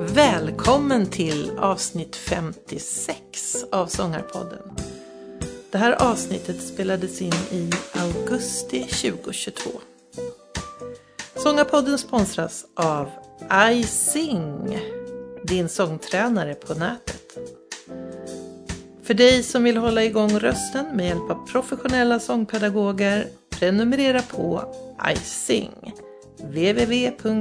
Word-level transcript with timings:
Välkommen 0.00 1.06
till 1.06 1.50
avsnitt 1.58 2.16
56 2.16 3.20
av 3.72 3.86
Sångarpodden. 3.86 4.76
Det 5.70 5.78
här 5.78 5.92
avsnittet 5.92 6.62
spelades 6.62 7.20
in 7.22 7.32
i 7.50 7.70
augusti 7.92 8.82
2022. 8.82 9.70
Sångarpodden 11.36 11.98
sponsras 11.98 12.66
av 12.74 13.10
iSing, 13.72 14.78
din 15.44 15.68
sångtränare 15.68 16.54
på 16.54 16.74
nätet. 16.74 17.19
För 19.10 19.14
dig 19.14 19.42
som 19.42 19.64
vill 19.64 19.76
hålla 19.76 20.04
igång 20.04 20.38
rösten 20.38 20.86
med 20.96 21.06
hjälp 21.06 21.30
av 21.30 21.46
professionella 21.46 22.20
sångpedagoger, 22.20 23.26
prenumerera 23.50 24.22
på 24.22 24.74
iSing. 25.12 25.94
www.ising.se 26.38 27.32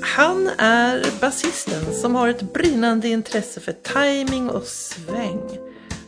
Han 0.00 0.50
är 0.58 1.20
basisten 1.20 1.94
som 1.94 2.14
har 2.14 2.28
ett 2.28 2.52
brinnande 2.52 3.08
intresse 3.08 3.60
för 3.60 3.72
timing 3.72 4.50
och 4.50 4.64
sväng. 4.64 5.58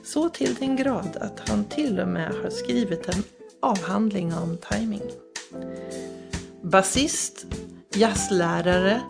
Så 0.05 0.29
till 0.29 0.55
den 0.55 0.77
grad 0.77 1.17
att 1.21 1.49
han 1.49 1.65
till 1.65 2.01
och 2.01 2.09
med 2.09 2.35
har 2.43 2.51
skrivit 2.51 3.09
en 3.09 3.23
avhandling 3.63 4.35
om 4.35 4.59
timing. 4.71 5.11
Basist, 6.63 7.47
jazzlärare 7.95 9.01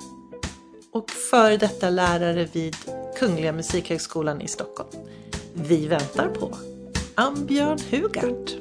och 0.93 1.11
före 1.11 1.57
detta 1.57 1.91
lärare 1.91 2.45
vid 2.53 2.77
Kungliga 3.19 3.53
Musikhögskolan 3.53 4.41
i 4.41 4.49
Stockholm. 4.49 4.89
Vi 5.55 5.87
väntar 5.87 6.29
på 6.29 6.57
Ambjörn 7.15 7.79
Hugart. 7.91 8.57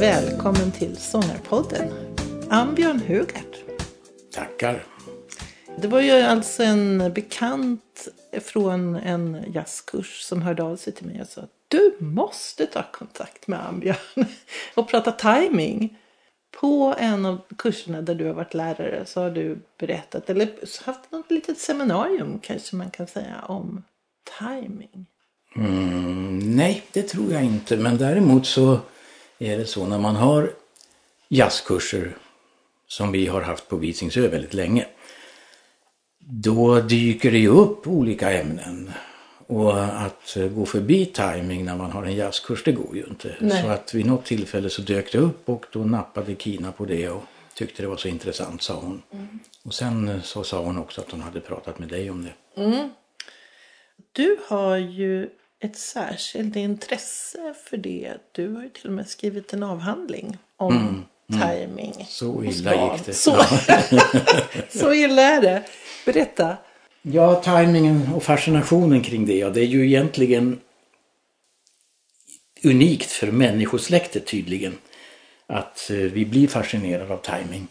Välkommen 0.00 0.72
till 0.72 0.96
Sångarpodden, 0.96 1.88
Ambjörn 2.50 3.00
Hugart. 3.06 3.64
Tackar. 4.34 4.84
Det 5.78 5.88
var 5.88 6.00
ju 6.00 6.10
alltså 6.10 6.62
en 6.62 7.12
bekant 7.14 8.08
från 8.40 8.96
en 8.96 9.52
jazzkurs 9.54 10.20
som 10.22 10.42
hörde 10.42 10.62
av 10.62 10.76
sig 10.76 10.92
till 10.92 11.06
mig 11.06 11.20
och 11.20 11.26
sa 11.26 11.40
att 11.40 11.59
du 11.70 11.96
måste 11.98 12.66
ta 12.66 12.82
kontakt 12.92 13.46
med 13.46 13.66
Ambjörn 13.66 13.96
och 14.74 14.88
prata 14.88 15.12
timing. 15.12 15.96
På 16.60 16.94
en 16.98 17.26
av 17.26 17.40
kurserna 17.58 18.02
där 18.02 18.14
du 18.14 18.26
har 18.26 18.32
varit 18.32 18.54
lärare 18.54 19.06
så 19.06 19.20
har 19.20 19.30
du 19.30 19.58
berättat, 19.78 20.30
eller 20.30 20.48
haft 20.84 21.12
något 21.12 21.30
litet 21.30 21.58
seminarium 21.58 22.38
kanske 22.42 22.76
man 22.76 22.90
kan 22.90 23.06
säga, 23.06 23.44
om 23.48 23.82
timing. 24.38 25.06
Mm, 25.56 26.56
nej, 26.56 26.82
det 26.92 27.02
tror 27.02 27.32
jag 27.32 27.44
inte. 27.44 27.76
Men 27.76 27.98
däremot 27.98 28.46
så 28.46 28.78
är 29.38 29.58
det 29.58 29.66
så 29.66 29.86
när 29.86 29.98
man 29.98 30.16
har 30.16 30.52
jazzkurser 31.28 32.16
som 32.86 33.12
vi 33.12 33.26
har 33.26 33.42
haft 33.42 33.68
på 33.68 33.76
Visingsö 33.76 34.28
väldigt 34.28 34.54
länge. 34.54 34.86
Då 36.18 36.80
dyker 36.80 37.32
det 37.32 37.38
ju 37.38 37.48
upp 37.48 37.86
olika 37.86 38.32
ämnen. 38.32 38.92
Och 39.50 39.84
att 39.84 40.36
gå 40.54 40.66
förbi 40.66 41.06
timing 41.06 41.64
när 41.64 41.76
man 41.76 41.90
har 41.90 42.04
en 42.04 42.14
jazzkurs, 42.14 42.64
det 42.64 42.72
går 42.72 42.96
ju 42.96 43.04
inte. 43.04 43.36
Nej. 43.40 43.62
Så 43.62 43.68
att 43.68 43.94
vid 43.94 44.06
något 44.06 44.24
tillfälle 44.24 44.70
så 44.70 44.82
dök 44.82 45.12
det 45.12 45.18
upp 45.18 45.48
och 45.48 45.66
då 45.72 45.78
nappade 45.78 46.36
Kina 46.36 46.72
på 46.72 46.84
det 46.84 47.08
och 47.08 47.22
tyckte 47.54 47.82
det 47.82 47.88
var 47.88 47.96
så 47.96 48.08
intressant, 48.08 48.62
sa 48.62 48.74
hon. 48.74 49.02
Och 49.62 49.74
sen 49.74 50.20
så 50.22 50.44
sa 50.44 50.62
hon 50.62 50.78
också 50.78 51.00
att 51.00 51.10
hon 51.10 51.20
hade 51.20 51.40
pratat 51.40 51.78
med 51.78 51.88
dig 51.88 52.10
om 52.10 52.24
det. 52.24 52.32
Du 54.12 54.36
har 54.46 54.76
ju 54.76 55.28
ett 55.60 55.76
särskilt 55.76 56.56
intresse 56.56 57.54
för 57.64 57.76
det. 57.76 58.14
Du 58.32 58.54
har 58.54 58.62
ju 58.62 58.68
till 58.68 58.86
och 58.86 58.92
med 58.92 59.08
skrivit 59.08 59.52
en 59.52 59.62
avhandling 59.62 60.38
om 60.56 61.04
timing. 61.28 62.06
Så 62.08 62.44
illa 62.44 62.92
gick 62.92 63.06
det. 63.06 63.12
Så, 63.12 63.44
så 64.78 64.92
illa 64.92 65.22
är 65.22 65.40
det. 65.40 65.62
Berätta. 66.06 66.56
Ja, 67.02 67.34
tajmingen 67.34 68.12
och 68.14 68.22
fascinationen 68.22 69.02
kring 69.02 69.26
det, 69.26 69.38
ja, 69.38 69.50
det 69.50 69.60
är 69.60 69.66
ju 69.66 69.86
egentligen 69.86 70.60
unikt 72.64 73.10
för 73.10 73.32
människosläktet 73.32 74.26
tydligen. 74.26 74.78
Att 75.46 75.90
eh, 75.90 75.96
vi 75.96 76.26
blir 76.26 76.48
fascinerade 76.48 77.14
av 77.14 77.16
timing. 77.16 77.68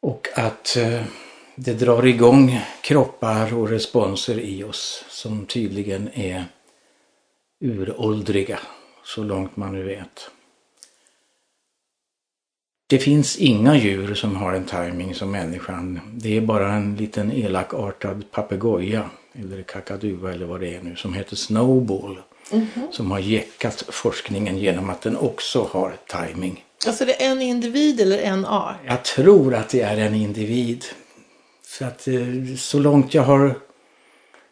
Och 0.00 0.28
att 0.34 0.76
eh, 0.76 1.02
det 1.56 1.72
drar 1.72 2.06
igång 2.06 2.60
kroppar 2.82 3.54
och 3.54 3.68
responser 3.68 4.40
i 4.40 4.64
oss 4.64 5.04
som 5.08 5.46
tydligen 5.46 6.10
är 6.14 6.44
uråldriga, 7.60 8.60
så 9.04 9.22
långt 9.22 9.56
man 9.56 9.72
nu 9.72 9.82
vet. 9.82 10.30
Det 12.92 12.98
finns 12.98 13.36
inga 13.36 13.76
djur 13.76 14.14
som 14.14 14.36
har 14.36 14.52
en 14.52 14.64
timing 14.64 15.14
som 15.14 15.30
människan. 15.30 16.00
Det 16.12 16.36
är 16.36 16.40
bara 16.40 16.72
en 16.72 16.96
liten 16.96 17.32
elakartad 17.32 18.30
papegoja 18.30 19.10
eller 19.34 19.62
kakadua 19.62 20.32
eller 20.32 20.46
vad 20.46 20.60
det 20.60 20.74
är 20.74 20.80
nu 20.82 20.96
som 20.96 21.14
heter 21.14 21.36
Snowball. 21.36 22.18
Som 22.90 23.10
har 23.10 23.18
jäckat 23.18 23.84
forskningen 23.88 24.58
genom 24.58 24.90
att 24.90 25.02
den 25.02 25.16
också 25.16 25.68
har 25.70 25.96
timing. 26.06 26.64
Alltså 26.86 27.04
det 27.04 27.22
är 27.22 27.32
en 27.32 27.42
individ 27.42 28.00
eller 28.00 28.18
en 28.18 28.44
art? 28.46 28.76
Jag 28.86 29.04
tror 29.04 29.54
att 29.54 29.68
det 29.68 29.80
är 29.80 29.96
en 29.96 30.14
individ. 30.14 30.84
För 31.66 31.84
att 31.84 32.08
eh, 32.08 32.14
så 32.56 32.78
långt 32.78 33.14
jag 33.14 33.22
har 33.22 33.54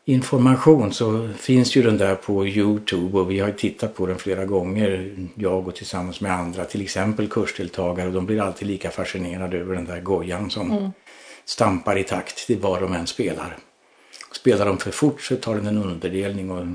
information 0.04 0.92
så 0.92 1.28
finns 1.36 1.76
ju 1.76 1.82
den 1.82 1.98
där 1.98 2.14
på 2.14 2.46
Youtube 2.46 3.18
och 3.18 3.30
vi 3.30 3.40
har 3.40 3.50
tittat 3.50 3.94
på 3.94 4.06
den 4.06 4.18
flera 4.18 4.44
gånger. 4.44 5.16
Jag 5.34 5.68
och 5.68 5.74
tillsammans 5.74 6.20
med 6.20 6.32
andra, 6.32 6.64
till 6.64 6.82
exempel 6.82 7.28
kursdeltagare. 7.28 8.06
Och 8.06 8.14
de 8.14 8.26
blir 8.26 8.40
alltid 8.40 8.68
lika 8.68 8.90
fascinerade 8.90 9.58
över 9.58 9.74
den 9.74 9.84
där 9.84 10.00
gojan 10.00 10.50
som 10.50 10.92
stampar 11.44 11.98
i 11.98 12.04
takt 12.04 12.46
till 12.46 12.58
vad 12.58 12.82
de 12.82 12.92
än 12.92 13.06
spelar. 13.06 13.56
Spelar 14.32 14.66
de 14.66 14.78
för 14.78 14.90
fort 14.90 15.22
så 15.22 15.36
tar 15.36 15.54
den 15.54 15.66
en 15.66 15.78
underdelning 15.78 16.50
och 16.50 16.66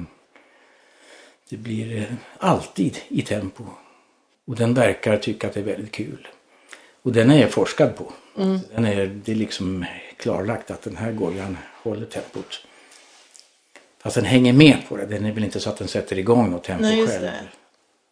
det 1.50 1.58
blir 1.58 1.98
eh, 1.98 2.04
alltid 2.38 2.98
i 3.08 3.22
tempo. 3.22 3.64
Och 4.48 4.56
den 4.56 4.74
verkar 4.74 5.18
tycka 5.18 5.48
att 5.48 5.54
det 5.54 5.60
är 5.60 5.64
väldigt 5.64 5.92
kul. 5.92 6.28
Och 7.02 7.12
den 7.12 7.32
är 7.32 7.48
forskad 7.48 7.96
på. 7.96 8.14
Den 8.76 8.86
är, 8.86 9.06
det 9.26 9.32
är 9.32 9.36
liksom 9.36 9.86
klarlagt 10.18 10.72
att 10.72 10.82
den 10.82 10.98
här 10.98 11.12
gojan 11.12 11.58
håller 11.84 12.06
tempot. 12.06 12.68
Fast 14.06 14.16
den 14.16 14.26
hänger 14.26 14.54
med 14.54 14.90
på 14.90 14.98
det. 14.98 15.06
Den 15.06 15.26
är 15.26 15.32
väl 15.32 15.44
inte 15.44 15.60
så 15.60 15.70
att 15.70 15.78
den 15.78 15.88
sätter 15.88 16.20
igång 16.20 16.52
något 16.52 16.64
tempo 16.64 16.82
Nej, 16.82 17.08
själv. 17.08 17.22
det. 17.22 17.48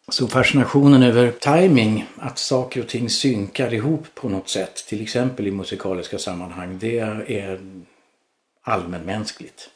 Så 0.08 0.28
fascinationen 0.28 1.02
över 1.02 1.30
timing, 1.30 2.06
att 2.16 2.38
saker 2.38 2.80
och 2.80 2.88
ting 2.88 3.10
synkar 3.10 3.74
ihop 3.74 4.14
på 4.14 4.28
något 4.28 4.48
sätt, 4.48 4.74
till 4.88 5.02
exempel 5.02 5.46
i 5.46 5.50
musikaliska 5.50 6.18
sammanhang, 6.18 6.78
det 6.78 6.98
är 6.98 7.60
allmänmänskligt. 8.62 9.70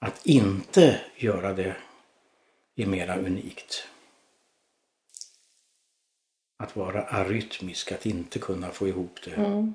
Att 0.00 0.26
inte 0.26 1.00
göra 1.16 1.52
det 1.52 1.74
är 2.76 2.86
mera 2.86 3.16
unikt. 3.16 3.86
Att 6.58 6.76
vara 6.76 7.02
arytmisk, 7.02 7.92
att 7.92 8.06
inte 8.06 8.38
kunna 8.38 8.70
få 8.70 8.88
ihop 8.88 9.18
det. 9.24 9.34
Mm. 9.34 9.74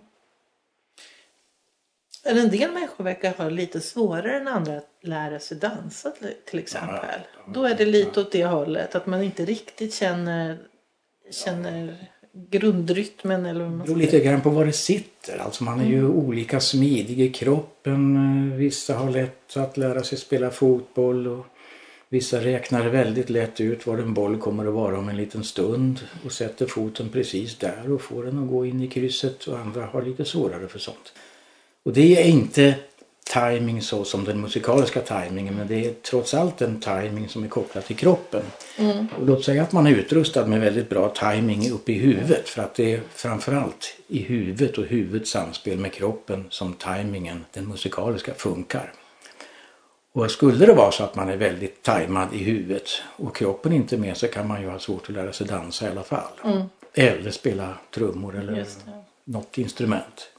Men 2.26 2.38
En 2.38 2.50
del 2.50 2.72
människor 2.72 3.04
verkar 3.04 3.34
ha 3.34 3.50
lite 3.50 3.82
svårare 3.82 4.38
än 4.38 4.48
andra 4.48 4.78
att 4.78 4.90
lära 5.02 5.40
sig 5.40 5.58
dansa 5.58 6.12
till- 6.46 6.60
exempel. 6.60 7.20
Då 7.54 7.64
är 7.64 7.76
det 7.76 7.86
lite 7.86 8.20
åt 8.20 8.32
det 8.32 8.46
hållet. 8.46 8.96
Att 8.96 9.06
man 9.08 9.24
inte 9.24 9.46
riktigt 9.46 9.94
känner, 9.94 10.58
känner 11.32 11.96
grundrytmen 12.50 13.46
eller 13.46 13.64
vad 13.64 13.74
man 13.74 13.86
beror 13.88 13.98
lite 13.98 14.20
grann 14.20 14.42
på 14.42 14.50
var 14.50 14.66
det 14.66 14.72
sitter. 14.74 15.38
Alltså 15.38 15.64
man 15.64 15.80
är 15.82 15.86
ju 15.86 16.08
olika 16.08 16.60
smidig 16.60 17.22
i 17.22 17.30
kroppen. 17.34 18.16
Eh, 18.52 18.58
Vissa 18.58 18.96
har 18.96 19.10
lätt 19.10 19.58
att 19.58 19.78
lära 19.78 20.04
sig 20.04 20.18
spela 20.18 20.50
fotboll 20.50 21.28
och 21.28 21.46
vissa 22.10 22.40
räknar 22.40 22.88
väldigt 22.88 23.30
lätt 23.30 23.62
ut 23.62 23.88
var 23.88 23.98
en 23.98 24.14
boll 24.14 24.38
kommer 24.38 24.66
att 24.68 24.74
vara 24.74 24.98
om 25.00 25.10
en 25.10 25.18
liten 25.18 25.44
stund 25.44 26.00
och 26.26 26.32
sätter 26.32 26.66
foten 26.66 27.10
precis 27.10 27.58
där 27.58 27.92
och 27.92 28.02
får 28.02 28.24
den 28.24 28.44
att 28.44 28.50
gå 28.50 28.66
in 28.66 28.82
i 28.82 28.88
krysset 28.88 29.44
och 29.48 29.60
andra 29.60 29.86
har 29.86 30.02
lite 30.02 30.26
svårare 30.26 30.68
för 30.68 30.80
sånt. 30.80 31.14
Och 31.86 31.94
det 31.94 32.22
är 32.22 32.26
inte 32.26 32.76
timing 33.34 33.82
så 33.82 34.04
som 34.04 34.24
den 34.24 34.42
musikaliska 34.42 35.02
timingen 35.02 35.56
men 35.56 35.68
det 35.68 35.86
är 35.86 35.94
trots 35.94 36.34
allt 36.34 36.62
en 36.62 36.80
timing 36.80 37.30
som 37.30 37.44
är 37.44 37.48
kopplad 37.48 37.86
till 37.86 37.96
kroppen. 37.96 38.44
Och 39.20 39.26
låt 39.26 39.44
säga 39.44 39.64
att 39.64 39.72
man 39.72 39.88
är 39.88 39.92
utrustad 39.92 40.46
med 40.46 40.62
väldigt 40.62 40.90
bra 40.90 41.10
timing 41.10 41.72
uppe 41.72 41.92
i 41.92 41.96
huvudet 41.96 42.50
för 42.50 42.62
att 42.62 42.76
det 42.76 42.94
är 42.94 43.02
framförallt 43.14 43.98
i 44.08 44.20
huvudet 44.20 44.78
och 44.78 44.86
huvudets 44.86 45.32
samspel 45.32 45.78
med 45.78 45.94
kroppen 45.94 46.46
som 46.50 46.74
timingen, 46.74 47.46
den 47.54 47.68
musikaliska, 47.68 48.34
funkar. 48.34 48.94
Och 50.14 50.32
skulle 50.32 50.66
det 50.66 50.74
vara 50.74 50.92
så 50.92 51.04
att 51.04 51.16
man 51.16 51.30
är 51.30 51.38
väldigt 51.38 51.84
tajmad 51.84 52.28
i 52.34 52.38
huvudet 52.38 52.90
och 53.18 53.36
kroppen 53.36 53.74
inte 53.74 53.98
med 53.98 54.18
så 54.18 54.28
kan 54.28 54.48
man 54.48 54.62
ju 54.62 54.70
ha 54.70 54.80
svårt 54.80 55.04
att 55.04 55.16
lära 55.16 55.34
sig 55.34 55.48
dansa 55.48 55.86
i 55.88 55.90
alla 55.90 56.04
fall. 56.04 56.32
eller 56.94 57.32
spela 57.32 57.74
trummor 57.94 58.38
eller 58.40 58.66
något 59.26 59.58
instrument. 59.58 60.30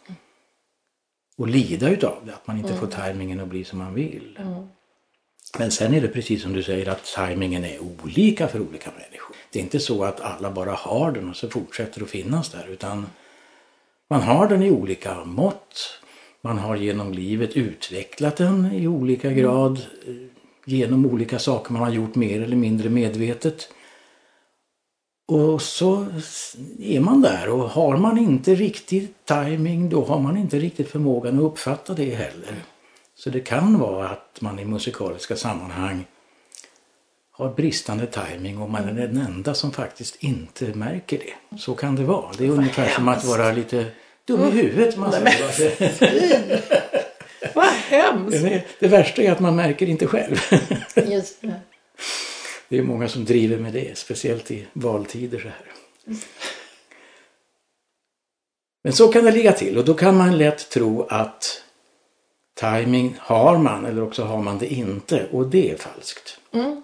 Och 1.36 1.48
lida 1.48 1.90
utav 1.90 2.16
det, 2.26 2.34
att 2.34 2.46
man 2.46 2.58
inte 2.58 2.74
får 2.74 2.86
tajmingen 2.86 3.40
att 3.40 3.48
bli 3.48 3.64
som 3.64 3.78
man 3.78 3.94
vill. 3.94 4.38
Men 5.58 5.70
sen 5.70 5.94
är 5.94 6.00
det 6.00 6.08
precis 6.08 6.42
som 6.42 6.52
du 6.52 6.62
säger 6.62 6.88
att 6.88 7.12
tajmingen 7.14 7.64
är 7.64 7.78
olika 7.80 8.48
för 8.48 8.60
olika 8.60 8.90
människor. 8.90 9.36
Det 9.52 9.58
är 9.58 9.62
inte 9.62 9.80
så 9.80 10.04
att 10.04 10.20
alla 10.20 10.50
bara 10.50 10.72
har 10.72 11.12
den 11.12 11.30
och 11.30 11.36
så 11.36 11.48
fortsätter 11.48 12.02
att 12.02 12.10
finnas 12.10 12.48
där 12.48 12.66
utan 12.68 13.06
man 14.08 14.20
har 14.20 14.48
den 14.48 14.62
i 14.62 14.70
olika 14.70 15.24
mått. 15.24 16.00
Man 16.40 16.58
har 16.58 16.76
genom 16.76 17.12
livet 17.12 17.56
utvecklat 17.56 18.36
den 18.36 18.72
i 18.72 18.86
olika 18.86 19.32
grad 19.32 19.80
eh, 20.06 20.14
genom 20.64 21.06
olika 21.06 21.38
saker 21.38 21.72
man 21.72 21.82
har 21.82 21.90
gjort 21.90 22.14
mer 22.14 22.42
eller 22.42 22.56
mindre 22.56 22.88
medvetet. 22.88 23.68
Och 25.28 25.62
så 25.62 26.06
är 26.81 27.00
man 27.00 27.20
där 27.20 27.49
och 27.49 27.70
har 27.70 27.96
man 27.96 28.19
inte 28.19 28.55
riktigt 28.55 29.26
timing 29.26 29.88
då 29.88 30.05
har 30.05 30.20
man 30.20 30.37
inte 30.37 30.58
riktigt 30.58 30.90
förmågan 30.90 31.38
att 31.38 31.52
uppfatta 31.52 31.94
det 31.94 32.14
heller. 32.14 32.55
Så 33.14 33.31
det 33.31 33.40
kan 33.40 33.78
vara 33.78 34.08
att 34.08 34.40
man 34.40 34.58
i 34.58 34.64
musikaliska 34.64 35.37
sammanhang 35.37 36.05
har 37.32 37.55
bristande 37.55 38.06
timing 38.06 38.58
och 38.58 38.70
man 38.70 38.88
är 38.88 38.93
den 38.93 39.17
enda 39.17 39.55
som 39.55 39.73
faktiskt 39.73 40.17
inte 40.23 40.64
märker 40.64 41.19
det. 41.19 41.58
Så 41.58 41.75
kan 41.75 41.96
det 41.96 42.05
vara. 42.05 42.32
Det 42.38 42.46
är 42.46 42.50
ungefär 42.50 42.88
som 42.88 43.08
att 43.08 43.25
vara 43.25 43.52
lite 43.52 43.87
dum 44.25 44.49
i 44.49 44.50
huvudet. 44.50 44.96
Man 44.96 45.12
säger. 45.12 46.62
Vad 47.55 47.67
hemskt! 47.88 48.43
Det, 48.43 48.64
det 48.81 48.88
värsta 48.88 49.22
är 49.22 49.32
att 49.32 49.40
man 49.40 49.56
märker 49.56 49.88
inte 49.88 50.06
själv. 50.06 50.37
Just 50.94 51.40
det. 51.40 51.61
Det 52.68 52.78
är 52.78 52.82
många 52.82 53.08
som 53.08 53.24
driver 53.24 53.58
med 53.58 53.72
det, 53.72 53.98
speciellt 53.98 54.50
i 54.50 54.66
valtider 54.72 55.38
så 55.38 55.48
här. 55.48 55.72
Men 58.84 58.92
så 58.92 59.08
kan 59.08 59.24
det 59.24 59.30
ligga 59.30 59.52
till 59.52 59.78
och 59.78 59.84
då 59.84 59.94
kan 59.94 60.16
man 60.16 60.38
lätt 60.38 60.70
tro 60.70 61.02
att 61.02 61.62
timing 62.54 63.16
har 63.18 63.58
man 63.58 63.86
eller 63.86 64.02
också 64.02 64.22
har 64.22 64.42
man 64.42 64.58
det 64.58 64.74
inte 64.74 65.26
och 65.32 65.46
det 65.46 65.70
är 65.70 65.76
falskt. 65.76 66.40
Mm. 66.52 66.82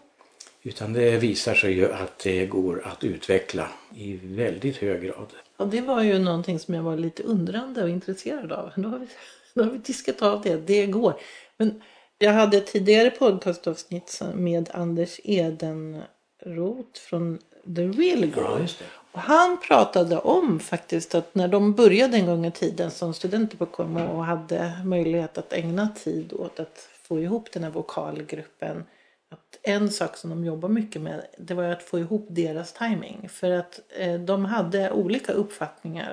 Utan 0.62 0.92
det 0.92 1.16
visar 1.16 1.54
sig 1.54 1.72
ju 1.72 1.92
att 1.92 2.18
det 2.18 2.46
går 2.46 2.82
att 2.84 3.04
utveckla 3.04 3.68
i 3.94 4.20
väldigt 4.22 4.76
hög 4.76 5.02
grad. 5.02 5.26
Och 5.56 5.68
det 5.68 5.80
var 5.80 6.02
ju 6.02 6.18
någonting 6.18 6.58
som 6.58 6.74
jag 6.74 6.82
var 6.82 6.96
lite 6.96 7.22
undrande 7.22 7.82
och 7.82 7.88
intresserad 7.88 8.52
av. 8.52 8.70
Nu 8.76 8.88
har 8.88 8.98
vi, 8.98 9.06
nu 9.54 9.62
har 9.62 9.70
vi 9.70 9.78
diskat 9.78 10.22
av 10.22 10.42
det, 10.42 10.56
det 10.56 10.86
går. 10.86 11.14
Men 11.56 11.82
jag 12.22 12.32
hade 12.32 12.60
tidigare 12.60 13.10
podcastavsnitt 13.10 14.22
med 14.34 14.70
Anders 14.74 15.20
Edenroth 15.24 17.00
från 17.00 17.38
The 17.76 17.82
Real 17.82 18.26
Group. 18.26 18.60
just 18.60 18.78
det. 18.78 18.84
Och 19.12 19.20
han 19.20 19.60
pratade 19.60 20.18
om 20.18 20.60
faktiskt 20.60 21.14
att 21.14 21.34
när 21.34 21.48
de 21.48 21.72
började 21.72 22.16
en 22.16 22.26
gång 22.26 22.46
i 22.46 22.50
tiden 22.50 22.90
som 22.90 23.14
studenter 23.14 23.56
på 23.56 23.66
KMH 23.66 24.10
och 24.10 24.24
hade 24.24 24.72
möjlighet 24.84 25.38
att 25.38 25.52
ägna 25.52 25.88
tid 25.88 26.32
åt 26.32 26.60
att 26.60 26.88
få 27.08 27.20
ihop 27.20 27.52
den 27.52 27.64
här 27.64 27.70
vokalgruppen. 27.70 28.84
Att 29.30 29.58
en 29.62 29.90
sak 29.90 30.16
som 30.16 30.30
de 30.30 30.44
jobbar 30.44 30.68
mycket 30.68 31.02
med 31.02 31.26
det 31.38 31.54
var 31.54 31.64
att 31.64 31.82
få 31.82 31.98
ihop 31.98 32.26
deras 32.30 32.72
timing. 32.72 33.28
För 33.28 33.50
att 33.50 33.80
eh, 33.98 34.14
de 34.14 34.44
hade 34.44 34.90
olika 34.90 35.32
uppfattningar. 35.32 36.12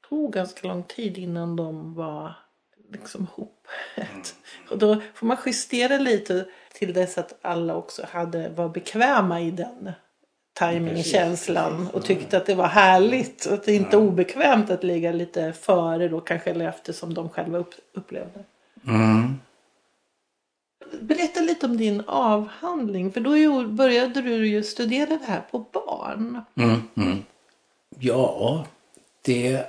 Det 0.00 0.08
tog 0.08 0.32
ganska 0.32 0.68
lång 0.68 0.82
tid 0.82 1.18
innan 1.18 1.56
de 1.56 1.94
var 1.94 2.34
liksom 2.92 3.22
ihop. 3.22 3.68
Och 4.70 4.78
då 4.78 5.02
får 5.14 5.26
man 5.26 5.36
justera 5.46 5.98
lite 5.98 6.46
till 6.72 6.92
dess 6.92 7.18
att 7.18 7.38
alla 7.42 7.76
också 7.76 8.06
hade, 8.10 8.48
var 8.48 8.68
bekväma 8.68 9.40
i 9.40 9.50
den 9.50 9.92
timingkänslan 10.58 11.88
och 11.92 12.04
tyckte 12.04 12.36
att 12.36 12.46
det 12.46 12.54
var 12.54 12.66
härligt 12.66 13.44
och 13.44 13.54
att 13.54 13.64
det 13.64 13.74
inte 13.74 13.96
är 13.96 14.00
obekvämt 14.00 14.70
att 14.70 14.84
ligga 14.84 15.12
lite 15.12 15.52
före 15.52 16.08
då 16.08 16.20
kanske 16.20 16.50
eller 16.50 16.68
efter 16.68 16.92
som 16.92 17.14
de 17.14 17.28
själva 17.28 17.58
upp, 17.58 17.74
upplevde. 17.92 18.44
Mm. 18.86 19.38
Berätta 21.00 21.40
lite 21.40 21.66
om 21.66 21.76
din 21.76 22.02
avhandling 22.06 23.12
för 23.12 23.20
då 23.20 23.64
började 23.64 24.22
du 24.22 24.46
ju 24.46 24.62
studera 24.62 25.06
det 25.06 25.24
här 25.26 25.42
på 25.50 25.58
barn. 25.58 26.42
Mm, 26.54 26.82
mm. 26.96 27.18
Ja, 27.98 28.66
det... 29.22 29.66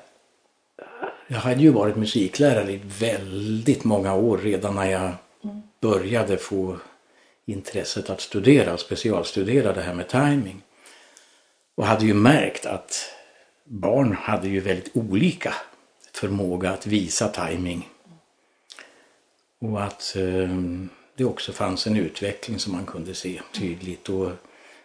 Jag 1.31 1.39
hade 1.39 1.61
ju 1.61 1.69
varit 1.69 1.95
musiklärare 1.95 2.71
i 2.71 2.81
väldigt 2.99 3.83
många 3.83 4.15
år 4.15 4.37
redan 4.37 4.75
när 4.75 4.91
jag 4.91 5.11
började 5.81 6.37
få 6.37 6.77
intresset 7.45 8.09
att 8.09 8.21
studera 8.21 8.77
specialstudera 8.77 9.73
det 9.73 9.81
här 9.81 9.93
med 9.93 10.07
timing. 10.07 10.61
Och 11.75 11.85
hade 11.85 12.05
ju 12.05 12.13
märkt 12.13 12.65
att 12.65 13.13
barn 13.63 14.17
hade 14.21 14.47
ju 14.47 14.59
väldigt 14.59 14.91
olika 14.93 15.53
förmåga 16.13 16.71
att 16.71 16.87
visa 16.87 17.27
timing. 17.27 17.89
Och 19.59 19.83
att 19.83 20.15
eh, 20.15 20.49
det 21.15 21.25
också 21.25 21.51
fanns 21.51 21.87
en 21.87 21.97
utveckling 21.97 22.59
som 22.59 22.73
man 22.73 22.85
kunde 22.85 23.13
se 23.13 23.41
tydligt. 23.53 24.09
Och 24.09 24.31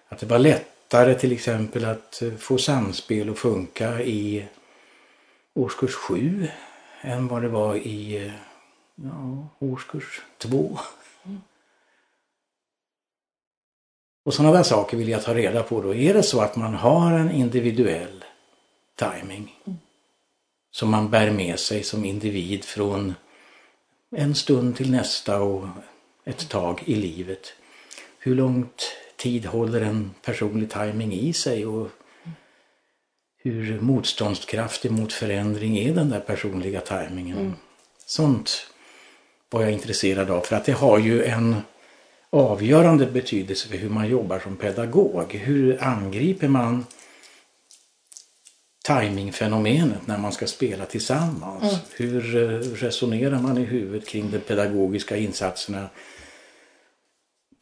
att 0.08 0.18
det 0.18 0.26
var 0.26 0.38
lättare 0.38 1.14
till 1.14 1.32
exempel 1.32 1.84
att 1.84 2.22
eh, 2.22 2.32
få 2.34 2.58
samspel 2.58 3.30
att 3.30 3.38
funka 3.38 4.02
i 4.02 4.46
årskurs 5.56 5.94
7 5.94 6.48
än 7.00 7.28
vad 7.28 7.42
det 7.42 7.48
var 7.48 7.76
i 7.76 8.32
ja, 8.94 9.48
årskurs 9.58 10.22
2. 10.38 10.78
Och 14.24 14.34
sådana 14.34 14.56
där 14.56 14.62
saker 14.62 14.96
vill 14.96 15.08
jag 15.08 15.24
ta 15.24 15.34
reda 15.34 15.62
på 15.62 15.82
då. 15.82 15.94
Är 15.94 16.14
det 16.14 16.22
så 16.22 16.40
att 16.40 16.56
man 16.56 16.74
har 16.74 17.12
en 17.12 17.30
individuell 17.30 18.24
timing 18.96 19.54
som 20.70 20.90
man 20.90 21.10
bär 21.10 21.30
med 21.30 21.58
sig 21.58 21.82
som 21.82 22.04
individ 22.04 22.64
från 22.64 23.14
en 24.10 24.34
stund 24.34 24.76
till 24.76 24.90
nästa 24.90 25.40
och 25.40 25.68
ett 26.24 26.48
tag 26.48 26.82
i 26.86 26.94
livet. 26.94 27.52
Hur 28.18 28.34
långt 28.34 28.96
tid 29.16 29.46
håller 29.46 29.80
en 29.80 30.14
personlig 30.22 30.70
timing 30.70 31.12
i 31.12 31.32
sig 31.32 31.66
och 31.66 31.90
hur 33.50 33.80
motståndskraftig 33.80 34.90
mot 34.90 35.12
förändring 35.12 35.78
är 35.78 35.94
den 35.94 36.10
där 36.10 36.20
personliga 36.20 36.80
timingen. 36.80 37.54
Sånt 38.06 38.66
var 39.50 39.62
jag 39.62 39.72
intresserad 39.72 40.30
av 40.30 40.40
för 40.40 40.56
att 40.56 40.64
det 40.64 40.72
har 40.72 40.98
ju 40.98 41.24
en 41.24 41.56
avgörande 42.30 43.06
betydelse 43.06 43.68
för 43.68 43.76
hur 43.76 43.88
man 43.88 44.08
jobbar 44.08 44.38
som 44.38 44.56
pedagog. 44.56 45.34
Hur 45.34 45.82
angriper 45.84 46.48
man 46.48 46.86
timingfenomenet 48.86 50.06
när 50.06 50.18
man 50.18 50.32
ska 50.32 50.46
spela 50.46 50.84
tillsammans? 50.84 51.64
Hur 51.96 52.36
eh, 52.36 52.58
resonerar 52.58 53.38
man 53.38 53.58
i 53.58 53.64
huvudet 53.64 54.08
kring 54.08 54.30
de 54.30 54.38
pedagogiska 54.38 55.16
insatserna 55.16 55.88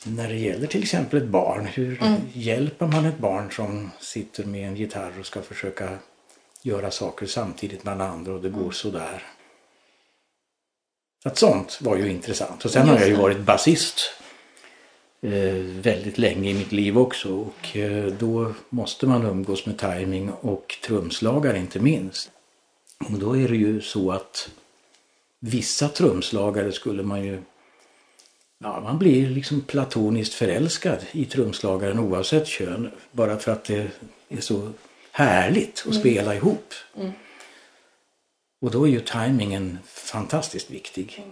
när 0.05 0.29
det 0.29 0.37
gäller 0.37 0.67
till 0.67 0.83
exempel 0.83 1.23
ett 1.23 1.29
barn? 1.29 1.67
Hur 1.67 2.03
hjälper 2.33 2.87
man 2.87 3.05
ett 3.05 3.19
barn 3.19 3.51
som 3.51 3.91
sitter 4.01 4.45
med 4.45 4.69
en 4.69 4.77
gitarr 4.77 5.13
och 5.21 5.27
ska 5.27 5.43
försöka 5.43 5.99
göra 6.63 6.91
saker 6.91 7.27
samtidigt 7.27 7.85
med 7.85 8.01
andra 8.01 8.35
och 8.35 8.43
det 8.43 8.49
går 8.49 8.71
sådär? 8.71 9.23
Så 11.23 11.29
att 11.29 11.39
sånt 11.39 11.79
var 11.81 11.97
ju 11.97 12.11
intressant. 12.11 12.65
Och 12.65 12.71
sen 12.71 12.89
har 12.89 12.99
jag 12.99 13.09
ju 13.09 13.15
varit 13.15 13.39
basist 13.39 14.01
eh, 15.23 15.55
väldigt 15.83 16.19
länge 16.19 16.51
i 16.51 16.55
mitt 16.55 16.73
liv 16.73 16.99
också 16.99 17.35
och 17.35 17.77
eh, 17.77 18.07
då 18.07 18.55
måste 18.69 19.07
man 19.07 19.27
umgås 19.27 19.67
med 19.67 19.79
timing 19.79 20.31
och 20.31 20.75
trumslagare 20.83 21.59
inte 21.59 21.81
minst. 21.81 22.31
Och 23.11 23.19
då 23.19 23.37
är 23.37 23.49
det 23.49 23.57
ju 23.57 23.81
så 23.81 24.13
att 24.13 24.51
vissa 25.41 25.89
trumslagare 25.89 26.73
skulle 26.73 27.03
man 27.03 27.25
ju 27.25 27.43
Ja, 28.65 28.81
man 28.81 28.99
blir 28.99 29.31
liksom 29.31 29.61
platoniskt 29.61 30.35
förälskad 30.35 30.99
i 31.13 31.25
trumslagaren 31.25 31.99
oavsett 31.99 32.47
kön. 32.47 32.91
Bara 33.13 33.39
för 33.39 33.53
att 33.53 33.65
det 33.65 33.91
är 34.29 34.41
så 34.41 34.73
härligt 35.11 35.85
att 35.89 35.95
spela 35.95 36.35
ihop. 36.35 36.75
Och 38.61 38.71
då 38.71 38.87
är 38.87 38.91
ju 38.91 39.01
timingen 39.01 39.79
fantastiskt 39.85 40.71
viktig. 40.71 41.25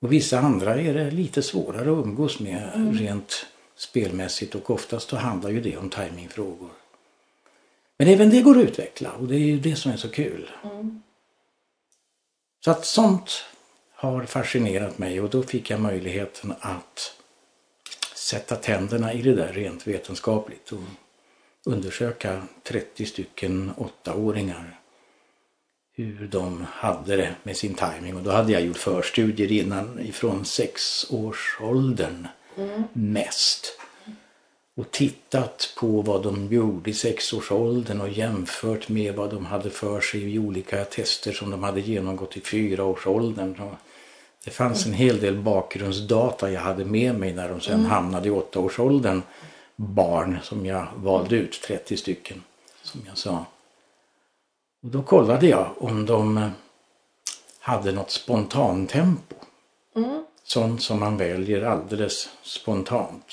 Och 0.00 0.12
vissa 0.12 0.38
andra 0.38 0.80
är 0.80 0.94
det 0.94 1.10
lite 1.10 1.42
svårare 1.42 1.92
att 1.92 2.06
umgås 2.06 2.40
med 2.40 2.96
rent 3.00 3.46
spelmässigt 3.76 4.54
och 4.54 4.70
oftast 4.70 5.08
så 5.08 5.16
handlar 5.16 5.50
ju 5.50 5.60
det 5.60 5.76
om 5.76 5.90
timingfrågor. 5.90 6.70
Men 7.98 8.08
även 8.08 8.30
det 8.30 8.42
går 8.42 8.58
att 8.58 8.64
utveckla 8.64 9.12
och 9.12 9.28
det 9.28 9.36
är 9.36 9.46
ju 9.46 9.60
det 9.60 9.76
som 9.76 9.92
är 9.92 9.96
så 9.96 10.08
kul. 10.08 10.50
Så 12.64 12.70
att 12.70 12.86
sånt 12.86 13.44
har 14.04 14.24
fascinerat 14.24 14.98
mig 14.98 15.20
och 15.20 15.30
då 15.30 15.42
fick 15.42 15.70
jag 15.70 15.80
möjligheten 15.80 16.54
att 16.60 17.16
sätta 18.14 18.56
tänderna 18.56 19.12
i 19.12 19.22
det 19.22 19.34
där 19.34 19.52
rent 19.52 19.86
vetenskapligt 19.86 20.72
och 20.72 20.80
undersöka 21.64 22.42
30 22.62 23.06
stycken 23.06 23.72
åttaåringar 23.76 24.80
hur 25.96 26.28
de 26.28 26.66
hade 26.70 27.16
det 27.16 27.34
med 27.42 27.56
sin 27.56 27.74
timing 27.74 28.16
och 28.16 28.22
då 28.22 28.30
hade 28.30 28.52
jag 28.52 28.62
gjort 28.62 28.76
förstudier 28.76 29.52
innan 29.52 30.00
ifrån 30.00 30.44
sexårsåldern 30.44 32.28
mest. 32.92 33.78
och 34.76 34.90
tittat 34.90 35.74
på 35.76 36.02
vad 36.02 36.22
de 36.22 36.52
gjorde 36.52 36.90
i 36.90 36.94
sexårsåldern 36.94 38.00
och 38.00 38.08
jämfört 38.08 38.88
med 38.88 39.14
vad 39.14 39.30
de 39.30 39.46
hade 39.46 39.70
för 39.70 40.00
sig 40.00 40.34
i 40.34 40.38
olika 40.38 40.84
tester 40.84 41.32
som 41.32 41.50
de 41.50 41.62
hade 41.62 41.80
genomgått 41.80 42.36
i 42.36 42.40
fyraårsåldern. 42.40 43.54
Det 44.44 44.50
fanns 44.50 44.86
en 44.86 44.92
hel 44.92 45.20
del 45.20 45.36
bakgrundsdata 45.36 46.50
jag 46.50 46.60
hade 46.60 46.84
med 46.84 47.14
mig 47.14 47.32
när 47.32 47.48
de 47.48 47.60
sen 47.60 47.74
mm. 47.74 47.90
hamnade 47.90 48.28
i 48.28 48.30
åttaårsåldern. 48.30 49.22
Barn 49.76 50.38
som 50.42 50.66
jag 50.66 50.86
valde 50.96 51.36
ut, 51.36 51.62
30 51.62 51.96
stycken 51.96 52.42
som 52.82 53.00
jag 53.06 53.18
sa. 53.18 53.46
Och 54.82 54.88
då 54.88 55.02
kollade 55.02 55.46
jag 55.46 55.74
om 55.78 56.06
de 56.06 56.50
hade 57.58 57.92
något 57.92 58.10
spontantempo. 58.10 59.34
Mm. 59.96 60.24
Sånt 60.44 60.82
som 60.82 61.00
man 61.00 61.16
väljer 61.16 61.62
alldeles 61.62 62.28
spontant. 62.42 63.26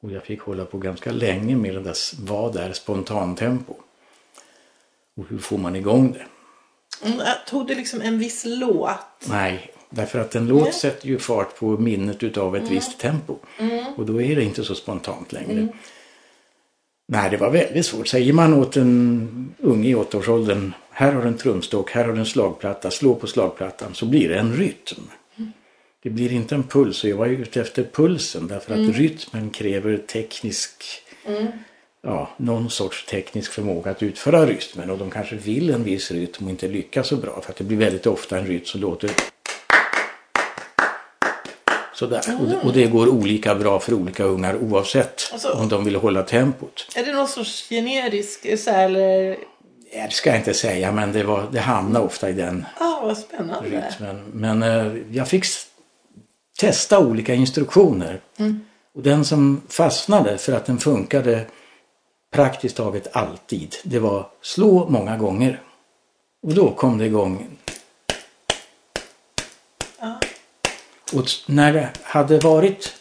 Och 0.00 0.10
jag 0.10 0.24
fick 0.24 0.40
hålla 0.40 0.64
på 0.64 0.78
ganska 0.78 1.12
länge 1.12 1.56
med 1.56 1.74
det 1.74 1.80
där, 1.80 1.96
vad 2.20 2.56
är 2.56 2.72
spontantempo? 2.72 3.74
Och 5.16 5.24
hur 5.28 5.38
får 5.38 5.58
man 5.58 5.76
igång 5.76 6.12
det? 6.12 6.26
Mm, 7.06 7.26
tog 7.46 7.66
det 7.66 7.74
liksom 7.74 8.00
en 8.00 8.18
viss 8.18 8.42
låt? 8.46 9.28
Nej, 9.28 9.74
därför 9.90 10.18
att 10.18 10.34
en 10.34 10.48
låt 10.48 10.60
mm. 10.60 10.72
sätter 10.72 11.08
ju 11.08 11.18
fart 11.18 11.58
på 11.58 11.66
minnet 11.66 12.22
utav 12.22 12.56
ett 12.56 12.62
mm. 12.62 12.74
visst 12.74 12.98
tempo. 12.98 13.36
Mm. 13.58 13.84
Och 13.96 14.06
då 14.06 14.22
är 14.22 14.36
det 14.36 14.44
inte 14.44 14.64
så 14.64 14.74
spontant 14.74 15.32
längre. 15.32 15.52
Mm. 15.52 15.68
Nej, 17.08 17.30
det 17.30 17.36
var 17.36 17.50
väldigt 17.50 17.86
svårt. 17.86 18.08
Säger 18.08 18.32
man 18.32 18.54
åt 18.54 18.76
en 18.76 19.54
unge 19.58 19.88
i 19.88 19.94
åttaårsåldern, 19.94 20.72
här 20.90 21.12
har 21.12 21.22
du 21.22 21.28
en 21.28 21.36
trumstock, 21.36 21.90
här 21.90 22.04
har 22.04 22.12
du 22.12 22.18
en 22.18 22.26
slagplatta, 22.26 22.90
slå 22.90 23.14
på 23.14 23.26
slagplattan, 23.26 23.94
så 23.94 24.06
blir 24.06 24.28
det 24.28 24.38
en 24.38 24.52
rytm. 24.52 25.10
Det 26.02 26.10
blir 26.10 26.32
inte 26.32 26.54
en 26.54 26.62
puls 26.62 27.04
och 27.04 27.10
jag 27.10 27.16
var 27.16 27.26
ute 27.26 27.60
efter 27.60 27.84
pulsen 27.92 28.48
därför 28.48 28.72
att 28.72 28.78
mm. 28.78 28.92
rytmen 28.92 29.50
kräver 29.50 29.96
teknisk, 29.96 30.84
mm. 31.26 31.46
ja, 32.02 32.30
någon 32.36 32.70
sorts 32.70 33.06
teknisk 33.06 33.52
förmåga 33.52 33.90
att 33.90 34.02
utföra 34.02 34.46
rytmen 34.46 34.90
och 34.90 34.98
de 34.98 35.10
kanske 35.10 35.36
vill 35.36 35.70
en 35.70 35.84
viss 35.84 36.10
rytm 36.10 36.44
och 36.44 36.50
inte 36.50 36.68
lyckas 36.68 37.08
så 37.08 37.16
bra 37.16 37.40
för 37.40 37.50
att 37.50 37.56
det 37.56 37.64
blir 37.64 37.78
väldigt 37.78 38.06
ofta 38.06 38.38
en 38.38 38.46
rytm 38.46 38.64
som 38.64 38.80
låter 38.80 39.10
Sådär. 41.98 42.28
Mm. 42.28 42.58
Och, 42.58 42.72
det 42.72 42.86
går 42.86 43.08
olika 43.08 43.54
bra 43.54 43.80
för 43.80 43.94
olika 43.94 44.24
ungar 44.24 44.56
oavsett 44.56 45.30
alltså, 45.32 45.52
om 45.52 45.68
de 45.68 45.84
vill 45.84 45.96
hålla 45.96 46.22
tempot. 46.22 46.86
Är 46.94 47.04
det 47.04 47.12
någon 47.12 47.28
sorts 47.28 47.68
generisk 47.68 48.58
så 48.58 48.70
eller? 48.70 49.36
Det 49.92 50.12
ska 50.12 50.30
jag 50.30 50.38
inte 50.38 50.54
säga 50.54 50.92
men 50.92 51.12
det, 51.12 51.22
var, 51.22 51.48
det 51.52 51.60
hamnade 51.60 52.04
ofta 52.04 52.30
i 52.30 52.32
den 52.32 52.66
ah, 52.80 53.00
vad 53.02 53.18
spännande. 53.18 53.68
rytmen. 53.70 54.24
Men 54.32 54.62
eh, 54.62 54.92
jag 55.10 55.28
fick 55.28 55.44
testa 56.58 56.98
olika 56.98 57.34
instruktioner. 57.34 58.20
Mm. 58.36 58.60
Och 58.94 59.02
den 59.02 59.24
som 59.24 59.62
fastnade 59.68 60.38
för 60.38 60.52
att 60.52 60.66
den 60.66 60.78
funkade 60.78 61.46
praktiskt 62.34 62.76
taget 62.76 63.16
alltid, 63.16 63.74
det 63.82 63.98
var 63.98 64.26
slå 64.42 64.88
många 64.88 65.16
gånger. 65.16 65.60
Och 66.42 66.54
då 66.54 66.70
kom 66.70 66.98
det 66.98 67.06
igång. 67.06 67.46
Ja. 70.00 70.20
Och 71.12 71.24
när 71.46 71.72
det 71.72 71.88
hade 72.02 72.38
varit 72.38 72.94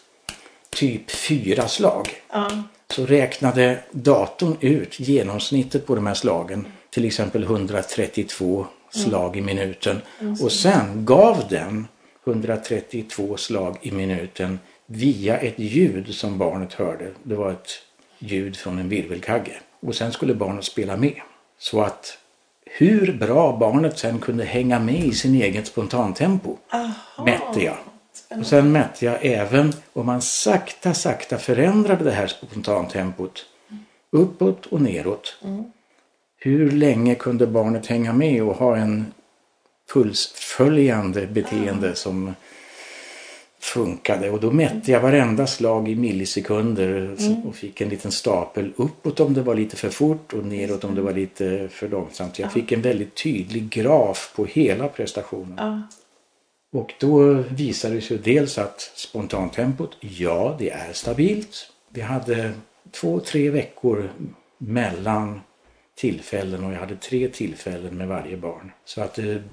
typ 0.69 1.11
fyra 1.11 1.67
slag 1.67 2.09
ja. 2.29 2.63
så 2.89 3.05
räknade 3.05 3.79
datorn 3.91 4.57
ut 4.59 4.99
genomsnittet 4.99 5.85
på 5.85 5.95
de 5.95 6.07
här 6.07 6.13
slagen. 6.13 6.67
Till 6.89 7.05
exempel 7.05 7.43
132 7.43 8.67
slag 8.89 9.37
mm. 9.37 9.49
i 9.49 9.55
minuten. 9.55 10.01
Mm. 10.19 10.33
Och 10.41 10.51
sen 10.51 11.05
gav 11.05 11.43
den 11.49 11.87
132 12.25 13.37
slag 13.37 13.77
i 13.81 13.91
minuten 13.91 14.59
via 14.85 15.37
ett 15.37 15.59
ljud 15.59 16.15
som 16.15 16.37
barnet 16.37 16.73
hörde. 16.73 17.11
Det 17.23 17.35
var 17.35 17.51
ett 17.51 17.69
ljud 18.19 18.57
från 18.57 18.79
en 18.79 18.89
virvelkagge. 18.89 19.53
Och 19.79 19.95
sen 19.95 20.11
skulle 20.11 20.33
barnet 20.33 20.65
spela 20.65 20.97
med. 20.97 21.21
Så 21.59 21.81
att 21.81 22.17
hur 22.65 23.13
bra 23.13 23.57
barnet 23.57 23.99
sen 23.99 24.19
kunde 24.19 24.43
hänga 24.43 24.79
med 24.79 25.05
i 25.05 25.11
sin 25.11 25.35
eget 25.35 25.67
spontantempo 25.67 26.57
Aha. 26.71 27.25
mätte 27.25 27.63
jag. 27.63 27.77
Och 28.29 28.47
sen 28.47 28.71
mätte 28.71 29.05
jag 29.05 29.17
även 29.21 29.73
om 29.93 30.05
man 30.05 30.21
sakta 30.21 30.93
sakta 30.93 31.37
förändrade 31.37 32.03
det 32.03 32.11
här 32.11 32.27
spontantempot 32.27 33.45
uppåt 34.11 34.65
och 34.65 34.81
neråt. 34.81 35.37
Mm. 35.43 35.63
Hur 36.39 36.71
länge 36.71 37.15
kunde 37.15 37.47
barnet 37.47 37.85
hänga 37.85 38.13
med 38.13 38.43
och 38.43 38.55
ha 38.55 38.77
en 38.77 39.05
pulsföljande 39.93 41.27
beteende 41.27 41.95
som 41.95 42.33
funkade 43.59 44.29
och 44.29 44.39
då 44.39 44.51
mätte 44.51 44.91
jag 44.91 45.01
varenda 45.01 45.47
slag 45.47 45.89
i 45.89 45.95
millisekunder 45.95 47.15
mm. 47.19 47.45
och 47.45 47.55
fick 47.55 47.81
en 47.81 47.89
liten 47.89 48.11
stapel 48.11 48.73
uppåt 48.75 49.19
om 49.19 49.33
det 49.33 49.41
var 49.41 49.55
lite 49.55 49.75
för 49.75 49.89
fort 49.89 50.33
och 50.33 50.45
neråt 50.45 50.83
om 50.83 50.95
det 50.95 51.01
var 51.01 51.13
lite 51.13 51.69
för 51.71 51.89
långsamt. 51.89 52.39
Jag 52.39 52.51
fick 52.51 52.71
en 52.71 52.81
väldigt 52.81 53.23
tydlig 53.23 53.69
graf 53.69 54.33
på 54.35 54.45
hela 54.45 54.87
prestationen. 54.87 55.55
Ja. 55.57 55.81
Och 56.71 56.93
då 56.99 57.33
visade 57.33 57.95
det 57.95 58.01
sig 58.01 58.17
dels 58.17 58.57
att 58.57 58.91
spontantempot, 58.95 59.97
ja 59.99 60.55
det 60.59 60.69
är 60.69 60.93
stabilt. 60.93 61.71
Vi 61.89 62.01
hade 62.01 62.53
två, 62.91 63.19
tre 63.19 63.49
veckor 63.49 64.11
mellan 64.57 65.41
tillfällen 65.95 66.63
och 66.63 66.73
jag 66.73 66.79
hade 66.79 66.95
tre 66.95 67.27
tillfällen 67.27 67.97
med 67.97 68.07
varje 68.07 68.37
barn. 68.37 68.71
Så 68.85 69.01
att 69.01 69.13
det 69.13 69.43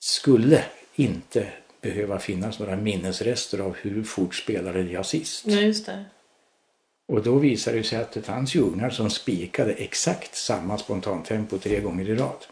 skulle 0.00 0.64
inte 0.94 1.46
behöva 1.80 2.18
finnas 2.18 2.58
några 2.58 2.76
minnesrester 2.76 3.58
av 3.58 3.76
hur 3.76 4.02
fort 4.02 4.34
spelade 4.34 4.82
jag 4.82 5.06
sist. 5.06 5.44
Ja, 5.46 5.60
just 5.60 5.86
det. 5.86 6.04
Och 7.08 7.22
då 7.22 7.38
visade 7.38 7.76
det 7.76 7.84
sig 7.84 7.98
att 7.98 8.12
det 8.12 8.22
fanns 8.22 8.54
ju 8.54 8.60
ungar 8.60 8.90
som 8.90 9.10
spikade 9.10 9.72
exakt 9.72 10.36
samma 10.36 10.78
spontantempo 10.78 11.58
tre 11.58 11.80
gånger 11.80 12.08
i 12.08 12.14
rad. 12.14 12.46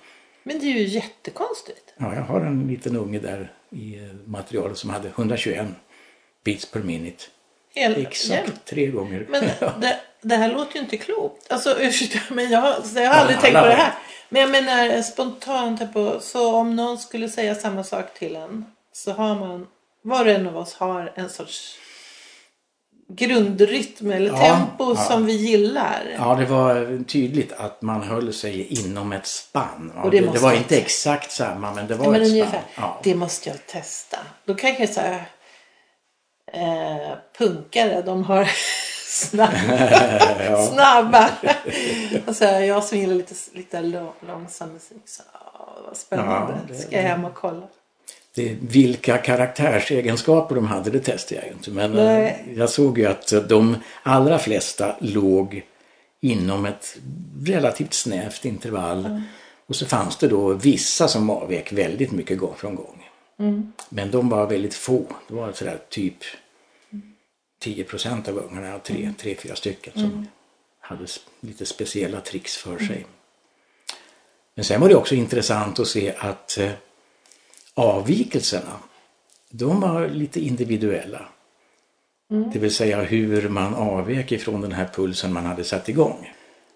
Men 0.47 0.59
det 0.59 0.67
är 0.67 0.73
ju 0.73 0.85
jättekonstigt. 0.85 1.95
Ja, 1.97 2.15
jag 2.15 2.23
har 2.23 2.41
en 2.41 2.69
liten 2.69 2.97
unge 2.97 3.19
där 3.19 3.53
i 3.71 3.99
materialet 4.25 4.79
som 4.79 4.91
hade 4.91 5.09
121 5.09 5.67
beats 6.45 6.67
per 6.67 6.81
minute. 6.81 7.25
Hel, 7.75 8.07
exakt 8.07 8.49
jämt. 8.49 8.65
tre 8.65 8.87
gånger. 8.87 9.27
Men 9.29 9.41
det, 9.81 10.01
det 10.23 10.37
här 10.37 10.53
låter 10.53 10.75
ju 10.75 10.81
inte 10.81 10.97
klokt. 10.97 11.53
Alltså 11.53 11.81
ursäkta 11.81 12.35
men 12.35 12.51
jag, 12.51 12.65
alltså, 12.65 13.01
jag 13.01 13.11
har 13.11 13.21
aldrig 13.21 13.41
tänkt 13.41 13.59
på 13.59 13.67
det 13.67 13.73
här. 13.73 13.95
Men 14.29 14.43
jag 14.43 14.51
menar 14.51 15.03
spontant 15.03 15.79
tempo. 15.79 16.21
Så 16.21 16.55
om 16.55 16.77
någon 16.77 16.99
skulle 16.99 17.29
säga 17.29 17.55
samma 17.55 17.85
sak 17.85 18.15
till 18.15 18.37
en. 18.37 18.65
Så 18.93 19.13
har 19.13 19.35
man, 19.35 19.67
var 20.03 20.25
och 20.25 20.31
en 20.31 20.47
av 20.47 20.57
oss 20.57 20.75
har 20.75 21.13
en 21.15 21.31
sorts 21.31 21.79
grundrytm 23.09 24.11
eller 24.11 24.31
ja, 24.31 24.39
tempo 24.39 24.95
ja. 24.95 24.97
som 24.97 25.27
vi 25.27 25.33
gillar. 25.33 26.17
Ja, 26.19 26.35
det 26.35 26.47
var 26.47 27.05
tydligt 27.05 27.53
att 27.53 27.83
man 27.83 28.03
höll 28.03 28.33
sig 28.33 28.81
inom 28.81 29.13
ett 29.13 29.27
spann. 29.27 29.93
Och 30.05 30.11
det, 30.11 30.21
det, 30.21 30.33
det 30.33 30.39
var 30.39 30.53
inte 30.53 30.79
exakt 30.79 31.31
samma 31.31 31.75
men 31.75 31.87
det 31.87 31.95
var 31.95 32.13
men 32.13 32.23
ett 32.23 32.29
ungefär, 32.29 32.51
spann. 32.51 32.85
Ja. 32.85 33.01
Det 33.03 33.15
måste 33.15 33.49
jag 33.49 33.67
testa. 33.67 34.19
Då 34.45 34.55
kanske 34.55 34.83
jag 34.83 34.91
säga 34.91 35.21
eh, 36.53 37.19
punkare, 37.39 38.03
de 38.03 38.25
har 38.25 38.51
snabba. 39.07 40.67
snabba. 40.73 41.31
och 42.27 42.37
så 42.37 42.45
jag 42.45 42.85
som 42.85 42.99
gillar 42.99 43.15
lite, 43.15 43.35
lite 43.53 43.81
långsam 44.27 44.73
musik. 44.73 45.03
Så, 45.05 45.23
vad 45.87 45.97
spännande. 45.97 46.53
Ja, 46.53 46.59
det, 46.69 46.75
Ska 46.75 46.97
jag 46.97 47.03
hem 47.03 47.25
och 47.25 47.35
kolla. 47.35 47.67
Det, 48.37 48.57
vilka 48.61 49.19
karaktärsegenskaper 49.19 50.55
de 50.55 50.67
hade 50.67 50.91
det 50.91 51.01
testade 51.01 51.41
jag 51.41 51.53
inte. 51.53 51.71
Men 51.71 51.99
eh, 51.99 52.05
Nej. 52.05 52.55
jag 52.57 52.71
såg 52.71 52.99
ju 52.99 53.07
att 53.07 53.49
de 53.49 53.77
allra 54.03 54.39
flesta 54.39 54.97
låg 55.01 55.63
inom 56.21 56.67
ett 56.67 56.97
relativt 57.45 57.95
snävt 57.95 58.45
intervall. 58.45 59.07
Mm. 59.07 59.23
Och 59.67 59.77
så 59.77 59.87
fanns 59.87 60.17
det 60.17 60.29
då 60.29 60.53
vissa 60.53 61.09
som 61.09 61.31
avvek 61.31 61.73
väldigt 61.73 62.13
mycket 62.13 62.39
gång 62.39 62.55
från 62.57 62.75
gång. 62.75 63.09
Mm. 63.39 63.73
Men 63.89 64.11
de 64.11 64.29
var 64.29 64.47
väldigt 64.47 64.75
få. 64.75 65.03
Det 65.29 65.35
var 65.35 65.53
sådär 65.53 65.79
typ 65.89 66.17
10 67.61 67.85
procent 67.85 68.29
av 68.29 68.39
ungarna, 68.39 68.79
tre, 68.79 69.03
mm. 69.03 69.15
tre, 69.15 69.35
fyra 69.35 69.57
stycken 69.57 69.93
som 69.93 70.05
mm. 70.05 70.27
hade 70.81 71.07
lite 71.41 71.67
speciella 71.67 72.21
tricks 72.21 72.57
för 72.57 72.79
sig. 72.79 72.97
Mm. 72.97 73.09
Men 74.55 74.65
sen 74.65 74.81
var 74.81 74.89
det 74.89 74.95
också 74.95 75.15
intressant 75.15 75.79
att 75.79 75.89
se 75.89 76.15
att 76.19 76.59
eh, 76.59 76.71
avvikelserna, 77.77 78.79
de 79.51 79.81
var 79.81 80.09
lite 80.09 80.41
individuella. 80.41 81.23
Mm. 82.31 82.51
Det 82.51 82.59
vill 82.59 82.75
säga 82.75 83.03
hur 83.03 83.49
man 83.49 83.75
avvek 83.75 84.33
ifrån 84.33 84.61
den 84.61 84.73
här 84.73 84.91
pulsen 84.95 85.33
man 85.33 85.47
hade 85.47 85.65
satt 85.65 85.89
igång. 85.89 86.33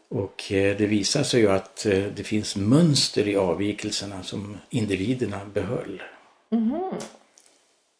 Och 0.09 0.53
eh, 0.53 0.77
det 0.77 0.87
visar 0.87 1.23
sig 1.23 1.41
ju 1.41 1.51
att 1.51 1.87
eh, 1.87 2.05
det 2.17 2.25
finns 2.25 2.57
mönster 2.57 3.29
i 3.29 3.37
avvikelserna 3.37 4.23
som 4.23 4.57
individerna 4.71 5.41
behöll. 5.55 6.03
Mm. 6.53 6.81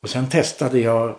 Och 0.03 0.11
sen 0.11 0.29
testade 0.29 0.81
jag 0.81 1.19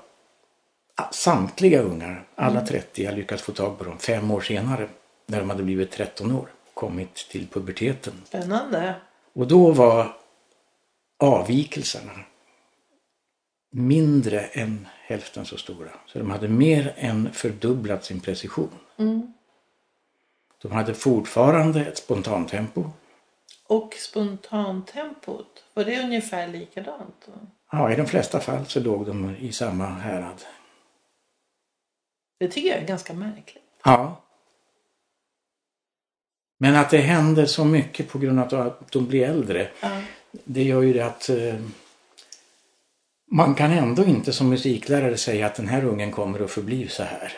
samtliga 1.12 1.82
ungar, 1.82 2.28
alla 2.36 2.66
30, 2.66 3.04
jag 3.04 3.16
lyckats 3.16 3.44
få 3.44 3.52
tag 3.52 3.78
på 3.78 3.84
dem 3.84 3.98
fem 4.00 4.32
år 4.32 4.42
senare 4.42 4.88
när 5.26 5.40
de 5.40 5.50
hade 5.50 5.64
blivit 5.64 5.92
13 5.92 6.32
år, 6.32 6.48
kommit 6.74 7.16
till 7.16 7.48
puberteten. 7.48 8.14
Spännande. 8.26 8.96
Och 9.34 9.48
då 9.48 9.72
var 9.72 10.16
avvikelserna 11.22 12.12
mindre 13.72 14.40
än 14.40 14.88
hälften 15.06 15.46
så 15.46 15.58
stora. 15.58 15.92
Så 16.06 16.20
de 16.20 16.32
hade 16.32 16.48
mer 16.48 16.94
än 16.98 17.34
fördubblat 17.34 18.06
sin 18.06 18.20
precision. 18.20 18.80
Mm. 18.98 19.34
De 20.62 20.72
hade 20.72 20.94
fortfarande 20.94 21.86
ett 21.86 21.98
spontantempo. 21.98 22.90
Och 23.68 23.94
spontantempot, 23.94 25.64
var 25.74 25.84
det 25.84 26.04
ungefär 26.04 26.48
likadant? 26.48 27.16
Då? 27.26 27.32
Ja, 27.72 27.92
i 27.92 27.96
de 27.96 28.06
flesta 28.06 28.40
fall 28.40 28.66
så 28.66 28.80
låg 28.80 29.06
de 29.06 29.36
i 29.36 29.52
samma 29.52 29.86
härad. 29.86 30.42
Det 32.40 32.48
tycker 32.48 32.70
jag 32.70 32.78
är 32.78 32.88
ganska 32.88 33.14
märkligt. 33.14 33.64
Ja. 33.84 34.22
Men 36.58 36.76
att 36.76 36.90
det 36.90 36.98
händer 36.98 37.46
så 37.46 37.66
mycket 37.66 38.10
på 38.10 38.20
grund 38.20 38.40
av 38.40 38.68
att 38.68 38.92
de 38.92 39.08
blir 39.08 39.30
äldre. 39.30 39.70
Ja. 39.82 40.02
Det 40.32 40.64
gör 40.64 40.82
ju 40.82 40.94
det 40.94 41.06
att 41.06 41.30
eh, 41.30 41.56
man 43.32 43.56
kan 43.56 43.72
ändå 43.72 44.06
inte 44.06 44.34
som 44.34 44.50
musiklärare 44.50 45.18
säga 45.18 45.46
att 45.46 45.56
den 45.56 45.68
här 45.68 45.86
ungen 45.86 46.12
kommer 46.12 46.40
att 46.40 46.52
förbli 46.52 46.88
så 46.88 47.04
här. 47.04 47.34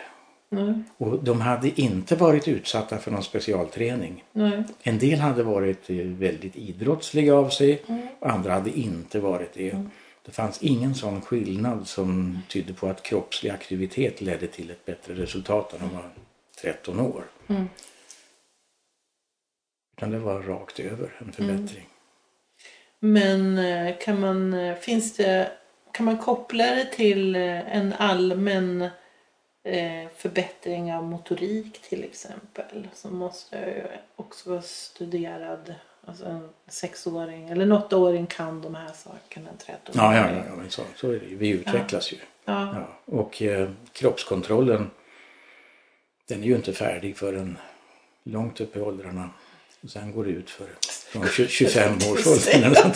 Nej, 0.49 0.73
Och 0.97 1.23
de 1.23 1.41
hade 1.41 1.81
inte 1.81 2.15
varit 2.15 2.47
utsatta 2.47 2.97
för 2.97 3.11
någon 3.11 3.23
specialträning. 3.23 4.23
nej. 4.31 4.63
En 4.83 4.99
del 4.99 5.19
hade 5.19 5.43
varit 5.43 5.89
eh, 5.89 5.95
väldigt 5.95 6.55
idrottsliga 6.55 7.35
av 7.35 7.49
sig 7.49 7.83
och 8.19 8.29
andra 8.29 8.53
hade 8.53 8.79
inte 8.79 9.19
varit 9.19 9.53
det. 9.53 9.85
Det 10.25 10.31
fanns 10.31 10.63
ingen 10.63 10.95
sån 10.95 11.21
skillnad 11.21 11.87
som 11.87 12.39
tydde 12.47 12.73
på 12.73 12.87
att 12.87 13.03
kroppslig 13.03 13.49
aktivitet 13.49 14.21
ledde 14.21 14.47
till 14.47 14.69
ett 14.69 14.85
bättre 14.85 15.13
resultat 15.13 15.73
när 15.73 15.79
de 15.87 15.95
var 15.95 16.09
13 16.61 16.99
år. 16.99 17.23
Mm. 17.47 17.69
Utan 19.97 20.11
det 20.11 20.19
var 20.19 20.41
rakt 20.41 20.79
över 20.79 21.13
en 21.19 21.31
förbättring. 21.31 21.87
Men 23.05 23.57
eh, 23.57 23.97
kan 23.97 24.19
man, 24.19 24.53
eh, 24.53 24.75
finns 24.75 25.15
det, 25.15 25.51
kan 25.91 26.05
man 26.05 26.17
koppla 26.17 26.63
det 26.63 26.85
till 26.85 27.35
eh, 27.35 27.75
en 27.75 27.93
allmän 27.93 28.89
förbättring 30.17 30.93
av 30.93 31.03
motorik 31.03 31.81
till 31.81 32.03
exempel? 32.03 32.87
Som 32.93 33.17
måste 33.17 33.55
ju 33.55 33.83
också 34.15 34.49
vara 34.49 34.61
studerad. 34.61 35.75
Alltså 36.05 36.25
en 36.25 36.49
sexåring 36.67 37.49
eller 37.49 37.61
en 37.61 37.71
åttaåring 37.71 38.25
kan 38.25 38.61
de 38.61 38.75
här 38.75 38.93
sakerna. 38.93 39.49
En 39.49 39.75
Ja, 39.91 40.15
ja, 40.15 40.31
ja, 40.31 40.43
ja 40.47 40.55
men 40.55 40.69
så, 40.69 40.81
så 40.95 41.11
är 41.11 41.19
det 41.19 41.25
ju. 41.25 41.35
Vi 41.35 41.49
utvecklas 41.49 42.13
ju. 42.13 42.17
Ja. 42.45 42.75
Ja. 42.75 42.87
Och 43.05 43.41
eh, 43.41 43.69
kroppskontrollen 43.91 44.91
den 46.27 46.43
är 46.43 46.47
ju 46.47 46.55
inte 46.55 46.73
färdig 46.73 47.17
förrän 47.17 47.57
långt 48.23 48.61
upp 48.61 48.75
i 48.75 48.81
åldrarna. 48.81 49.29
Och 49.83 49.89
sen 49.89 50.11
går 50.11 50.25
det 50.25 50.31
ut 50.31 50.49
för 50.49 50.67
från 51.13 51.27
20 51.27 51.47
25 51.47 51.95
års 52.11 52.27
ålder. 52.27 52.91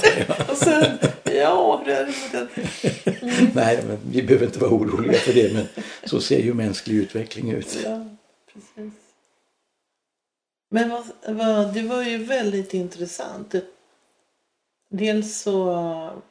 Och 0.52 0.58
sen, 0.58 0.98
ja, 1.24 1.84
det 1.86 2.08
den? 2.32 2.48
Nej, 3.54 3.84
men 3.88 3.98
vi 4.12 4.24
behöver 4.24 4.46
inte 4.46 4.60
vara 4.60 4.72
oroliga 4.72 5.20
för 5.20 5.34
det. 5.34 5.54
Men 5.54 5.68
så 6.04 6.22
ser 6.22 6.40
ju 6.40 6.54
mänsklig 6.54 6.96
utveckling 6.96 7.52
ut. 7.52 7.78
Ja, 7.84 8.06
precis. 8.54 8.94
Men 10.70 10.90
vad, 10.90 11.06
vad, 11.28 11.74
det 11.74 11.82
var 11.82 12.04
ju 12.04 12.18
väldigt 12.18 12.74
intressant. 12.74 13.56
Dels 14.90 15.42
så, 15.42 15.54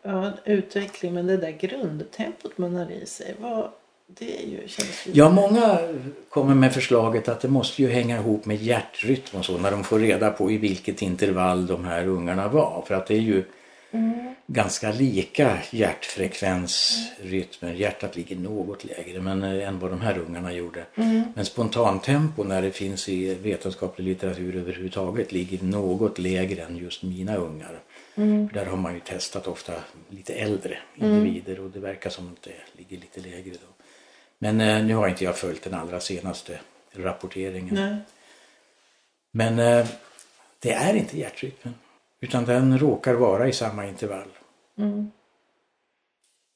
ja, 0.02 0.32
utveckling, 0.44 1.14
men 1.14 1.26
det 1.26 1.36
där 1.36 1.50
grundtempot 1.50 2.58
man 2.58 2.76
har 2.76 2.90
i 2.90 3.06
sig. 3.06 3.34
Vad, 3.40 3.70
det 4.06 4.38
är 4.38 4.46
ju, 4.46 4.68
känns 4.68 5.06
ju... 5.06 5.12
Ja, 5.12 5.30
många 5.30 5.78
kommer 6.28 6.54
med 6.54 6.74
förslaget 6.74 7.28
att 7.28 7.40
det 7.40 7.48
måste 7.48 7.82
ju 7.82 7.88
hänga 7.88 8.16
ihop 8.16 8.44
med 8.44 8.62
hjärtrytm 8.62 9.38
och 9.38 9.44
så 9.44 9.58
när 9.58 9.70
de 9.70 9.84
får 9.84 9.98
reda 9.98 10.30
på 10.30 10.50
i 10.50 10.56
vilket 10.56 11.02
intervall 11.02 11.66
de 11.66 11.84
här 11.84 12.06
ungarna 12.06 12.48
var. 12.48 12.84
För 12.86 12.94
att 12.94 13.06
det 13.06 13.14
är 13.14 13.20
ju 13.20 13.44
ganska 14.46 14.92
lika 14.92 15.58
hjärtfrekvensrytmer. 15.70 17.72
Hjärtat 17.72 18.16
ligger 18.16 18.36
något 18.36 18.84
lägre 18.84 19.20
men, 19.20 19.42
eh, 19.42 19.68
än 19.68 19.78
vad 19.78 19.90
de 19.90 20.00
här 20.00 20.18
ungarna 20.18 20.52
gjorde. 20.52 20.86
Men 21.34 21.44
spontantempo 21.44 22.44
när 22.44 22.62
det 22.62 22.70
finns 22.70 23.08
i 23.08 23.34
vetenskaplig 23.34 24.04
litteratur 24.04 24.56
överhuvudtaget 24.56 25.32
ligger 25.32 25.62
något 25.62 26.18
lägre 26.18 26.62
än 26.62 26.76
just 26.76 27.02
mina 27.02 27.36
ungar. 27.36 27.80
För 28.14 28.54
där 28.54 28.66
har 28.66 28.76
man 28.76 28.94
ju 28.94 29.00
testat 29.00 29.46
ofta 29.46 29.72
lite 30.08 30.34
äldre 30.34 30.78
individer 30.96 31.60
och 31.60 31.70
det 31.70 31.80
verkar 31.80 32.10
som 32.10 32.28
att 32.28 32.42
det 32.42 32.78
ligger 32.78 32.96
lite 32.96 33.20
lägre 33.20 33.52
då. 33.52 33.75
Men 34.38 34.60
eh, 34.60 34.84
nu 34.84 34.94
har 34.94 35.08
inte 35.08 35.24
jag 35.24 35.36
följt 35.36 35.62
den 35.62 35.74
allra 35.74 36.00
senaste 36.00 36.58
rapporteringen. 36.92 37.74
Nej. 37.74 37.96
Men 39.30 39.58
eh, 39.58 39.86
det 40.58 40.72
är 40.72 40.94
inte 40.94 41.18
hjärtrytmen. 41.18 41.74
Utan 42.20 42.44
den 42.44 42.78
råkar 42.78 43.14
vara 43.14 43.48
i 43.48 43.52
samma 43.52 43.86
intervall. 43.86 44.28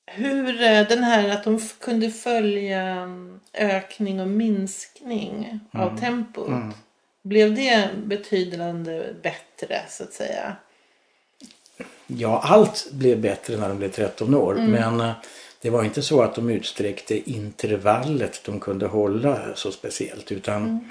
Hur, 0.06 0.62
eh, 0.62 0.88
den 0.88 1.04
här 1.04 1.28
att 1.28 1.44
de 1.44 1.60
kunde 1.80 2.10
följa 2.10 2.82
mm, 2.82 3.40
ökning 3.54 4.20
och 4.20 4.28
minskning 4.28 5.60
av 5.72 5.98
tempot. 5.98 6.74
Blev 7.22 7.54
det 7.54 7.90
betydande 8.04 9.14
bättre 9.22 9.80
så 9.88 10.02
att 10.04 10.12
säga? 10.12 10.56
Ja, 12.06 12.40
allt 12.44 12.88
blev 12.92 13.20
bättre 13.20 13.56
när 13.56 13.68
de 13.68 13.78
blev 13.78 13.90
13 13.90 14.34
år. 14.34 14.54
Men 14.54 15.00
eh, 15.00 15.12
det 15.62 15.70
var 15.70 15.84
inte 15.84 16.02
så 16.02 16.22
att 16.22 16.34
de 16.34 16.50
utsträckte 16.50 17.30
intervallet 17.30 18.40
de 18.44 18.60
kunde 18.60 18.86
hålla 18.86 19.54
så 19.54 19.72
speciellt. 19.72 20.32
Utan 20.32 20.90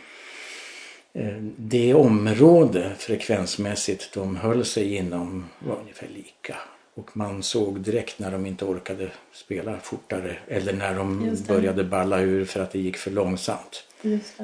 eh, 1.13 1.37
det 1.57 1.93
område 1.93 2.91
frekvensmässigt 2.97 4.13
de 4.13 4.35
höll 4.35 4.65
sig 4.65 4.95
inom 4.95 5.45
var 5.59 5.75
ungefär 5.75 6.07
lika. 6.07 6.55
Och 6.93 7.17
man 7.17 7.43
såg 7.43 7.79
direkt 7.81 8.19
när 8.19 8.31
de 8.31 8.45
inte 8.45 8.65
orkade 8.65 9.11
spela 9.33 9.79
fortare 9.79 10.37
eller 10.47 10.73
när 10.73 10.95
de 10.95 11.37
började 11.47 11.83
balla 11.83 12.19
ur 12.19 12.45
för 12.45 12.59
att 12.59 12.71
det 12.71 12.79
gick 12.79 12.97
för 12.97 13.11
långsamt. 13.11 13.83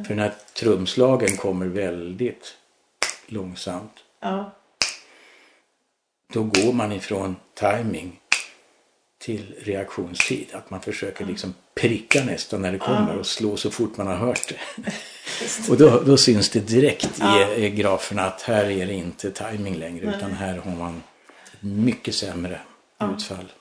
För 0.08 0.16
när 0.16 0.34
trumslagen 0.54 1.38
kommer 1.38 1.66
väldigt 1.66 2.58
långsamt 3.28 3.92
Ja. 4.20 4.52
då 6.34 6.44
går 6.44 6.74
man 6.74 6.92
ifrån 6.92 7.36
timing 7.54 8.20
till 9.26 9.56
reaktionstid. 9.60 10.48
Att 10.54 10.70
man 10.70 10.82
försöker 10.82 11.26
liksom 11.26 11.54
pricka 11.76 12.24
nästan 12.24 12.62
när 12.62 12.72
det 12.72 12.78
kommer 12.78 13.18
och 13.18 13.26
slå 13.26 13.58
så 13.58 13.72
fort 13.72 13.98
man 13.98 14.08
har 14.08 14.16
hört 14.16 14.50
det. 14.50 14.92
och 15.70 15.78
då, 15.78 16.04
då 16.06 16.18
syns 16.18 16.50
det 16.50 16.60
direkt 16.60 17.20
i 17.20 17.66
i 17.66 17.70
graferna 17.70 18.22
att 18.22 18.42
här 18.42 18.66
är 18.66 18.86
det 18.86 18.94
inte 18.94 19.32
timing 19.32 19.76
längre 19.76 20.16
utan 20.18 20.32
här 20.32 20.58
har 20.58 20.76
man 20.76 21.04
ett 21.54 21.64
mycket 21.64 22.16
sämre 22.16 22.60
utfall. 23.02 23.52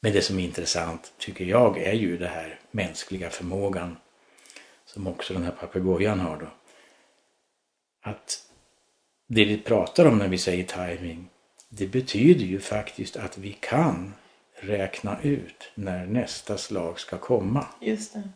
Men 0.00 0.12
det 0.12 0.22
som 0.22 0.38
är 0.38 0.44
intressant 0.44 1.12
tycker 1.18 1.44
jag 1.44 1.78
är 1.78 1.92
ju 1.92 2.16
det 2.16 2.28
här 2.28 2.60
mänskliga 2.70 3.30
förmågan 3.30 3.96
som 4.86 5.06
också 5.06 5.34
den 5.34 5.42
här 5.42 5.52
papegojan 5.52 6.20
har 6.20 6.36
då. 6.36 6.48
Att 8.10 8.42
det 9.28 9.44
vi 9.44 9.58
pratar 9.58 10.06
om 10.06 10.18
när 10.18 10.28
vi 10.28 10.38
säger 10.38 10.64
timing, 10.64 11.28
det 11.74 11.86
betyder 11.86 12.44
ju 12.44 12.60
faktiskt 12.60 13.16
att 13.16 13.38
vi 13.38 13.52
kan 13.52 14.14
räkna 14.54 15.22
ut 15.22 15.70
när 15.74 16.06
nästa 16.06 16.58
slag 16.58 17.00
ska 17.00 17.18
komma. 17.18 17.66
Just 17.80 18.14
det. 18.14 18.28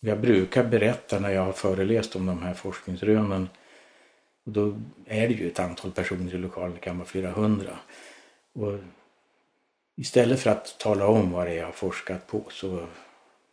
Jag 0.00 0.20
brukar 0.20 0.64
berätta 0.64 1.20
när 1.20 1.30
jag 1.30 1.44
har 1.44 1.52
föreläst 1.52 2.16
om 2.16 2.26
de 2.26 2.42
här 2.42 2.54
forskningsrönen 2.54 3.48
och 4.44 4.52
då 4.52 4.80
är 5.06 5.28
det 5.28 5.34
ju 5.34 5.48
ett 5.48 5.58
antal 5.58 5.92
personer 5.92 6.34
i 6.34 6.38
lokalen, 6.38 6.74
det 6.74 6.80
kan 6.80 6.98
vara 6.98 7.08
flera 7.08 7.30
hundra. 7.30 7.78
Och 8.52 8.78
istället 9.96 10.40
för 10.40 10.50
att 10.50 10.78
tala 10.78 11.06
om 11.06 11.30
vad 11.30 11.46
det 11.46 11.52
är 11.52 11.56
jag 11.56 11.64
har 11.64 11.72
forskat 11.72 12.26
på 12.26 12.44
så 12.50 12.86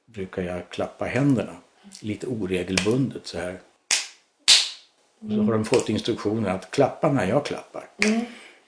brukar 0.05 0.41
jag 0.41 0.69
klappa 0.69 1.05
händerna 1.05 1.55
lite 2.01 2.27
oregelbundet 2.27 3.27
så 3.27 3.37
här. 3.39 3.59
Och 5.19 5.31
så 5.31 5.41
har 5.41 5.53
de 5.53 5.65
fått 5.65 5.89
instruktioner 5.89 6.49
att 6.49 6.71
klappa 6.71 7.11
när 7.11 7.27
jag 7.27 7.45
klappar. 7.45 7.85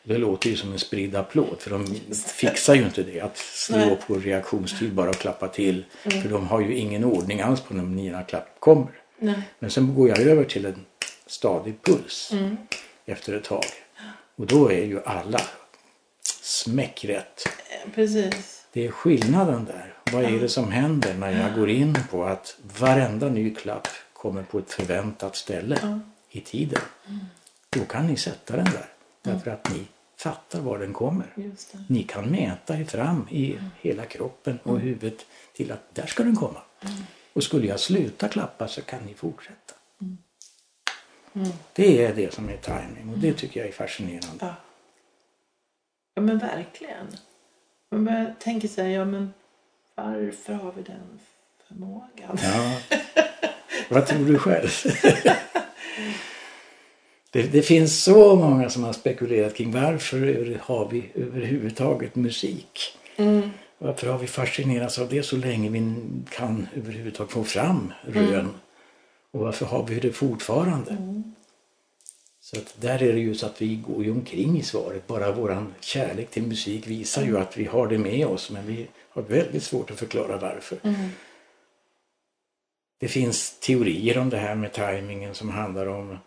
Det 0.03 0.17
låter 0.17 0.49
ju 0.49 0.55
som 0.55 0.71
en 0.71 0.79
spridd 0.79 1.15
applåd 1.15 1.55
för 1.59 1.69
de 1.69 1.95
fixar 2.35 2.75
ju 2.75 2.83
inte 2.83 3.03
det. 3.03 3.21
Att 3.21 3.37
slå 3.37 3.77
Nej. 3.77 3.97
på 4.07 4.15
reaktionstid 4.15 4.93
bara 4.93 5.09
och 5.09 5.15
klappa 5.15 5.47
till. 5.47 5.85
För 6.03 6.29
de 6.29 6.47
har 6.47 6.61
ju 6.61 6.75
ingen 6.75 7.03
ordning 7.03 7.41
alls 7.41 7.61
på 7.61 7.73
när 7.73 7.83
mina 7.83 8.23
klapp 8.23 8.55
kommer. 8.59 8.91
Nej. 9.19 9.41
Men 9.59 9.71
sen 9.71 9.95
går 9.95 10.09
jag 10.09 10.19
över 10.19 10.43
till 10.43 10.65
en 10.65 10.85
stadig 11.27 11.81
puls 11.81 12.33
efter 13.05 13.33
ett 13.33 13.43
tag. 13.43 13.63
Och 14.35 14.45
då 14.45 14.71
är 14.71 14.85
ju 14.85 15.01
alla 15.05 15.41
smäckrätt. 16.41 17.47
Eh, 17.47 17.91
Precis. 17.95 18.65
Det 18.73 18.87
är 18.87 18.91
skillnaden 18.91 19.65
där. 19.65 19.93
Vad 20.11 20.23
är 20.23 20.39
det 20.39 20.49
som 20.49 20.71
händer 20.71 21.13
när 21.13 21.41
jag 21.41 21.55
går 21.55 21.69
in 21.69 21.97
på 22.11 22.23
att 22.23 22.57
varenda 22.79 23.29
ny 23.29 23.55
klapp 23.55 23.87
kommer 24.13 24.43
på 24.43 24.59
ett 24.59 24.71
förväntat 24.71 25.35
ställe 25.35 26.01
i 26.31 26.41
tiden. 26.41 26.81
Då 27.69 27.85
kan 27.85 28.07
ni 28.07 28.17
sätta 28.17 28.55
den 28.55 28.65
där. 28.65 28.89
Därför 29.21 29.51
att 29.51 29.71
ni 29.71 29.87
fattar 30.17 30.59
var 30.59 30.79
den 30.79 30.93
kommer. 30.93 31.51
Ni 31.87 32.03
kan 32.03 32.25
mäta 32.25 32.77
er 32.77 32.85
fram 32.85 33.27
i 33.31 33.59
hela 33.81 34.05
kroppen 34.05 34.59
och 34.63 34.79
huvudet 34.79 35.25
till 35.53 35.71
att 35.71 35.95
där 35.95 36.05
ska 36.05 36.23
den 36.23 36.35
komma. 36.35 36.61
Och 37.33 37.43
skulle 37.43 37.67
jag 37.67 37.79
sluta 37.79 38.27
klappa 38.27 38.67
så 38.67 38.81
kan 38.81 39.03
ni 39.05 39.13
fortsätta. 39.13 39.73
Det 41.73 42.05
är 42.05 42.15
det 42.15 42.33
som 42.33 42.49
är 42.49 42.57
timing 42.57 43.13
och 43.13 43.19
det 43.19 43.33
tycker 43.33 43.59
jag 43.59 43.69
är 43.69 43.73
fascinerande. 43.73 44.37
Ja. 44.39 44.55
Ja 46.13 46.21
men 46.21 46.37
verkligen. 46.37 47.07
Jag 47.89 48.39
tänker 48.39 48.67
så 48.67 48.81
här, 48.81 48.89
ja 48.89 49.05
men 49.05 49.33
varför 49.95 50.53
har 50.53 50.71
vi 50.71 50.81
den 50.81 51.19
förmågan? 51.67 52.37
Ja. 52.41 52.77
Vad 53.89 54.07
tror 54.07 54.25
du 54.25 54.39
själv? 54.39 54.69
det, 57.31 57.43
det, 57.43 57.61
finns 57.61 58.03
så 58.03 58.35
många 58.35 58.69
som 58.69 58.83
har 58.83 58.93
spekulerat 58.93 59.55
kring 59.55 59.71
varför 59.71 60.59
har 60.61 60.89
vi 60.89 61.11
överhuvudtaget 61.15 62.15
musik? 62.15 62.97
Mm. 63.15 63.49
Varför 63.77 64.07
har 64.07 64.17
vi 64.17 64.27
fascinerats 64.27 64.99
av 64.99 65.09
det 65.09 65.23
så 65.23 65.37
länge 65.37 65.69
vi 65.69 65.95
kan 66.29 66.67
överhuvudtaget 66.75 67.31
få 67.31 67.43
fram 67.43 67.93
rön? 68.01 68.33
Mm. 68.33 68.51
Och 69.31 69.39
varför 69.39 69.65
har 69.65 69.87
vi 69.87 69.99
det 69.99 70.11
fortfarande? 70.11 70.91
Mm. 70.91 71.23
Så 72.39 72.57
att 72.57 72.81
där 72.81 73.03
är 73.03 73.13
det 73.13 73.19
ju 73.19 73.35
så 73.35 73.45
att 73.45 73.61
vi 73.61 73.75
går 73.75 74.03
ju 74.03 74.11
omkring 74.11 74.57
i 74.59 74.63
svaret. 74.63 75.07
Bara 75.07 75.31
våran 75.31 75.73
kärlek 75.79 76.29
till 76.29 76.43
musik 76.43 76.87
visar 76.87 77.23
ju 77.23 77.37
att 77.37 77.57
vi 77.57 77.65
har 77.65 77.87
det 77.87 77.97
med 77.97 78.27
oss 78.27 78.51
men 78.51 78.67
vi 78.67 78.87
har 79.09 79.21
väldigt 79.21 79.63
svårt 79.63 79.91
att 79.91 79.99
förklara 79.99 80.37
varför. 80.37 80.77
Mm. 80.83 81.09
Det 82.99 83.07
finns 83.07 83.59
teorier 83.59 84.17
om 84.17 84.29
det 84.29 84.37
här 84.37 84.55
med 84.55 84.73
tajmingen 84.73 85.33
som 85.33 85.49
handlar 85.49 85.85
om 85.85 86.17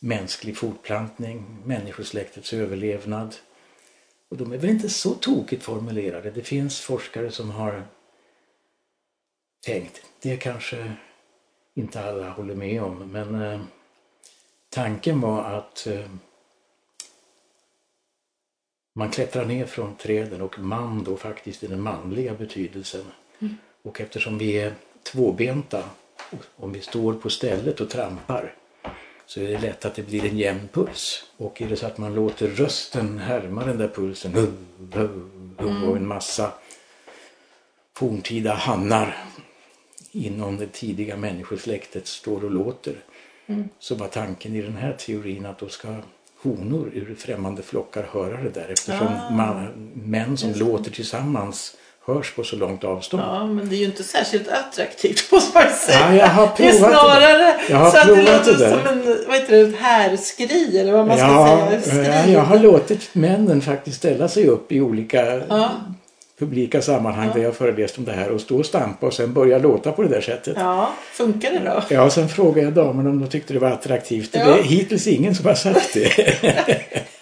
mänsklig 0.00 0.56
fortplantning, 0.56 1.44
människosläktets 1.64 2.52
överlevnad. 2.52 3.36
Och 4.28 4.36
de 4.36 4.52
är 4.52 4.58
väl 4.58 4.70
inte 4.70 4.88
så 4.88 5.14
tokigt 5.14 5.62
formulerade. 5.62 6.30
Det 6.30 6.42
finns 6.42 6.80
forskare 6.80 7.30
som 7.30 7.50
har 7.50 7.82
tänkt, 9.66 10.02
det 10.20 10.36
kanske 10.36 10.92
inte 11.74 12.00
alla 12.00 12.30
håller 12.30 12.54
med 12.54 12.82
om, 12.82 13.12
men 13.12 13.42
eh, 13.42 13.60
tanken 14.68 15.20
var 15.20 15.44
att 15.44 15.86
eh, 15.86 16.10
man 18.94 19.10
klättrar 19.10 19.44
ner 19.44 19.66
från 19.66 19.96
träden 19.96 20.40
och 20.40 20.58
man 20.58 21.04
då 21.04 21.16
faktiskt 21.16 21.62
i 21.62 21.66
den 21.66 21.80
manliga 21.80 22.34
betydelsen. 22.34 23.04
Mm. 23.38 23.56
Och 23.82 24.00
eftersom 24.00 24.38
vi 24.38 24.58
är 24.58 24.74
tvåbenta, 25.02 25.90
om 26.56 26.72
vi 26.72 26.80
står 26.80 27.14
på 27.14 27.30
stället 27.30 27.80
och 27.80 27.90
trampar 27.90 28.54
så 29.28 29.40
är 29.40 29.48
det 29.48 29.58
lätt 29.58 29.84
att 29.84 29.94
det 29.94 30.02
blir 30.02 30.24
en 30.24 30.38
jämn 30.38 30.68
puls. 30.72 31.24
Och 31.36 31.62
är 31.62 31.68
det 31.68 31.76
så 31.76 31.86
att 31.86 31.98
man 31.98 32.14
låter 32.14 32.48
rösten 32.48 33.18
härma 33.18 33.64
den 33.64 33.78
där 33.78 33.88
pulsen 33.88 34.56
och 35.58 35.96
en 35.96 36.06
massa 36.06 36.52
forntida 37.94 38.54
hannar 38.54 39.24
inom 40.12 40.56
det 40.56 40.72
tidiga 40.72 41.16
människosläktet 41.16 42.06
står 42.06 42.44
och 42.44 42.50
låter. 42.50 42.94
Mm. 43.46 43.68
Så 43.78 43.94
var 43.94 44.08
tanken 44.08 44.54
i 44.54 44.62
den 44.62 44.76
här 44.76 44.92
teorin 44.92 45.46
att 45.46 45.58
då 45.58 45.68
ska 45.68 45.96
honor 46.42 46.90
ur 46.94 47.14
främmande 47.14 47.62
flockar 47.62 48.02
höra 48.02 48.42
det 48.42 48.50
där 48.50 48.68
eftersom 48.68 49.06
Ah. 49.06 49.30
man, 49.30 49.90
män 49.94 50.36
som 50.36 50.52
låter 50.52 50.90
tillsammans 50.90 51.76
hörs 52.08 52.32
på 52.34 52.44
så 52.44 52.56
långt 52.56 52.84
avstånd. 52.84 53.22
Ja, 53.26 53.46
men 53.46 53.68
det 53.68 53.74
är 53.76 53.78
ju 53.78 53.84
inte 53.84 54.04
särskilt 54.04 54.48
attraktivt 54.48 55.24
måste 55.32 55.58
man 55.58 55.72
säga. 55.72 55.98
Ja, 56.00 56.14
jag 56.16 56.26
har 56.26 56.50
det 56.56 56.68
är 56.68 56.72
provat 56.72 56.90
snarare 56.90 57.38
det. 57.38 57.56
Jag 57.68 57.76
har 57.76 57.90
så 57.90 57.96
att 57.98 58.06
det 58.06 58.14
provat 58.14 58.46
låter 58.46 58.52
det 58.52 58.70
som 58.70 58.98
en, 58.98 59.24
vad 59.28 59.36
heter 59.36 59.64
det, 59.66 59.76
härskri 59.76 60.78
eller 60.78 60.92
vad 60.92 61.06
man 61.06 61.18
ska 61.18 61.26
ja, 61.26 61.68
säga. 61.70 61.80
Skri. 61.82 62.06
ja, 62.06 62.32
jag 62.32 62.40
har 62.40 62.58
låtit 62.58 63.14
männen 63.14 63.60
faktiskt 63.62 63.96
ställa 63.96 64.28
sig 64.28 64.46
upp 64.46 64.72
i 64.72 64.80
olika 64.80 65.40
Ja. 65.48 65.70
publika 66.38 66.82
sammanhang 66.82 67.30
där 67.34 67.42
jag 67.42 67.54
föreläst 67.56 67.98
om 67.98 68.04
det 68.04 68.12
här 68.12 68.30
och 68.30 68.40
stå 68.40 68.58
och 68.58 68.66
stampa 68.66 69.06
och 69.06 69.14
sen 69.14 69.32
börja 69.32 69.58
låta 69.58 69.92
på 69.92 70.02
det 70.02 70.08
där 70.08 70.20
sättet. 70.20 70.54
Ja, 70.56 70.90
funkar 71.12 71.50
det 71.50 71.58
då? 71.64 71.82
Ja, 71.94 72.10
sen 72.10 72.28
frågade 72.28 72.60
jag 72.62 72.72
damerna 72.72 73.10
om 73.10 73.20
de 73.20 73.28
tyckte 73.28 73.52
det 73.52 73.58
var 73.58 73.70
attraktivt. 73.70 74.30
Ja. 74.32 74.44
Det 74.44 74.58
är 74.58 74.62
hittills 74.62 75.06
ingen 75.06 75.34
som 75.34 75.46
har 75.46 75.54
sagt 75.54 75.94
det. 75.94 76.34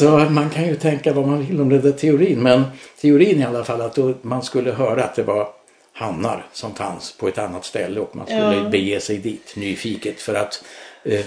Så 0.00 0.18
man 0.18 0.50
kan 0.50 0.66
ju 0.66 0.76
tänka 0.76 1.12
vad 1.12 1.26
man 1.26 1.46
vill 1.46 1.60
om 1.60 1.68
den 1.68 1.80
där 1.80 1.92
teorin. 1.92 2.42
Men 2.42 2.64
teorin 3.00 3.40
i 3.40 3.44
alla 3.44 3.64
fall 3.64 3.80
att 3.80 3.98
man 4.22 4.42
skulle 4.42 4.72
höra 4.72 5.04
att 5.04 5.14
det 5.14 5.22
var 5.22 5.48
hannar 5.92 6.46
som 6.52 6.74
fanns 6.74 7.12
på 7.12 7.28
ett 7.28 7.38
annat 7.38 7.64
ställe 7.64 8.00
och 8.00 8.16
man 8.16 8.26
skulle 8.26 8.54
Ja. 8.56 8.68
bege 8.68 9.00
sig 9.00 9.18
dit 9.18 9.56
nyfiket 9.56 10.20
för 10.20 10.34
att 10.34 10.64
eh, 11.04 11.24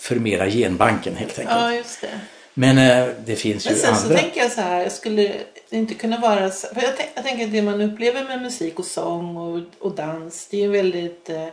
förmera 0.00 0.46
genbanken 0.48 1.16
helt 1.16 1.38
enkelt. 1.38 1.58
Ja, 1.60 1.74
just 1.74 2.00
det. 2.00 2.20
Men 2.54 2.78
eh, 2.78 3.08
det 3.26 3.36
finns 3.36 3.64
Men 3.64 3.74
ju 3.74 3.80
sen 3.80 3.96
så 3.96 4.02
andra. 4.04 4.18
tänker 4.18 4.40
jag 4.40 4.52
så 4.52 4.60
här, 4.60 4.88
skulle 4.88 5.22
det 5.70 5.76
inte 5.76 5.94
kunna 5.94 6.18
vara 6.20 6.50
så, 6.50 6.66
för 6.74 6.82
jag, 6.82 6.92
jag 7.14 7.24
tänker 7.24 7.44
att 7.44 7.52
det 7.52 7.62
man 7.62 7.80
upplever 7.80 8.24
med 8.24 8.42
musik 8.42 8.78
och 8.78 8.84
sång 8.84 9.36
och, 9.36 9.60
och 9.78 9.94
dans, 9.94 10.48
det 10.50 10.56
är 10.56 10.60
ju 10.60 10.68
väldigt, 10.70 11.30
eh, 11.30 11.36
ehm, 11.42 11.50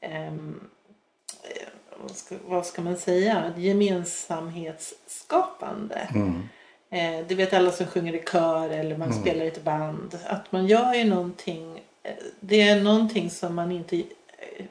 eh, 0.00 0.71
vad, 2.02 2.16
ska, 2.16 2.34
vad 2.46 2.66
ska 2.66 2.82
man 2.82 2.96
säga, 2.96 3.52
gemensamhetsskapande. 3.56 6.08
Mm. 6.14 6.48
Eh, 6.90 7.26
det 7.28 7.34
vet 7.34 7.52
alla 7.52 7.72
som 7.72 7.86
sjunger 7.86 8.14
i 8.14 8.22
kör 8.32 8.70
eller 8.70 8.96
man 8.96 9.08
Mm. 9.10 9.22
spelar 9.22 9.44
i 9.44 9.48
ett 9.48 9.64
band. 9.64 10.18
Att 10.26 10.52
man 10.52 10.66
gör 10.66 10.94
ju 10.94 11.04
någonting, 11.04 11.82
eh, 12.02 12.12
det 12.40 12.62
är 12.62 12.80
någonting 12.80 13.30
som 13.30 13.54
man 13.54 13.72
inte 13.72 13.96
eh, 13.96 14.02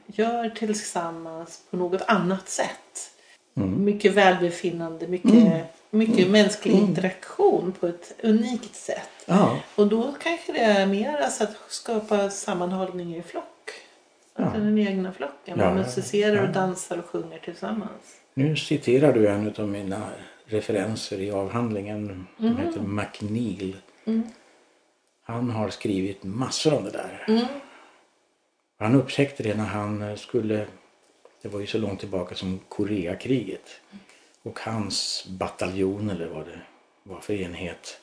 gör 0.06 0.50
tillsammans 0.50 1.60
på 1.70 1.76
något 1.76 2.02
annat 2.06 2.48
sätt. 2.48 3.10
Mm. 3.56 3.84
Mycket 3.84 4.12
välbefinnande, 4.12 5.06
mycket, 5.08 5.64
mycket 5.90 6.30
mänsklig 6.30 6.74
interaktion 6.74 7.72
på 7.80 7.86
ett 7.86 8.14
unikt 8.22 8.74
sätt. 8.76 9.08
Ja, 9.26 9.56
Och 9.74 9.86
då 9.86 10.14
kanske 10.22 10.52
det 10.52 10.58
är 10.58 10.86
mer 10.86 11.16
alltså 11.18 11.44
att 11.44 11.56
skapa 11.68 12.30
sammanhållning 12.30 13.16
i 13.16 13.22
flock. 13.22 13.44
Ja. 14.36 14.44
Den 14.44 14.78
egna 14.78 15.12
flocken. 15.12 15.58
Ja, 15.58 15.64
Man 15.64 15.74
musicerar 15.76 16.36
ja. 16.36 16.42
och 16.42 16.48
dansar 16.48 16.98
och 16.98 17.04
sjunger 17.04 17.38
tillsammans. 17.38 18.20
nu 18.34 18.56
citerar 18.56 19.12
du 19.12 19.28
en 19.28 19.54
av 19.58 19.68
mina 19.68 20.08
referenser 20.44 21.20
i 21.20 21.30
avhandlingen. 21.30 22.26
som 22.36 22.46
Mhm. 22.46 22.56
heter 22.56 22.80
McNeil. 22.80 23.76
Mm. 24.04 24.22
Han 25.24 25.50
har 25.50 25.68
skrivit 25.70 26.22
massor 26.24 26.74
om 26.74 26.84
det 26.84 26.90
där. 26.90 27.24
Mm. 27.28 27.44
Han 28.78 28.94
upptäckte 28.94 29.42
det 29.42 29.54
när 29.56 29.64
han 29.64 30.16
skulle, 30.16 30.66
det 31.42 31.48
var 31.48 31.60
ju 31.60 31.66
så 31.66 31.78
långt 31.78 32.00
tillbaka 32.00 32.34
som 32.34 32.60
Koreakriget. 32.68 33.80
Och 34.42 34.60
hans 34.60 35.26
bataljon 35.28 36.10
eller 36.10 36.26
vad 36.28 36.46
det 36.46 36.58
var 37.02 37.20
för 37.20 37.34
enhet 37.34 38.00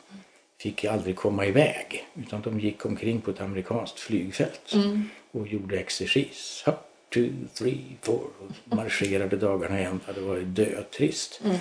fick 0.59 0.85
aldrig 0.85 1.15
komma 1.15 1.45
iväg. 1.45 2.07
Utan 2.13 2.41
de 2.41 2.59
gick 2.59 2.85
omkring 2.85 3.21
på 3.21 3.31
ett 3.31 3.41
amerikanskt 3.41 3.99
flygfält 3.99 4.73
Mm. 4.73 5.09
Och 5.31 5.47
gjorde 5.47 5.79
exercis. 5.79 6.63
Up, 6.67 6.75
two, 7.13 7.29
three, 7.53 7.97
four. 8.01 8.27
Och 8.39 8.75
marscherade 8.77 9.37
dagarna 9.37 9.81
i 9.81 9.83
ända. 9.83 10.13
Det 10.15 10.21
var 10.21 10.35
ju 10.35 10.45
dötrist. 10.45 11.41
Mm. 11.43 11.57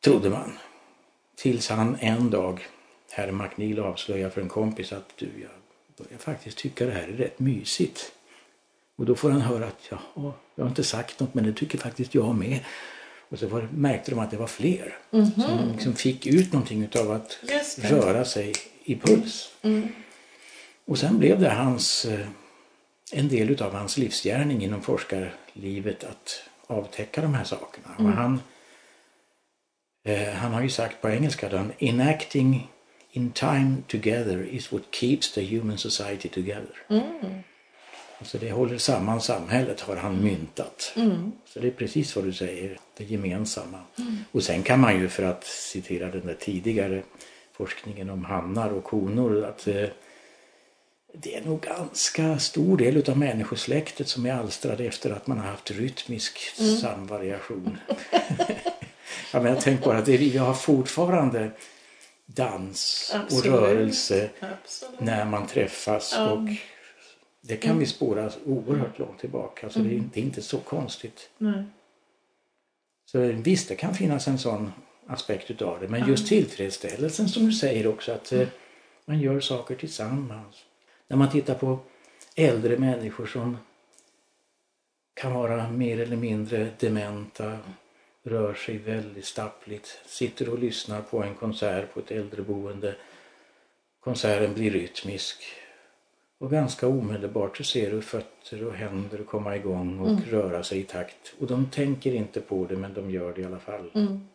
Trodde 0.00 0.30
man. 0.30 0.52
Tills 1.36 1.68
han 1.68 1.96
en 2.00 2.30
dag, 2.30 2.66
herr 3.10 3.32
McNeil 3.32 3.80
avslöjar 3.80 4.30
för 4.30 4.40
en 4.40 4.48
kompis 4.48 4.92
att 4.92 5.08
du, 5.16 5.26
jag 5.26 5.50
börjar 6.06 6.18
faktiskt 6.18 6.58
tycka 6.58 6.86
det 6.86 6.92
här 6.92 7.08
är 7.08 7.12
rätt 7.12 7.38
mysigt. 7.38 8.12
Och 8.96 9.06
då 9.06 9.14
får 9.14 9.30
han 9.30 9.40
höra 9.40 9.66
att 9.66 9.90
jaha, 9.90 10.32
jag 10.54 10.64
har 10.64 10.68
inte 10.68 10.84
sagt 10.84 11.20
något 11.20 11.34
men 11.34 11.44
det 11.44 11.52
tycker 11.52 11.78
faktiskt 11.78 12.14
jag 12.14 12.34
med. 12.34 12.60
Och 13.28 13.38
så 13.38 13.46
var, 13.46 13.68
märkte 13.72 14.10
de 14.10 14.20
att 14.20 14.30
det 14.30 14.36
var 14.36 14.46
fler 14.46 14.98
som 15.10 15.72
liksom 15.72 15.94
fick 15.94 16.26
ut 16.26 16.52
någonting 16.52 16.82
utav 16.82 17.10
att 17.10 17.38
röra 17.78 18.24
sig 18.24 18.52
i 18.84 18.96
puls. 18.96 19.52
Mm. 19.62 19.88
Och 20.84 20.98
sen 20.98 21.18
blev 21.18 21.40
det 21.40 21.50
hans, 21.50 22.04
eh, 22.04 22.26
en 23.12 23.28
del 23.28 23.50
utav 23.50 23.74
hans 23.74 23.96
livsgärning 23.96 24.64
inom 24.64 24.82
forskarlivet 24.82 26.04
att 26.04 26.42
avtäcka 26.66 27.20
de 27.20 27.34
här 27.34 27.44
sakerna. 27.44 27.88
Och 27.98 28.04
han, 28.04 28.40
eh, 30.04 30.28
han 30.28 30.52
har 30.52 30.62
ju 30.62 30.70
sagt 30.70 31.02
på 31.02 31.08
engelska 31.08 31.48
då, 31.48 31.64
enacting 31.78 32.68
in 33.10 33.30
time 33.30 33.76
together 33.86 34.46
is 34.50 34.72
what 34.72 34.82
keeps 34.90 35.32
the 35.32 35.56
human 35.56 35.78
society 35.78 36.28
together. 36.28 36.76
Mm. 36.88 37.42
Alltså 38.18 38.38
det 38.38 38.50
håller 38.50 38.78
samman 38.78 39.20
samhället 39.20 39.80
har 39.80 39.96
han 39.96 40.22
myntat. 40.22 40.92
Mm. 40.96 41.32
Så 41.44 41.60
det 41.60 41.66
är 41.66 41.70
precis 41.70 42.16
vad 42.16 42.24
du 42.24 42.32
säger, 42.32 42.78
det 42.96 43.04
gemensamma. 43.04 43.78
Och 44.32 44.42
sen 44.42 44.62
kan 44.62 44.80
man 44.80 45.00
ju 45.00 45.08
för 45.08 45.22
att 45.22 45.44
citera 45.44 46.10
den 46.10 46.26
där 46.26 46.34
tidigare 46.34 47.02
forskningen 47.52 48.10
om 48.10 48.24
hannar 48.24 48.70
och 48.70 48.88
honor 48.88 49.44
att 49.44 49.68
eh, 49.68 49.88
det 51.20 51.34
är 51.34 51.44
nog 51.44 51.60
ganska 51.60 52.38
stor 52.38 52.76
del 52.76 52.96
utav 52.96 53.18
människosläktet 53.18 54.08
som 54.08 54.26
är 54.26 54.32
alstrade 54.32 54.84
efter 54.84 55.10
att 55.10 55.26
man 55.26 55.38
har 55.38 55.46
haft 55.46 55.70
rytmisk 55.70 56.38
samvariation. 56.80 57.78
ja, 59.32 59.40
men 59.40 59.44
jag 59.44 59.60
tänker 59.60 59.84
bara 59.84 59.98
att 59.98 60.08
vi 60.08 60.36
har 60.36 60.54
fortfarande 60.54 61.50
dans 62.26 63.10
och 63.14 63.20
Absolut. 63.20 63.46
rörelse 63.46 64.30
Absolut. 64.40 65.00
när 65.00 65.24
man 65.24 65.46
träffas 65.46 66.12
Ja. 66.16 66.30
och 66.30 66.48
det 67.40 67.56
kan 67.56 67.78
vi 67.78 67.86
spåra 67.86 68.30
oerhört 68.46 68.98
långt 68.98 69.18
tillbaka. 69.20 69.70
Så 69.70 69.78
det, 69.78 69.94
är, 69.94 70.02
det 70.12 70.20
är 70.20 70.24
inte 70.24 70.42
så 70.42 70.58
konstigt. 70.58 71.30
Nej. 71.38 71.64
Så 73.06 73.18
visst, 73.20 73.68
det 73.68 73.74
kan 73.74 73.94
finnas 73.94 74.28
en 74.28 74.38
sån 74.38 74.72
aspekt 75.06 75.50
utav 75.50 75.80
det. 75.80 75.88
Men 75.88 76.08
just 76.08 76.28
tillfredsställelsen 76.28 77.28
som 77.28 77.46
du 77.46 77.52
säger 77.52 77.86
också 77.86 78.12
att 78.12 78.32
eh, 78.32 78.48
man 79.04 79.20
gör 79.20 79.40
saker 79.40 79.74
tillsammans. 79.74 80.56
När 81.08 81.16
man 81.16 81.30
tittar 81.30 81.54
på 81.54 81.78
äldre 82.34 82.78
människor 82.78 83.26
som 83.26 83.56
kan 85.14 85.34
vara 85.34 85.70
mer 85.70 86.00
eller 86.00 86.16
mindre 86.16 86.68
dementa, 86.78 87.58
rör 88.22 88.54
sig 88.54 88.78
väldigt 88.78 89.24
stappligt, 89.24 90.00
sitter 90.06 90.48
och 90.48 90.58
lyssnar 90.58 91.02
på 91.02 91.22
en 91.22 91.34
konsert 91.34 91.94
på 91.94 92.00
ett 92.00 92.10
äldreboende. 92.10 92.94
Konserten 94.00 94.54
blir 94.54 94.70
rytmisk 94.70 95.44
och 96.38 96.50
ganska 96.50 96.88
omedelbart 96.88 97.56
så 97.56 97.64
ser 97.64 97.90
du 97.90 98.02
fötter 98.02 98.64
och 98.66 98.74
händer 98.74 99.24
komma 99.24 99.56
igång 99.56 100.00
och 100.00 100.08
mm. 100.08 100.22
röra 100.22 100.62
sig 100.62 100.78
i 100.78 100.84
takt. 100.84 101.34
Och 101.38 101.46
de 101.46 101.70
tänker 101.70 102.12
inte 102.12 102.40
på 102.40 102.66
det 102.68 102.76
men 102.76 102.94
de 102.94 103.10
gör 103.10 103.32
det 103.32 103.40
i 103.40 103.44
alla 103.44 103.58
fall. 103.58 103.90
Mm. 103.94 104.28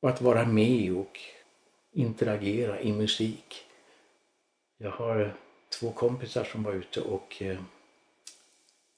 Och 0.00 0.08
att 0.08 0.20
vara 0.20 0.44
med 0.44 0.96
och 0.96 1.18
interagera 1.92 2.80
i 2.80 2.92
musik. 2.92 3.66
Jag 4.82 4.90
har 4.90 5.36
två 5.68 5.92
kompisar 5.92 6.44
som 6.44 6.62
var 6.62 6.72
ute 6.72 7.00
och 7.00 7.42
eh, 7.42 7.58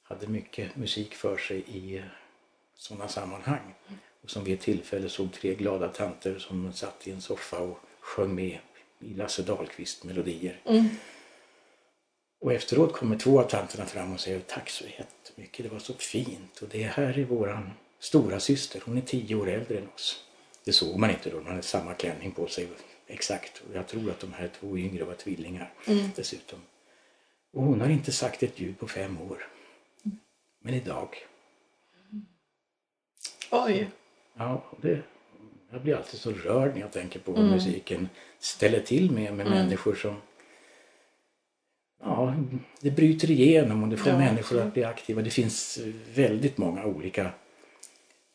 hade 0.03 0.27
mycket 0.27 0.77
musik 0.77 1.15
för 1.15 1.37
sig 1.37 1.61
i 1.61 1.97
eh, 1.97 2.05
sådana 2.75 3.09
sammanhang. 3.09 3.75
Och 4.23 4.31
som 4.31 4.45
vid 4.45 4.55
ett 4.55 4.61
tillfälle 4.61 5.09
såg 5.09 5.33
tre 5.33 5.55
glada 5.55 5.89
tanter 5.89 6.39
som 6.39 6.73
satt 6.73 7.09
i 7.09 7.11
en 7.11 7.21
soffa 7.21 7.59
och 7.59 7.79
sjöng 8.01 8.35
med 8.35 8.59
i 9.01 9.15
Lasse 9.15 9.43
Dahlqvist 9.43 10.05
melodier. 10.05 10.61
Mm. 10.65 10.89
Och 12.41 12.53
efteråt 12.53 12.93
kommer 12.93 13.19
två 13.19 13.41
av 13.41 13.45
tanterna 13.45 13.87
fram 13.87 14.13
och 14.13 14.21
säger 14.21 14.41
tack 14.41 14.71
så 14.71 14.85
jättemycket, 14.85 15.65
det 15.65 15.73
var 15.73 15.79
så 15.79 15.95
fint. 15.95 16.63
Och 16.63 16.69
det 16.69 16.83
här 16.83 17.19
är 17.19 17.25
våran 17.25 17.71
stora 17.99 18.41
syster, 18.41 18.83
hon 18.85 18.97
är 18.97 19.03
tio 19.03 19.35
år 19.35 19.49
äldre 19.49 19.79
än 19.79 19.89
oss. 19.95 20.25
Det 20.65 20.73
såg 20.73 20.99
man 20.99 21.11
inte 21.11 21.31
då, 21.31 21.37
man 21.37 21.47
hade 21.47 21.63
samma 21.63 21.95
klänning 21.95 22.31
på 22.31 22.47
sig 22.47 22.69
exakt. 23.07 23.63
Och 23.69 23.77
jag 23.77 23.89
tror 23.89 24.11
att 24.11 24.21
de 24.21 24.33
här 24.33 24.51
två 24.61 24.79
yngre 24.79 25.05
var 25.05 25.15
tvillingar 25.15 25.73
mm. 25.87 26.11
dessutom. 26.17 26.59
Och 27.53 27.63
hon 27.63 27.81
har 27.81 27.89
inte 27.89 28.13
sagt 28.13 28.43
ett 28.43 28.61
ljud 28.61 28.79
på 28.79 28.89
fem 28.89 29.21
år. 29.21 29.47
Men 30.61 30.75
idag. 30.75 31.17
Oj! 33.51 33.91
Ja, 34.35 34.65
det, 34.81 35.03
jag 35.71 35.83
blir 35.83 35.97
alltid 35.97 36.21
så 36.21 36.31
rörd 36.31 36.75
när 36.75 36.81
jag 36.81 36.93
tänker 36.93 37.21
på 37.21 37.33
vad 37.33 37.41
mm. 37.41 37.55
musiken 37.55 38.09
ställer 38.39 38.81
till 38.81 39.11
med, 39.11 39.35
med 39.35 39.47
mm. 39.47 39.59
människor 39.59 39.95
som 39.95 40.17
Ja, 42.05 42.35
det 42.81 42.91
bryter 42.91 43.31
igenom 43.31 43.83
och 43.83 43.89
det 43.89 43.97
får 43.97 44.13
ja, 44.13 44.19
människor 44.19 44.61
att 44.61 44.75
bli 44.75 44.85
aktiva. 44.85 45.23
Det 45.23 45.31
finns 45.31 45.79
väldigt 46.15 46.59
många 46.59 46.85
olika 46.85 47.31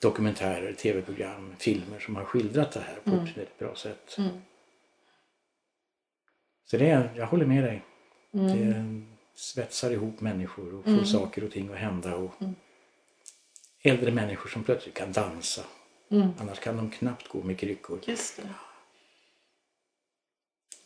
dokumentärer, 0.02 0.74
tv-program, 0.74 1.56
filmer 1.60 2.00
som 2.00 2.16
har 2.16 2.24
skildrat 2.24 2.72
det 2.72 2.80
här 2.80 2.96
på 3.04 3.10
mm. 3.10 3.24
ett 3.24 3.38
väldigt 3.38 3.60
bra 3.60 3.76
sätt. 3.76 4.16
Mm. 4.18 4.32
Så 6.72 6.78
det, 6.78 7.10
jag 7.16 7.26
håller 7.26 7.46
med 7.46 7.64
dig. 7.64 7.82
Mm. 8.34 8.58
Det 8.58 9.40
svetsar 9.40 9.92
ihop 9.92 10.22
människor 10.22 10.76
och 10.76 10.84
får 10.84 10.92
mm. 10.92 11.06
saker 11.06 11.44
och 11.44 11.52
ting 11.52 11.74
att 11.74 11.80
hända. 11.80 12.16
Och 12.16 12.42
mm. 12.42 12.56
Äldre 13.82 14.12
människor 14.12 14.50
som 14.50 14.64
plötsligt 14.64 14.96
kan 14.96 15.12
dansa. 15.12 15.62
Mm. 16.10 16.30
Annars 16.40 16.60
kan 16.60 16.78
de 16.78 16.92
knappt 16.92 17.28
gå 17.28 17.44
med 17.44 17.60
kryckor. 17.60 18.00
Just 18.06 18.38
det. 18.38 18.50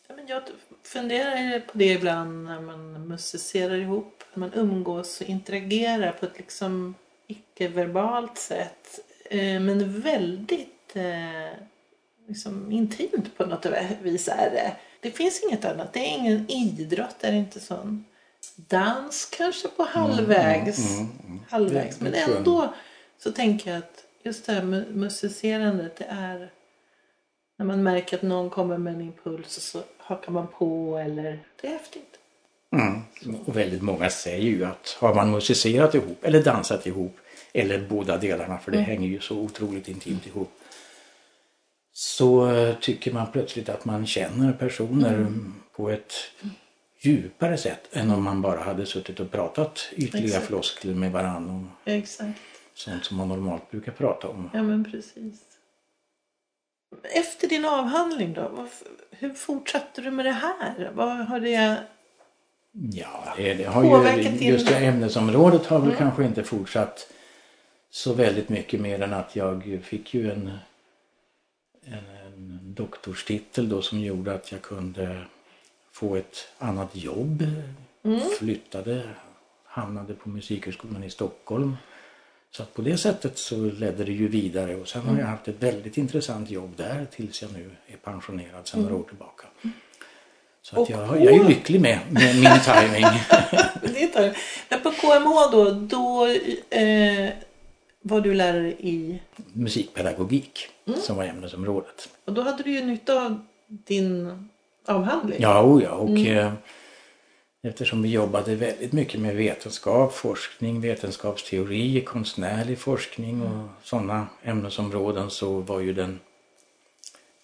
Ja, 0.07 0.15
men 0.15 0.27
jag 0.27 0.43
funderar 0.83 1.59
på 1.59 1.77
det 1.77 1.93
ibland 1.93 2.43
när 2.43 2.61
man 2.61 3.07
musicerar 3.07 3.75
ihop. 3.75 4.23
När 4.33 4.39
man 4.39 4.53
umgås 4.53 5.21
och 5.21 5.27
interagerar 5.27 6.11
på 6.11 6.25
ett 6.25 6.37
liksom 6.37 6.95
icke-verbalt 7.27 8.37
sätt. 8.37 8.99
Eh, 9.25 9.59
men 9.59 10.01
väldigt 10.01 10.95
eh, 10.95 11.57
liksom 12.27 12.71
intimt 12.71 13.37
på 13.37 13.45
något 13.45 13.65
vis 14.01 14.27
är 14.27 14.51
det. 14.51 14.75
Det 15.01 15.11
finns 15.11 15.43
inget 15.43 15.65
annat. 15.65 15.93
Det 15.93 15.99
är 15.99 16.17
ingen 16.17 16.51
idrott, 16.51 17.15
det 17.19 17.27
är 17.27 17.33
inte 17.33 17.59
sån. 17.59 18.05
Dans 18.55 19.25
kanske 19.25 19.67
på 19.67 19.83
halvvägs. 19.83 20.79
Mm, 20.79 20.99
mm, 20.99 21.11
mm, 21.27 21.39
halvvägs. 21.49 21.99
Men 21.99 22.13
ändå 22.13 22.73
så 23.17 23.31
tänker 23.31 23.71
jag 23.71 23.77
att 23.77 24.05
just 24.23 24.45
det 24.45 24.53
här 24.53 24.63
musicerandet 24.91 25.95
det 25.95 26.05
är 26.09 26.51
när 27.57 27.65
man 27.65 27.83
märker 27.83 28.17
att 28.17 28.23
någon 28.23 28.49
kommer 28.49 28.77
med 28.77 28.93
en 28.93 29.01
impuls 29.01 29.57
och 29.57 29.63
så 29.63 29.81
hakar 29.97 30.31
man 30.31 30.47
på 30.47 30.97
eller 30.97 31.39
det 31.61 31.67
är 31.67 31.71
häftigt. 31.71 32.17
Mm. 32.75 33.01
Och 33.45 33.57
väldigt 33.57 33.81
många 33.81 34.09
säger 34.09 34.49
ju 34.49 34.65
att 34.65 34.97
har 34.99 35.15
man 35.15 35.31
musicerat 35.31 35.95
ihop 35.95 36.23
eller 36.23 36.43
dansat 36.43 36.87
ihop 36.87 37.17
eller 37.53 37.87
båda 37.89 38.17
delarna 38.17 38.57
för 38.57 38.71
det 38.71 38.77
mm. 38.77 38.89
hänger 38.89 39.07
ju 39.07 39.19
så 39.19 39.37
otroligt 39.37 39.87
intimt 39.87 40.27
ihop 40.27 40.60
så 41.93 42.51
tycker 42.81 43.13
man 43.13 43.31
plötsligt 43.31 43.69
att 43.69 43.85
man 43.85 44.05
känner 44.05 44.53
personer 44.53 45.13
mm. 45.13 45.53
på 45.75 45.89
ett 45.89 46.13
djupare 46.99 47.57
sätt 47.57 47.89
än 47.91 48.11
om 48.11 48.23
man 48.23 48.41
bara 48.41 48.59
hade 48.59 48.85
suttit 48.85 49.19
och 49.19 49.31
pratat 49.31 49.89
ytliga 49.95 50.25
Exakt. 50.25 50.47
floskler 50.47 50.95
med 50.95 51.11
varandra. 51.11 51.67
Exakt. 51.85 52.39
Sånt 52.73 53.05
som 53.05 53.17
man 53.17 53.27
normalt 53.27 53.71
brukar 53.71 53.91
prata 53.91 54.27
om. 54.27 54.49
Ja 54.53 54.63
men 54.63 54.83
precis. 54.91 55.41
Efter 57.03 57.47
din 57.47 57.65
avhandling 57.65 58.33
då? 58.33 58.67
Hur 59.11 59.33
fortsatte 59.33 60.01
du 60.01 60.11
med 60.11 60.25
det 60.25 60.31
här? 60.31 60.91
Vad 60.93 61.17
har 61.17 61.39
det 61.39 61.83
Ja, 62.71 63.33
det 63.37 63.63
har 63.63 63.83
ju, 63.83 64.47
just 64.47 64.67
det 64.67 64.75
ämnesområdet 64.75 65.65
har 65.65 65.79
väl 65.79 65.87
mm. 65.87 65.97
kanske 65.97 66.23
inte 66.23 66.43
fortsatt 66.43 67.11
så 67.89 68.13
väldigt 68.13 68.49
mycket 68.49 68.81
mer 68.81 69.01
än 69.01 69.13
att 69.13 69.35
jag 69.35 69.79
fick 69.83 70.13
ju 70.13 70.31
en, 70.31 70.51
en, 71.85 71.93
en 72.25 72.59
doktorstitel 72.61 73.69
då 73.69 73.81
som 73.81 73.99
gjorde 73.99 74.33
att 74.33 74.51
jag 74.51 74.61
kunde 74.61 75.23
få 75.91 76.15
ett 76.15 76.47
annat 76.57 76.95
jobb. 76.95 77.45
Mm. 78.03 78.21
Flyttade, 78.39 79.09
hamnade 79.63 80.13
på 80.13 80.29
Musikhögskolan 80.29 81.03
i 81.03 81.09
Stockholm. 81.09 81.77
Så 82.51 82.65
på 82.65 82.81
det 82.81 82.97
sättet 82.97 83.37
så 83.37 83.55
ledde 83.55 84.03
det 84.03 84.11
ju 84.11 84.27
vidare 84.27 84.75
och 84.75 84.87
sen 84.87 85.01
mm. 85.01 85.13
har 85.13 85.21
jag 85.21 85.27
haft 85.27 85.47
ett 85.47 85.63
väldigt 85.63 85.97
intressant 85.97 86.49
jobb 86.49 86.73
där 86.77 87.05
tills 87.11 87.41
jag 87.41 87.53
nu 87.53 87.71
är 87.87 87.97
pensionerad 87.97 88.67
sedan 88.67 88.81
några 88.81 88.95
år 88.95 89.03
tillbaka. 89.03 89.47
Så 90.61 90.81
att 90.81 90.89
jag, 90.89 91.21
jag 91.21 91.33
är 91.33 91.43
lycklig 91.43 91.81
med, 91.81 91.99
med 92.09 92.35
min 92.35 92.59
timing. 92.59 93.05
Men 94.69 94.81
på 94.81 94.91
KMH 94.91 95.51
då, 95.51 95.71
då 95.71 96.27
eh, 96.69 97.29
var 98.01 98.21
du 98.21 98.33
lärare 98.33 98.71
i? 98.71 99.19
Musikpedagogik 99.53 100.69
mm. 100.87 100.99
som 100.99 101.15
var 101.15 101.23
ämnesområdet. 101.23 102.09
Och 102.25 102.33
då 102.33 102.41
hade 102.41 102.63
du 102.63 102.71
ju 102.71 102.85
nytta 102.85 103.25
av 103.25 103.39
din 103.67 104.49
avhandling. 104.85 105.41
Ja, 105.41 105.63
oh 105.63 105.83
ja 105.83 105.91
och 105.91 106.09
mm. 106.09 106.37
eh, 106.37 106.53
eftersom 107.63 108.01
vi 108.01 108.09
jobbade 108.09 108.55
väldigt 108.55 108.93
mycket 108.93 109.19
med 109.19 109.35
vetenskap, 109.35 110.13
forskning, 110.13 110.81
vetenskapsteori, 110.81 112.01
konstnärlig 112.01 112.77
forskning 112.77 113.41
och 113.41 113.53
mm. 113.53 113.69
sådana 113.83 114.27
ämnesområden 114.43 115.29
så 115.29 115.59
var 115.59 115.79
ju 115.79 115.93
den 115.93 116.19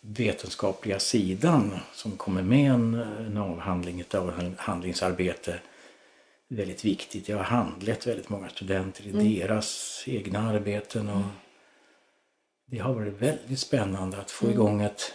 vetenskapliga 0.02 1.00
sidan 1.00 1.80
som 1.94 2.12
kommer 2.12 2.42
med 2.42 2.72
en, 2.72 2.94
en 3.20 3.38
avhandling, 3.38 4.00
ett 4.00 4.16
avhandlingsarbete 4.16 5.60
väldigt 6.50 6.86
viktigt. 6.86 7.30
Jag 7.30 7.38
har 7.38 7.44
handlett 7.44 8.08
väldigt 8.08 8.30
många 8.30 8.50
studenter 8.50 9.08
i 9.08 9.10
mm. 9.10 9.34
deras 9.34 10.04
egna 10.08 10.40
arbeten 10.40 11.10
och 11.10 11.24
det 12.66 12.78
har 12.78 12.94
varit 12.94 13.22
väldigt 13.22 13.60
spännande 13.60 14.18
att 14.18 14.32
få 14.32 14.46
mm. 14.46 14.58
igång 14.58 14.82
ett 14.82 15.14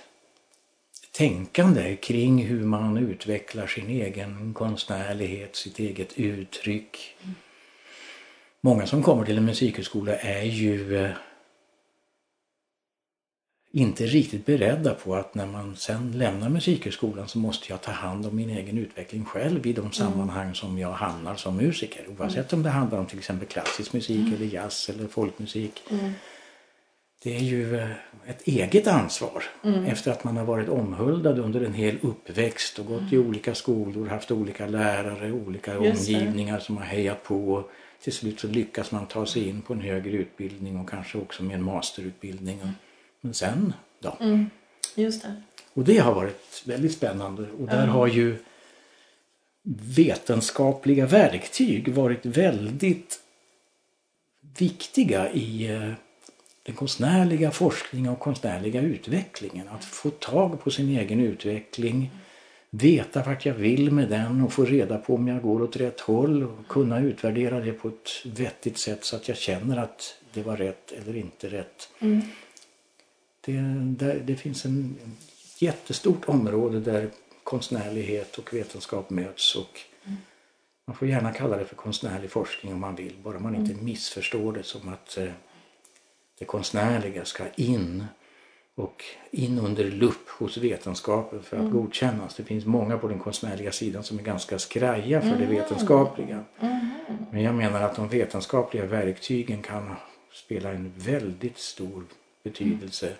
tänkande 1.12 1.96
kring 1.96 2.44
hur 2.44 2.64
man 2.64 2.96
utvecklar 2.96 3.66
sin 3.66 3.90
egen 3.90 4.54
konstnärlighet, 4.54 5.56
sitt 5.56 5.78
eget 5.78 6.18
uttryck. 6.18 7.16
Mm. 7.22 7.34
Många 8.60 8.86
som 8.86 9.02
kommer 9.02 9.24
till 9.24 9.38
en 9.38 9.44
musikhögskola 9.44 10.16
är 10.16 10.42
ju 10.42 10.96
eh, 10.96 11.10
inte 13.72 14.06
riktigt 14.06 14.46
beredda 14.46 14.94
på 14.94 15.14
att 15.14 15.34
när 15.34 15.46
man 15.46 15.76
sen 15.76 16.12
lämnar 16.12 16.48
musikhögskolan 16.48 17.28
så 17.28 17.38
måste 17.38 17.72
jag 17.72 17.80
ta 17.82 17.92
hand 17.92 18.26
om 18.26 18.36
min 18.36 18.50
egen 18.50 18.78
utveckling 18.78 19.24
själv 19.24 19.66
i 19.66 19.72
de 19.72 19.80
mm. 19.80 19.92
sammanhang 19.92 20.54
som 20.54 20.78
jag 20.78 20.92
hamnar 20.92 21.34
som 21.34 21.56
musiker. 21.56 22.06
Oavsett 22.18 22.52
om 22.52 22.62
det 22.62 22.70
handlar 22.70 22.98
om 22.98 23.06
till 23.06 23.18
exempel 23.18 23.48
klassisk 23.48 23.92
musik 23.92 24.20
mm. 24.20 24.34
eller 24.34 24.46
jazz 24.46 24.88
eller 24.88 25.08
folkmusik. 25.08 25.82
Mm 25.90 26.12
det 27.24 27.36
är 27.36 27.40
ju 27.40 27.76
eh, 27.76 27.90
ett 28.26 28.42
eget 28.42 28.86
ansvar 28.86 29.44
mm. 29.64 29.84
efter 29.84 30.10
att 30.10 30.24
man 30.24 30.36
har 30.36 30.44
varit 30.44 30.68
omhuldad 30.68 31.38
under 31.38 31.60
en 31.60 31.74
hel 31.74 31.98
uppväxt 32.02 32.78
och 32.78 32.86
gått 32.86 33.00
mm. 33.00 33.14
i 33.14 33.18
olika 33.18 33.54
skolor, 33.54 34.06
haft 34.06 34.30
olika 34.30 34.66
lärare, 34.66 35.32
olika 35.32 35.78
omgivningar 35.78 36.58
som 36.58 36.76
har 36.76 36.84
hejat 36.84 37.24
på. 37.24 37.52
Och 37.52 37.70
till 38.02 38.12
slut 38.12 38.40
så 38.40 38.46
lyckas 38.46 38.92
man 38.92 39.06
ta 39.06 39.26
sig 39.26 39.48
in 39.48 39.62
på 39.62 39.72
en 39.72 39.80
högre 39.80 40.16
utbildning 40.16 40.80
och 40.80 40.90
kanske 40.90 41.18
också 41.18 41.42
med 41.42 41.54
en 41.54 41.64
masterutbildning. 41.64 42.60
Mm. 42.62 42.74
Men 43.24 43.34
sen 43.34 43.72
då? 44.00 44.16
Mm. 44.20 44.50
Just 44.94 45.22
det. 45.22 45.42
Och 45.74 45.84
det 45.84 45.98
har 45.98 46.14
varit 46.14 46.62
väldigt 46.66 46.92
spännande 46.92 47.46
och 47.60 47.66
där 47.66 47.86
har 47.86 48.06
ju 48.06 48.36
vetenskapliga 49.96 51.06
verktyg 51.06 51.94
varit 51.94 52.26
väldigt 52.26 53.20
viktiga 54.58 55.32
i 55.32 55.74
eh, 55.74 55.92
den 56.62 56.74
konstnärliga 56.74 57.50
forskningen 57.50 58.12
och 58.12 58.18
konstnärliga 58.18 58.80
utvecklingen. 58.80 59.68
Att 59.68 59.84
få 59.84 60.10
tag 60.10 60.64
på 60.64 60.70
sin 60.70 60.88
egen 60.98 61.20
utveckling, 61.20 62.10
veta 62.70 63.22
vart 63.22 63.46
jag 63.46 63.54
vill 63.54 63.90
med 63.90 64.08
den 64.08 64.42
och 64.42 64.52
få 64.52 64.64
reda 64.64 64.98
på 64.98 65.14
om 65.14 65.28
jag 65.28 65.42
går 65.42 65.62
åt 65.62 65.76
rätt 65.76 66.00
håll 66.00 66.42
och 66.42 66.68
kunna 66.68 67.00
utvärdera 67.00 67.60
det 67.60 67.72
på 67.72 67.88
ett 67.88 68.10
vettigt 68.24 68.78
sätt 68.78 69.04
så 69.04 69.16
att 69.16 69.28
jag 69.28 69.36
känner 69.36 69.76
att 69.76 70.14
det 70.34 70.42
var 70.42 70.56
rätt 70.56 70.92
eller 70.92 71.16
inte 71.16 71.48
rätt. 71.48 71.88
Mm. 72.00 72.20
Det, 73.44 73.52
där, 73.98 74.22
det 74.24 74.36
finns 74.36 74.64
en 74.64 74.96
jättestort 75.58 76.28
område 76.28 76.80
där 76.80 77.10
konstnärlighet 77.42 78.38
och 78.38 78.54
vetenskap 78.54 79.10
möts 79.10 79.56
och 79.56 79.80
man 80.86 80.96
får 80.96 81.08
gärna 81.08 81.32
kalla 81.32 81.56
det 81.56 81.64
för 81.64 81.76
konstnärlig 81.76 82.30
forskning 82.30 82.72
om 82.72 82.80
man 82.80 82.94
vill, 82.94 83.14
bara 83.22 83.38
man 83.38 83.54
inte 83.54 83.84
missförstår 83.84 84.52
det 84.52 84.62
som 84.62 84.88
att 84.88 85.18
eh, 85.18 85.32
det 86.38 86.44
konstnärliga 86.44 87.24
ska 87.24 87.44
in 87.56 88.04
och 88.74 89.04
in 89.30 89.58
under 89.58 89.84
lupp 89.84 90.28
hos 90.28 90.56
vetenskapen 90.56 91.42
för 91.42 91.56
att 91.56 91.70
godkännas. 91.70 92.34
Det 92.34 92.44
finns 92.44 92.66
många 92.66 92.98
på 92.98 93.08
den 93.08 93.18
konstnärliga 93.18 93.72
sidan 93.72 94.02
som 94.02 94.18
är 94.18 94.22
ganska 94.22 94.58
skraja 94.58 95.20
för 95.20 95.38
det 95.38 95.46
vetenskapliga. 95.46 96.44
Men 97.30 97.42
jag 97.42 97.54
menar 97.54 97.82
att 97.82 97.96
de 97.96 98.08
vetenskapliga 98.08 98.86
verktygen 98.86 99.62
kan 99.62 99.94
spela 100.32 100.70
en 100.70 100.92
väldigt 100.96 101.58
stor 101.58 102.04
betydelse 102.42 103.16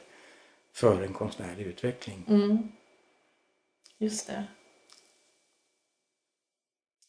för 0.72 1.02
en 1.02 1.12
konstnärlig 1.12 1.66
utveckling. 1.66 2.24
Mm. 2.28 2.72
Just 3.98 4.26
det. 4.26 4.44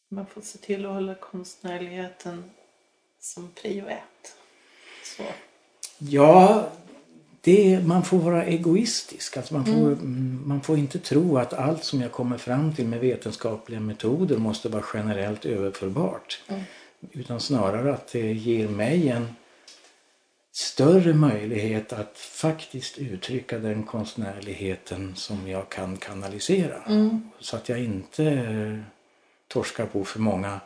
Man 0.08 0.26
får 0.26 0.40
se 0.40 0.58
till 0.58 0.86
att 0.86 0.92
hålla 0.92 1.14
konstnärligheten 1.14 2.50
som 3.20 3.50
prio 3.62 3.86
ett. 3.86 4.36
Så. 5.04 5.22
Ja, 5.98 6.68
det, 7.40 7.80
man 7.86 8.04
får 8.04 8.18
vara 8.18 8.44
egoistisk. 8.44 9.36
Alltså 9.36 9.54
man, 9.54 9.64
får, 9.64 9.72
mm, 9.72 10.42
man 10.46 10.60
får 10.60 10.78
inte 10.78 10.98
tro 10.98 11.38
att 11.38 11.52
allt 11.52 11.84
som 11.84 12.00
jag 12.00 12.12
kommer 12.12 12.38
fram 12.38 12.74
till 12.74 12.86
med 12.86 13.00
vetenskapliga 13.00 13.80
metoder 13.80 14.36
måste 14.36 14.68
vara 14.68 14.84
generellt 14.94 15.44
överförbart. 15.44 16.42
Utan 17.12 17.40
snarare 17.40 17.94
att 17.94 18.12
det 18.12 18.32
ger 18.32 18.68
mig 18.68 19.08
en 19.08 19.28
större 20.56 21.14
möjlighet 21.14 21.92
att 21.92 22.18
faktiskt 22.18 22.98
uttrycka 22.98 23.58
den 23.58 23.82
konstnärligheten 23.82 25.16
som 25.16 25.48
jag 25.48 25.68
kan 25.68 25.96
kanalisera. 25.96 26.82
Så 27.40 27.56
att 27.56 27.68
jag 27.68 27.78
inte 27.78 28.84
torskar 29.48 29.86
på 29.86 30.04
för 30.04 30.20
många 30.20 30.60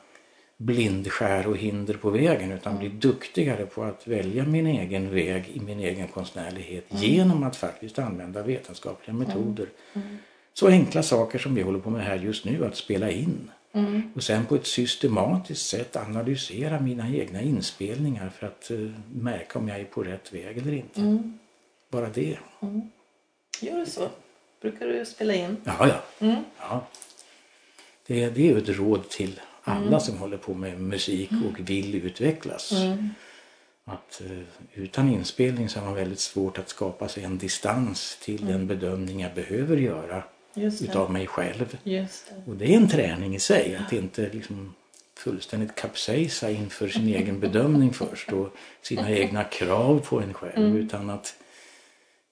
blindskär 0.57 1.47
och 1.47 1.57
hinder 1.57 1.95
på 1.95 2.11
vägen 2.11 2.53
utan 2.53 2.79
blir 2.79 2.91
duktigare 2.91 3.67
på 3.67 3.85
att 3.85 4.07
välja 4.07 4.45
min 4.45 4.67
egen 4.67 5.15
väg 5.15 5.49
i 5.49 5.61
min 5.61 5.81
egen 5.81 6.09
konstnärlighet 6.09 6.85
genom 6.89 7.43
att 7.43 7.57
faktiskt 7.57 7.99
använda 7.99 8.43
vetenskapliga 8.43 9.17
metoder. 9.17 9.69
Så 10.55 10.69
enkla 10.69 11.03
saker 11.03 11.39
som 11.39 11.55
vi 11.55 11.63
håller 11.63 11.79
på 11.79 11.91
med 11.91 12.05
här 12.05 12.17
just 12.17 12.45
nu, 12.45 12.67
att 12.67 12.77
spela 12.77 13.11
in. 13.11 13.51
Och 14.15 14.23
sen 14.23 14.47
på 14.47 14.55
ett 14.55 14.67
systematiskt 14.67 15.67
sätt 15.67 15.97
analysera 15.97 16.81
mina 16.81 17.09
egna 17.09 17.43
inspelningar 17.43 18.29
för 18.29 18.47
att 18.47 18.71
eh, 18.71 18.79
märka 19.13 19.59
om 19.59 19.69
jag 19.69 19.81
är 19.81 19.85
på 19.85 20.03
rätt 20.03 20.33
väg 20.33 20.59
eller 20.59 20.73
inte. 20.73 21.23
Bara 21.91 22.09
det. 22.09 22.39
Gör 23.61 23.79
du 23.79 23.87
så? 23.87 24.09
Brukar 24.61 24.87
du 24.87 25.05
spela 25.07 25.35
in? 25.35 25.57
Ja, 25.65 26.03
ja. 26.19 26.43
ja. 26.61 26.87
Det, 28.07 28.31
det 28.31 28.41
är 28.41 28.53
ju 28.53 28.59
ett 28.59 28.69
råd 28.69 29.09
till 29.09 29.41
alla 29.63 30.01
som 30.01 30.19
håller 30.19 30.37
på 30.37 30.55
med 30.55 30.81
musik 30.81 31.31
och 31.49 31.71
vill 31.71 31.95
utvecklas. 31.95 32.73
Att 33.85 34.21
eh, 34.21 34.39
utan 34.75 35.09
inspelning 35.09 35.69
så 35.69 35.79
har 35.79 35.87
man 35.87 35.95
väldigt 35.95 36.21
svårt 36.21 36.59
att 36.59 36.69
skapa 36.69 37.09
sig 37.09 37.25
en 37.25 37.39
distans 37.39 38.19
till 38.23 38.47
den 38.47 38.67
bedömning 38.67 39.21
jag 39.21 39.35
behöver 39.35 39.77
göra. 39.77 40.23
Utav 40.55 41.11
mig 41.11 41.27
själv. 41.27 41.79
Och 42.47 42.57
det 42.57 42.73
är 42.73 42.77
en 42.77 42.89
träning 42.89 43.35
i 43.35 43.41
sig 43.41 43.77
att 43.77 43.93
inte 43.93 44.31
liksom 44.33 44.75
fullständigt 45.17 45.75
kapsejsa 45.75 46.51
inför 46.51 46.89
sin 46.89 47.09
egen 47.09 47.41
bedömning 47.41 47.93
först 47.93 48.33
och 48.33 48.57
sina 48.83 49.11
egna 49.11 49.45
krav 49.45 49.99
på 49.99 50.21
en 50.21 50.35
själv 50.35 50.77
utan 50.77 51.11
att 51.11 51.35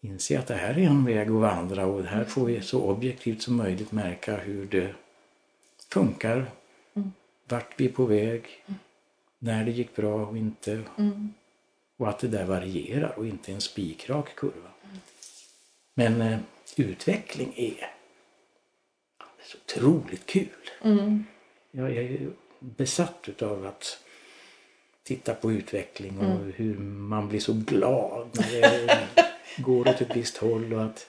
inse 0.00 0.38
att 0.38 0.46
det 0.46 0.54
här 0.54 0.78
är 0.78 0.86
en 0.86 1.04
väg 1.04 1.28
att 1.28 1.34
vandra 1.34 1.86
och 1.86 2.04
här 2.04 2.24
får 2.24 2.44
vi 2.44 2.60
så 2.60 2.82
objektivt 2.82 3.42
som 3.42 3.56
möjligt 3.56 3.92
märka 3.92 4.36
hur 4.36 4.66
det 4.66 4.94
funkar, 5.88 6.46
vart 7.48 7.80
vi 7.80 7.84
är 7.84 7.92
på 7.92 8.04
väg, 8.04 8.64
när 9.38 9.64
det 9.64 9.70
gick 9.70 9.96
bra 9.96 10.26
och 10.26 10.36
inte. 10.36 10.82
Och 11.96 12.08
att 12.08 12.18
det 12.18 12.28
där 12.28 12.44
varierar 12.44 13.18
och 13.18 13.26
inte 13.26 13.52
är 13.52 13.54
en 13.54 13.60
spikrak 13.60 14.34
kurva. 14.34 14.70
Men 15.94 16.20
eh, 16.20 16.38
utveckling 16.76 17.52
är 17.56 17.95
så 19.46 19.58
otroligt 19.66 20.26
kul. 20.26 20.46
Jag 21.70 21.96
är 21.96 22.30
besatt 22.60 23.24
utav 23.26 23.66
att 23.66 23.98
titta 25.02 25.34
på 25.34 25.52
utveckling 25.52 26.18
och 26.18 26.52
hur 26.54 26.78
man 26.78 27.28
blir 27.28 27.40
så 27.40 27.52
glad 27.52 28.28
när 28.32 28.60
det 28.60 28.98
går 29.62 29.88
åt 29.88 30.00
ett 30.00 30.16
visst 30.16 30.36
håll. 30.36 30.74
Och 30.74 30.84
att, 30.84 31.06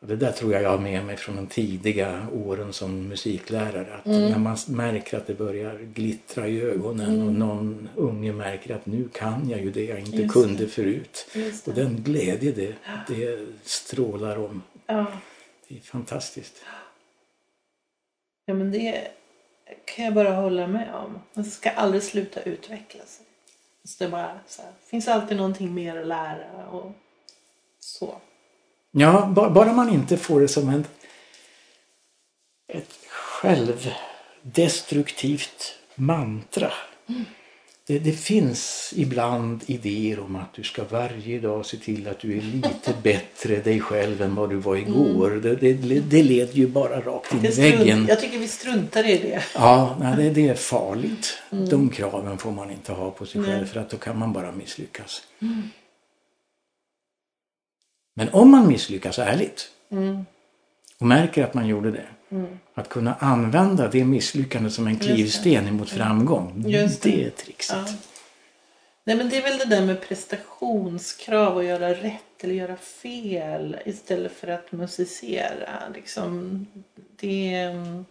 ja, 0.00 0.06
det 0.06 0.16
där 0.16 0.32
tror 0.32 0.52
jag 0.52 0.62
jag 0.62 0.70
har 0.70 0.78
med 0.78 1.04
mig 1.04 1.16
från 1.16 1.36
de 1.36 1.46
tidiga 1.46 2.26
åren 2.32 2.72
som 2.72 3.08
musiklärare. 3.08 3.94
Att 3.94 4.06
När 4.06 4.38
man 4.38 4.56
märker 4.68 5.16
att 5.16 5.26
det 5.26 5.34
börjar 5.34 5.78
glittra 5.78 6.48
i 6.48 6.60
ögonen 6.60 7.22
och 7.22 7.32
någon 7.32 7.88
unge 7.96 8.32
märker 8.32 8.74
att 8.74 8.86
nu 8.86 9.08
kan 9.12 9.50
jag 9.50 9.60
ju 9.60 9.70
det 9.70 9.84
jag 9.84 10.00
inte 10.00 10.16
Just 10.16 10.32
kunde 10.32 10.66
förut. 10.66 11.26
Det. 11.34 11.68
Och 11.68 11.74
den 11.74 12.02
glädje 12.02 12.52
det, 12.52 12.74
det 13.08 13.46
strålar 13.62 14.38
om. 14.38 14.62
Ja. 14.86 15.06
Det 15.68 15.76
är 15.76 15.80
fantastiskt. 15.80 16.54
Ja, 18.48 18.54
men 18.54 18.70
det 18.70 19.08
kan 19.84 20.04
jag 20.04 20.14
bara 20.14 20.34
hålla 20.34 20.66
med 20.66 20.94
om. 20.94 21.18
Man 21.34 21.44
ska 21.44 21.70
aldrig 21.70 22.02
sluta 22.02 22.42
utveckla 22.42 23.04
sig. 23.04 23.26
Så 23.84 24.04
det 24.04 24.10
bara 24.10 24.40
så 24.46 24.62
här, 24.62 24.70
finns 24.86 25.08
alltid 25.08 25.36
någonting 25.36 25.74
mer 25.74 25.96
att 26.00 26.06
lära 26.06 26.66
och 26.68 26.92
så. 27.80 28.20
Ja, 28.90 29.26
ba- 29.26 29.50
bara 29.50 29.72
man 29.72 29.88
inte 29.88 30.16
får 30.16 30.40
det 30.40 30.48
som 30.48 30.68
en, 30.68 30.84
ett 32.68 32.94
självdestruktivt 33.08 35.78
mantra. 35.94 36.72
Det, 37.88 37.98
det 37.98 38.12
finns 38.12 38.92
ibland 38.96 39.64
idéer 39.66 40.20
om 40.20 40.36
att 40.36 40.54
du 40.54 40.62
ska 40.62 40.84
varje 40.84 41.40
dag 41.40 41.66
se 41.66 41.76
till 41.76 42.08
att 42.08 42.20
du 42.20 42.38
är 42.38 42.42
lite 42.42 42.94
bättre 43.02 43.56
dig 43.56 43.80
själv 43.80 44.22
än 44.22 44.34
vad 44.34 44.50
du 44.50 44.56
var 44.56 44.76
igår. 44.76 45.30
Det, 45.30 45.54
det, 45.54 46.00
det 46.00 46.22
leder 46.22 46.52
ju 46.52 46.66
bara 46.66 47.00
rakt 47.00 47.32
in 47.32 47.44
i 47.44 47.48
väggen. 47.48 48.06
jag 48.08 48.20
tycker 48.20 48.38
vi 48.38 48.48
struntar 48.48 49.10
i 49.10 49.18
det. 49.18 49.42
Ja, 49.54 49.96
nej, 50.00 50.16
det, 50.16 50.30
det 50.30 50.48
är 50.48 50.54
farligt. 50.54 51.38
De 51.50 51.90
kraven 51.90 52.38
får 52.38 52.52
man 52.52 52.70
inte 52.70 52.92
ha 52.92 53.10
på 53.10 53.26
sig 53.26 53.44
själv 53.44 53.66
för 53.66 53.80
att 53.80 53.90
då 53.90 53.96
kan 53.96 54.18
man 54.18 54.32
bara 54.32 54.52
misslyckas. 54.52 55.22
Men 58.14 58.28
om 58.28 58.50
man 58.50 58.68
misslyckas 58.68 59.18
ärligt 59.18 59.68
och 60.98 61.06
märker 61.06 61.44
att 61.44 61.54
man 61.54 61.66
gjorde 61.66 61.90
det. 61.90 62.06
Att 62.74 62.88
kunna 62.88 63.14
använda 63.14 63.88
det 63.88 64.04
misslyckandet 64.04 64.72
som 64.72 64.86
en 64.86 64.98
klivsten 64.98 65.68
emot 65.68 65.90
framgång. 65.90 66.52
Det. 66.56 67.02
det 67.02 67.24
är 67.24 67.30
trixet. 67.30 67.76
Ja. 67.86 67.94
Nej 69.04 69.16
men 69.16 69.28
det 69.28 69.36
är 69.36 69.42
väl 69.42 69.58
det 69.58 69.64
där 69.64 69.86
med 69.86 70.00
prestationskrav 70.00 71.56
och 71.56 71.64
göra 71.64 71.90
rätt 71.90 72.22
eller 72.44 72.54
göra 72.54 72.76
fel 72.76 73.76
istället 73.84 74.32
för 74.32 74.48
att 74.48 74.72
musicera. 74.72 75.82
Liksom, 75.94 76.66
det, 77.20 77.54
är- 77.54 78.04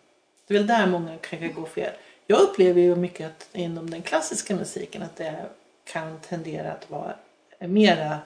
det 0.47 0.53
är 0.53 0.58
väl 0.58 0.67
där 0.67 0.88
många 0.88 1.17
kanske 1.21 1.47
går 1.47 1.65
fel. 1.65 1.91
Jag 2.27 2.39
upplever 2.39 2.82
ju 2.82 2.95
mycket 2.95 3.27
att 3.27 3.49
inom 3.53 3.89
den 3.89 4.01
klassiska 4.01 4.56
musiken 4.56 5.01
att 5.03 5.15
det 5.15 5.45
kan 5.93 6.19
tendera 6.19 6.71
att 6.71 6.89
vara 6.89 7.15
mera 7.60 8.17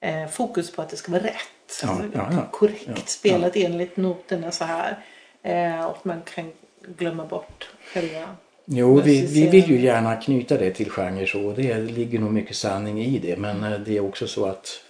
eh, 0.00 0.26
fokus 0.28 0.72
på 0.72 0.82
att 0.82 0.88
det 0.88 0.96
ska 0.96 1.12
vara 1.12 1.22
rätt. 1.22 1.80
Ja, 1.82 2.00
ja, 2.14 2.28
ja. 2.32 2.48
Korrekt 2.52 3.08
spelat 3.08 3.56
enligt 3.56 3.96
noterna 3.96 4.50
så 4.50 4.64
här. 4.64 4.98
Eh, 5.42 5.84
och 5.84 6.06
man 6.06 6.22
kan 6.34 6.52
glömma 6.98 7.24
bort 7.26 7.70
själva 7.92 8.36
Jo, 8.70 9.00
vi, 9.00 9.26
vi 9.26 9.48
vill 9.48 9.70
ju 9.70 9.80
gärna 9.80 10.16
knyta 10.16 10.58
det 10.58 10.70
till 10.70 10.90
genre 10.90 11.26
så. 11.26 11.52
Det 11.52 11.78
ligger 11.78 12.18
nog 12.18 12.32
mycket 12.32 12.56
sanning 12.56 13.02
i 13.02 13.18
det. 13.18 13.36
Men 13.36 13.64
eh, 13.64 13.80
det 13.80 13.96
är 13.96 14.00
också 14.00 14.26
så 14.26 14.46
att 14.46 14.84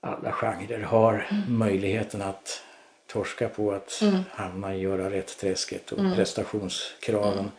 alla 0.00 0.32
genrer 0.32 0.80
har 0.80 1.26
möjligheten 1.48 2.22
att 2.22 2.62
torska 3.06 3.48
på 3.48 3.72
att 3.72 4.02
hamna 4.30 4.74
i 4.74 4.80
göra 4.80 5.10
rätt-träsket 5.10 5.92
och 5.92 5.98
prestationskraven. 6.16 7.50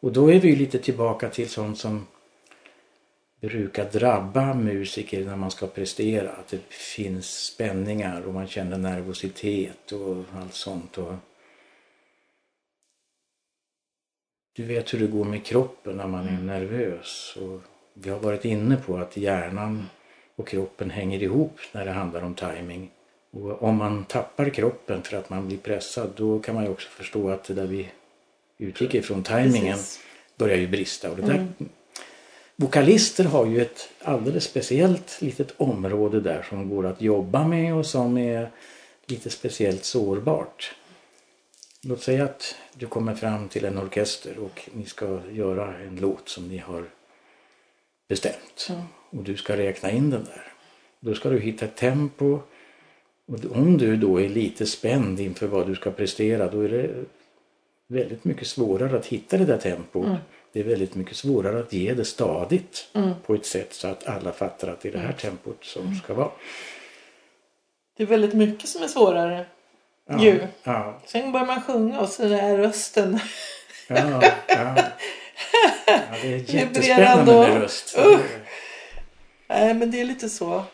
Och 0.00 0.12
då 0.12 0.32
är 0.32 0.40
vi 0.40 0.48
ju 0.48 0.56
lite 0.56 0.78
tillbaka 0.78 1.28
till 1.28 1.48
sånt 1.48 1.78
som 1.78 2.06
brukar 3.40 3.84
drabba 3.84 4.54
musiker 4.54 5.24
när 5.24 5.36
man 5.36 5.50
ska 5.50 5.66
prestera. 5.66 6.30
Att 6.30 6.48
det 6.48 6.60
finns 6.68 7.44
spänningar 7.44 8.26
och 8.26 8.34
man 8.34 8.48
känner 8.48 8.78
nervositet 8.78 9.92
och 9.92 10.24
allt 10.40 10.54
sånt. 10.54 10.98
Och 10.98 11.14
du 14.56 14.64
vet 14.64 14.94
hur 14.94 14.98
det 14.98 15.06
går 15.06 15.24
med 15.24 15.44
kroppen 15.44 15.96
när 15.96 16.06
man 16.06 16.28
är 16.28 16.42
nervös. 16.42 17.36
Och 17.40 17.60
vi 17.94 18.10
har 18.10 18.18
varit 18.18 18.44
inne 18.44 18.76
på 18.76 18.96
att 18.96 19.16
hjärnan 19.16 19.88
och 20.36 20.48
kroppen 20.48 20.90
hänger 20.90 21.22
ihop 21.22 21.58
när 21.72 21.84
det 21.84 21.90
handlar 21.90 22.22
om 22.22 22.34
timing. 22.34 22.90
Och 23.30 23.62
om 23.62 23.76
man 23.76 24.04
tappar 24.04 24.48
kroppen 24.48 25.02
för 25.02 25.16
att 25.16 25.30
man 25.30 25.46
blir 25.46 25.58
pressad 25.58 26.10
då 26.16 26.38
kan 26.38 26.54
man 26.54 26.64
ju 26.64 26.70
också 26.70 26.88
förstå 26.88 27.30
att 27.30 27.44
det 27.44 27.54
där 27.54 27.66
vi 27.66 27.88
utgick 28.58 28.94
ifrån 28.94 29.22
timingen 29.22 29.76
Precis. 29.76 30.00
börjar 30.36 30.56
ju 30.56 30.68
brista. 30.68 31.10
Och 31.10 31.16
det 31.16 31.22
där 31.22 31.46
vokalister 32.56 33.24
har 33.24 33.46
ju 33.46 33.62
ett 33.62 33.88
alldeles 34.02 34.44
speciellt 34.44 35.22
litet 35.22 35.54
område 35.56 36.20
där 36.20 36.46
som 36.48 36.68
går 36.68 36.86
att 36.86 37.02
jobba 37.02 37.46
med 37.46 37.74
och 37.74 37.86
som 37.86 38.18
är 38.18 38.50
lite 39.06 39.30
speciellt 39.30 39.84
sårbart. 39.84 40.74
Låt 41.86 42.02
säga 42.02 42.24
att 42.24 42.54
du 42.74 42.86
kommer 42.86 43.14
fram 43.14 43.48
till 43.48 43.64
en 43.64 43.78
orkester 43.78 44.38
och 44.38 44.68
ni 44.72 44.84
ska 44.84 45.20
göra 45.30 45.74
en 45.78 45.96
låt 45.96 46.28
som 46.28 46.48
ni 46.48 46.58
har 46.58 46.84
bestämt. 48.08 48.66
Mm. 48.70 48.82
Och 49.10 49.22
du 49.22 49.36
ska 49.36 49.56
räkna 49.56 49.90
in 49.90 50.10
den 50.10 50.24
där. 50.24 50.52
Då 51.00 51.14
ska 51.14 51.28
du 51.28 51.38
hitta 51.38 51.64
ett 51.64 51.76
tempo. 51.76 52.38
Och 53.26 53.56
om 53.56 53.78
du 53.78 53.96
då 53.96 54.20
är 54.20 54.28
lite 54.28 54.66
spänd 54.66 55.20
inför 55.20 55.46
vad 55.46 55.66
du 55.66 55.74
ska 55.74 55.90
prestera 55.90 56.50
då 56.50 56.60
är 56.60 56.68
det 56.68 57.04
väldigt 57.88 58.24
mycket 58.24 58.46
svårare 58.46 58.96
att 58.98 59.06
hitta 59.06 59.36
det 59.36 59.44
där 59.44 59.58
tempot. 59.58 60.06
Mm. 60.06 60.16
Det 60.52 60.60
är 60.60 60.64
väldigt 60.64 60.94
mycket 60.94 61.16
svårare 61.16 61.58
att 61.58 61.72
ge 61.72 61.94
det 61.94 62.04
stadigt 62.04 62.88
Mm. 62.92 63.10
på 63.26 63.34
ett 63.34 63.46
sätt 63.46 63.74
så 63.74 63.88
att 63.88 64.06
alla 64.06 64.32
fattar 64.32 64.68
att 64.68 64.80
det 64.80 64.88
är 64.88 64.92
det 64.92 64.98
här 64.98 65.12
tempot 65.12 65.64
som 65.64 65.94
ska 65.94 66.14
vara. 66.14 66.30
Det 67.96 68.02
är 68.02 68.06
väldigt 68.06 68.34
mycket 68.34 68.68
som 68.68 68.82
är 68.82 68.88
svårare. 68.88 69.46
Ja, 70.06 70.18
Ju. 70.24 70.46
ja, 70.62 71.00
Sen 71.06 71.32
börjar 71.32 71.46
man 71.46 71.62
sjunga 71.62 72.00
och 72.00 72.08
så 72.08 72.22
är 72.22 72.56
rösten. 72.58 73.20
ja, 73.88 74.22
ja. 74.46 74.74
ja 75.86 75.98
det 76.22 76.34
är 76.34 76.54
jättespännande 76.54 77.34
och- 77.34 77.48
med 77.48 77.60
röst. 77.62 77.96
Usch. 77.98 78.20
Nej 79.46 79.74
men 79.74 79.90
det 79.90 80.00
är 80.00 80.04
lite 80.04 80.28
så. 80.28 80.64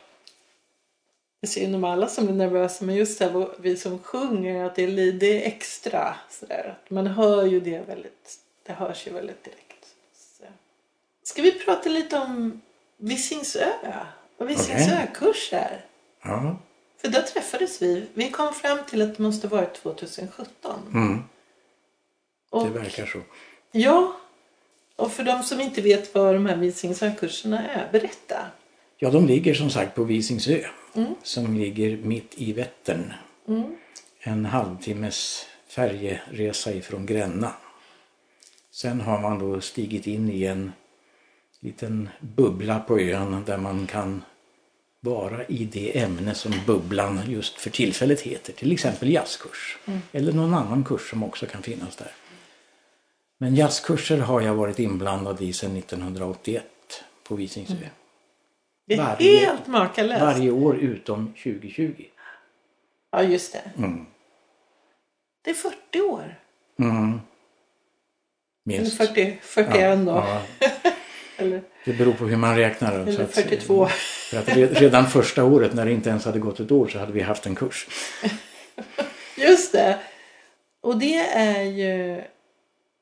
Det 1.43 1.47
ser 1.47 1.67
ju 1.69 1.75
om 1.75 1.85
alla 1.85 2.07
som 2.09 2.27
blir 2.27 2.35
nervösa 2.37 2.85
men 2.85 2.95
just 2.95 3.19
det 3.19 3.25
här, 3.25 3.49
vi 3.59 3.77
som 3.77 3.99
sjunger 3.99 4.65
att 4.65 4.75
det 4.75 4.83
är, 4.83 5.13
det 5.13 5.43
är 5.45 5.47
extra. 5.47 6.15
Sådär. 6.31 6.79
Man 6.89 7.07
hör 7.07 7.45
ju 7.47 7.61
det 7.61 7.79
väldigt. 7.89 8.39
Det 8.67 8.73
hörs 8.73 9.07
ju 9.07 9.13
väldigt 9.13 9.45
direkt. 9.45 9.87
Så. 10.15 10.45
Ska 11.23 11.43
vi 11.43 11.53
prata 11.65 11.89
lite 11.89 12.19
om 12.19 12.61
Visingsö? 12.97 13.65
Vad 14.37 14.49
Visingsö-kurs 14.49 15.53
är? 15.53 15.85
Ja. 16.23 16.57
För 17.01 17.09
där 17.09 17.23
träffades 17.23 17.83
vi. 17.83 18.07
Vi 18.15 18.31
kom 18.31 18.55
fram 18.55 18.79
till 18.91 19.03
att 19.03 19.17
det 19.17 19.23
måste 19.23 19.49
varit 19.49 19.75
2017. 19.75 20.81
Mm, 20.95 21.23
Och, 22.51 22.65
det 22.65 22.71
verkar 22.71 23.07
så. 23.07 23.19
Ja. 23.73 24.17
Och 24.97 25.13
för 25.13 25.23
de 25.25 25.43
som 25.43 25.61
inte 25.61 25.81
vet 25.81 26.15
vad 26.15 26.35
de 26.35 26.47
här 26.47 26.57
Visingsö-kurserna 26.57 27.69
är, 27.69 27.89
berätta. 27.93 28.47
Ja, 28.99 29.11
de 29.11 29.27
ligger 29.27 29.55
som 29.55 29.71
sagt 29.71 29.95
på 29.95 30.05
Visingsö. 30.05 30.61
Mm. 30.95 31.15
Som 31.23 31.59
ligger 31.59 31.97
mitt 31.97 32.35
i 32.37 32.53
Vättern. 32.53 33.13
Mm. 33.49 33.77
En 34.21 34.45
halvtimmes 34.45 35.47
färjeresa 35.69 36.73
ifrån 36.73 37.07
Gränna. 37.07 37.53
Sen 38.71 39.01
har 39.01 39.21
man 39.21 39.39
då 39.39 39.61
stigit 39.61 40.07
in 40.07 40.31
i 40.31 40.45
en 40.45 40.73
liten 41.61 42.09
bubbla 42.21 42.81
på 42.81 42.99
ön 43.01 43.45
där 43.47 43.57
man 43.57 43.87
kan 43.87 44.23
vara 45.01 45.45
i 45.45 45.65
det 45.65 45.99
ämne 45.99 46.35
som 46.35 46.53
bubblan 46.67 47.21
just 47.27 47.55
för 47.61 47.71
tillfället 47.71 48.21
heter. 48.21 48.53
Till 48.53 48.73
exempel 48.73 49.13
jazzkurs. 49.13 49.79
Eller 50.13 50.33
någon 50.33 50.55
annan 50.55 50.85
kurs 50.85 51.11
som 51.11 51.23
också 51.23 51.47
kan 51.47 51.63
finnas 51.63 51.97
där. 51.97 52.13
Men 53.39 53.55
jazzkurser 53.55 54.19
har 54.19 54.41
jag 54.41 54.55
varit 54.55 54.79
inblandad 54.79 55.43
i 55.43 55.53
sedan 55.53 55.77
1981 55.77 56.65
på 57.25 57.35
Visingsö. 57.35 57.75
Det 58.87 58.95
är 58.95 58.99
Varje- 58.99 59.39
helt 59.39 59.67
makalöst. 59.67 60.21
Varje 60.23 60.51
år 60.51 60.77
utom 60.77 61.27
2020. 61.43 62.05
Ja, 63.11 63.23
just 63.23 63.53
det. 63.53 63.63
Mm. 63.79 64.07
Det 65.43 65.51
är 65.51 65.55
40 65.55 66.01
år. 66.01 66.39
Mm. 66.79 66.95
Eller 68.69 68.81
Minst. 68.81 68.97
40, 68.97 69.39
41 69.43 70.07
då. 70.07 70.13
ja, 70.13 70.43
Eller, 71.41 71.63
det 71.85 71.93
beror 71.93 72.13
på 72.13 72.25
hur 72.25 72.37
man 72.37 72.57
räknar. 72.57 72.93
eller 72.93 73.25
att- 73.25 73.31
42. 73.35 73.87
För 74.31 74.39
att 74.39 74.49
re- 74.49 74.75
redan 74.75 75.07
första 75.07 75.45
året 75.45 75.75
när 75.75 75.85
det 75.85 75.93
inte 75.93 76.11
ens 76.11 76.25
hade 76.25 76.39
gått 76.39 76.61
ett 76.61 76.71
år 76.73 76.89
så 76.89 76.99
hade 76.99 77.13
vi 77.13 77.21
haft 77.21 77.47
en 77.47 77.55
kurs. 77.55 77.87
Just 79.37 79.73
det. 79.73 79.99
Och 80.81 80.99
det 80.99 81.17
är 81.27 81.63
ju 81.63 82.17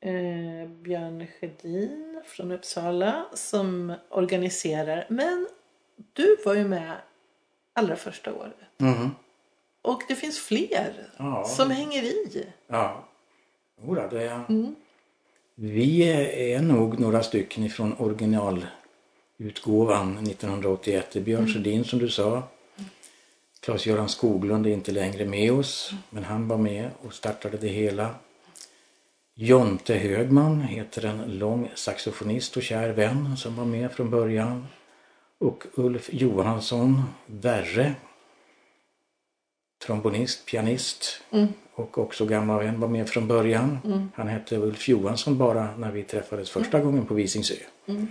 eh, 0.01 0.68
Björn 0.68 1.26
Sjödin 1.41 2.22
från 2.26 2.53
Uppsala 2.53 3.26
som 3.34 3.95
organiserar. 4.11 5.07
Men 5.09 5.49
du 6.12 6.36
var 6.45 6.55
ju 6.55 6.64
med 6.64 6.93
allra 7.72 7.97
första 7.97 8.34
året. 8.34 8.55
Mm. 8.80 9.11
Och 9.82 10.03
det 10.09 10.14
finns 10.14 10.39
fler 10.41 10.93
Ja. 11.16 11.45
som 11.45 11.70
hänger 11.70 12.03
i. 12.03 12.47
Ja. 12.66 13.05
Jodå, 13.86 14.09
det 14.11 14.22
är... 14.22 14.41
Mm. 14.49 14.74
Vi 15.61 16.02
är 16.54 16.62
nog 16.62 17.00
några 17.00 17.22
stycken 17.22 17.64
ifrån 17.64 17.94
originalutgåvan 17.98 20.18
1981. 20.18 21.09
Det 21.12 21.18
är 21.18 21.22
Björn 21.22 21.48
Sjödin 21.48 21.84
som 21.84 21.98
du 21.98 22.11
sa. 22.11 22.42
Claes-Göran 23.61 24.09
Skoglund 24.09 24.66
är 24.66 24.70
inte 24.70 24.92
längre 24.92 25.24
med 25.24 25.52
oss, 25.52 25.92
men 26.11 26.24
han 26.24 26.48
var 26.48 26.59
med 26.59 26.90
och 27.02 27.14
startade 27.14 27.56
det 27.56 27.68
hela. 27.68 28.14
Jonte 29.34 29.94
Högman 29.94 30.61
heter 30.61 31.04
en 31.04 31.38
lång 31.38 31.70
saxofonist 31.74 32.56
och 32.56 32.62
kär 32.62 32.90
vän 32.90 33.36
som 33.36 33.56
var 33.56 33.64
med 33.64 33.92
från 33.92 34.11
början. 34.11 34.66
Och 35.38 35.66
Ulf 35.74 36.09
Johansson, 36.12 37.02
Verre, 37.26 37.94
trombonist, 39.87 40.47
pianist 40.47 41.20
Mm. 41.31 41.49
och 41.74 41.99
också 41.99 42.26
gammal 42.26 42.64
vän 42.64 42.81
var 42.81 42.89
med 42.89 43.09
från 43.09 43.29
början. 43.29 43.79
Mm. 43.85 44.11
Han 44.14 44.29
hette 44.29 44.57
Ulf 44.57 44.89
Johansson 44.89 45.39
bara 45.39 45.76
när 45.76 45.91
vi 45.91 46.03
träffades 46.03 46.51
första 46.51 46.81
gången 46.81 47.07
på 47.07 47.14
Visingsö. 47.14 47.55
Mm. 47.87 48.07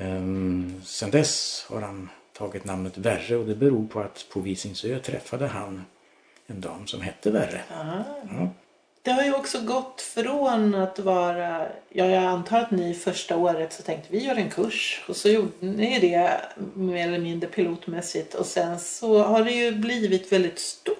Ehm, 0.00 0.80
sen 0.84 1.10
dess 1.10 1.66
har 1.70 1.80
han 1.80 2.08
tagit 2.32 2.64
namnet 2.64 2.98
Verre 2.98 3.36
och 3.36 3.46
det 3.46 3.54
beror 3.54 3.86
på 3.86 4.00
att 4.00 4.26
på 4.32 4.40
Visingsö 4.40 4.98
träffade 4.98 5.46
han 5.46 5.84
en 6.46 6.60
dam 6.60 6.86
som 6.86 7.00
hette 7.00 7.30
Verre. 7.30 7.60
Ja. 7.70 8.48
Det 9.04 9.10
har 9.10 9.22
ju 9.24 9.34
också 9.34 9.60
gått 9.60 10.00
från 10.00 10.74
att 10.74 10.98
vara, 10.98 11.66
ja 11.88 12.04
jag 12.06 12.24
antar 12.24 12.58
att 12.60 12.70
ni 12.70 12.94
första 12.94 13.36
året 13.36 13.72
så 13.72 13.82
tänkte 13.82 14.08
vi 14.10 14.24
gör 14.24 14.34
en 14.36 14.50
kurs 14.50 15.04
och 15.08 15.16
så 15.16 15.28
gjorde 15.28 15.50
ni 15.60 15.98
det 16.00 16.40
mer 16.74 17.08
eller 17.08 17.18
mindre 17.18 17.48
pilotmässigt 17.50 18.34
och 18.34 18.46
sen 18.46 18.78
så 18.80 19.22
har 19.22 19.44
det 19.44 19.50
ju 19.50 19.72
blivit 19.72 20.32
väldigt 20.32 20.58
stort. 20.58 20.98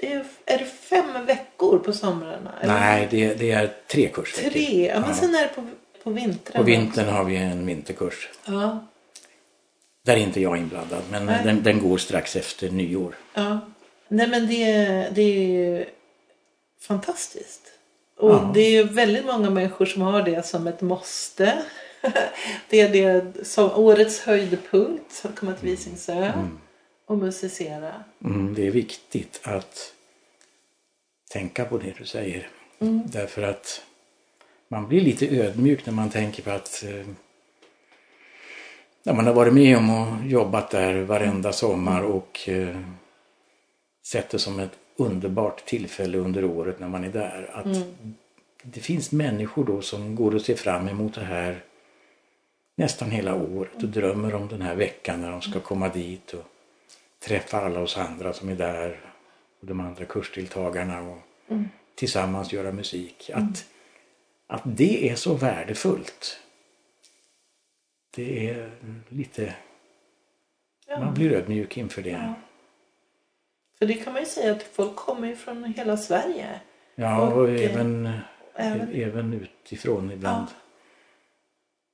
Det 0.00 0.12
är, 0.12 0.24
är 0.46 0.58
det 0.58 0.64
fem 0.64 1.26
veckor 1.26 1.78
på 1.78 1.92
somrarna? 1.92 2.52
eller? 2.60 2.74
Nej, 2.74 3.08
det, 3.10 3.34
det 3.34 3.50
är 3.50 3.70
tre 3.86 4.08
kursveckor. 4.08 4.50
Tre, 4.50 4.86
ja, 4.86 5.00
men 5.00 5.08
Ja. 5.10 5.14
sen 5.16 5.34
är 5.34 5.40
det 5.42 5.48
på, 5.54 5.66
på 6.02 6.10
vintern. 6.10 6.56
På 6.56 6.62
vintern 6.62 7.08
har 7.08 7.24
vi 7.24 7.36
en 7.36 7.66
vinterkurs. 7.66 8.28
Ja, 8.44 8.86
Där 10.02 10.12
är 10.12 10.20
inte 10.20 10.40
jag 10.40 10.56
inblandad 10.56 11.02
men 11.10 11.26
den, 11.26 11.62
den 11.62 11.88
går 11.88 11.98
strax 11.98 12.36
efter 12.36 12.70
nyår. 12.70 13.14
ja. 13.34 13.60
Nej 14.08 14.28
men 14.28 14.46
det, 14.46 14.64
det 15.14 15.22
är 15.22 15.48
ju 15.48 15.84
fantastiskt. 16.86 17.62
Och 18.16 18.30
Ja. 18.30 18.50
det 18.54 18.60
är 18.60 18.70
ju 18.70 18.82
väldigt 18.82 19.24
många 19.24 19.50
människor 19.50 19.86
som 19.86 20.02
har 20.02 20.22
det 20.22 20.46
som 20.46 20.66
ett 20.66 20.80
måste. 20.80 21.62
det 22.68 22.80
är 22.80 22.88
det 22.88 23.46
som 23.46 23.70
årets 23.70 24.20
höjdpunkt 24.20 25.22
att 25.24 25.36
komma 25.36 25.52
till 25.52 25.68
Visingsö 25.68 26.32
och 27.06 27.18
musicera. 27.18 28.04
Mm, 28.24 28.54
det 28.54 28.66
är 28.66 28.70
viktigt 28.70 29.40
att 29.42 29.92
tänka 31.30 31.64
på 31.64 31.78
det 31.78 31.94
du 31.98 32.04
säger. 32.04 32.48
Mm. 32.78 33.02
Därför 33.06 33.42
att 33.42 33.82
man 34.68 34.88
blir 34.88 35.00
lite 35.00 35.26
ödmjuk 35.26 35.86
när 35.86 35.92
man 35.92 36.10
tänker 36.10 36.42
på 36.42 36.50
att 36.50 36.84
eh, 36.88 37.06
när 39.02 39.12
man 39.12 39.26
har 39.26 39.34
varit 39.34 39.54
med 39.54 39.76
om 39.76 39.90
och 39.90 40.26
jobbat 40.26 40.70
där 40.70 41.02
varenda 41.02 41.52
sommar 41.52 42.02
och 42.02 42.48
eh, 42.48 42.80
sett 44.06 44.30
det 44.30 44.38
som 44.38 44.60
ett 44.60 44.78
underbart 44.96 45.64
tillfälle 45.64 46.18
under 46.18 46.44
året 46.44 46.80
när 46.80 46.88
man 46.88 47.04
är 47.04 47.12
där. 47.12 47.50
Att 47.52 47.86
det 48.62 48.80
finns 48.80 49.12
människor 49.12 49.64
då 49.64 49.82
som 49.82 50.14
går 50.14 50.34
och 50.34 50.42
ser 50.42 50.54
fram 50.54 50.88
emot 50.88 51.14
det 51.14 51.24
här 51.24 51.62
nästan 52.76 53.10
hela 53.10 53.34
året 53.34 53.82
och 53.82 53.88
drömmer 53.88 54.34
om 54.34 54.48
den 54.48 54.62
här 54.62 54.74
veckan 54.74 55.20
när 55.20 55.30
de 55.30 55.42
ska 55.42 55.60
komma 55.60 55.88
dit 55.88 56.32
och 56.32 56.44
träffa 57.18 57.60
alla 57.60 57.80
oss 57.80 57.96
andra 57.96 58.32
som 58.32 58.48
är 58.48 58.56
där 58.56 59.00
och 59.60 59.66
de 59.66 59.80
andra 59.80 60.04
kursdeltagarna 60.04 61.00
och 61.00 61.18
tillsammans 61.94 62.52
göra 62.52 62.72
musik. 62.72 63.30
Att, 63.34 63.66
att 64.46 64.62
det 64.64 65.10
är 65.10 65.14
så 65.16 65.34
värdefullt. 65.34 66.40
Det 68.16 68.48
är 68.50 68.70
lite, 69.08 69.54
Ja. 70.86 71.00
man 71.00 71.14
blir 71.14 71.32
ödmjuk 71.32 71.76
inför 71.76 72.02
det. 72.02 72.10
Ja. 72.10 72.34
För 73.78 73.86
det 73.86 73.94
kan 73.94 74.12
man 74.12 74.22
ju 74.22 74.28
säga 74.28 74.52
att 74.52 74.62
folk 74.62 74.96
kommer 74.96 75.28
ju 75.28 75.36
från 75.36 75.64
hela 75.64 75.96
Sverige. 75.96 76.60
Ja, 76.94 77.20
och, 77.28 77.38
Och, 77.42 77.48
eh, 77.50 77.70
även, 77.70 78.12
även- 78.54 78.94
även 78.94 79.32
utifrån 79.32 80.10
ibland. 80.12 80.46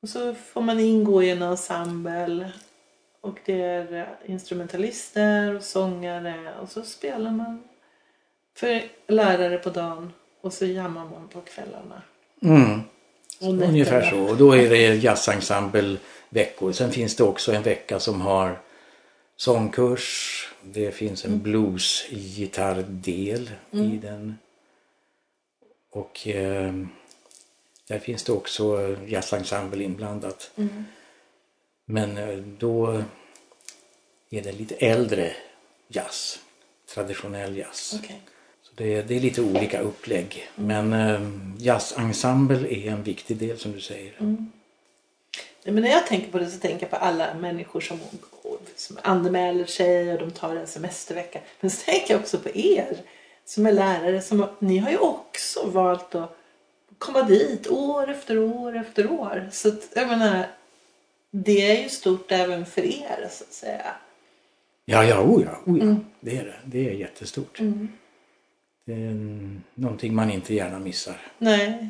Och 0.03 0.09
så 0.09 0.35
får 0.35 0.61
man 0.61 0.81
ingå 0.81 1.23
i 1.23 1.31
en 1.31 1.43
ensemble. 1.43 2.53
Och 3.21 3.39
det 3.45 3.63
är 3.63 3.95
eh, 3.95 4.31
instrumentalister 4.31 5.57
och 5.57 5.63
sångare. 5.63 6.55
Och 6.63 6.69
så 6.69 6.83
spelar 6.83 7.31
man 7.31 7.63
för 8.57 8.83
lärare 9.07 9.59
på 9.59 9.71
dagen. 9.71 10.13
Och 10.41 10.53
så 10.53 10.67
jammar 10.67 11.05
man 11.05 11.29
på 11.29 11.41
kvällarna. 11.41 12.03
Mm. 12.43 12.81
Ungefär 13.41 14.03
ja. 14.03 14.11
så. 14.11 14.19
Och 14.21 14.37
då 14.37 14.57
är 14.57 14.71
det 14.71 14.95
jazzensemble-veckor. 14.95 16.73
Sen 16.73 16.91
finns 16.93 17.17
det 17.17 17.25
också 17.25 17.53
en 17.53 17.63
vecka 17.63 18.01
som 18.01 18.21
har 18.21 18.59
sångkurs. 19.41 20.49
Det 20.63 20.93
finns 20.93 21.25
en 21.25 21.43
blues-gitarrdel 21.43 23.51
i 23.71 23.99
den. 24.03 24.39
Och 25.91 26.29
eh, 26.29 26.75
där 27.89 27.99
finns 27.99 28.25
det 28.25 28.33
också 28.33 28.97
jazzensemble 29.07 29.85
inblandat. 29.85 30.51
Men 31.85 32.17
eh, 32.17 32.39
då 32.39 33.03
är 34.31 34.43
det 34.43 34.53
lite 34.53 34.75
äldre 34.75 35.33
jazz. 35.89 36.39
Traditionell 36.95 37.57
jazz. 37.57 37.95
Okej. 37.99 38.23
Så 38.63 38.73
det, 38.75 39.03
det 39.03 39.17
är 39.17 39.21
lite 39.21 39.43
olika 39.43 39.81
upplägg. 39.81 40.49
Men 40.55 40.93
eh, 40.93 41.31
jazzensemble 41.59 42.75
är 42.75 42.91
en 42.91 43.03
viktig 43.03 43.37
del 43.37 43.59
som 43.59 43.73
du 43.73 43.81
säger. 43.81 44.17
Men 45.65 45.83
när 45.83 45.91
jag 45.91 46.07
tänker 46.07 46.31
på 46.31 46.39
det 46.39 46.51
så 46.51 46.59
tänker 46.59 46.81
jag 46.81 46.91
på 46.91 46.97
alla 46.97 47.35
människor 47.35 47.81
som, 47.81 47.99
som 48.77 48.99
anmäler 49.03 49.65
sig 49.65 50.13
och 50.13 50.19
de 50.19 50.31
tar 50.31 50.57
en 50.57 50.67
semestervecka. 50.67 51.41
Men 51.61 51.71
så 51.71 51.85
tänker 51.85 52.15
jag 52.15 52.21
också 52.21 52.39
på 52.39 52.49
er 52.55 52.97
som 53.45 53.67
är 53.67 53.73
lärare. 53.73 54.23
Som, 54.23 54.47
ni 54.59 54.79
har 54.79 54.91
ju 54.91 54.99
också 54.99 55.67
valt 55.67 56.15
att 56.15 56.37
komma 56.99 57.23
dit 57.23 57.67
år 57.67 58.11
efter 58.11 58.39
år 58.39 58.77
efter 58.77 59.13
år. 59.13 59.49
Så 59.53 59.69
att, 59.69 59.89
jag 59.95 60.09
menar, 60.09 60.47
det 61.31 61.77
är 61.77 61.83
ju 61.83 61.89
stort 61.89 62.33
även 62.33 62.67
för 62.67 62.83
er 62.83 63.29
så 63.31 63.45
att 63.45 63.53
säga. 63.53 63.95
Ja, 64.85 65.05
ja, 65.05 65.21
oh 65.21 65.43
ja, 65.43 65.59
oh 65.67 65.79
ja. 65.79 65.97
Det 66.21 66.37
är 66.37 66.45
det. 66.45 66.55
Det 66.65 66.89
är 66.89 66.93
jättestort. 66.93 67.59
Det 68.85 68.93
är 68.93 69.17
någonting 69.75 70.15
man 70.15 70.31
inte 70.31 70.55
gärna 70.55 70.79
missar. 70.79 71.17
Nej. 71.39 71.89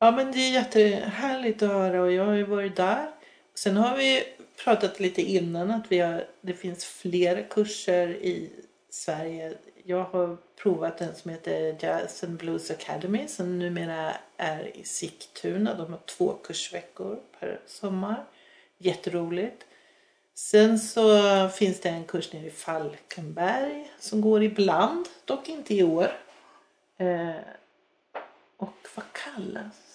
Ja 0.00 0.10
men 0.10 0.32
det 0.32 0.38
är 0.38 0.52
jättehärligt 0.52 1.62
att 1.62 1.68
höra 1.68 2.02
och 2.02 2.12
jag 2.12 2.24
har 2.24 2.32
ju 2.32 2.44
varit 2.44 2.76
där. 2.76 3.10
Sen 3.54 3.76
har 3.76 3.96
vi 3.96 4.24
pratat 4.64 5.00
lite 5.00 5.22
innan 5.22 5.70
att 5.70 5.92
vi 5.92 5.98
har, 5.98 6.24
det 6.40 6.54
finns 6.54 6.84
flera 6.84 7.42
kurser 7.42 8.08
i 8.08 8.50
Sverige. 8.90 9.54
Jag 9.84 10.04
har 10.04 10.36
provat 10.62 11.00
en 11.00 11.14
som 11.14 11.30
heter 11.30 11.76
Jazz 11.80 12.24
and 12.24 12.38
Blues 12.38 12.70
Academy 12.70 13.28
som 13.28 13.58
numera 13.58 14.12
är 14.36 14.76
i 14.76 14.84
Sigtuna. 14.84 15.74
De 15.74 15.92
har 15.92 16.00
två 16.06 16.32
kursveckor 16.32 17.18
per 17.40 17.60
sommar. 17.66 18.24
Jätteroligt. 18.78 19.64
Sen 20.34 20.78
så 20.78 21.48
finns 21.48 21.80
det 21.80 21.88
en 21.88 22.04
kurs 22.04 22.32
nere 22.32 22.46
i 22.46 22.50
Falkenberg 22.50 23.92
som 23.98 24.20
går 24.20 24.42
ibland, 24.42 25.06
dock 25.24 25.48
inte 25.48 25.74
i 25.74 25.82
år. 25.82 26.12
Eh, 26.96 27.30
och 28.56 28.88
vad 28.94 29.04
kallas? 29.12 29.87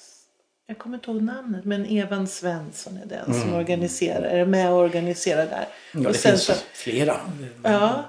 Jag 0.67 0.77
kommer 0.77 0.97
inte 0.97 1.11
ihåg 1.11 1.21
namnet 1.21 1.65
men 1.65 1.85
Evan 1.85 2.27
Svensson 2.27 2.97
är 3.03 3.05
den 3.05 3.41
som 3.41 3.53
organiserar, 3.53 4.21
är 4.21 4.45
med 4.45 4.71
och 4.71 4.77
organiserar 4.79 5.45
där. 5.45 5.67
Mm. 5.93 6.03
Ja, 6.03 6.07
och 6.07 6.13
det 6.13 6.19
finns 6.19 6.43
så, 6.43 6.53
flera. 6.73 7.15
ja, 7.63 8.03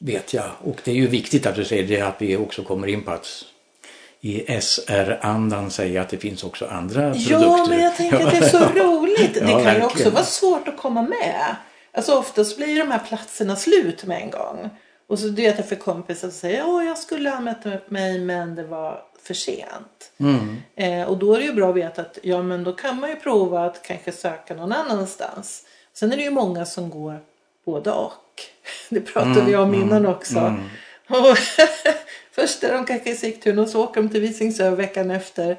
Vet 0.00 0.34
jag. 0.34 0.50
Och 0.62 0.80
det 0.84 0.90
är 0.90 0.94
ju 0.94 1.06
viktigt 1.06 1.46
att 1.46 1.54
du 1.54 1.64
säger 1.64 1.88
det 1.88 2.00
att 2.00 2.14
vi 2.18 2.36
också 2.36 2.62
kommer 2.62 2.86
in 2.86 3.02
på 3.04 3.10
att 3.10 3.44
i 4.20 4.60
SR-andan 4.60 5.70
säga 5.70 6.02
att 6.02 6.08
det 6.08 6.18
finns 6.18 6.44
också 6.44 6.66
andra 6.66 7.10
produkter. 7.12 7.32
ja 7.32 7.66
men 7.68 7.80
jag 7.80 7.96
tänker 7.96 8.26
att 8.26 8.30
det 8.30 8.36
är 8.36 8.48
så 8.48 8.58
roligt. 8.74 9.34
Det 9.34 9.50
Ja, 9.50 9.62
kan 9.64 9.74
ju 9.74 9.82
också 9.82 10.10
vara 10.10 10.24
svårt 10.24 10.68
att 10.68 10.76
komma 10.76 11.02
med. 11.02 11.56
Alltså 11.92 12.18
oftast 12.18 12.56
blir 12.56 12.78
de 12.78 12.90
här 12.90 12.98
platserna 12.98 13.56
slut 13.56 14.04
med 14.04 14.22
en 14.22 14.30
gång. 14.30 14.70
Och 15.06 15.18
så 15.18 15.28
vet 15.28 15.58
jag 15.58 15.68
för 15.68 15.76
kompisar 15.76 16.28
som 16.28 16.38
säger 16.38 16.68
åh 16.68 16.84
jag 16.84 16.98
skulle 16.98 17.30
ha 17.30 17.36
anmält 17.36 17.90
mig 17.90 18.18
men 18.18 18.54
det 18.54 18.64
var 18.64 19.02
för 19.22 19.34
sent. 19.34 20.12
Mm. 20.18 20.56
Eh, 20.76 21.08
och 21.08 21.18
då 21.18 21.34
är 21.34 21.38
det 21.38 21.44
ju 21.44 21.52
bra 21.52 21.70
att 21.70 21.76
veta 21.76 22.02
att 22.02 22.18
ja 22.22 22.42
men 22.42 22.64
då 22.64 22.72
kan 22.72 23.00
man 23.00 23.10
ju 23.10 23.16
prova 23.16 23.64
att 23.64 23.82
kanske 23.82 24.12
söka 24.12 24.54
någon 24.54 24.72
annanstans. 24.72 25.66
Sen 25.92 26.12
är 26.12 26.16
det 26.16 26.22
ju 26.22 26.30
många 26.30 26.66
som 26.66 26.90
går 26.90 27.20
både 27.64 27.90
och. 27.90 28.12
Det 28.88 29.00
pratade 29.00 29.44
vi 29.46 29.56
om 29.56 29.74
innan 29.74 30.06
också. 30.06 30.56
Och 31.08 31.38
Först 32.32 32.64
är 32.64 32.72
de 32.72 32.84
kanske 32.84 33.10
i 33.10 33.16
Sigtuna 33.16 33.62
och 33.62 33.68
så 33.68 33.84
åker 33.84 34.02
de 34.02 34.08
till 34.08 34.20
Visingsö 34.20 34.70
veckan 34.70 35.10
efter. 35.10 35.50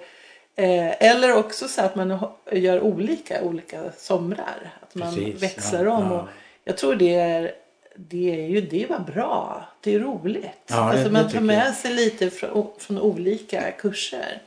Eh, 0.56 1.04
eller 1.12 1.36
också 1.36 1.68
så 1.68 1.82
att 1.82 1.96
man 1.96 2.20
gör 2.52 2.82
olika 2.82 3.42
olika 3.42 3.80
somrar. 3.98 4.74
Att 4.82 4.96
man 4.96 5.16
Precis, 5.16 5.44
växlar 5.44 5.86
ja, 5.86 5.92
om. 5.92 6.12
ja. 6.12 6.22
Och 6.22 6.28
jag 6.64 6.78
tror 6.78 6.96
det 6.96 7.16
är, 7.16 7.52
det 7.98 8.42
är 8.46 8.48
ju 8.50 8.62
det 8.62 8.86
var 8.90 9.00
bra. 9.00 9.66
Det 9.82 9.96
är 9.96 10.00
roligt. 10.00 10.46
Ja, 10.68 10.76
det- 10.76 10.82
alltså 10.82 11.04
det 11.04 11.12
man 11.12 11.30
tar 11.32 11.40
med 11.42 11.74
sig 11.74 11.94
lite 11.94 12.30
från, 12.30 12.68
från 12.78 13.00
olika 13.00 13.72
kurser. 13.72 14.42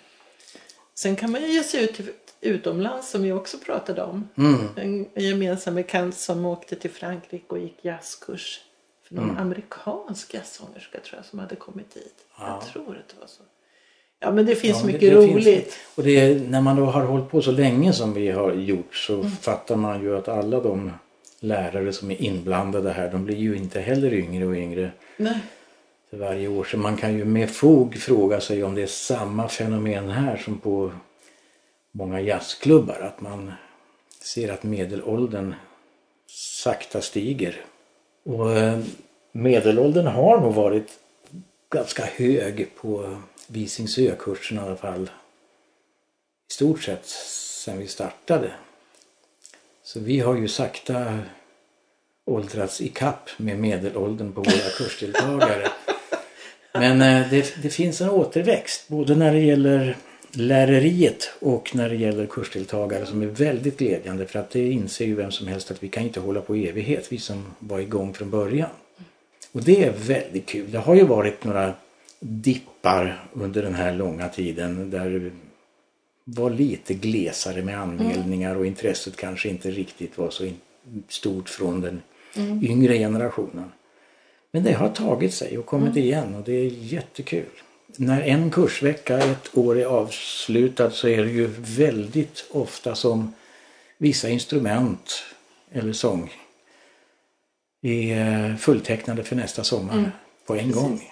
Sen 0.94 1.16
kan 1.16 1.30
man 1.32 1.40
ju 1.42 1.48
ge 1.52 1.62
sig 1.62 1.84
ut 1.84 2.00
utomlands 2.40 3.10
som 3.10 3.22
vi 3.22 3.32
också 3.32 3.58
pratade 3.58 4.02
om. 4.02 4.28
Mm. 4.38 4.68
En, 4.76 5.06
en 5.14 5.24
gemensam 5.24 5.74
bekant 5.74 6.16
som 6.16 6.44
åkte 6.46 6.76
till 6.76 6.90
Frankrike 6.90 7.44
och 7.48 7.58
gick 7.58 7.76
jazzkurs. 7.82 8.60
För 9.08 9.14
någon 9.14 9.24
Mm. 9.24 9.36
amerikansk 9.42 10.34
jazzsångerska 10.34 10.98
tror 11.00 11.16
jag 11.18 11.24
som 11.24 11.38
hade 11.38 11.56
kommit 11.56 11.96
hit. 11.96 12.14
Ja. 12.38 12.46
Jag 12.62 12.72
tror 12.72 12.96
att 12.96 13.08
det 13.08 13.20
var 13.20 13.26
så. 13.26 13.42
Ja 14.20 14.30
men 14.30 14.46
det 14.46 14.54
finns 14.54 14.76
Ja, 14.76 14.86
det- 14.86 14.92
mycket 14.92 15.00
det 15.14 15.22
finns 15.26 15.34
roligt. 15.46 15.76
Och 15.94 16.02
det 16.02 16.20
är, 16.20 16.40
när 16.40 16.60
man 16.60 16.76
då 16.76 16.84
har 16.84 17.02
hållit 17.04 17.30
på 17.30 17.42
så 17.42 17.50
länge 17.50 17.92
som 17.92 18.12
vi 18.14 18.30
har 18.30 18.52
gjort 18.52 18.94
så 18.96 19.14
Mm. 19.14 19.30
fattar 19.30 19.76
man 19.76 20.02
ju 20.02 20.16
att 20.18 20.28
alla 20.28 20.60
de 20.60 20.92
lärare 21.40 21.92
som 21.92 22.10
är 22.10 22.22
inblandade 22.22 22.90
här 22.90 23.10
de 23.10 23.24
blir 23.24 23.36
ju 23.36 23.56
inte 23.56 23.80
heller 23.80 24.14
yngre 24.14 24.46
och 24.46 24.54
yngre 24.54 24.90
Nej. 25.16 25.40
för 26.10 26.16
varje 26.16 26.48
år. 26.48 26.64
Så 26.64 26.78
man 26.78 26.96
kan 26.96 27.14
ju 27.14 27.24
med 27.24 27.50
fog 27.50 27.96
fråga 27.96 28.40
sig 28.40 28.64
om 28.64 28.74
det 28.74 28.82
är 28.82 28.86
samma 28.86 29.48
fenomen 29.48 30.08
här 30.08 30.36
som 30.36 30.58
på 30.58 30.92
många 31.92 32.20
jazzklubbar. 32.20 33.00
Att 33.00 33.20
man 33.20 33.52
ser 34.20 34.52
att 34.52 34.62
medelåldern 34.62 35.54
sakta 36.62 37.00
stiger. 37.00 37.60
Och 38.24 38.52
eh, 38.52 38.80
medelåldern 39.32 40.06
har 40.06 40.40
nog 40.40 40.54
varit 40.54 40.98
ganska 41.70 42.04
hög 42.04 42.68
på 42.76 43.16
Visingsö-kursen 43.46 44.58
i 44.58 44.60
alla 44.60 44.76
fall. 44.76 45.10
I 46.50 46.52
stort 46.52 46.82
sett 46.82 47.06
sedan 47.06 47.78
vi 47.78 47.86
startade. 47.86 48.52
Så 49.88 50.00
vi 50.00 50.20
har 50.20 50.36
ju 50.36 50.48
sakta 50.48 51.18
åldrats 52.24 52.80
i 52.80 52.88
kapp 52.88 53.30
med 53.36 53.58
medelåldern 53.58 54.32
på 54.32 54.40
våra 54.40 54.70
kursdeltagare. 54.78 55.68
Men 56.72 57.02
eh, 57.02 57.30
det, 57.30 57.62
det 57.62 57.70
finns 57.70 58.00
en 58.00 58.10
återväxt 58.10 58.88
både 58.88 59.14
när 59.14 59.32
det 59.32 59.40
gäller 59.40 59.96
läreriet 60.32 61.30
och 61.40 61.74
när 61.74 61.88
det 61.88 61.96
gäller 61.96 62.26
kursdeltagare 62.26 63.06
som 63.06 63.22
är 63.22 63.26
väldigt 63.26 63.78
glädjande 63.78 64.26
för 64.26 64.38
att 64.38 64.50
det 64.50 64.70
inser 64.70 65.04
ju 65.04 65.14
vem 65.14 65.30
som 65.30 65.46
helst 65.46 65.70
att 65.70 65.82
vi 65.82 65.88
kan 65.88 66.02
inte 66.02 66.20
hålla 66.20 66.40
på 66.40 66.56
i 66.56 66.68
evighet, 66.68 67.12
vi 67.12 67.18
som 67.18 67.44
var 67.58 67.78
igång 67.78 68.14
från 68.14 68.30
början. 68.30 68.70
Och 69.52 69.62
det 69.62 69.84
är 69.84 69.92
väldigt 69.92 70.46
kul. 70.46 70.70
Det 70.70 70.78
har 70.78 70.94
ju 70.94 71.04
varit 71.04 71.44
några 71.44 71.72
dippar 72.20 73.24
under 73.32 73.62
den 73.62 73.74
här 73.74 73.94
långa 73.94 74.28
tiden 74.28 74.90
där 74.90 75.30
var 76.30 76.50
lite 76.50 76.94
glesare 76.94 77.62
med 77.62 77.80
anmälningar 77.80 78.56
och 78.56 78.66
intresset 78.66 79.16
kanske 79.16 79.48
inte 79.48 79.70
riktigt 79.70 80.18
var 80.18 80.30
så 80.30 80.50
stort 81.08 81.48
från 81.48 81.80
den 81.80 82.02
yngre 82.62 82.98
generationen. 82.98 83.72
Men 84.50 84.64
det 84.64 84.72
har 84.72 84.88
tagit 84.88 85.34
sig 85.34 85.58
och 85.58 85.66
kommit 85.66 85.96
igen 85.96 86.34
och 86.34 86.42
det 86.42 86.52
är 86.52 86.70
jättekul. 86.70 87.46
När 87.96 88.22
en 88.22 88.50
kursvecka 88.50 89.18
ett 89.18 89.56
år 89.58 89.78
är 89.78 89.84
avslutad 89.84 90.90
så 90.90 91.08
är 91.08 91.24
det 91.24 91.30
ju 91.30 91.46
väldigt 91.56 92.44
ofta 92.50 92.94
som 92.94 93.32
vissa 93.98 94.28
instrument 94.28 95.22
eller 95.72 95.92
sång 95.92 96.32
är 97.82 98.56
fulltecknade 98.56 99.24
för 99.24 99.36
nästa 99.36 99.64
sommar 99.64 100.12
på 100.46 100.56
en 100.56 100.72
gång. 100.72 101.10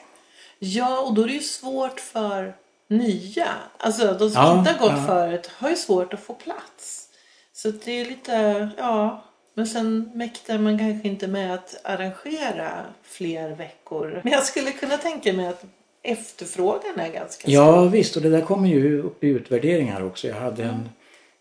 Ja 0.58 1.00
och 1.00 1.14
då 1.14 1.22
är 1.22 1.26
det 1.26 1.32
ju 1.32 1.40
svårt 1.40 2.00
för 2.00 2.54
nya. 2.88 3.48
Alltså 3.78 4.16
de 4.18 4.30
som 4.30 4.42
Ja, 4.42 4.58
inte 4.58 4.70
har 4.70 4.78
gått 4.78 4.98
ja. 4.98 5.06
förut 5.06 5.50
har 5.56 5.70
ju 5.70 5.76
svårt 5.76 6.14
att 6.14 6.20
få 6.20 6.34
plats. 6.34 7.08
Så 7.52 7.70
det 7.84 8.00
är 8.00 8.04
lite, 8.04 8.68
ja. 8.78 9.24
Men 9.54 9.66
sen 9.66 10.10
mäktar 10.14 10.58
man 10.58 10.78
kanske 10.78 11.08
inte 11.08 11.26
med 11.26 11.54
att 11.54 11.80
arrangera 11.84 12.70
fler 13.02 13.50
veckor. 13.50 14.20
Men 14.24 14.32
jag 14.32 14.44
skulle 14.44 14.72
kunna 14.72 14.96
tänka 14.96 15.32
mig 15.32 15.46
att 15.46 15.64
efterfrågan 16.02 17.00
är 17.00 17.12
ganska 17.12 17.50
Ja 17.50 17.84
visst 17.84 18.16
och 18.16 18.22
det 18.22 18.28
där 18.28 18.40
kommer 18.40 18.68
ju 18.68 19.02
upp 19.02 19.24
i 19.24 19.28
utvärderingar 19.28 20.04
också. 20.04 20.28
Jag 20.28 20.34
hade 20.34 20.64
en 20.64 20.88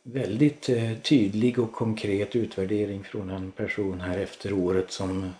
väldigt 0.04 0.70
eh, 0.70 0.94
tydlig 1.02 1.60
och 1.60 1.74
konkret 1.74 2.36
utvärdering 2.36 3.04
från 3.04 3.30
en 3.30 3.52
person 3.52 4.02
här 4.02 4.18
efter 4.18 4.54
året 4.54 4.92
som 4.92 5.34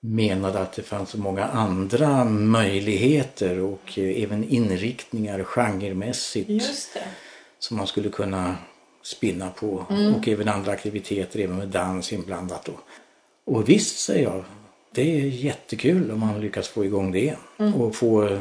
menade 0.00 0.58
att 0.58 0.72
det 0.72 0.82
fanns 0.82 1.10
så 1.10 1.18
många 1.18 1.44
andra 1.44 2.24
möjligheter 2.24 3.60
och 3.60 3.98
även 3.98 4.44
inriktningar 4.44 5.44
genremässigt 5.44 6.48
det. 6.94 7.00
som 7.58 7.76
man 7.76 7.86
skulle 7.86 8.08
kunna 8.08 8.56
spinna 9.02 9.50
på 9.50 9.86
och 10.16 10.28
även 10.28 10.48
andra 10.48 10.72
aktiviteter, 10.72 11.40
även 11.40 11.56
med 11.56 11.68
dans 11.68 12.12
inblandat. 12.12 12.64
Då. 12.64 12.72
Och 13.44 13.68
visst 13.68 13.98
säger 13.98 14.22
jag, 14.22 14.44
det 14.92 15.02
är 15.02 15.26
jättekul 15.26 16.10
om 16.10 16.20
man 16.20 16.40
lyckas 16.40 16.68
få 16.68 16.84
igång 16.84 17.12
det 17.12 17.36
och 17.74 17.94
få 17.94 18.40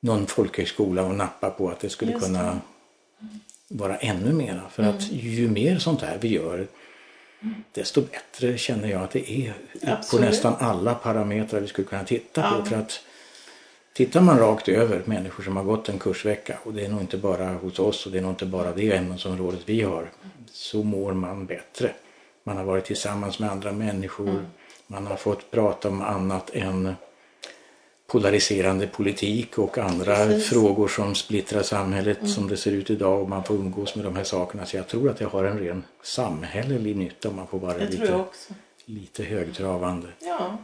någon 0.00 0.26
folkhögskola 0.26 1.06
att 1.06 1.16
nappa 1.16 1.50
på 1.50 1.70
att 1.70 1.80
det 1.80 1.88
skulle 1.88 2.12
Just 2.12 2.24
kunna 2.24 2.60
vara 3.68 3.96
ännu 3.96 4.32
mera. 4.32 4.62
För 4.70 4.82
att 4.82 5.12
ju 5.12 5.50
mer 5.50 5.78
sånt 5.78 6.02
här 6.02 6.18
vi 6.20 6.28
gör 6.28 6.66
desto 7.72 8.00
bättre 8.00 8.58
känner 8.58 8.88
jag 8.88 9.02
att 9.02 9.10
det 9.10 9.30
är 9.30 9.54
Absolut. 9.82 10.10
på 10.10 10.30
nästan 10.30 10.54
alla 10.58 10.94
parametrar 10.94 11.60
vi 11.60 11.66
skulle 11.66 11.88
kunna 11.88 12.04
titta 12.04 12.42
på. 12.42 12.56
Ja. 12.58 12.64
För 12.64 12.76
att 12.76 13.00
Tittar 13.98 14.20
man 14.20 14.38
rakt 14.38 14.68
över 14.68 15.02
människor 15.04 15.44
som 15.44 15.56
har 15.56 15.64
gått 15.64 15.88
en 15.88 15.98
kursvecka 15.98 16.58
och 16.62 16.74
det 16.74 16.84
är 16.84 16.88
nog 16.88 17.00
inte 17.00 17.16
bara 17.16 17.46
hos 17.46 17.78
oss 17.78 18.06
och 18.06 18.12
det 18.12 18.18
är 18.18 18.22
nog 18.22 18.30
inte 18.30 18.46
bara 18.46 18.72
det 18.72 18.96
ämnesområdet 18.96 19.60
vi 19.66 19.82
har 19.82 20.10
så 20.52 20.82
mår 20.82 21.12
man 21.12 21.46
bättre. 21.46 21.92
Man 22.44 22.56
har 22.56 22.64
varit 22.64 22.84
tillsammans 22.84 23.38
med 23.38 23.50
andra 23.50 23.72
människor. 23.72 24.28
Mm. 24.28 24.46
Man 24.86 25.06
har 25.06 25.16
fått 25.16 25.50
prata 25.50 25.88
om 25.88 26.02
annat 26.02 26.50
än 26.54 26.94
polariserande 28.12 28.86
politik 28.86 29.58
och 29.58 29.78
andra 29.78 30.16
Precis. 30.16 30.48
frågor 30.48 30.88
som 30.88 31.14
splittrar 31.14 31.62
samhället 31.62 32.18
Mm. 32.18 32.28
som 32.30 32.48
det 32.48 32.56
ser 32.56 32.70
ut 32.72 32.90
idag 32.90 33.22
och 33.22 33.28
man 33.28 33.44
får 33.44 33.54
umgås 33.54 33.94
med 33.96 34.04
de 34.04 34.16
här 34.16 34.24
sakerna. 34.24 34.66
Så 34.66 34.76
jag 34.76 34.88
tror 34.88 35.10
att 35.10 35.16
det 35.18 35.24
har 35.24 35.44
en 35.44 35.58
ren 35.58 35.84
samhällelig 36.02 36.96
nytta 36.96 37.28
om 37.28 37.36
man 37.36 37.46
får 37.46 37.58
vara 37.58 37.76
lite, 37.76 38.14
också. 38.14 38.54
lite 38.84 39.22
högtravande. 39.24 40.08
Ja. 40.20 40.58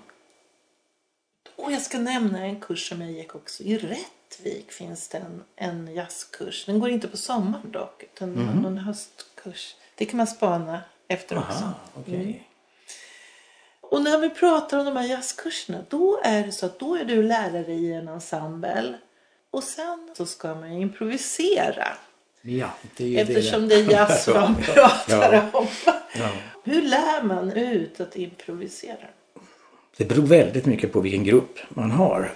Och 1.56 1.72
jag 1.72 1.82
ska 1.82 1.98
nämna 1.98 2.38
en 2.46 2.60
kurs 2.60 2.88
som 2.88 3.00
jag 3.02 3.12
gick 3.12 3.34
också. 3.34 3.62
I 3.62 3.78
Rättvik 3.78 4.72
finns 4.72 5.08
det 5.08 5.18
en, 5.18 5.42
en 5.56 5.94
jazzkurs. 5.94 6.64
Den 6.66 6.78
går 6.80 6.90
inte 6.90 7.08
på 7.08 7.16
sommaren 7.16 7.70
dock, 7.72 8.02
utan 8.02 8.30
Mhm. 8.30 8.62
någon 8.62 8.78
höstkurs. 8.78 9.76
Det 9.94 10.04
kan 10.04 10.16
man 10.16 10.26
spana 10.26 10.80
efter 11.08 11.38
också. 11.38 11.64
Aha, 11.64 11.74
okej. 11.94 12.14
Mm. 12.14 12.34
Och 13.94 14.02
när 14.02 14.18
vi 14.18 14.30
pratar 14.30 14.78
om 14.78 14.84
de 14.84 14.96
här 14.96 15.08
jazzkurserna, 15.08 15.78
då 15.88 16.20
är 16.24 16.42
det 16.46 16.52
så 16.52 16.66
att 16.66 16.78
då 16.78 16.94
är 16.96 17.04
du 17.04 17.22
lärare 17.22 17.72
i 17.72 17.92
en 17.92 18.08
ensemble. 18.08 18.94
Och 19.50 19.62
sen 19.62 20.08
så 20.16 20.26
ska 20.26 20.54
man 20.54 20.72
improvisera. 20.72 21.86
Ja, 22.42 22.68
det 22.96 23.18
Eftersom 23.18 23.68
det. 23.68 23.82
det 23.82 23.82
är 23.82 23.90
jazz 23.90 24.28
man 24.34 24.54
pratar 24.74 25.32
Ja. 25.32 25.58
om. 25.58 25.66
Ja. 26.18 26.28
Hur 26.64 26.82
lär 26.82 27.22
man 27.22 27.52
ut 27.52 28.00
att 28.00 28.16
improvisera? 28.16 29.06
Det 29.96 30.04
beror 30.04 30.26
väldigt 30.26 30.66
mycket 30.66 30.92
på 30.92 31.00
vilken 31.00 31.24
grupp 31.24 31.58
man 31.68 31.90
har. 31.90 32.32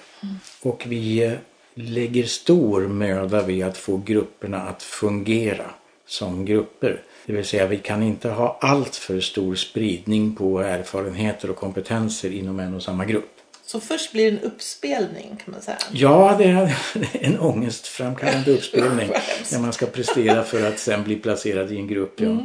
Och 0.63 0.85
vi 0.87 1.25
eh, 1.25 1.33
lägger 1.75 2.25
stor 2.25 2.89
möda 2.89 3.43
vid 3.43 3.65
att 3.65 3.79
få 3.79 3.97
grupperna 3.97 4.63
att 4.63 4.83
fungera 4.83 5.71
som 6.07 6.45
grupper. 6.45 7.03
Det 7.29 7.35
vill 7.35 7.45
säga 7.45 7.67
vi 7.67 7.79
kan 7.79 8.03
inte 8.03 8.29
ha 8.29 8.59
allt 8.61 8.97
för 8.97 9.21
stor 9.21 9.55
spridning 9.55 10.35
på 10.35 10.61
erfarenheter 10.61 11.51
och 11.51 11.57
kompetenser 11.57 12.31
inom 12.31 12.61
en 12.61 12.75
och 12.75 12.83
samma 12.83 13.05
grupp. 13.05 13.31
Så 13.67 13.81
först 13.81 14.13
blir 14.13 14.31
det 14.31 14.37
en 14.39 14.43
uppspelning 14.43 15.37
kan 15.45 15.53
man 15.53 15.63
säga. 15.63 15.79
Ja, 15.93 16.35
det 16.39 16.45
är 16.45 16.79
en 17.13 17.39
ångestframkallande 17.39 18.51
uppspelning 18.51 19.11
när 19.53 19.59
man 19.59 19.73
ska 19.73 19.87
prestera 19.87 20.43
för 20.45 20.69
att 20.69 20.79
sen 20.79 21.05
bli 21.05 21.17
placerad 21.17 21.73
i 21.73 21.77
en 21.77 21.87
grupp. 21.87 22.21
Ja. 22.21 22.39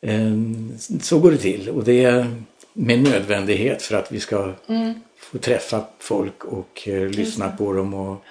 Ehm, 0.00 0.72
Så 1.00 1.18
går 1.18 1.30
det 1.30 1.38
till 1.38 1.68
och 1.68 1.84
det 1.84 2.04
är 2.04 2.42
med 2.72 3.02
nödvändighet 3.02 3.82
för 3.82 3.96
att 3.96 4.12
vi 4.12 4.20
ska 4.20 4.52
få 5.16 5.38
träffa 5.38 5.84
folk 5.98 6.44
och 6.44 6.88
eh, 6.88 7.08
lyssna 7.08 7.48
på 7.48 7.72
dem 7.72 7.94
och, 7.94 8.24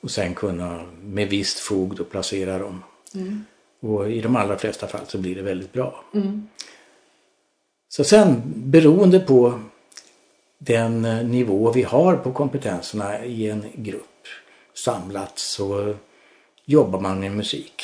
och 0.00 0.10
sen 0.10 0.34
kunna 0.34 0.84
med 1.02 1.28
visst 1.28 1.58
fog 1.58 1.96
då 1.96 2.04
placera 2.04 2.58
dem. 2.58 2.82
Och 3.84 4.10
i 4.10 4.20
de 4.20 4.36
allra 4.36 4.58
flesta 4.58 4.86
fall 4.86 5.06
så 5.06 5.18
blir 5.18 5.34
det 5.34 5.42
väldigt 5.42 5.72
bra. 5.72 6.04
Så 7.88 8.04
sen 8.04 8.42
beroende 8.46 9.20
på 9.20 9.60
den 10.58 11.04
eh, 11.04 11.24
nivå 11.24 11.72
vi 11.72 11.82
har 11.82 12.16
på 12.16 12.32
kompetenserna 12.32 13.24
i 13.24 13.50
en 13.50 13.64
grupp 13.74 14.26
samlat 14.74 15.38
så 15.38 15.94
jobbar 16.64 17.00
man 17.00 17.20
med 17.20 17.32
musik. 17.32 17.82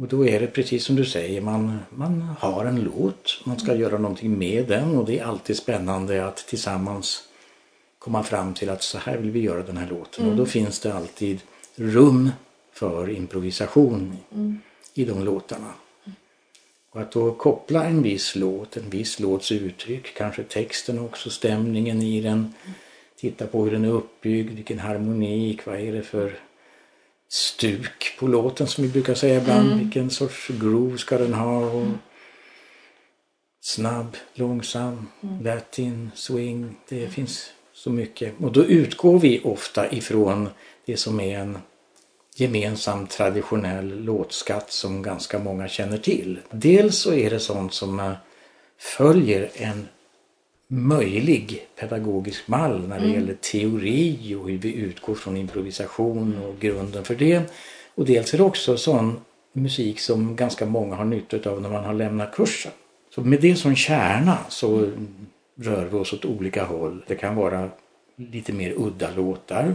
Och 0.00 0.08
då 0.08 0.26
är 0.26 0.40
det 0.40 0.46
precis 0.46 0.84
som 0.84 0.96
du 0.96 1.04
säger, 1.04 1.40
man, 1.40 1.78
man 1.90 2.20
har 2.40 2.64
en 2.64 2.80
låt, 2.80 3.40
man 3.44 3.58
ska 3.58 3.74
göra 3.74 3.98
någonting 3.98 4.38
med 4.38 4.66
den 4.66 4.96
och 4.96 5.04
det 5.04 5.18
är 5.18 5.24
alltid 5.24 5.56
spännande 5.56 6.26
att 6.26 6.36
tillsammans 6.36 7.22
komma 7.98 8.22
fram 8.22 8.54
till 8.54 8.70
att 8.70 8.82
så 8.82 8.98
här 8.98 9.16
vill 9.16 9.30
vi 9.30 9.40
göra 9.40 9.62
den 9.62 9.76
här 9.76 9.86
låten. 9.86 10.30
Och 10.30 10.36
då 10.36 10.46
finns 10.46 10.80
det 10.80 10.94
alltid 10.94 11.40
rum 11.76 12.30
för 12.72 13.10
improvisation 13.10 14.16
i 14.94 15.04
de 15.04 15.24
låtarna. 15.24 15.72
Och 16.90 17.00
att 17.00 17.12
då 17.12 17.32
koppla 17.32 17.84
en 17.84 18.02
viss 18.02 18.36
låt, 18.36 18.76
en 18.76 18.90
viss 18.90 19.20
låts 19.20 19.52
uttryck, 19.52 20.14
kanske 20.14 20.42
texten 20.42 20.98
också, 20.98 21.30
stämningen 21.30 22.02
i 22.02 22.20
den. 22.20 22.54
Titta 23.16 23.46
på 23.46 23.64
hur 23.64 23.72
den 23.72 23.84
är 23.84 23.92
uppbyggd, 23.92 24.50
vilken 24.54 24.78
harmonik, 24.78 25.66
vad 25.66 25.80
är 25.80 25.92
det 25.92 26.02
för 26.02 26.38
stuk 27.28 28.16
på 28.18 28.26
låten 28.26 28.66
som 28.66 28.84
vi 28.84 28.90
brukar 28.90 29.14
säga 29.14 29.40
ibland. 29.40 29.80
Vilken 29.80 30.10
sorts 30.10 30.48
groove 30.48 30.98
ska 30.98 31.18
den 31.18 31.34
ha? 31.34 31.58
Och 31.58 31.86
snabb, 33.60 34.16
långsam, 34.34 35.06
latin, 35.42 36.10
swing. 36.14 36.76
Det 36.88 37.08
finns 37.08 37.50
så 37.72 37.90
mycket. 37.90 38.34
Och 38.40 38.52
då 38.52 38.64
utgår 38.64 39.18
vi 39.18 39.40
ofta 39.44 39.92
ifrån 39.92 40.48
det 40.84 40.96
som 40.96 41.20
är 41.20 41.38
en 41.38 41.58
gemensam 42.40 43.06
traditionell 43.06 44.04
låtskatt 44.04 44.72
som 44.72 45.02
ganska 45.02 45.38
många 45.38 45.68
känner 45.68 45.98
till. 45.98 46.38
Dels 46.50 46.98
så 46.98 47.12
är 47.12 47.30
det 47.30 47.40
sånt 47.40 47.72
som 47.72 48.00
eh, 48.00 48.12
följer 48.78 49.50
en 49.54 49.88
möjlig 50.68 51.66
pedagogisk 51.80 52.48
mall 52.48 52.88
när 52.88 53.00
det 53.00 53.06
gäller 53.08 53.34
teori 53.34 54.34
och 54.34 54.50
hur 54.50 54.58
vi 54.58 54.74
utgår 54.74 55.14
från 55.14 55.36
improvisation 55.36 56.44
och 56.44 56.60
grunden 56.60 57.04
för 57.04 57.14
det. 57.14 57.42
Och 57.94 58.04
dels 58.04 58.34
är 58.34 58.38
det 58.38 58.44
också 58.44 58.76
sån 58.76 59.20
musik 59.52 60.00
som 60.00 60.36
ganska 60.36 60.66
många 60.66 60.96
har 60.96 61.04
nytta 61.04 61.50
av 61.50 61.62
när 61.62 61.70
man 61.70 61.84
har 61.84 61.94
lämnat 61.94 62.34
kursen. 62.34 62.72
Så 63.14 63.20
med 63.20 63.40
det 63.40 63.56
som 63.56 63.76
kärna 63.76 64.38
så 64.48 64.90
rör 65.56 65.84
vi 65.84 65.96
oss 65.96 66.12
åt 66.12 66.24
olika 66.24 66.64
håll. 66.64 67.04
Det 67.06 67.14
kan 67.14 67.36
vara 67.36 67.70
lite 68.16 68.52
mer 68.52 68.74
udda 68.76 69.10
låtar, 69.16 69.74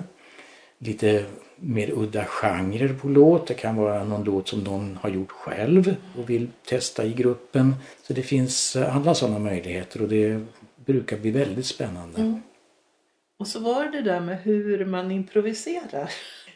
lite 0.78 1.26
mer 1.66 1.92
udda 1.92 2.26
genrer 2.26 2.94
på 3.02 3.08
låt. 3.08 3.48
Det 3.48 3.54
kan 3.54 3.76
vara 3.76 4.04
någon 4.04 4.24
låt 4.24 4.48
som 4.48 4.60
någon 4.64 5.00
har 5.02 5.10
gjort 5.10 5.32
själv 5.32 5.96
och 6.18 6.30
vill 6.30 6.48
testa 6.70 7.06
i 7.06 7.14
gruppen. 7.14 7.76
Så 8.08 8.14
det 8.14 8.22
finns 8.24 8.76
eh, 8.76 8.96
alla 8.98 9.14
sådana 9.16 9.40
möjligheter 9.40 10.02
och 10.02 10.08
det 10.10 10.42
brukar 10.86 11.18
bli 11.18 11.32
väldigt 11.32 11.66
spännande. 11.66 12.40
Och 13.40 13.48
så 13.48 13.60
var 13.60 13.86
det 13.86 14.02
där 14.02 14.20
med 14.20 14.38
hur 14.44 14.86
man 14.86 15.12
improviserar. 15.12 16.10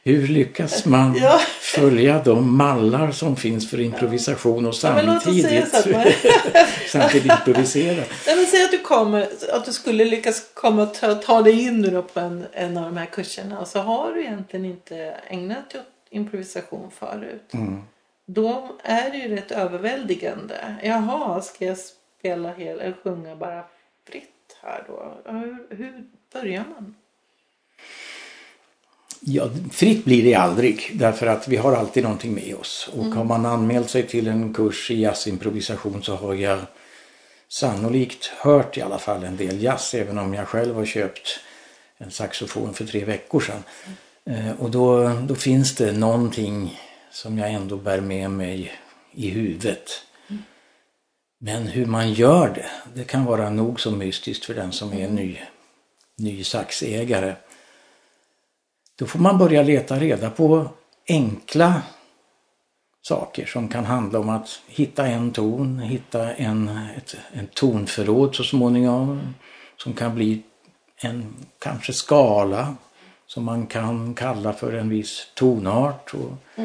Hur 0.03 0.27
lyckas 0.27 0.85
man 0.85 1.15
Ja. 1.21 1.39
följa 1.61 2.21
de 2.25 2.57
mallar 2.57 3.11
som 3.11 3.35
finns 3.35 3.69
för 3.69 3.79
improvisation 3.79 4.65
och 4.65 4.75
Ja, 4.83 4.95
men 4.95 5.05
låt 5.05 5.27
oss 5.27 5.41
säga 5.41 5.65
samtidigt, 5.65 5.71
så 5.71 5.77
att 5.77 5.91
man- 5.91 6.03
samtidigt 6.91 7.31
improvisera? 7.31 8.03
Nej, 8.27 8.35
men 8.35 8.45
säg 8.45 8.63
att 8.63 8.71
du 8.71 8.79
kommer, 8.79 9.27
att 9.51 9.65
du 9.65 9.73
skulle 9.73 10.05
lyckas 10.05 10.49
komma 10.53 10.83
och 10.83 10.93
ta, 10.93 11.15
ta 11.15 11.41
dig 11.41 11.61
in 11.61 11.81
nu 11.81 12.01
på 12.13 12.19
en, 12.19 12.45
en 12.53 12.77
av 12.77 12.83
de 12.83 12.97
här 12.97 13.05
kurserna 13.05 13.59
och 13.59 13.67
så 13.67 13.79
har 13.79 14.13
du 14.13 14.21
egentligen 14.21 14.65
inte 14.65 14.97
ägnat 15.27 15.69
dig 15.69 15.81
åt 15.81 15.87
improvisation 16.09 16.91
förut. 16.91 17.53
Mm. 17.53 17.81
Då 18.25 18.75
är 18.83 19.11
det 19.11 19.17
ju 19.17 19.35
rätt 19.35 19.51
överväldigande. 19.51 20.75
Jaha, 20.83 21.41
ska 21.41 21.65
jag 21.65 21.77
spela 21.77 22.53
hela 22.53 22.83
eller 22.83 22.97
sjunga 23.03 23.35
bara 23.35 23.63
fritt 24.09 24.57
här 24.61 24.83
då? 24.87 25.17
Hur, 25.25 25.75
hur 25.77 26.03
börjar 26.33 26.63
man? 26.75 26.95
Ja, 29.19 29.49
fritt 29.71 30.05
blir 30.05 30.23
det 30.23 30.35
aldrig 30.35 30.91
därför 30.93 31.27
att 31.27 31.47
vi 31.47 31.55
har 31.55 31.75
alltid 31.75 32.03
någonting 32.03 32.33
med 32.33 32.55
oss. 32.55 32.89
Och 32.93 33.05
har 33.05 33.23
man 33.23 33.45
anmält 33.45 33.89
sig 33.89 34.07
till 34.07 34.27
en 34.27 34.53
kurs 34.53 34.91
i 34.91 35.01
jazzimprovisation 35.01 36.03
så 36.03 36.15
har 36.15 36.33
jag 36.33 36.59
sannolikt 37.49 38.25
hört 38.25 38.77
i 38.77 38.81
alla 38.81 38.99
fall 38.99 39.23
en 39.23 39.37
del 39.37 39.63
jazz 39.63 39.93
även 39.93 40.17
om 40.17 40.33
jag 40.33 40.47
själv 40.47 40.75
har 40.75 40.85
köpt 40.85 41.39
en 41.97 42.11
saxofon 42.11 42.73
för 42.73 42.85
tre 42.85 43.05
veckor 43.05 43.39
sedan. 43.39 43.63
Eh, 44.25 44.61
och 44.61 44.71
då, 44.71 45.09
då 45.27 45.35
finns 45.35 45.75
det 45.75 45.91
någonting 45.91 46.79
som 47.11 47.37
jag 47.37 47.51
ändå 47.51 47.77
bär 47.77 48.01
med 48.01 48.31
mig 48.31 48.71
i 49.11 49.29
huvudet. 49.29 49.89
Men 51.39 51.67
hur 51.67 51.85
man 51.85 52.13
gör 52.13 52.49
det, 52.49 52.69
det 52.93 53.03
kan 53.03 53.25
vara 53.25 53.49
nog 53.49 53.79
så 53.79 53.91
mystiskt 53.91 54.45
för 54.45 54.53
den 54.53 54.71
som 54.71 54.93
är 54.93 55.09
ny, 55.09 55.37
ny 56.15 56.43
saxägare. 56.43 57.35
Då 58.95 59.05
får 59.05 59.19
man 59.19 59.37
börja 59.37 59.63
leta 59.63 59.99
reda 59.99 60.29
på 60.29 60.69
enkla 61.07 61.81
saker 63.01 63.45
som 63.45 63.67
kan 63.67 63.85
handla 63.85 64.19
om 64.19 64.29
att 64.29 64.61
hitta 64.67 65.07
en 65.07 65.31
ton, 65.31 65.79
hitta 65.79 66.33
en, 66.33 66.67
ett, 66.97 67.15
en 67.31 67.47
tonförråd 67.47 68.35
så 68.35 68.43
småningom 68.43 69.33
som 69.77 69.93
kan 69.93 70.15
bli 70.15 70.41
en 71.01 71.33
kanske 71.59 71.93
skala 71.93 72.75
som 73.27 73.43
man 73.43 73.65
kan 73.67 74.13
kalla 74.13 74.53
för 74.53 74.73
en 74.73 74.89
viss 74.89 75.27
tonart 75.33 76.13
och 76.13 76.59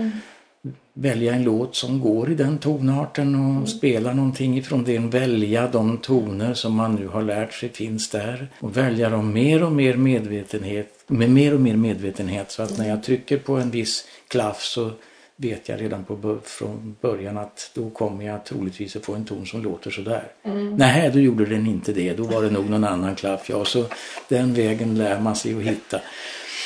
välja 0.95 1.35
en 1.35 1.43
låt 1.43 1.77
som 1.77 2.01
går 2.01 2.31
i 2.31 2.35
den 2.35 2.59
tonarten 2.59 3.35
och 3.35 3.69
spela 3.69 4.13
någonting 4.13 4.59
ifrån 4.59 4.85
den. 4.85 5.11
Välja 5.11 5.69
de 5.69 5.99
toner 5.99 6.55
som 6.55 6.75
man 6.75 6.95
nu 6.95 7.07
har 7.07 7.23
lärt 7.23 7.53
sig 7.53 7.69
finns 7.69 8.11
där 8.11 8.49
och 8.61 8.77
välja 8.77 9.11
dem 9.11 9.33
mer 9.33 9.63
och 9.63 9.73
mer 9.73 9.97
medvetenhet, 9.97 11.05
med 11.07 11.31
mer 11.31 11.55
och 11.55 11.61
mer 11.61 11.77
medvetenhet. 11.77 12.51
Så 12.51 12.63
att 12.63 12.79
när 12.79 12.89
jag 12.89 13.03
trycker 13.03 13.39
på 13.39 13.57
en 13.57 13.71
viss 13.71 14.05
klaff 14.29 14.63
så 14.63 14.91
vet 15.37 15.69
jag 15.69 15.81
redan 15.81 16.05
på, 16.05 16.39
från 16.45 16.97
början 17.01 17.39
att 17.39 17.71
då 17.75 17.91
kommer 17.91 18.25
jag 18.25 18.45
troligtvis 18.45 18.97
att 18.97 19.05
få 19.05 19.15
en 19.15 19.25
ton 19.25 19.47
som 19.47 19.63
låter 19.63 19.91
sådär. 19.91 20.33
Mm. 20.43 20.77
Nej, 20.77 21.11
då 21.11 21.19
gjorde 21.19 21.47
den 21.47 21.67
inte 21.67 21.93
det. 21.93 22.13
Då 22.13 22.25
var 22.25 22.43
det 22.43 22.51
nog 22.51 22.71
någon 22.71 22.85
annan 22.85 23.15
klaff. 23.15 23.51
Ja, 23.51 23.65
så 23.65 23.85
den 24.29 24.55
vägen 24.55 24.99
lär 24.99 25.21
man 25.21 25.37
sig 25.37 25.55
att 25.57 25.63
hitta. 25.63 26.01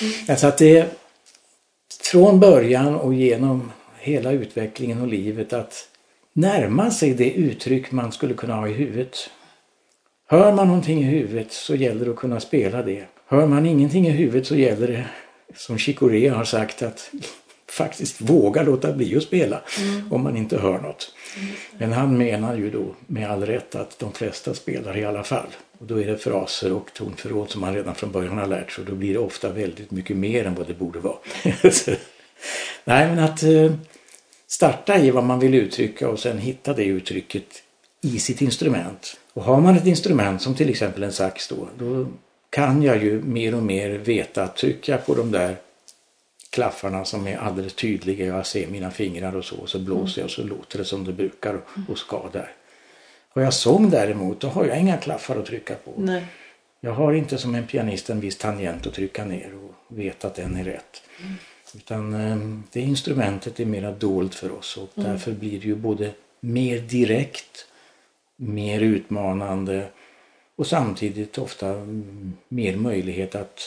Mm. 0.01 0.13
Alltså 0.29 0.47
att 0.47 0.59
det 0.59 0.99
från 2.03 2.41
början 2.41 2.95
och 2.95 3.15
genom 3.15 3.73
hela 3.99 4.33
utvecklingen 4.33 5.01
och 5.01 5.09
livet 5.09 5.53
att 5.53 5.89
närma 6.33 6.91
sig 6.91 7.15
det 7.15 7.31
uttryck 7.31 7.93
man 7.93 8.13
skulle 8.13 8.35
kunna 8.35 8.55
ha 8.55 8.69
i 8.69 8.73
huvudet. 8.73 9.31
Hör 10.29 10.53
man 10.53 10.67
någonting 10.67 11.01
i 11.01 11.05
huvudet 11.05 11.53
så 11.53 11.75
gäller 11.75 12.05
det 12.05 12.11
att 12.11 12.17
kunna 12.17 12.41
spela 12.41 12.83
det. 12.83 13.05
Hör 13.27 13.47
man 13.47 13.67
ingenting 13.67 14.07
i 14.07 14.11
huvudet 14.11 14.47
så 14.47 14.57
gäller 14.57 14.87
det, 14.87 15.05
som 15.55 15.79
Chicorea 15.79 16.35
har 16.35 16.45
sagt, 16.45 16.83
att 16.83 17.11
faktiskt 17.77 18.21
våga 18.21 18.63
låta 18.63 18.93
bli 18.93 19.17
att 19.17 19.23
spela 19.23 19.61
mm. 19.81 20.13
om 20.13 20.23
man 20.23 20.37
inte 20.37 20.59
hör 20.59 20.79
något. 20.79 21.13
Mm. 21.37 21.55
Men 21.79 21.93
han 21.93 22.19
menar 22.19 22.57
ju 22.57 22.71
då 22.71 22.95
med 23.07 23.31
all 23.31 23.47
rätt 23.47 23.75
att 23.75 23.99
de 23.99 24.13
flesta 24.13 24.55
spelar 24.55 24.97
i 24.97 25.05
alla 25.05 25.23
fall. 25.23 25.47
Och 25.79 25.87
då 25.87 26.01
är 26.01 26.07
det 26.07 26.19
fraser 26.19 26.73
och 26.73 26.93
tonförråd 26.95 27.51
som 27.51 27.61
man 27.61 27.75
redan 27.75 27.95
från 27.95 28.13
början 28.13 28.39
har 28.39 28.47
lärt 28.47 28.73
sig 28.73 28.83
och 28.83 28.91
då 28.91 28.97
blir 28.97 29.13
det 29.13 29.19
ofta 29.19 29.53
väldigt 29.53 29.91
mycket 29.91 30.17
mer 30.17 30.45
än 30.45 30.55
vad 30.55 30.67
det 30.67 30.75
borde 30.75 30.99
vara. 30.99 31.17
Nej 32.85 33.09
men 33.09 33.19
att 33.19 33.43
eh, 33.43 33.73
starta 34.47 34.99
i 34.99 35.11
vad 35.11 35.25
man 35.25 35.39
vill 35.39 35.55
uttrycka 35.55 36.09
och 36.09 36.19
sen 36.19 36.39
hitta 36.39 36.73
det 36.73 36.85
uttrycket 36.85 37.63
i 38.01 38.19
sitt 38.19 38.41
instrument. 38.41 39.17
Och 39.33 39.43
har 39.43 39.61
man 39.61 39.77
ett 39.77 39.87
instrument 39.87 40.43
som 40.43 40.55
till 40.55 40.71
exempel 40.71 41.03
en 41.03 41.13
sax 41.13 41.49
då, 41.49 41.69
då 41.79 42.07
kan 42.51 42.83
jag 42.83 43.05
ju 43.05 43.23
mer 43.23 43.55
och 43.55 43.63
mer 43.63 43.91
veta 43.91 44.43
att 44.43 44.57
trycker 44.57 44.93
jag 44.93 45.07
på 45.07 45.15
de 45.15 45.31
där 45.31 45.57
klaffarna 46.57 47.05
som 47.05 47.27
är 47.27 47.37
alldeles 47.37 47.75
tydliga, 47.75 48.27
jag 48.27 48.47
ser 48.47 48.67
mina 48.67 48.91
fingrar 48.91 49.37
och 49.37 49.45
så, 49.45 49.57
och 49.57 49.69
så 49.69 49.79
blåser 49.79 50.21
jag 50.21 50.25
och 50.27 50.31
så 50.31 50.43
låter 50.43 50.79
det 50.79 50.85
som 50.85 51.05
det 51.05 51.13
brukar 51.13 51.61
och 51.89 51.99
ska 51.99 52.29
där. 52.33 52.53
Har 53.29 53.43
jag 53.43 53.55
sång 53.55 53.91
däremot, 53.91 54.41
då 54.41 54.49
har 54.49 54.65
jag 54.65 54.81
inga 54.81 54.97
klaffar 54.97 55.37
att 55.37 55.47
trycka 55.47 55.75
på. 55.75 55.93
Nej. 55.97 56.25
Jag 56.81 56.93
har 56.93 57.13
inte 57.13 57.39
som 57.39 57.55
en 57.55 57.67
pianist 57.67 58.11
en 58.11 58.21
viss 58.21 58.37
tangent 58.37 58.87
att 58.87 58.95
trycka 58.95 59.25
ner 59.25 59.51
och 59.55 59.99
veta 59.99 60.27
att 60.27 60.35
den 60.35 60.57
är 60.57 60.65
rätt. 60.65 61.03
Mm. 61.21 61.35
Utan 61.75 62.15
eh, 62.15 62.61
det 62.73 62.81
instrumentet 62.81 63.61
är 63.61 63.65
mera 63.65 63.93
dolt 63.93 64.35
för 64.35 64.53
oss 64.53 64.77
och 64.77 64.99
mm. 64.99 65.11
därför 65.11 65.33
blir 65.33 65.61
det 65.61 65.67
ju 65.67 65.75
både 65.75 66.11
mer 66.41 66.79
direkt, 66.79 67.67
mer 68.37 68.81
utmanande 68.81 69.87
och 70.57 70.67
samtidigt 70.67 71.39
ofta 71.39 71.87
mer 72.49 72.77
möjlighet 72.77 73.35
att 73.35 73.61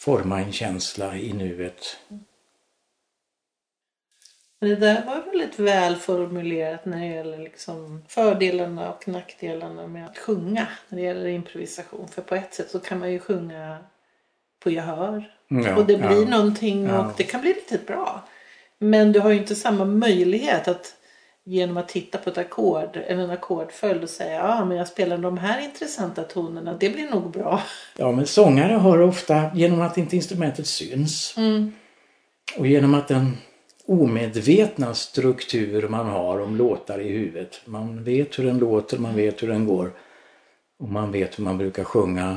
forma 0.00 0.40
en 0.40 0.52
känsla 0.52 1.16
i 1.16 1.32
nuet. 1.32 1.96
Det 4.60 4.76
där 4.76 5.04
var 5.06 5.22
väldigt 5.22 5.58
väl 5.58 5.96
formulerat 5.96 6.84
när 6.84 7.00
det 7.00 7.06
gäller 7.06 7.38
liksom 7.38 8.02
fördelarna 8.08 8.92
och 8.92 9.08
nackdelarna 9.08 9.86
med 9.86 10.06
att 10.06 10.18
sjunga 10.18 10.66
när 10.88 10.98
det 10.98 11.04
gäller 11.04 11.26
improvisation. 11.26 12.08
För 12.08 12.22
på 12.22 12.34
ett 12.34 12.54
sätt 12.54 12.70
så 12.70 12.80
kan 12.80 12.98
man 12.98 13.12
ju 13.12 13.18
sjunga 13.18 13.78
på 14.60 14.70
gehör 14.70 15.34
ja, 15.48 15.76
och 15.76 15.86
det 15.86 15.96
blir 15.96 16.22
ja, 16.22 16.28
någonting 16.30 16.86
ja. 16.86 17.06
och 17.06 17.12
det 17.16 17.24
kan 17.24 17.40
bli 17.40 17.52
riktigt 17.52 17.86
bra. 17.86 18.28
Men 18.78 19.12
du 19.12 19.20
har 19.20 19.30
ju 19.30 19.38
inte 19.38 19.54
samma 19.54 19.84
möjlighet 19.84 20.68
att 20.68 20.96
genom 21.44 21.76
att 21.76 21.88
titta 21.88 22.18
på 22.18 22.30
ett 22.30 22.38
ackord 22.38 22.96
eller 22.96 23.24
en 23.24 23.30
ackordföljd 23.30 24.02
och 24.02 24.08
säga 24.08 24.36
ja 24.36 24.64
men 24.64 24.76
jag 24.76 24.88
spelar 24.88 25.18
de 25.18 25.38
här 25.38 25.64
intressanta 25.64 26.22
tonerna, 26.22 26.76
det 26.80 26.90
blir 26.90 27.10
nog 27.10 27.30
bra. 27.30 27.62
Ja 27.96 28.12
men 28.12 28.26
sångare 28.26 28.72
har 28.72 29.00
ofta, 29.00 29.50
genom 29.54 29.80
att 29.80 29.98
inte 29.98 30.16
instrumentet 30.16 30.66
syns 30.66 31.34
mm. 31.36 31.72
och 32.58 32.66
genom 32.66 32.94
att 32.94 33.08
den 33.08 33.36
omedvetna 33.86 34.94
struktur 34.94 35.88
man 35.88 36.06
har 36.06 36.40
om 36.40 36.56
låtar 36.56 37.00
i 37.00 37.08
huvudet. 37.08 37.60
Man 37.64 38.04
vet 38.04 38.38
hur 38.38 38.44
den 38.44 38.58
låter, 38.58 38.98
man 38.98 39.14
vet 39.14 39.42
hur 39.42 39.48
den 39.48 39.66
går 39.66 39.92
och 40.78 40.88
man 40.88 41.12
vet 41.12 41.38
hur 41.38 41.44
man 41.44 41.58
brukar 41.58 41.84
sjunga. 41.84 42.36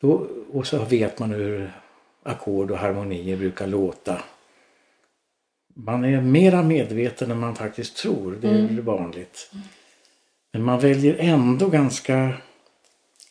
Då, 0.00 0.26
och 0.52 0.66
så 0.66 0.84
vet 0.84 1.18
man 1.18 1.30
hur 1.30 1.72
ackord 2.22 2.70
och 2.70 2.78
harmonier 2.78 3.36
brukar 3.36 3.66
låta 3.66 4.18
man 5.74 6.04
är 6.04 6.20
mera 6.20 6.62
medveten 6.62 7.30
än 7.30 7.40
man 7.40 7.54
faktiskt 7.54 7.96
tror. 7.96 8.38
Det 8.40 8.48
är 8.48 8.58
mm. 8.58 8.84
vanligt. 8.84 9.50
Men 10.52 10.62
man 10.62 10.80
väljer 10.80 11.16
ändå 11.18 11.68
ganska 11.68 12.32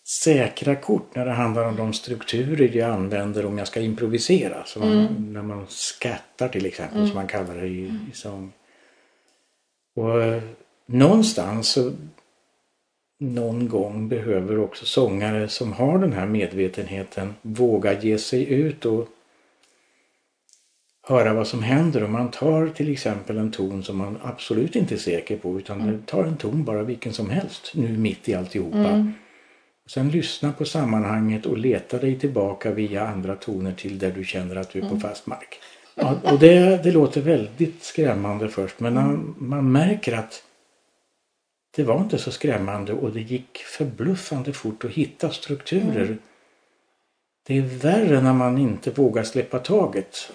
säkra 0.06 0.76
kort 0.76 1.16
när 1.16 1.26
det 1.26 1.32
handlar 1.32 1.64
om 1.64 1.76
de 1.76 1.94
strukturer 1.94 2.78
jag 2.78 2.90
använder 2.90 3.46
om 3.46 3.58
jag 3.58 3.68
ska 3.68 3.82
improvisera. 3.82 4.66
Så 4.66 4.80
man, 4.80 4.92
mm. 4.92 5.34
När 5.34 5.42
man 5.42 5.66
skattar 5.68 6.48
till 6.50 6.66
exempel 6.66 6.98
mm. 6.98 7.08
som 7.08 7.16
man 7.16 7.28
kallar 7.28 7.56
det 7.56 7.68
i, 7.68 8.00
i 8.12 8.16
sång. 8.16 8.52
Och 9.96 10.24
eh, 10.24 10.44
någonstans 10.86 11.68
så 11.68 11.92
någon 13.20 13.70
gång 13.70 14.08
behöver 14.08 14.60
också 14.60 14.86
sångare 14.86 15.48
som 15.48 15.74
har 15.74 15.98
den 15.98 16.14
här 16.14 16.26
medvetenheten 16.26 17.36
våga 17.42 18.02
ge 18.02 18.18
sig 18.18 18.54
ut 18.54 18.86
och 18.86 19.08
höra 21.08 21.34
vad 21.34 21.48
som 21.48 21.64
händer 21.64 22.04
om 22.04 22.12
man 22.12 22.32
tar 22.32 22.68
till 22.68 22.92
exempel 22.92 23.38
en 23.38 23.52
ton 23.52 23.84
som 23.84 23.98
man 23.98 24.18
absolut 24.24 24.76
inte 24.76 24.96
är 24.96 24.98
säker 24.98 25.38
på 25.38 25.60
utan 25.60 25.82
mm. 25.82 26.02
tar 26.02 26.24
en 26.24 26.38
ton 26.38 26.64
bara 26.64 26.84
vilken 26.84 27.14
som 27.14 27.30
helst 27.30 27.72
nu 27.76 27.98
mitt 27.98 28.30
i 28.30 28.34
alltihopa. 28.34 28.78
Mm. 28.78 29.14
Sen 29.88 30.10
lyssna 30.10 30.52
på 30.52 30.66
sammanhanget 30.66 31.46
och 31.46 31.58
leta 31.58 31.98
dig 31.98 32.20
tillbaka 32.20 32.72
via 32.72 33.08
andra 33.08 33.36
toner 33.36 33.74
till 33.74 34.00
där 34.00 34.12
du 34.12 34.26
känner 34.26 34.56
att 34.56 34.70
du 34.70 34.80
är 34.80 34.84
på 34.84 34.88
mm. 34.88 35.00
fast 35.00 35.28
mark. 35.28 35.60
Ja, 35.96 36.20
och 36.24 36.40
det, 36.40 36.84
det 36.84 36.92
låter 36.92 37.22
väldigt 37.22 37.84
skrämmande 37.84 38.50
först 38.50 38.80
men 38.80 38.94
man, 38.94 39.36
man 39.38 39.72
märker 39.72 40.14
att 40.14 40.44
det 41.76 41.84
var 41.84 41.98
inte 41.98 42.18
så 42.18 42.32
skrämmande 42.32 42.94
och 42.94 43.12
det 43.12 43.22
gick 43.22 43.58
förbluffande 43.58 44.54
fort 44.54 44.86
att 44.86 44.92
hitta 44.92 45.30
strukturer. 45.30 46.06
Mm. 46.06 46.18
Det 47.48 47.58
är 47.58 47.62
värre 47.62 48.22
när 48.22 48.34
man 48.34 48.58
inte 48.58 48.92
vågar 48.92 49.24
släppa 49.24 49.60
taget 49.60 50.32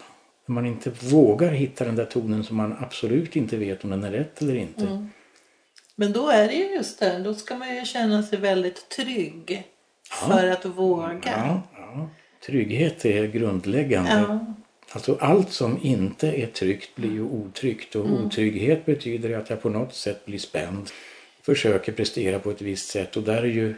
man 0.49 0.67
inte 0.67 0.91
vågar 0.91 1.51
hitta 1.51 1.85
den 1.85 1.97
där 1.97 2.05
tonen 2.05 2.45
som 2.45 2.57
man 2.57 2.77
absolut 2.81 3.37
inte 3.37 3.57
vet 3.57 3.85
om 3.85 3.91
den 3.91 4.05
är 4.05 4.11
rätt 4.11 4.43
eller 4.43 4.55
inte. 4.55 4.85
Mm. 4.85 5.11
Men 5.97 6.13
då 6.13 6.29
är 6.29 6.49
det 6.49 6.55
ju 6.55 6.65
just 6.65 7.01
det, 7.01 7.19
då 7.19 7.35
ska 7.35 7.57
man 7.57 7.77
ju 7.77 7.85
känna 7.85 8.23
sig 8.23 8.39
väldigt 8.39 8.89
trygg 8.89 9.63
ja. 10.11 10.29
för 10.29 10.49
att 10.49 10.65
våga. 10.65 11.21
Ja, 11.25 11.63
ja. 11.73 12.09
Trygghet 12.47 13.05
är 13.05 13.27
grundläggande. 13.27 14.11
Ja. 14.11 14.55
Alltså 14.91 15.17
allt 15.21 15.51
som 15.51 15.79
inte 15.83 16.29
är 16.29 16.47
tryggt 16.47 16.97
blir 16.97 17.11
ju 17.11 17.23
otryggt 17.23 17.95
och 17.95 18.07
mm. 18.07 18.27
otrygghet 18.27 18.87
betyder 18.87 19.39
att 19.39 19.51
jag 19.51 19.63
på 19.63 19.69
något 19.69 19.95
sätt 19.95 20.27
blir 20.27 20.39
spänd. 20.39 20.91
Försöker 21.43 21.93
prestera 21.93 22.39
på 22.39 22.51
ett 22.51 22.63
visst 22.63 22.91
sätt 22.91 23.17
och 23.17 23.23
där 23.23 23.43
är 23.43 23.47
ju, 23.47 23.75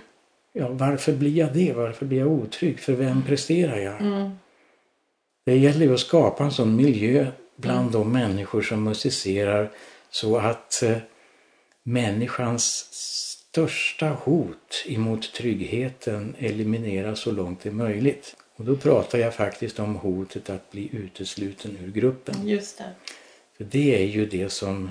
ja 0.52 0.68
varför 0.68 1.12
blir 1.12 1.36
jag 1.36 1.52
det? 1.52 1.72
Varför 1.72 2.06
blir 2.06 2.18
jag 2.18 2.28
otrygg? 2.28 2.80
För 2.80 2.92
vem 2.92 3.22
presterar 3.22 3.76
jag? 3.76 4.00
Mm. 4.00 4.30
Det 5.44 5.56
gäller 5.56 5.86
ju 5.86 5.94
att 5.94 6.00
skapa 6.00 6.44
en 6.44 6.52
sån 6.52 6.76
miljö 6.76 7.26
bland 7.56 7.92
de 7.92 8.12
människor 8.12 8.62
som 8.62 8.84
musicerar 8.84 9.70
så 10.10 10.36
att 10.36 10.82
eh, 10.82 10.96
människans 11.82 12.88
största 12.92 14.08
hot 14.08 14.84
emot 14.86 15.32
tryggheten 15.32 16.36
elimineras 16.38 17.20
så 17.20 17.32
långt 17.32 17.62
det 17.62 17.68
är 17.68 17.72
möjligt. 17.72 18.36
Och 18.56 18.64
då 18.64 18.76
pratar 18.76 19.18
jag 19.18 19.34
faktiskt 19.34 19.78
om 19.78 19.96
hotet 19.96 20.50
att 20.50 20.70
bli 20.70 20.88
utesluten 20.92 21.78
ur 21.84 21.90
gruppen. 21.90 22.48
Just 22.48 22.78
det. 22.78 22.90
För 23.56 23.64
det 23.64 24.02
är 24.02 24.06
ju 24.06 24.26
det 24.26 24.50
som 24.50 24.90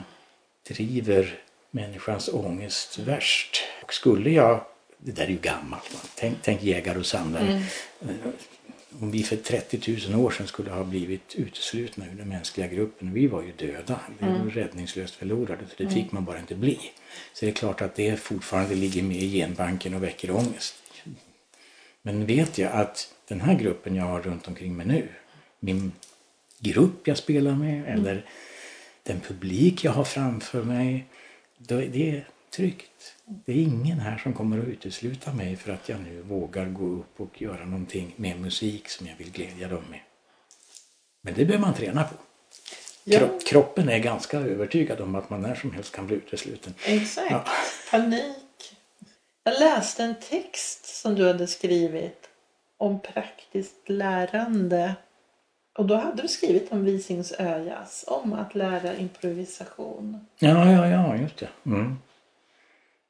driver 0.67 1.39
människans 1.71 2.29
ångest 2.33 2.99
värst. 2.99 3.61
Och 3.83 3.93
skulle 3.93 4.29
jag, 4.29 4.61
det 4.97 5.11
där 5.11 5.23
är 5.23 5.27
ju 5.27 5.37
gammalt, 5.37 6.11
tänk, 6.15 6.37
tänk 6.41 6.63
jägare 6.63 6.99
och 6.99 7.05
samlare. 7.05 7.63
Mm 8.01 8.17
om 9.01 9.11
vi 9.11 9.23
för 9.23 9.35
30 9.35 10.09
000 10.09 10.25
år 10.25 10.31
sedan 10.31 10.47
skulle 10.47 10.71
ha 10.71 10.83
blivit 10.83 11.35
uteslutna 11.35 12.05
ur 12.05 12.15
den 12.17 12.29
mänskliga 12.29 12.67
gruppen. 12.67 13.13
Vi 13.13 13.27
var 13.27 13.43
ju 13.43 13.51
döda, 13.51 13.99
vi 14.19 14.25
var 14.25 14.35
mm. 14.35 14.49
räddningslöst 14.49 15.15
förlorade 15.15 15.65
för 15.67 15.77
det 15.77 15.83
mm. 15.83 15.95
fick 15.95 16.11
man 16.11 16.25
bara 16.25 16.39
inte 16.39 16.55
bli. 16.55 16.79
Så 17.33 17.45
det 17.45 17.51
är 17.51 17.55
klart 17.55 17.81
att 17.81 17.95
det 17.95 18.19
fortfarande 18.19 18.75
ligger 18.75 19.03
med 19.03 19.17
i 19.17 19.31
genbanken 19.31 19.93
och 19.93 20.03
väcker 20.03 20.31
ångest. 20.31 20.75
Men 22.01 22.25
vet 22.25 22.57
jag 22.57 22.71
att 22.71 23.13
den 23.27 23.41
här 23.41 23.53
gruppen 23.59 23.95
jag 23.95 24.05
har 24.05 24.21
runt 24.21 24.47
omkring 24.47 24.77
mig 24.77 24.85
nu, 24.85 25.07
min 25.59 25.91
grupp 26.59 27.07
jag 27.07 27.17
spelar 27.17 27.55
med 27.55 27.79
mm. 27.79 27.93
eller 27.93 28.25
den 29.03 29.19
publik 29.19 29.83
jag 29.83 29.91
har 29.91 30.03
framför 30.03 30.63
mig, 30.63 31.05
det 31.57 32.09
är 32.09 32.27
tryggt. 32.51 33.15
Det 33.25 33.51
är 33.51 33.55
ingen 33.55 33.99
här 33.99 34.17
som 34.17 34.33
kommer 34.33 34.59
att 34.59 34.65
utesluta 34.65 35.33
mig 35.33 35.55
för 35.55 35.71
att 35.71 35.89
jag 35.89 35.99
nu 36.01 36.21
vågar 36.21 36.65
gå 36.65 36.85
upp 36.85 37.21
och 37.21 37.41
göra 37.41 37.65
någonting 37.65 38.13
med 38.15 38.39
musik 38.39 38.89
som 38.89 39.07
jag 39.07 39.15
vill 39.15 39.31
glädja 39.31 39.67
dem 39.67 39.83
med. 39.89 39.99
Men 41.21 41.33
det 41.33 41.45
behöver 41.45 41.65
man 41.65 41.73
träna 41.73 42.03
på. 42.03 42.15
Ja. 43.03 43.29
Kroppen 43.45 43.89
är 43.89 43.99
ganska 43.99 44.39
övertygad 44.39 45.01
om 45.01 45.15
att 45.15 45.29
man 45.29 45.41
när 45.41 45.55
som 45.55 45.71
helst 45.71 45.95
kan 45.95 46.07
bli 46.07 46.15
utesluten. 46.15 46.73
Exakt. 46.85 47.31
Ja. 47.31 47.45
Panik. 47.91 48.75
Jag 49.43 49.59
läste 49.59 50.03
en 50.03 50.15
text 50.15 50.85
som 50.85 51.15
du 51.15 51.27
hade 51.27 51.47
skrivit 51.47 52.29
om 52.77 52.99
praktiskt 52.99 53.89
lärande. 53.89 54.95
Och 55.77 55.85
då 55.85 55.95
hade 55.95 56.21
du 56.21 56.27
skrivit 56.27 56.71
om 56.71 56.85
Visingsöjas, 56.85 58.05
om 58.07 58.33
att 58.33 58.55
lära 58.55 58.95
improvisation. 58.95 60.25
Ja, 60.39 60.71
ja, 60.71 60.87
ja, 60.87 61.15
just 61.15 61.37
det. 61.37 61.49
Mm. 61.65 61.97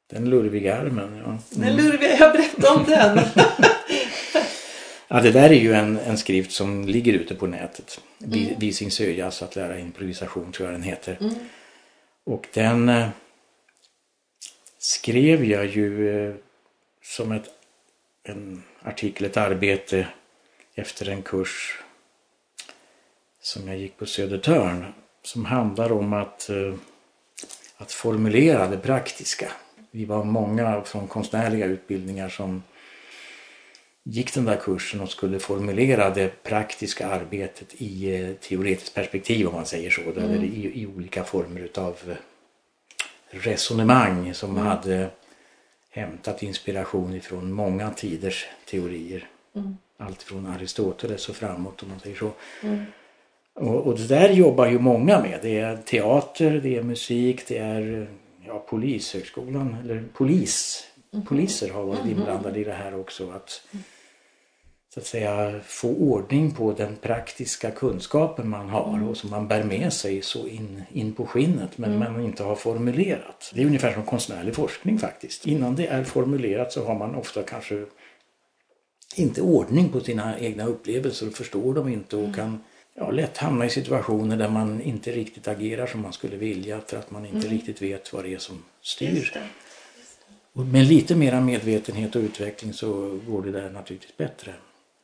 Den 0.10 0.30
lurviga 0.30 0.78
armen, 0.78 1.22
ja. 1.26 1.38
Den 1.50 1.76
lurviga, 1.76 2.18
jag 2.20 2.34
berättade 2.34 2.68
om 2.68 2.84
den. 2.86 3.20
Ja, 5.12 5.22
det 5.22 5.32
där 5.32 5.50
är 5.50 5.60
ju 5.60 5.74
en, 5.74 5.98
en 5.98 6.18
skrift 6.18 6.52
som 6.52 6.88
ligger 6.88 7.14
ute 7.14 7.36
på 7.36 7.48
nätet. 7.48 8.02
Mm. 8.26 8.60
Visingsöjas, 8.60 9.42
att 9.42 9.56
lära 9.56 9.80
improvisation 9.80 10.52
tror 10.52 10.68
jag 10.68 10.76
den 10.76 10.84
heter. 10.84 11.18
Mm. 11.22 11.34
Och 12.24 12.48
den 12.54 12.90
eh, 12.90 13.10
skrev 14.80 15.46
jag 15.46 15.66
ju 15.66 16.10
eh, 16.28 16.36
som 17.04 17.32
ett, 17.32 17.46
en 18.24 18.64
artikel, 18.82 19.26
ett 19.26 19.38
arbete 19.38 20.08
efter 20.76 21.10
en 21.10 21.22
kurs 21.22 21.80
som 23.42 23.68
jag 23.68 23.78
gick 23.78 23.98
på 23.98 24.06
Södertörn. 24.06 24.94
Som 25.24 25.46
handlar 25.46 25.92
om 25.92 26.14
att, 26.14 26.50
eh, 26.50 26.74
att 27.78 27.92
formulera 27.92 28.68
det 28.68 28.78
praktiska. 28.78 29.52
Vi 29.92 30.06
var 30.06 30.24
många 30.24 30.82
från 30.82 31.08
konstnärliga 31.08 31.66
utbildningar 31.66 32.30
som 32.30 32.64
gick 34.04 34.34
den 34.34 34.46
där 34.46 34.56
kursen 34.56 35.02
och 35.02 35.10
skulle 35.10 35.40
formulera 35.40 36.10
det 36.10 36.44
praktiska 36.44 37.08
arbetet 37.08 37.76
i 37.78 38.16
eh, 38.16 38.34
teoretiskt 38.34 38.96
perspektiv 38.96 39.48
om 39.48 39.54
man 39.54 39.66
säger 39.66 39.90
så. 39.90 40.02
Eller 40.02 40.44
i, 40.44 40.82
i 40.82 40.88
olika 40.88 41.24
former 41.24 41.62
utav 41.62 41.96
resonemang 43.30 44.34
som 44.34 44.58
hade 44.58 45.10
hämtat 45.90 46.44
inspiration 46.44 47.14
ifrån 47.14 47.52
många 47.52 47.92
tiders 47.92 48.48
teorier. 48.66 49.28
Allt 49.98 50.24
från 50.24 50.48
Aristoteles 50.48 51.30
och 51.30 51.36
framåt 51.36 51.84
om 51.84 51.90
man 51.90 52.00
säger 52.00 52.16
så. 52.16 52.32
Och, 53.54 53.88
och 53.88 53.98
det 53.98 54.08
där 54.08 54.30
jobbar 54.30 54.68
ju 54.68 54.80
många 54.80 55.22
med. 55.22 55.40
Det 55.42 55.60
är 55.60 55.78
teater, 55.78 56.60
det 56.64 56.78
är 56.78 56.84
musik, 56.84 57.48
det 57.48 57.58
är 57.58 58.08
ja, 58.50 58.60
polishögskolan 58.60 59.76
eller 59.84 60.04
polis. 60.14 60.84
Poliser 61.26 61.70
har 61.70 61.84
varit 61.84 62.06
inblandade 62.06 62.60
i 62.60 62.64
det 62.64 62.74
här 62.74 63.00
också. 63.00 63.32
Att 63.32 63.62
så 64.94 65.00
att 65.00 65.06
säga 65.06 65.60
få 65.64 65.90
ordning 65.90 66.52
på 66.52 66.74
den 66.74 66.96
praktiska 66.96 67.72
kunskapen 67.72 68.50
man 68.50 68.70
har 68.70 69.10
och 69.10 69.18
som 69.18 69.30
man 69.30 69.48
bär 69.48 69.64
med 69.64 69.94
sig 69.94 70.22
så 70.22 70.48
in, 70.48 70.84
in 70.92 71.14
på 71.14 71.26
skinnet 71.26 71.78
men 71.78 72.00
man 72.00 72.26
inte 72.26 72.44
har 72.44 72.56
formulerat. 72.56 73.52
Det 73.56 73.62
är 73.62 73.66
ungefär 73.66 73.94
som 73.94 74.04
konstnärlig 74.04 74.56
forskning 74.56 75.00
faktiskt. 75.00 75.48
Innan 75.48 75.76
det 75.76 75.88
är 75.88 76.04
formulerat 76.04 76.74
så 76.74 76.86
har 76.86 76.96
man 76.96 77.16
ofta 77.16 77.44
kanske 77.44 77.86
inte 79.16 79.42
ordning 79.42 79.90
på 79.90 80.00
sina 80.00 80.40
egna 80.40 80.66
upplevelser 80.66 81.28
och 81.28 81.34
förstår 81.34 81.74
dem 81.74 81.90
inte 81.90 82.18
och 82.18 82.36
kan 82.36 82.64
ja, 82.94 83.12
lätt 83.12 83.38
hamna 83.38 83.66
i 83.66 83.70
situationer 83.70 84.38
där 84.38 84.50
man 84.50 84.82
inte 84.82 85.12
riktigt 85.12 85.48
agerar 85.48 85.88
som 85.88 86.02
man 86.02 86.14
skulle 86.14 86.36
vilja 86.36 86.82
för 86.88 86.98
att 86.98 87.12
man 87.12 87.26
inte 87.26 87.48
riktigt 87.48 87.82
vet 87.82 88.14
vad 88.14 88.24
det 88.24 88.34
är 88.34 88.38
som 88.38 88.64
styr. 88.82 89.10
Just 89.10 89.34
det. 89.34 89.48
Och 90.54 90.66
med 90.66 90.86
lite 90.86 91.16
mera 91.16 91.42
medvetenhet 91.42 92.16
och 92.16 92.22
utveckling 92.22 92.74
så 92.74 93.20
går 93.28 93.42
det 93.42 93.52
där 93.52 93.70
naturligtvis 93.70 94.18
bättre. 94.18 94.54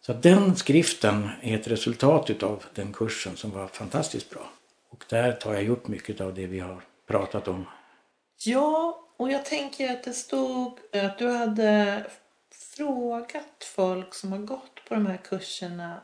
Så 0.02 0.14
den 0.14 0.56
skriften 0.56 1.30
är 1.42 1.56
ett 1.56 1.68
resultat 1.68 2.30
utav 2.30 2.64
den 2.74 2.94
kursen 2.94 3.38
som 3.38 3.52
var 3.52 3.68
fantastiskt 3.68 4.30
bra. 4.30 4.50
Och 4.90 5.06
där 5.10 5.32
tar 5.32 5.54
jag 5.54 5.68
upp 5.70 5.88
mycket 5.88 6.22
av 6.22 6.34
det 6.34 6.46
vi 6.46 6.60
har 6.60 6.82
pratat 7.08 7.48
om. 7.48 7.66
Ja, 8.46 9.02
och 9.18 9.32
jag 9.32 9.46
tänker 9.46 9.92
att 9.92 10.04
det 10.04 10.14
stod 10.14 10.80
att 10.94 11.18
du 11.18 11.30
hade 11.30 12.04
frågat 12.52 13.64
folk 13.76 14.14
som 14.14 14.32
har 14.32 14.40
gått 14.40 14.86
på 14.88 14.94
de 14.94 15.06
här 15.06 15.18
kurserna 15.18 16.02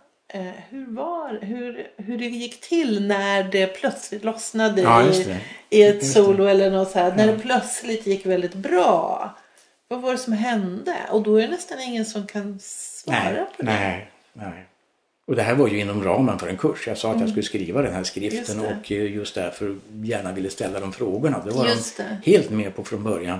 hur, 0.69 0.85
var, 0.95 1.39
hur, 1.41 1.87
hur 1.97 2.17
det 2.17 2.25
gick 2.25 2.61
till 2.61 3.07
när 3.07 3.43
det 3.43 3.67
plötsligt 3.67 4.23
lossnade 4.23 4.81
Ja, 4.81 5.03
det. 5.03 5.37
i 5.69 5.83
ett 5.83 5.95
Just 5.95 6.15
det. 6.15 6.21
solo 6.21 6.45
eller 6.45 6.71
något 6.71 6.91
så 6.91 6.99
här. 6.99 7.15
När 7.15 7.27
det 7.27 7.39
plötsligt 7.39 8.05
gick 8.07 8.25
väldigt 8.25 8.53
bra. 8.53 9.35
Vad 9.87 10.01
var 10.01 10.11
det 10.11 10.17
som 10.17 10.33
hände? 10.33 10.95
Och 11.09 11.21
då 11.23 11.35
är 11.37 11.41
det 11.41 11.47
nästan 11.47 11.79
ingen 11.81 12.05
som 12.05 12.27
kan 12.27 12.59
svara 12.61 13.15
Nej, 13.31 13.45
på 13.57 13.63
det. 13.63 13.71
nej, 13.71 14.11
nej. 14.33 14.65
Och 15.25 15.35
det 15.35 15.43
här 15.43 15.55
var 15.55 15.67
ju 15.67 15.79
inom 15.79 16.03
ramen 16.03 16.39
för 16.39 16.47
en 16.47 16.57
kurs. 16.57 16.87
Jag 16.87 16.97
sa 16.97 17.11
att 17.11 17.19
jag 17.19 17.29
skulle 17.29 17.43
skriva 17.43 17.81
den 17.81 17.93
här 17.93 18.03
skriften 18.03 18.59
Mm. 18.59 18.71
Just 18.71 18.87
det. 18.87 18.95
och 18.95 19.01
eh, 19.05 19.13
just 19.15 19.35
därför 19.35 19.75
gärna 20.03 20.31
ville 20.31 20.49
ställa 20.49 20.79
de 20.79 20.93
frågorna. 20.93 21.41
Det 21.45 21.51
var 21.51 21.65
Just 21.67 21.97
de 21.97 22.03
det. 22.03 22.31
helt 22.31 22.49
med 22.49 22.75
på 22.75 22.83
från 22.83 23.03
början. 23.03 23.39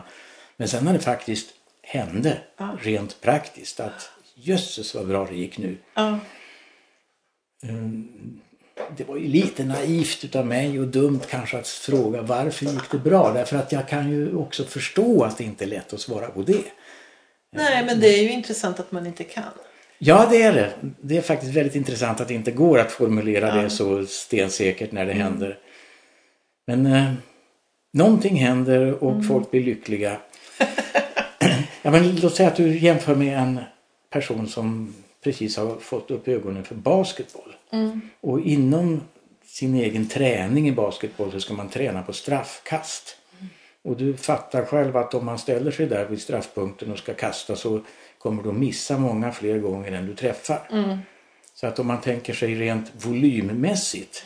Men 0.58 0.68
sen 0.68 0.86
när 0.86 0.94
det 0.94 1.00
faktiskt 1.00 1.50
hände 1.84 2.38
Ja. 2.58 2.78
rent 2.82 3.22
praktiskt 3.22 3.80
att 3.80 4.10
jösses 4.36 4.96
vad 4.96 5.08
bra 5.08 5.26
det 5.26 5.36
gick 5.36 5.58
nu. 5.58 5.78
Ja, 5.94 6.20
Det 8.98 9.04
var 9.04 9.18
ju 9.18 9.28
lite 9.28 9.64
naivt 9.64 10.24
utav 10.24 10.46
mig 10.48 10.80
och 10.80 10.88
dumt 10.88 11.20
kanske 11.30 11.58
att 11.58 11.68
fråga 11.68 12.22
varför 12.22 12.66
gick 12.66 12.92
det 12.92 12.98
bra? 12.98 13.32
Därför 13.34 13.58
att 13.58 13.72
jag 13.72 13.88
kan 13.88 14.10
ju 14.12 14.36
också 14.36 14.64
förstå 14.66 15.24
att 15.24 15.38
det 15.38 15.44
inte 15.44 15.66
är 15.66 15.68
lätt 15.68 15.94
att 15.94 16.00
svara 16.02 16.28
på 16.28 16.42
det. 16.42 16.64
nej, 17.56 17.86
men 17.86 18.00
det 18.00 18.08
är 18.08 18.24
ju 18.24 18.32
intressant 18.32 18.80
att 18.80 18.92
man 18.92 19.06
inte 19.08 19.24
kan. 19.24 19.44
Ja, 19.98 20.28
det 20.32 20.42
är 20.42 20.54
det. 20.54 20.72
Det 21.02 21.18
är 21.18 21.22
faktiskt 21.22 21.54
väldigt 21.54 21.76
intressant 21.76 22.22
att 22.22 22.28
det 22.28 22.34
inte 22.34 22.52
går 22.52 22.80
att 22.80 22.92
formulera 22.92 23.46
Ja. 23.48 23.52
Mm. 23.52 23.64
det 23.64 23.70
så 23.70 24.06
stensäkert 24.06 24.92
när 24.92 25.06
det 25.06 25.14
händer. 25.14 25.58
Men 26.68 26.86
eh, 26.86 27.14
någonting 27.94 28.36
händer 28.36 29.04
och 29.04 29.12
Mm. 29.12 29.24
folk 29.24 29.52
blir 29.52 29.64
lyckliga. 29.64 30.18
ja, 31.82 31.92
men 31.92 32.16
låt 32.16 32.36
säga 32.36 32.50
att 32.50 32.56
du 32.56 32.78
jämför 32.78 33.16
med 33.16 33.38
en 33.40 33.60
person 34.10 34.48
som 34.48 34.94
precis 35.24 35.58
har 35.58 35.76
fått 35.76 36.12
upp 36.12 36.28
ögonen 36.28 36.64
för 36.64 36.76
basketboll. 36.76 37.56
Mm. 37.72 38.02
Och 38.22 38.42
inom 38.42 39.02
sin 39.46 39.76
egen 39.76 40.08
träning 40.08 40.68
i 40.68 40.72
basketboll 40.72 41.32
så 41.32 41.40
ska 41.40 41.54
man 41.54 41.70
träna 41.70 42.04
på 42.04 42.14
straffkast. 42.14 43.18
Och 43.84 43.98
du 43.98 44.18
fattar 44.18 44.66
själv 44.66 44.98
att 44.98 45.14
om 45.14 45.26
man 45.26 45.40
ställer 45.40 45.72
sig 45.72 45.86
där 45.86 46.06
vid 46.06 46.22
straffpunkten 46.22 46.92
och 46.92 46.98
ska 46.98 47.14
kasta 47.14 47.56
så 47.56 47.82
kommer 48.18 48.44
du 48.44 48.50
att 48.50 48.56
missa 48.56 48.98
många 48.98 49.32
fler 49.32 49.60
gånger 49.60 49.92
än 49.92 50.06
du 50.06 50.16
träffar. 50.16 50.68
Så 51.56 51.68
att 51.68 51.80
om 51.80 51.88
man 51.88 52.02
tänker 52.02 52.34
sig 52.34 52.56
rent 52.56 53.06
volymmässigt. 53.06 54.26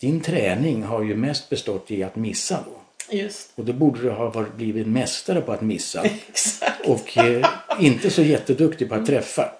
Din 0.00 0.20
träning 0.20 0.82
har 0.82 1.02
ju 1.02 1.16
mest 1.16 1.50
bestått 1.50 1.90
i 1.90 2.02
att 2.02 2.16
missa 2.16 2.64
då. 2.66 2.81
Just 3.12 3.52
Och 3.54 3.64
då 3.64 3.72
borde 3.72 4.00
du 4.00 4.10
ha 4.10 4.30
varit, 4.30 4.54
blivit 4.54 4.86
mästare 4.86 5.40
på 5.40 5.52
att 5.52 5.60
missa. 5.60 6.02
exakt. 6.28 6.88
Och 6.88 7.18
eh, 7.18 7.46
inte 7.80 8.10
så 8.10 8.22
jätteduktig 8.22 8.88
på 8.88 8.94
att 8.94 9.06
träffa. 9.06 9.52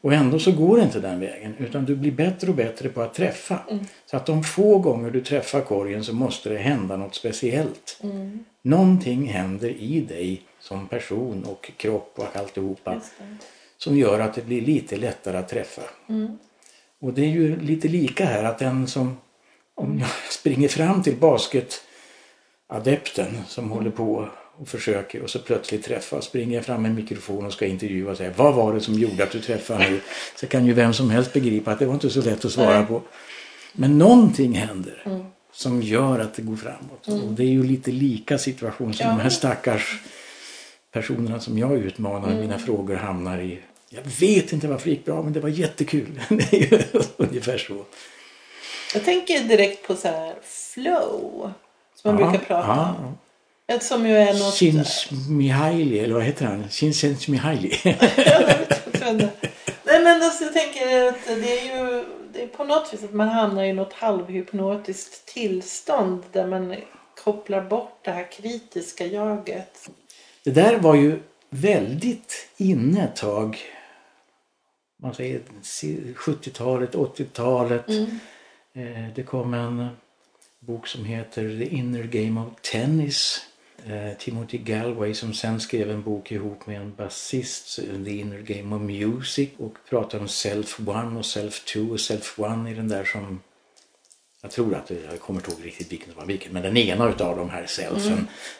Och 0.00 0.12
ändå 0.12 0.38
så 0.38 0.52
går 0.52 0.76
det 0.76 0.82
inte 0.82 1.00
den 1.00 1.20
vägen. 1.20 1.54
Utan 1.58 1.84
du 1.84 1.96
blir 1.96 2.12
bättre 2.12 2.48
och 2.48 2.54
bättre 2.54 2.88
på 2.88 3.02
att 3.02 3.14
träffa. 3.14 3.58
Så 4.06 4.16
att 4.16 4.26
de 4.26 4.44
få 4.44 4.78
gånger 4.78 5.10
du 5.10 5.20
träffar 5.20 5.60
korgen 5.60 6.04
så 6.04 6.12
måste 6.12 6.48
det 6.48 6.58
hända 6.58 6.96
något 6.96 7.14
speciellt. 7.14 8.02
Någonting 8.62 9.26
händer 9.26 9.68
i 9.68 10.00
dig 10.00 10.42
som 10.60 10.88
person 10.88 11.44
och 11.44 11.70
kropp 11.76 12.12
och 12.16 12.36
alltihopa. 12.36 13.00
Som 13.78 13.98
gör 13.98 14.20
att 14.20 14.34
det 14.34 14.42
blir 14.42 14.60
lite 14.60 14.96
lättare 14.96 15.36
att 15.36 15.48
träffa. 15.48 15.82
Och 17.00 17.12
det 17.12 17.22
är 17.22 17.30
ju 17.30 17.60
lite 17.60 17.88
lika 17.88 18.24
här 18.24 18.44
att 18.44 18.58
den 18.58 18.86
som 18.86 19.16
om 19.74 19.98
jag 19.98 20.08
springer 20.30 20.68
fram 20.68 21.02
till 21.02 21.16
basketadepten 22.68 23.40
som 23.48 23.70
håller 23.70 23.90
på 23.90 24.28
och 24.58 24.68
försöker 24.68 25.22
och 25.22 25.30
så 25.30 25.38
plötsligt 25.38 25.84
träffar 25.84 26.20
springer 26.20 26.54
jag 26.56 26.64
fram 26.64 26.82
med 26.82 26.88
en 26.88 26.94
mikrofon 26.94 27.46
och 27.46 27.52
ska 27.52 27.66
intervjua 27.66 28.10
och 28.10 28.16
säga 28.16 28.32
vad 28.36 28.54
var 28.54 28.74
det 28.74 28.80
som 28.80 28.94
gjorde 28.94 29.24
att 29.24 29.30
du 29.30 29.40
träffade 29.40 29.90
nu? 29.90 30.00
Så 30.36 30.46
kan 30.46 30.66
ju 30.66 30.72
vem 30.72 30.92
som 30.92 31.10
helst 31.10 31.32
begripa 31.32 31.72
att 31.72 31.78
det 31.78 31.86
var 31.86 31.94
inte 31.94 32.10
så 32.10 32.22
lätt 32.22 32.44
att 32.44 32.52
svara 32.52 32.86
på. 32.86 33.02
Men 33.72 33.98
någonting 33.98 34.52
händer 34.52 35.22
som 35.52 35.82
gör 35.82 36.18
att 36.20 36.34
det 36.34 36.42
går 36.42 36.56
framåt. 36.56 37.22
Och 37.24 37.32
det 37.32 37.42
är 37.42 37.48
ju 37.48 37.62
lite 37.62 37.90
lika 37.90 38.38
situation 38.38 38.94
som 38.94 39.06
Ja. 39.06 39.12
de 39.12 39.20
här 39.20 39.30
stackars 39.30 40.00
personerna 40.92 41.40
som 41.40 41.58
jag 41.58 41.72
utmanar 41.78 42.34
mina 42.34 42.58
frågor 42.58 42.96
hamnar 42.96 43.38
i. 43.38 43.60
Jag 43.90 44.02
vet 44.20 44.52
inte 44.52 44.68
varför 44.68 44.84
det 44.84 44.90
gick 44.90 45.04
bra 45.04 45.22
men 45.22 45.32
det 45.32 45.40
var 45.40 45.48
jättekul. 45.48 46.20
Ungefär 47.16 47.58
så. 47.58 47.84
Jag 48.94 49.04
tänker 49.04 49.44
direkt 49.44 49.86
på 49.86 49.94
så 49.94 50.08
här 50.08 50.34
flow. 50.42 51.52
Som 52.02 52.14
man 52.14 52.24
Ja, 52.24 52.30
brukar 52.30 52.46
prata 52.46 52.68
ja, 52.68 52.94
om. 52.98 53.18
Ett 53.66 53.82
som 53.82 54.06
ju 54.06 54.16
är 54.16 54.32
något... 54.32 54.54
Shins 54.54 55.08
Mihaili, 55.30 55.98
eller 55.98 56.14
vad 56.14 56.22
heter 56.22 56.46
han? 56.46 56.68
Shinsens 56.68 57.28
Mihaili. 57.28 57.72
Nej 59.84 60.02
men 60.04 60.22
alltså, 60.22 60.44
jag 60.44 60.52
tänker 60.52 61.08
att 61.08 61.26
det 61.26 61.58
är 61.60 61.76
ju 61.76 62.04
det 62.32 62.42
är 62.42 62.46
på 62.46 62.64
något 62.64 62.92
vis 62.94 63.04
att 63.04 63.12
man 63.12 63.28
hamnar 63.28 63.64
i 63.64 63.72
något 63.72 63.92
halvhypnotiskt 63.92 65.26
tillstånd 65.26 66.22
där 66.32 66.46
man 66.46 66.76
kopplar 67.24 67.60
bort 67.60 67.98
det 68.02 68.10
här 68.10 68.32
kritiska 68.32 69.06
jaget. 69.06 69.90
Det 70.44 70.50
där 70.50 70.76
var 70.78 70.94
ju 70.94 71.18
väldigt 71.50 72.48
inne 72.56 73.04
ett 73.04 73.16
tag. 73.16 73.58
Man 75.02 75.14
säger 75.14 75.40
70-talet, 76.16 76.94
80-talet. 76.94 77.88
Eh, 77.88 79.08
Det 79.14 79.22
kom 79.22 79.54
en 79.54 79.88
bok 80.60 80.86
som 80.86 81.04
heter 81.04 81.42
The 81.58 81.64
Inner 81.64 82.02
Game 82.02 82.40
of 82.40 82.48
Tennis. 82.62 83.40
eh, 83.86 84.18
Timothy 84.18 84.58
Galway 84.58 85.14
som 85.14 85.34
sen 85.34 85.60
skrev 85.60 85.90
en 85.90 86.02
bok 86.02 86.32
ihop 86.32 86.66
med 86.66 86.80
en 86.80 86.94
basist, 86.94 87.76
The 87.76 88.10
Inner 88.10 88.38
Game 88.38 88.76
of 88.76 88.82
Music 88.82 89.50
och 89.56 89.78
pratar 89.88 90.18
om 90.18 90.28
Self 90.28 90.80
One 90.80 91.18
och 91.18 91.26
Self 91.26 91.64
Two 91.64 91.90
och 91.92 92.00
Self 92.00 92.38
One 92.38 92.70
i 92.70 92.74
den 92.74 92.88
där 92.88 93.04
som 93.04 93.40
jag 94.42 94.50
tror 94.50 94.74
att, 94.74 94.90
jag 94.90 95.20
kommer 95.20 95.40
inte 95.40 95.50
ihåg 95.50 95.66
riktigt 95.66 95.92
vilken 95.92 96.08
det 96.08 96.16
var 96.16 96.26
vilken, 96.26 96.52
men 96.52 96.62
den 96.62 96.76
ena 96.76 97.08
utav 97.08 97.36
de 97.36 97.50
här 97.50 97.66
selfen 97.66 98.12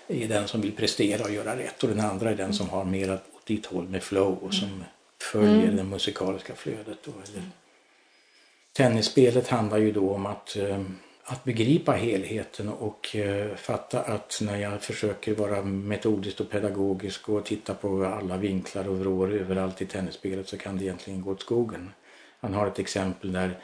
mm. 0.09 0.23
är 0.23 0.29
den 0.29 0.49
som 0.49 0.61
vill 0.61 0.73
prestera 0.73 1.25
och 1.25 1.31
göra 1.31 1.57
rätt 1.57 1.83
och 1.83 1.89
den 1.89 2.01
andra 2.01 2.31
är 2.31 2.35
den 2.35 2.53
som 2.53 2.69
har 2.69 2.85
mer 2.85 3.15
åt 3.15 3.47
ditt 3.47 3.67
håll 3.67 3.89
med 3.89 4.03
flow 4.03 4.39
och 4.43 4.55
som 4.55 4.85
följer 5.33 5.65
mm. 5.65 5.77
det 5.77 5.85
musikaliska 5.85 6.55
flödet. 6.55 6.99
Då, 7.05 7.11
eller. 7.11 7.43
Tennisspelet 8.73 9.49
handlar 9.49 9.79
ju 9.79 9.93
då 9.93 10.15
om 10.15 10.27
att, 10.27 10.57
eh, 10.57 10.83
att 11.31 11.45
begripa 11.45 11.93
helheten 11.93 12.68
och 12.68 13.16
eh, 13.16 13.55
fatta 13.57 14.01
att 14.01 14.39
när 14.43 14.57
jag 14.57 14.83
försöker 14.83 15.35
vara 15.35 15.62
metodisk 15.62 16.41
och 16.41 16.51
pedagogisk 16.51 17.29
och 17.29 17.45
titta 17.45 17.74
på 17.74 18.05
alla 18.05 18.37
vinklar 18.37 18.89
och 18.89 18.99
vrår 18.99 19.33
överallt 19.33 19.83
i 19.83 19.87
tennisspelet 19.87 20.49
så 20.49 20.59
kan 20.59 20.79
det 20.79 20.85
egentligen 20.85 21.22
gå 21.22 21.31
åt 21.31 21.41
skogen. 21.41 21.91
Han 22.41 22.55
har 22.55 22.66
ett 22.66 22.79
exempel 22.79 23.33
där 23.33 23.59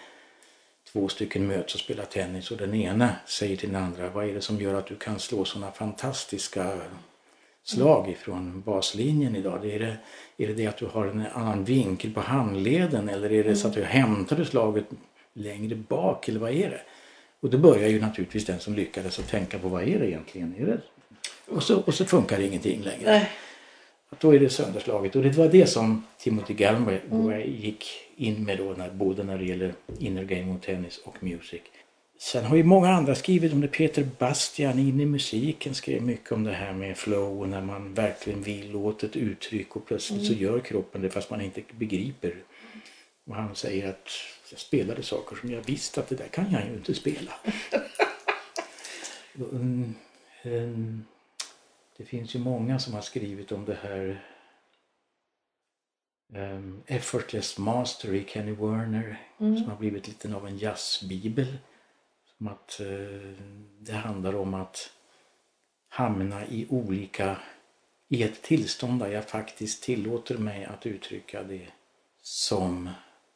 två 0.92 1.08
stycken 1.08 1.46
möts 1.46 1.74
och 1.74 1.80
spelar 1.80 2.04
tennis 2.04 2.50
och 2.50 2.56
den 2.56 2.74
ena 2.74 3.10
säger 3.26 3.56
till 3.56 3.72
den 3.72 3.82
andra 3.82 4.10
vad 4.10 4.28
är 4.28 4.34
det 4.34 4.40
som 4.40 4.60
gör 4.60 4.74
att 4.74 4.86
du 4.86 4.96
kan 4.96 5.18
slå 5.18 5.44
sådana 5.44 5.72
fantastiska 5.72 6.78
slag 7.62 8.10
ifrån 8.10 8.62
baslinjen 8.66 9.36
idag? 9.36 9.66
Är 9.66 9.78
det, 9.78 9.96
är 10.36 10.46
det 10.48 10.54
det 10.54 10.66
att 10.66 10.78
du 10.78 10.86
har 10.86 11.06
en 11.06 11.26
annan 11.32 11.64
vinkel 11.64 12.14
på 12.14 12.20
handleden 12.20 13.08
eller 13.08 13.32
är 13.32 13.44
det 13.44 13.56
så 13.56 13.68
att 13.68 13.74
du 13.74 13.84
hämtade 13.84 14.44
slaget 14.44 14.86
längre 15.32 15.74
bak 15.74 16.28
eller 16.28 16.40
vad 16.40 16.50
är 16.50 16.70
det? 16.70 16.80
Och 17.44 17.50
då 17.50 17.58
börjar 17.58 17.88
ju 17.88 18.00
naturligtvis 18.00 18.44
den 18.44 18.60
som 18.60 18.74
lyckades 18.74 19.18
att 19.18 19.28
tänka 19.28 19.58
på 19.58 19.68
vad 19.68 19.82
är 19.82 19.98
det 19.98 20.08
egentligen? 20.08 20.54
Är 20.58 20.66
det? 20.66 20.80
Och, 21.46 21.62
så, 21.62 21.80
och 21.80 21.94
så 21.94 22.04
funkar 22.04 22.40
ingenting 22.40 22.82
längre. 22.82 23.10
Nej. 23.10 23.30
Att 24.10 24.20
då 24.20 24.34
är 24.34 24.40
det 24.40 24.50
sönderslaget 24.50 25.16
och 25.16 25.22
det 25.22 25.36
var 25.36 25.48
det 25.48 25.66
som 25.66 26.06
Timothy 26.18 26.54
Galway 26.54 26.98
mm. 27.10 27.40
gick 27.60 27.86
in 28.16 28.44
med 28.44 28.58
då 28.58 28.64
när, 28.64 28.90
både 28.90 29.24
när 29.24 29.38
det 29.38 29.44
gäller 29.44 29.74
inner 29.98 30.24
game 30.24 30.54
och 30.54 30.62
tennis 30.62 31.00
och 31.04 31.22
music. 31.22 31.62
Sen 32.18 32.44
har 32.44 32.56
ju 32.56 32.64
många 32.64 32.90
andra 32.90 33.14
skrivit 33.14 33.52
om 33.52 33.60
det. 33.60 33.68
Peter 33.68 34.06
Bastian 34.18 34.78
in 34.78 35.00
i 35.00 35.06
musiken 35.06 35.74
skrev 35.74 36.02
mycket 36.02 36.32
om 36.32 36.44
det 36.44 36.52
här 36.52 36.72
med 36.72 36.96
flow 36.96 37.40
och 37.40 37.48
när 37.48 37.62
man 37.62 37.94
verkligen 37.94 38.42
vill 38.42 38.76
åt 38.76 39.02
ett 39.02 39.16
uttryck 39.16 39.76
och 39.76 39.86
plötsligt 39.86 40.20
mm. 40.20 40.34
så 40.34 40.40
gör 40.42 40.60
kroppen 40.60 41.02
det 41.02 41.10
fast 41.10 41.30
man 41.30 41.40
inte 41.40 41.62
begriper. 41.78 42.34
Och 43.26 43.34
han 43.34 43.54
säger 43.54 43.88
att 43.88 44.08
jag 44.50 44.60
spelade 44.60 45.02
saker 45.02 45.36
som 45.36 45.50
jag 45.50 45.62
visste 45.62 46.00
att 46.00 46.08
det 46.08 46.16
där 46.16 46.28
kan 46.28 46.52
jag 46.52 46.66
ju 46.66 46.72
inte 46.72 46.94
spela. 46.94 47.32
Mm, 49.36 49.94
mm, 50.42 51.04
det 51.96 52.04
finns 52.04 52.34
ju 52.34 52.38
många 52.38 52.78
som 52.78 52.94
har 52.94 53.00
skrivit 53.00 53.52
om 53.52 53.64
det 53.64 53.78
här 53.82 54.24
um, 56.28 56.82
Effortless 56.86 57.58
Mastery, 57.58 58.24
Kenny 58.28 58.52
Werner, 58.52 59.28
mm. 59.40 59.56
som 59.56 59.68
har 59.68 59.76
blivit 59.76 60.08
lite 60.08 60.34
av 60.34 60.46
en 60.46 60.58
jazzbibel. 60.58 61.56
Som 62.36 62.48
att 62.48 62.80
uh, 62.80 63.36
det 63.78 63.92
handlar 63.92 64.34
om 64.34 64.54
att 64.54 64.90
hamna 65.88 66.46
i 66.46 66.66
olika, 66.70 67.38
i 68.08 68.22
ett 68.22 68.42
tillstånd 68.42 69.00
där 69.00 69.08
jag 69.08 69.28
faktiskt 69.28 69.82
tillåter 69.82 70.38
mig 70.38 70.64
att 70.64 70.86
uttrycka 70.86 71.42
det 71.42 71.68
som 72.22 72.90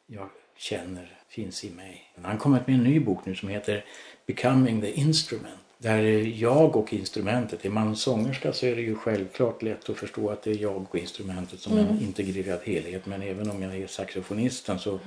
jag 0.05 0.29
känner 0.59 1.19
finns 1.27 1.63
i 1.63 1.69
mig. 1.69 2.11
Han 2.21 2.37
kommit 2.37 2.67
med 2.67 2.75
en 2.75 2.83
ny 2.83 2.99
bok 2.99 3.25
nu 3.25 3.35
som 3.35 3.49
heter 3.49 3.85
Becoming 4.25 4.81
the 4.81 4.91
Instrument 4.91 5.59
där 5.81 6.03
jag 6.41 6.75
och 6.75 6.93
instrumentet, 6.93 7.65
är 7.65 7.69
man 7.69 7.95
sångerska 7.95 8.53
så 8.53 8.65
är 8.65 8.75
det 8.75 8.81
ju 8.81 8.95
självklart 8.95 9.61
lätt 9.61 9.89
att 9.89 9.97
förstå 9.97 10.29
att 10.29 10.43
det 10.43 10.51
är 10.51 10.57
jag 10.57 10.81
och 10.89 10.95
instrumentet 10.95 11.59
som 11.59 11.73
mm. 11.77 11.87
en 11.87 12.01
integrerad 12.01 12.59
helhet. 12.63 13.05
Men 13.05 13.21
även 13.21 13.49
om 13.49 13.61
jag 13.61 13.75
är 13.75 13.87
saxofonisten 13.87 14.79
så 14.79 14.99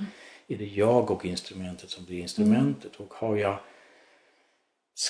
är 0.47 0.57
det 0.57 0.65
jag 0.65 1.11
och 1.11 1.25
instrumentet 1.25 1.89
som 1.89 2.05
blir 2.05 2.19
instrumentet. 2.19 2.91
Mm. 2.95 3.07
Och 3.07 3.13
har 3.13 3.37
jag 3.37 3.59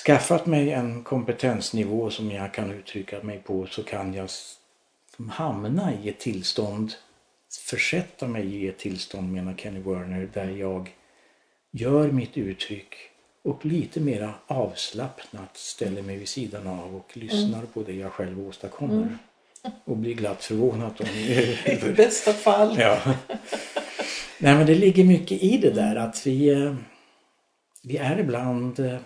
skaffat 0.04 0.46
mig 0.46 0.72
en 0.72 1.04
kompetensnivå 1.04 2.10
som 2.10 2.30
jag 2.30 2.54
kan 2.54 2.70
uttrycka 2.70 3.22
mig 3.22 3.38
på 3.38 3.66
så 3.66 3.82
kan 3.82 4.14
jag 4.14 4.28
hamna 5.30 5.92
i 6.02 6.08
ett 6.08 6.18
tillstånd, 6.18 6.92
försätta 7.58 8.28
mig 8.28 8.56
i 8.56 8.68
ett 8.68 8.78
tillstånd 8.78 9.32
menar 9.32 9.54
Kenny 9.54 9.80
Werner, 9.80 10.28
där 10.32 10.48
jag 10.48 10.94
gör 11.70 12.10
mitt 12.10 12.36
uttryck 12.36 12.94
och 13.42 13.66
lite 13.66 14.00
mera 14.00 14.34
avslappnat 14.46 15.56
ställer 15.56 16.02
mig 16.02 16.16
vid 16.16 16.28
sidan 16.28 16.66
av 16.66 16.96
och 16.96 17.16
lyssnar 17.16 17.58
mm. 17.58 17.66
på 17.74 17.82
det 17.82 17.92
jag 17.92 18.12
själv 18.12 18.48
åstadkommer. 18.48 18.94
Mm. 18.94 19.18
Och 19.84 19.96
blir 19.96 20.14
glatt 20.14 20.44
förvånad 20.44 20.92
om 21.00 21.06
I 21.88 21.92
bästa 21.96 22.32
fall. 22.32 22.76
Ja. 22.78 23.02
Nej 24.38 24.54
men 24.54 24.66
det 24.66 24.74
ligger 24.74 25.04
mycket 25.04 25.42
i 25.42 25.58
det 25.58 25.70
där 25.70 25.96
att 25.96 26.26
vi, 26.26 26.48
eh, 26.48 26.74
vi 27.82 27.96
är 27.96 28.18
ibland 28.18 28.80
eh, 28.80 28.98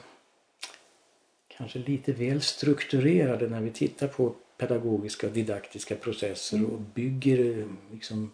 kanske 1.57 1.79
lite 1.79 2.13
väl 2.13 2.43
strukturerade 2.43 3.49
när 3.49 3.61
vi 3.61 3.71
tittar 3.71 4.09
på 4.09 4.35
pedagogiska 4.59 5.27
och 5.27 5.33
didaktiska 5.33 5.95
processer 5.95 6.57
mm. 6.57 6.71
och 6.71 6.81
bygger 6.81 7.59
eh, 7.59 7.67
liksom 7.93 8.31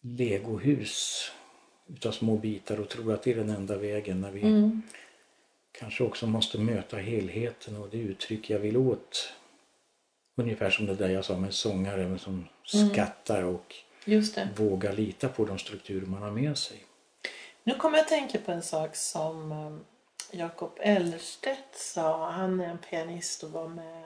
legohus 0.00 1.30
utav 1.86 2.12
små 2.12 2.36
bitar 2.36 2.80
och 2.80 2.88
tror 2.88 3.12
att 3.12 3.22
det 3.22 3.30
är 3.30 3.36
den 3.36 3.50
enda 3.50 3.76
vägen 3.76 4.20
när 4.20 4.30
vi 4.30 4.42
mm. 4.42 4.82
kanske 5.72 6.04
också 6.04 6.26
måste 6.26 6.58
möta 6.58 6.96
helheten 6.96 7.76
och 7.76 7.88
det 7.88 7.98
uttryck 7.98 8.50
jag 8.50 8.58
vill 8.58 8.76
åt. 8.76 9.32
Ungefär 10.36 10.70
som 10.70 10.86
det 10.86 10.94
där 10.94 11.08
jag 11.08 11.24
sa 11.24 11.36
med 11.36 11.54
sångare 11.54 12.18
som 12.18 12.48
mm. 12.74 12.90
skattar 12.90 13.42
och 13.42 13.74
vågar 14.56 14.92
lita 14.92 15.28
på 15.28 15.44
de 15.44 15.58
strukturer 15.58 16.06
man 16.06 16.22
har 16.22 16.30
med 16.30 16.58
sig. 16.58 16.84
Nu 17.64 17.74
kommer 17.74 17.98
jag 17.98 18.02
att 18.02 18.08
tänka 18.08 18.38
på 18.38 18.52
en 18.52 18.62
sak 18.62 18.96
som 18.96 19.52
um, 19.52 19.84
Jakob 20.30 20.72
Ellerstedt 20.80 21.76
sa. 21.76 22.30
Han 22.30 22.60
är 22.60 22.68
en 22.68 22.78
pianist 22.78 23.42
och 23.42 23.50
var 23.50 23.68
med 23.68 24.04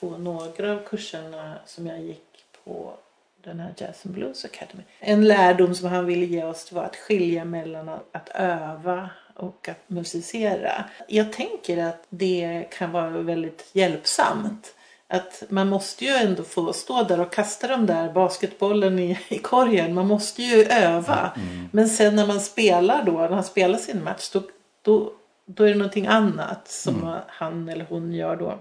på 0.00 0.18
några 0.18 0.72
av 0.72 0.84
kurserna 0.84 1.58
som 1.66 1.86
jag 1.86 2.00
gick 2.00 2.44
på 2.64 2.98
den 3.44 3.60
här 3.60 3.74
Jazz 3.76 4.06
and 4.06 4.14
Blues 4.14 4.44
Academy. 4.44 4.82
En 5.00 5.28
lärdom 5.28 5.74
som 5.74 5.88
han 5.88 6.06
ville 6.06 6.26
ge 6.26 6.44
oss 6.44 6.72
var 6.72 6.84
att 6.84 6.96
skilja 6.96 7.44
mellan 7.44 7.88
att 7.88 8.28
öva 8.34 9.10
och 9.34 9.68
att 9.68 9.80
musicera. 9.86 10.84
Jag 11.08 11.32
tänker 11.32 11.84
att 11.84 12.06
det 12.08 12.64
kan 12.78 12.92
vara 12.92 13.10
väldigt 13.10 13.70
hjälpsamt. 13.72 14.74
Att 15.08 15.42
man 15.48 15.68
måste 15.68 16.04
ju 16.04 16.10
ändå 16.10 16.42
få 16.42 16.72
stå 16.72 17.02
där 17.02 17.20
och 17.20 17.32
kasta 17.32 17.66
de 17.66 17.86
där 17.86 18.12
basketbollen 18.12 18.98
i, 18.98 19.18
i 19.28 19.38
korgen. 19.38 19.94
Man 19.94 20.06
måste 20.06 20.42
ju 20.42 20.64
öva. 20.64 21.32
Mm. 21.36 21.68
Men 21.72 21.88
sen 21.88 22.16
när 22.16 22.26
man 22.26 22.40
spelar 22.40 23.04
då, 23.04 23.12
när 23.12 23.28
han 23.28 23.44
spelar 23.44 23.78
sin 23.78 24.04
match, 24.04 24.30
då, 24.32 24.42
då, 24.82 25.12
då 25.46 25.64
är 25.64 25.68
det 25.68 25.74
någonting 25.74 26.06
annat 26.06 26.68
som 26.68 27.02
mm. 27.02 27.18
han 27.28 27.68
eller 27.68 27.86
hon 27.88 28.12
gör 28.12 28.36
då. 28.36 28.58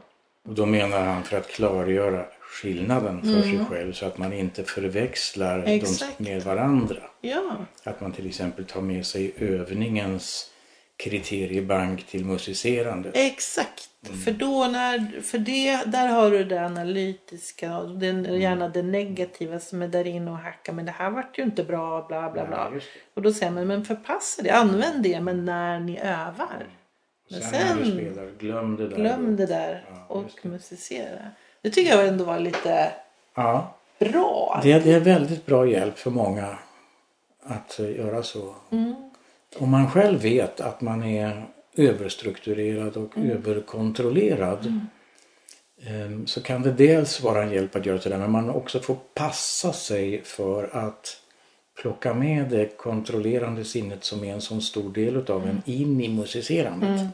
Och 0.48 0.54
då 0.54 0.66
menar 0.66 1.02
han 1.02 1.24
för 1.24 1.38
att 1.38 1.48
klargöra 1.48 2.26
skillnaden 2.52 3.22
för 3.22 3.30
mm. 3.30 3.44
sig 3.44 3.66
själv 3.66 3.94
så 3.94 4.06
att 4.06 4.18
man 4.18 4.34
inte 4.34 4.64
förväxlar 4.64 5.64
Exakt. 5.68 6.18
dem 6.18 6.28
med 6.28 6.44
varandra. 6.44 7.04
Ja. 7.22 7.66
Att 7.84 8.02
man 8.02 8.12
till 8.12 8.28
exempel 8.28 8.66
tar 8.66 8.82
med 8.82 9.06
sig 9.06 9.34
övningens 9.38 10.52
kriteriebank 10.98 12.04
till 12.04 12.26
musicerande. 12.26 13.12
Exakt, 13.14 13.90
mm. 14.08 14.20
för 14.20 14.32
då 14.32 14.68
när, 14.68 15.22
för 15.22 15.38
det, 15.38 15.86
där 15.86 16.08
har 16.08 16.32
du 16.32 16.44
det 16.44 16.66
analytiska 16.66 17.78
och 17.78 17.90
den, 17.90 18.26
mm. 18.26 18.42
gärna 18.42 18.70
det 18.70 18.84
negativa 18.84 19.60
som 19.60 19.82
är 19.82 19.88
där 19.88 20.08
inne 20.08 20.32
och 20.32 20.38
hackar 20.38 20.74
men 20.74 20.86
det 20.86 20.92
här 20.92 21.12
vart 21.12 21.40
ju 21.40 21.44
inte 21.44 21.64
bra 21.64 22.06
bla 22.08 22.32
bla 22.32 22.48
bla. 22.48 22.72
Ja, 22.74 22.80
och 23.14 23.22
då 23.22 23.34
säger 23.34 23.52
man 23.52 23.68
men 23.68 23.86
förpassa 23.86 24.42
det, 24.42 24.50
använd 24.50 25.04
det 25.04 25.22
men 25.22 25.46
när 25.46 25.80
ni 25.80 26.00
övar. 26.00 26.68
Men 27.30 27.42
sen, 27.42 27.52
sen 27.52 27.92
spelar, 27.92 28.32
glöm 28.40 28.76
det 28.76 28.88
där. 28.88 28.98
Glöm 28.98 29.36
det 29.36 29.46
där 29.46 29.86
ja, 29.90 30.06
och 30.08 30.46
musicera. 30.46 31.32
Det 31.62 31.70
tycker 31.70 31.92
jag 31.92 32.08
ändå 32.08 32.24
var 32.24 32.40
lite 32.40 32.92
ja. 33.36 33.76
bra. 34.00 34.60
Det, 34.64 34.80
det 34.80 34.94
är 34.94 35.00
väldigt 35.00 35.46
bra 35.46 35.68
hjälp 35.68 35.98
för 35.98 36.12
många 36.12 36.58
att 37.44 37.80
göra 37.80 38.24
så. 38.24 38.56
Mm. 38.72 38.96
Om 39.60 39.70
man 39.70 39.92
själv 39.92 40.22
vet 40.22 40.62
att 40.62 40.82
man 40.82 41.04
är 41.04 41.46
överstrukturerad 41.76 42.98
och 42.98 43.18
mm. 43.18 43.32
överkontrollerad 43.32 44.66
mm. 44.66 44.88
Ehm, 45.86 46.28
så 46.28 46.42
kan 46.42 46.62
det 46.62 46.72
dels 46.72 47.22
vara 47.22 47.44
en 47.44 47.52
hjälp 47.52 47.76
att 47.76 47.86
göra 47.86 47.98
det 47.98 48.18
men 48.18 48.32
man 48.32 48.50
också 48.50 48.80
får 48.80 48.98
passa 49.14 49.74
sig 49.74 50.22
för 50.24 50.76
att 50.76 51.22
plocka 51.82 52.14
med 52.14 52.50
det 52.50 52.78
kontrollerande 52.78 53.66
sinnet 53.66 54.04
som 54.04 54.24
är 54.24 54.34
en 54.34 54.42
så 54.42 54.62
stor 54.62 54.90
del 54.90 55.16
utav 55.16 55.42
en 55.42 55.50
mm. 55.50 55.62
in 55.66 56.02
i 56.02 56.10
musicerandet. 56.10 57.08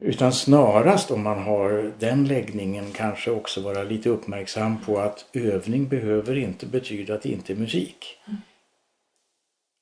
Mm. 0.00 0.10
Utan 0.10 0.32
snarast 0.32 1.10
om 1.10 1.22
man 1.22 1.38
har 1.42 1.92
den 1.98 2.24
läggningen 2.24 2.92
kanske 2.92 3.30
också 3.30 3.60
vara 3.60 3.82
lite 3.82 4.08
uppmärksam 4.08 4.80
på 4.84 4.98
att 4.98 5.24
övning 5.32 5.88
behöver 5.88 6.36
inte 6.36 6.66
betyda 6.66 7.14
att 7.14 7.22
det 7.22 7.28
inte 7.28 7.52
är 7.52 7.56
musik. 7.56 8.18
Mm. 8.26 8.40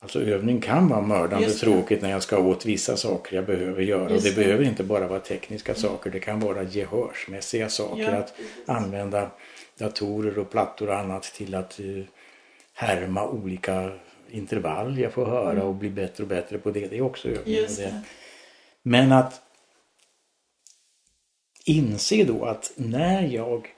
Alltså 0.05 0.23
övning 0.23 0.61
kan 0.61 0.89
vara 0.89 1.01
mördande 1.01 1.47
det. 1.47 1.53
tråkigt 1.53 2.03
när 2.03 2.11
jag 2.11 2.23
ska 2.23 2.39
åt 2.39 2.67
vissa 2.67 2.97
saker 2.97 3.37
jag 3.37 3.47
behöver 3.47 3.83
göra. 3.83 4.11
Just 4.11 4.27
och 4.27 4.33
det, 4.33 4.41
det. 4.41 4.45
behöver 4.45 4.65
inte 4.65 4.85
bara 4.85 5.09
vara 5.09 5.21
tekniska 5.21 5.75
saker. 5.75 6.11
Det 6.11 6.21
kan 6.21 6.41
vara 6.41 6.63
gehörsmässiga 6.63 7.69
saker. 7.69 8.03
Ja, 8.03 8.17
att 8.17 8.35
använda 8.67 9.31
datorer 9.79 10.39
och 10.39 10.51
plattor 10.51 10.89
och 10.89 10.99
annat 10.99 11.23
till 11.23 11.55
att 11.55 11.81
eh, 11.81 12.05
härma 12.75 13.29
olika 13.29 13.93
intervall 14.31 14.99
jag 14.99 15.13
får 15.13 15.27
höra 15.27 15.65
och 15.65 15.75
bli 15.75 15.91
bättre 15.91 16.23
och 16.23 16.29
bättre 16.29 16.59
på 16.59 16.71
det. 16.71 16.87
Det 16.87 16.97
är 16.97 17.03
också 17.03 17.29
övning. 17.29 17.55
Det. 17.55 17.77
det. 17.77 18.03
Men 18.83 19.13
att 19.13 19.44
inse 21.65 22.25
då 22.25 22.45
att 22.45 22.73
när 22.77 23.23
jag 23.23 23.75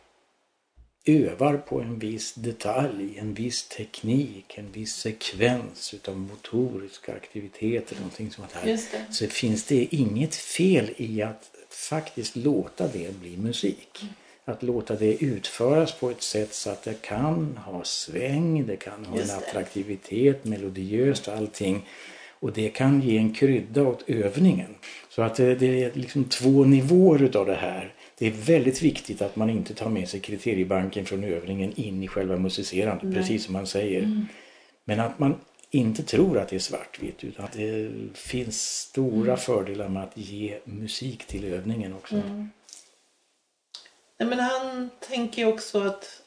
övar 1.05 1.57
på 1.57 1.81
en 1.81 1.99
viss 1.99 2.35
detalj, 2.35 3.19
en 3.19 3.35
viss 3.35 3.69
teknik, 3.69 4.59
en 4.59 4.73
viss 4.73 4.95
sekvens 4.95 5.95
utav 5.95 6.19
motoriska 6.19 7.15
aktiviteter, 7.15 7.97
någonting 7.97 8.31
sånt 8.31 8.53
här. 8.53 8.79
Så 9.11 9.27
finns 9.27 9.65
det 9.65 9.95
inget 9.95 10.35
fel 10.35 10.91
i 10.97 11.23
att 11.23 11.51
faktiskt 11.71 12.37
låta 12.37 12.89
det 12.89 13.21
bli 13.21 13.37
musik. 13.37 14.05
Att 14.45 14.63
låta 14.63 14.97
det 14.97 15.25
utföras 15.25 15.93
på 15.93 16.11
ett 16.11 16.23
sätt 16.23 16.55
så 16.55 16.71
att 16.71 16.83
det 16.83 17.03
kan 17.03 17.57
ha 17.57 17.85
sväng, 17.85 18.67
det 18.67 18.77
kan 18.77 19.05
ha 19.05 19.17
Just 19.17 19.33
en 19.33 19.39
attraktivitet, 19.39 20.45
melodiöst 20.45 21.29
och 21.29 21.35
allting. 21.35 21.87
Och 22.41 22.53
det 22.53 22.69
kan 22.69 23.03
ge 23.03 23.19
en 23.19 23.35
krydda 23.35 23.83
åt 23.83 24.05
övningen. 24.07 24.75
Så 25.09 25.23
att 25.23 25.35
det, 25.35 25.55
det 25.55 25.85
är 25.85 25.93
liksom 25.95 26.25
två 26.25 26.65
nivåer 26.65 27.23
utav 27.23 27.47
det 27.47 27.55
här. 27.55 27.93
Det 28.19 28.27
är 28.27 28.31
väldigt 28.31 28.83
viktigt 28.83 29.23
att 29.23 29.37
man 29.37 29.51
inte 29.51 29.75
tar 29.75 29.91
med 29.91 30.09
sig 30.09 30.21
kriteriebanken 30.21 31.07
från 31.07 31.25
övningen 31.25 31.73
in 31.77 32.03
i 32.03 32.09
själva 32.09 32.37
musicerandet, 32.37 33.15
precis 33.15 33.45
som 33.45 33.53
man 33.53 33.67
säger. 33.67 34.27
Men 34.85 35.01
att 35.01 35.19
man 35.19 35.35
inte 35.71 36.03
tror 36.03 36.39
att 36.39 36.49
det 36.49 36.57
är 36.57 36.61
svartvitt 36.61 37.25
utan 37.25 37.45
att 37.45 37.53
det 37.53 37.91
finns 38.15 38.61
stora 38.61 39.37
fördelar 39.37 39.89
med 39.89 40.03
att 40.03 40.17
ge 40.19 40.59
musik 40.65 41.27
till 41.27 41.45
övningen 41.45 41.95
också. 41.95 42.17
Nej, 44.19 44.29
men 44.29 44.39
han 44.39 44.91
tänker 45.01 45.43
ju 45.43 45.49
också 45.49 45.81
att 45.81 46.23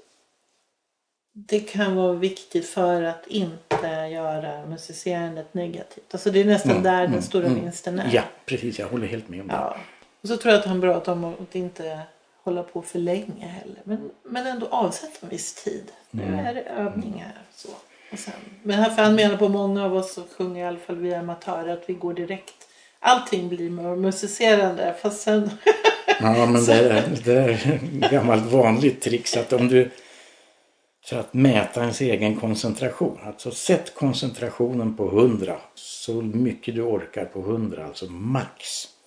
det 1.33 1.59
kan 1.59 1.95
vara 1.95 2.13
viktigt 2.13 2.65
för 2.69 3.01
att 3.03 3.27
inte 3.27 3.87
göra 4.11 4.65
musicerandet 4.65 5.53
negativt. 5.53 6.05
Alltså 6.11 6.31
det 6.31 6.39
är 6.41 6.45
nästan 6.45 6.71
Mm, 6.71 6.83
där 6.83 7.01
den 7.01 7.05
mm, 7.11 7.21
stora 7.21 7.47
mm. 7.47 7.61
vinsten 7.61 7.99
är. 7.99 8.09
Ja, 8.15 8.21
precis. 8.45 8.79
Jag 8.79 8.87
håller 8.87 9.07
helt 9.07 9.29
med 9.29 9.41
om 9.41 9.47
det. 9.47 9.53
Ja. 9.53 9.77
Och 10.21 10.27
så 10.27 10.37
tror 10.37 10.53
jag 10.53 10.59
att 10.59 10.65
han 10.67 10.81
pratar 10.81 11.11
om 11.11 11.23
att 11.23 11.55
inte 11.55 11.99
hålla 12.43 12.63
på 12.63 12.81
för 12.81 12.99
länge 12.99 13.47
heller. 13.47 13.81
Men, 13.83 14.09
men 14.23 14.47
ändå 14.47 14.67
avsätta 14.71 15.17
en 15.21 15.29
viss 15.29 15.53
tid. 15.63 15.83
Nu 16.11 16.23
Mm. 16.23 16.45
är 16.45 16.53
det 16.53 16.61
övningar. 16.61 17.33
Så. 17.55 17.69
Och 18.11 18.19
sen, 18.19 18.33
men 18.63 18.79
här, 18.79 18.89
för 18.89 19.03
han 19.03 19.15
menar 19.15 19.37
på 19.37 19.49
många 19.49 19.85
av 19.85 19.95
oss 19.95 20.13
som 20.13 20.23
sjunger 20.37 20.63
i 20.63 20.67
alla 20.67 20.79
fall 20.79 20.95
vi 20.95 21.13
amatörer 21.13 21.73
att 21.73 21.83
vi 21.89 21.93
går 21.93 22.13
direkt. 22.13 22.67
Allting 22.99 23.49
blir 23.49 23.69
musicerande 23.95 24.95
fast 25.01 25.21
sen 25.21 25.51
Ja, 26.21 26.45
men 26.45 26.65
det 26.65 26.73
är, 26.89 27.09
det 27.25 27.33
är 27.33 27.49
ett 27.49 28.11
gammalt 28.11 28.45
vanligt 28.51 29.01
trix 29.01 29.37
att 29.37 29.53
om 29.53 29.67
du 29.67 29.89
för 31.05 31.19
att 31.19 31.33
mäta 31.33 31.81
ens 31.81 32.01
egen 32.01 32.39
koncentration, 32.39 33.17
alltså 33.23 33.51
sätt 33.51 33.95
koncentrationen 33.95 34.95
på 34.95 35.07
100 35.07 35.57
så 35.75 36.21
mycket 36.21 36.75
du 36.75 36.81
orkar 36.81 37.25
på 37.25 37.39
100, 37.39 37.85
alltså 37.85 38.05
max. 38.05 38.59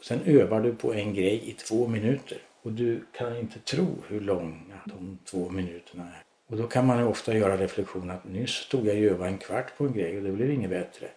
Sen 0.03 0.21
övar 0.25 0.61
du 0.61 0.75
på 0.75 0.95
en 0.95 1.15
grej 1.15 1.51
i 1.51 1.53
två 1.53 1.89
minuter 1.89 2.39
och 2.63 2.73
du 2.73 3.07
kan 3.13 3.37
inte 3.37 3.59
tro 3.59 3.87
hur 4.09 4.21
långa 4.21 4.81
de 4.85 5.19
två 5.25 5.51
minuterna 5.51 6.03
är. 6.03 6.23
Och 6.47 6.57
då 6.57 6.67
kan 6.67 6.87
man 6.87 6.99
ju 6.99 7.05
ofta 7.05 7.37
göra 7.37 7.57
reflektionen 7.57 8.11
att 8.11 8.25
nyss 8.25 8.51
stod 8.51 8.87
jag 8.87 8.97
och 8.97 9.03
övade 9.03 9.31
en 9.31 9.39
kvart 9.39 9.77
på 9.77 9.85
en 9.85 9.93
grej 9.93 10.17
och 10.17 10.23
det 10.23 10.33
blev 10.33 10.51
inget 10.51 10.71
bättre. 10.71 11.09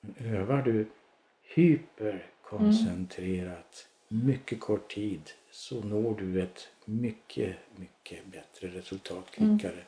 Men 0.00 0.34
övar 0.34 0.62
du 0.62 0.86
hyperkoncentrerat 1.54 3.86
mycket 4.08 4.60
kort 4.60 4.94
tid 4.94 5.30
så 5.50 5.80
når 5.80 6.14
du 6.14 6.42
ett 6.42 6.68
mycket, 6.86 7.56
mycket 7.76 8.26
bättre 8.26 8.68
resultat 8.68 9.30
kvickare. 9.30 9.84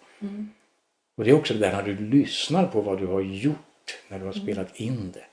Och 1.14 1.24
det 1.24 1.30
är 1.30 1.34
också 1.34 1.54
det 1.54 1.60
där 1.60 1.72
när 1.72 1.82
du 1.82 2.10
lyssnar 2.10 2.66
på 2.66 2.80
vad 2.80 2.98
du 2.98 3.06
har 3.06 3.20
gjort 3.20 3.98
när 4.08 4.18
du 4.18 4.24
har 4.24 4.32
spelat 4.32 4.76
in 4.76 5.12
det. 5.12 5.24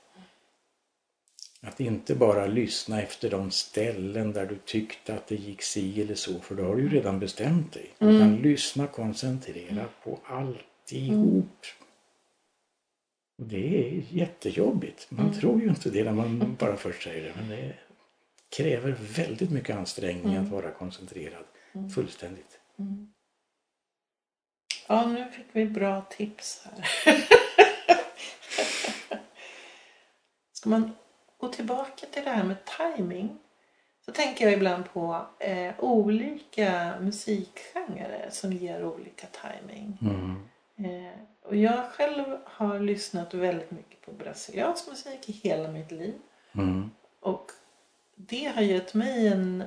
Att 1.60 1.80
inte 1.80 2.14
bara 2.14 2.46
lyssna 2.46 3.02
efter 3.02 3.30
de 3.30 3.50
ställen 3.50 4.32
där 4.32 4.46
du 4.46 4.58
tyckte 4.64 5.14
att 5.14 5.26
det 5.26 5.36
gick 5.36 5.62
si 5.62 6.02
eller 6.02 6.14
så 6.14 6.40
för 6.40 6.54
då 6.54 6.64
har 6.64 6.76
du 6.76 6.82
ju 6.82 6.88
redan 6.88 7.18
bestämt 7.18 7.72
dig. 7.72 7.90
Utan 7.98 8.36
lyssna 8.36 8.86
koncentrerat 8.86 9.90
på 10.04 10.18
alltihop. 10.24 11.64
Och 13.38 13.46
det 13.46 13.88
är 13.88 14.02
jättejobbigt. 14.10 15.06
Man 15.10 15.32
tror 15.32 15.60
ju 15.60 15.68
inte 15.68 15.90
det 15.90 16.04
när 16.04 16.12
man 16.12 16.56
bara 16.60 16.76
först 16.76 17.02
säger 17.02 17.24
det. 17.24 17.32
Men 17.36 17.48
det 17.48 17.74
kräver 18.56 18.96
väldigt 19.16 19.50
mycket 19.50 19.76
ansträngning 19.76 20.36
att 20.36 20.48
vara 20.48 20.70
koncentrerad 20.70 21.44
fullständigt. 21.94 22.60
Ja, 24.86 25.06
nu 25.06 25.30
fick 25.30 25.46
vi 25.52 25.66
bra 25.66 26.00
tips 26.10 26.64
här. 26.64 26.88
Ska 30.52 30.68
man 30.68 30.92
gå 31.38 31.48
tillbaka 31.48 32.06
till 32.06 32.24
det 32.24 32.30
här 32.30 32.44
med 32.44 32.56
timing 32.64 33.38
så 34.04 34.12
tänker 34.12 34.44
jag 34.44 34.54
ibland 34.54 34.92
på 34.92 35.26
eh, 35.38 35.74
olika 35.78 36.94
musikgenrer 37.00 38.28
som 38.30 38.52
ger 38.52 38.84
olika 38.84 39.26
timing. 39.26 39.98
Mm. 40.00 40.36
Eh, 40.76 41.18
och 41.42 41.56
jag 41.56 41.92
själv 41.92 42.38
har 42.44 42.80
lyssnat 42.80 43.34
väldigt 43.34 43.70
mycket 43.70 44.00
på 44.00 44.12
brasiliansk 44.12 44.88
musik 44.88 45.28
i 45.28 45.32
hela 45.32 45.68
mitt 45.68 45.90
liv. 45.90 46.14
Mm. 46.52 46.90
Och 47.20 47.50
det 48.14 48.44
har 48.44 48.62
gett 48.62 48.94
mig 48.94 49.28
en, 49.28 49.64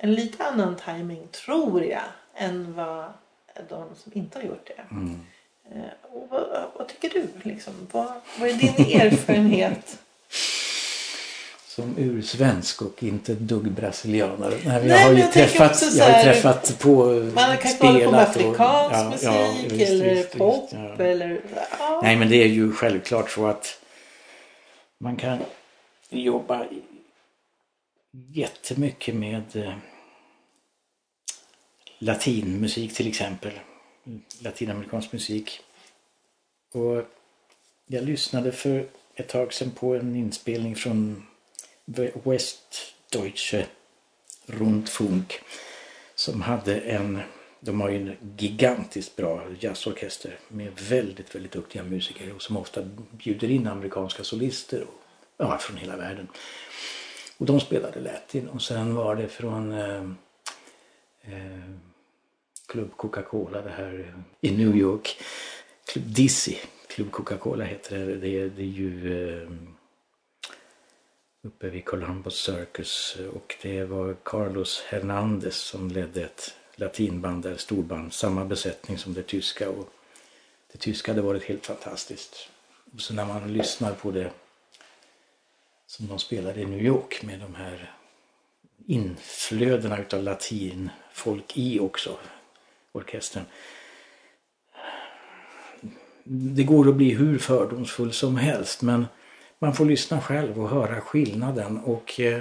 en 0.00 0.14
lite 0.14 0.44
annan 0.44 0.76
timing, 0.84 1.28
tror 1.28 1.84
jag, 1.84 2.02
än 2.36 2.74
vad 2.74 3.04
de 3.68 3.84
som 3.96 4.12
inte 4.14 4.38
har 4.38 4.44
gjort 4.44 4.66
det. 4.76 4.94
Mm. 4.94 5.20
Eh, 5.72 5.82
och 6.12 6.28
vad, 6.30 6.46
vad 6.78 6.88
tycker 6.88 7.08
du? 7.10 7.26
Liksom? 7.50 7.72
Vad, 7.92 8.12
vad 8.40 8.48
är 8.48 8.52
din 8.54 9.00
erfarenhet? 9.00 9.98
Som 11.66 11.94
ursvensk 11.98 12.82
och 12.82 13.02
inte 13.02 13.32
ett 13.32 13.38
dugg 13.38 13.70
brasilianare. 13.70 14.54
Nej, 14.64 14.74
jag 14.74 14.86
Nej, 14.86 15.02
har 15.02 15.08
men 15.08 15.16
ju 15.16 15.22
jag 15.22 15.32
träffat, 15.32 15.82
jag 15.96 16.04
har 16.04 16.10
ju 16.10 16.14
här- 16.16 16.24
träffat 16.24 16.78
på 16.78 17.04
Man 17.34 17.56
kan 17.56 17.72
kolla 17.80 18.00
på 18.00 18.08
och- 18.08 18.22
afrikansk 18.22 18.94
ja, 18.94 19.10
musik 19.10 19.72
ja, 19.72 19.76
visst, 19.76 19.90
eller 19.90 20.14
visst, 20.14 20.38
pop 20.38 20.70
ja. 20.72 21.04
eller... 21.04 21.40
Nej 22.02 22.16
men 22.16 22.28
det 22.28 22.36
är 22.36 22.48
ju 22.48 22.72
självklart 22.72 23.30
så 23.30 23.46
att 23.46 23.80
man 25.00 25.16
kan 25.16 25.38
jobba 26.10 26.64
jättemycket 28.12 29.14
med 29.14 29.56
eh, 29.56 29.76
latinmusik 31.98 32.94
till 32.94 33.08
exempel. 33.08 33.52
Latinamerikansk 34.40 35.12
musik. 35.12 35.60
Och 36.72 37.04
jag 37.86 38.04
lyssnade 38.04 38.52
för 38.52 38.88
ett 39.14 39.28
tag 39.28 39.52
sedan 39.52 39.70
på 39.70 39.94
en 39.94 40.16
inspelning 40.16 40.76
från 40.76 41.26
Westdeutsche 42.24 43.66
Rundfunk 44.46 45.40
som 46.14 46.42
hade 46.42 46.80
en, 46.80 47.20
de 47.60 47.80
har 47.80 47.88
ju 47.88 47.96
en 47.96 48.16
gigantiskt 48.38 49.16
bra 49.16 49.42
jazzorkester 49.60 50.38
med 50.48 50.72
väldigt, 50.80 51.34
väldigt 51.34 51.52
duktiga 51.52 51.82
musiker 51.82 52.34
och 52.34 52.42
som 52.42 52.56
ofta 52.56 52.82
bjuder 53.10 53.50
in 53.50 53.66
amerikanska 53.66 54.24
solister 54.24 54.82
och, 54.82 54.94
ja, 55.36 55.58
från 55.58 55.76
hela 55.76 55.96
världen. 55.96 56.28
Och 57.38 57.46
de 57.46 57.60
spelade 57.60 58.00
latin 58.00 58.48
och 58.48 58.62
sen 58.62 58.94
var 58.94 59.16
det 59.16 59.28
från 59.28 59.72
eh, 59.72 60.02
eh, 61.22 61.70
Club 62.68 62.90
Coca-Cola 62.96 63.62
det 63.62 63.70
här 63.70 63.98
eh, 63.98 64.48
i 64.48 64.56
New 64.56 64.76
York. 64.76 65.22
Club 65.92 66.04
Dizzy, 66.04 66.56
Club 66.88 67.10
Coca-Cola 67.10 67.64
heter 67.64 67.98
det. 67.98 68.16
Det 68.16 68.40
är, 68.40 68.48
det 68.48 68.62
är 68.62 68.66
ju 68.66 69.22
eh, 69.42 69.50
uppe 71.42 71.68
vid 71.68 71.84
Columbus 71.84 72.34
Circus 72.34 73.16
och 73.32 73.56
det 73.62 73.84
var 73.84 74.16
Carlos 74.22 74.82
Hernandez 74.86 75.56
som 75.56 75.88
ledde 75.88 76.22
ett 76.24 76.54
latinband 76.76 77.42
där, 77.42 77.56
storband, 77.56 78.12
samma 78.12 78.44
besättning 78.44 78.98
som 78.98 79.14
det 79.14 79.22
tyska 79.22 79.70
och 79.70 79.88
det 80.72 80.78
tyska 80.78 81.10
hade 81.12 81.22
varit 81.22 81.44
helt 81.44 81.66
fantastiskt. 81.66 82.48
Och 82.94 83.00
så 83.00 83.14
när 83.14 83.24
man 83.24 83.52
lyssnar 83.52 83.92
på 83.92 84.10
det 84.10 84.30
som 85.88 86.06
de 86.06 86.18
spelade 86.18 86.60
i 86.60 86.66
New 86.66 86.82
York 86.82 87.22
med 87.22 87.40
de 87.40 87.54
här 87.54 87.94
inflödena 88.86 89.98
utav 89.98 90.22
latinfolk 90.22 91.56
i 91.56 91.80
också, 91.80 92.18
orkestern. 92.92 93.44
Det 96.24 96.64
går 96.64 96.88
att 96.88 96.94
bli 96.94 97.14
hur 97.14 97.38
fördomsfull 97.38 98.12
som 98.12 98.36
helst 98.36 98.82
men 98.82 99.06
man 99.58 99.74
får 99.74 99.84
lyssna 99.84 100.20
själv 100.20 100.62
och 100.62 100.68
höra 100.68 101.00
skillnaden 101.00 101.78
och 101.78 102.20
eh, 102.20 102.40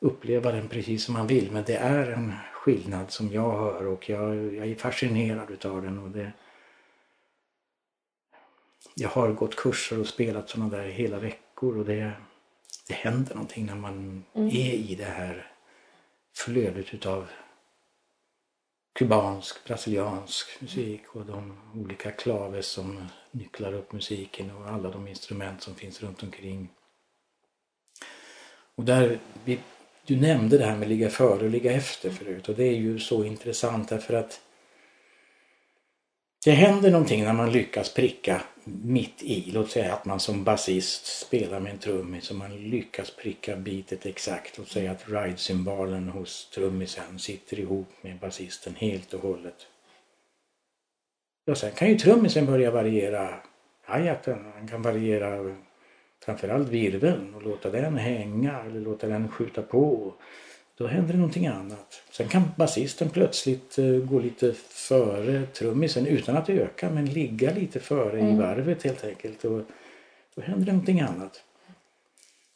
uppleva 0.00 0.52
den 0.52 0.68
precis 0.68 1.04
som 1.04 1.14
man 1.14 1.26
vill. 1.26 1.52
Men 1.52 1.64
det 1.66 1.76
är 1.76 2.10
en 2.10 2.32
skillnad 2.52 3.10
som 3.10 3.32
jag 3.32 3.58
hör 3.58 3.86
och 3.86 4.10
jag, 4.10 4.54
jag 4.54 4.66
är 4.66 4.74
fascinerad 4.74 5.50
utav 5.50 5.82
den. 5.82 5.98
Och 5.98 6.10
det... 6.10 6.32
jag 8.94 9.08
har 9.08 9.32
gått 9.32 9.56
kurser 9.56 10.00
och 10.00 10.06
spelat 10.06 10.50
sådana 10.50 10.76
där 10.76 10.84
hela 10.84 11.18
veckor 11.18 11.78
och 11.78 11.84
det, 11.84 12.12
det 12.92 12.96
händer 12.96 13.34
någonting 13.34 13.66
när 13.66 13.74
man 13.74 14.24
Mm. 14.34 14.48
är 14.48 14.72
i 14.72 14.94
det 14.94 15.04
här 15.04 15.52
flödet 16.36 16.94
utav 16.94 17.28
kubansk, 18.94 19.64
brasiliansk 19.64 20.60
musik 20.60 21.00
och 21.08 21.26
de 21.26 21.58
olika 21.74 22.10
klaves 22.10 22.66
som 22.66 23.08
nycklar 23.30 23.72
upp 23.72 23.92
musiken 23.92 24.50
och 24.50 24.68
alla 24.68 24.90
de 24.90 25.08
instrument 25.08 25.62
som 25.62 25.74
finns 25.74 26.02
runt 26.02 26.22
omkring. 26.22 26.68
Och 28.74 28.84
där, 28.84 29.18
du 30.06 30.16
nämnde 30.16 30.58
det 30.58 30.64
här 30.64 30.76
med 30.76 30.88
ligga 30.88 31.10
före 31.10 31.44
och 31.44 31.50
ligga 31.50 31.72
efter 31.72 32.10
förut 32.10 32.48
och 32.48 32.54
det 32.54 32.64
är 32.64 32.76
ju 32.76 32.98
så 32.98 33.24
intressant 33.24 33.88
därför 33.88 34.14
att 34.14 34.40
det 36.44 36.50
händer 36.50 36.90
någonting 36.90 37.24
när 37.24 37.32
man 37.32 37.52
lyckas 37.52 37.94
pricka 37.94 38.42
mitt 38.64 39.22
i. 39.22 39.50
Låt 39.50 39.70
säga 39.70 39.94
att 39.94 40.04
man 40.04 40.20
som 40.20 40.44
basist 40.44 41.06
spelar 41.06 41.60
med 41.60 41.72
en 41.72 41.78
trummis 41.78 42.30
och 42.30 42.36
man 42.36 42.70
lyckas 42.70 43.16
pricka 43.16 43.56
bitet 43.56 44.06
exakt. 44.06 44.58
Låt 44.58 44.68
säga 44.68 44.90
att 44.90 45.08
ride-cymbalen 45.08 46.08
hos 46.08 46.50
trummisen 46.54 47.18
sitter 47.18 47.60
ihop 47.60 47.88
med 48.00 48.18
basisten 48.18 48.74
helt 48.74 49.14
och 49.14 49.20
hållet. 49.20 49.66
Ja, 51.44 51.54
sen 51.54 51.72
kan 51.72 51.88
ju 51.88 51.98
trummisen 51.98 52.46
börja 52.46 52.70
variera 52.70 53.34
hi-haten. 53.86 54.52
Han 54.54 54.68
kan 54.68 54.82
variera 54.82 55.56
framförallt 56.24 56.68
virveln 56.68 57.34
och 57.34 57.42
låta 57.42 57.70
den 57.70 57.98
hänga 57.98 58.60
eller 58.60 58.80
låta 58.80 59.06
den 59.06 59.28
skjuta 59.28 59.62
på. 59.62 60.14
Då 60.82 60.88
händer 60.88 61.12
det 61.12 61.18
någonting 61.18 61.46
annat. 61.46 62.02
Sen 62.10 62.28
kan 62.28 62.42
basisten 62.56 63.10
plötsligt 63.10 63.78
eh, 63.78 63.84
gå 63.86 64.18
lite 64.18 64.52
före 64.68 65.46
trummisen 65.46 66.06
utan 66.06 66.36
att 66.36 66.48
öka 66.48 66.90
men 66.90 67.06
ligga 67.06 67.54
lite 67.54 67.80
före 67.80 68.20
i 68.20 68.36
varvet 68.36 68.82
helt 68.82 69.04
enkelt. 69.04 69.44
Och 69.44 69.62
då 70.34 70.42
händer 70.42 70.66
det 70.66 70.72
någonting 70.72 71.00
annat. 71.00 71.42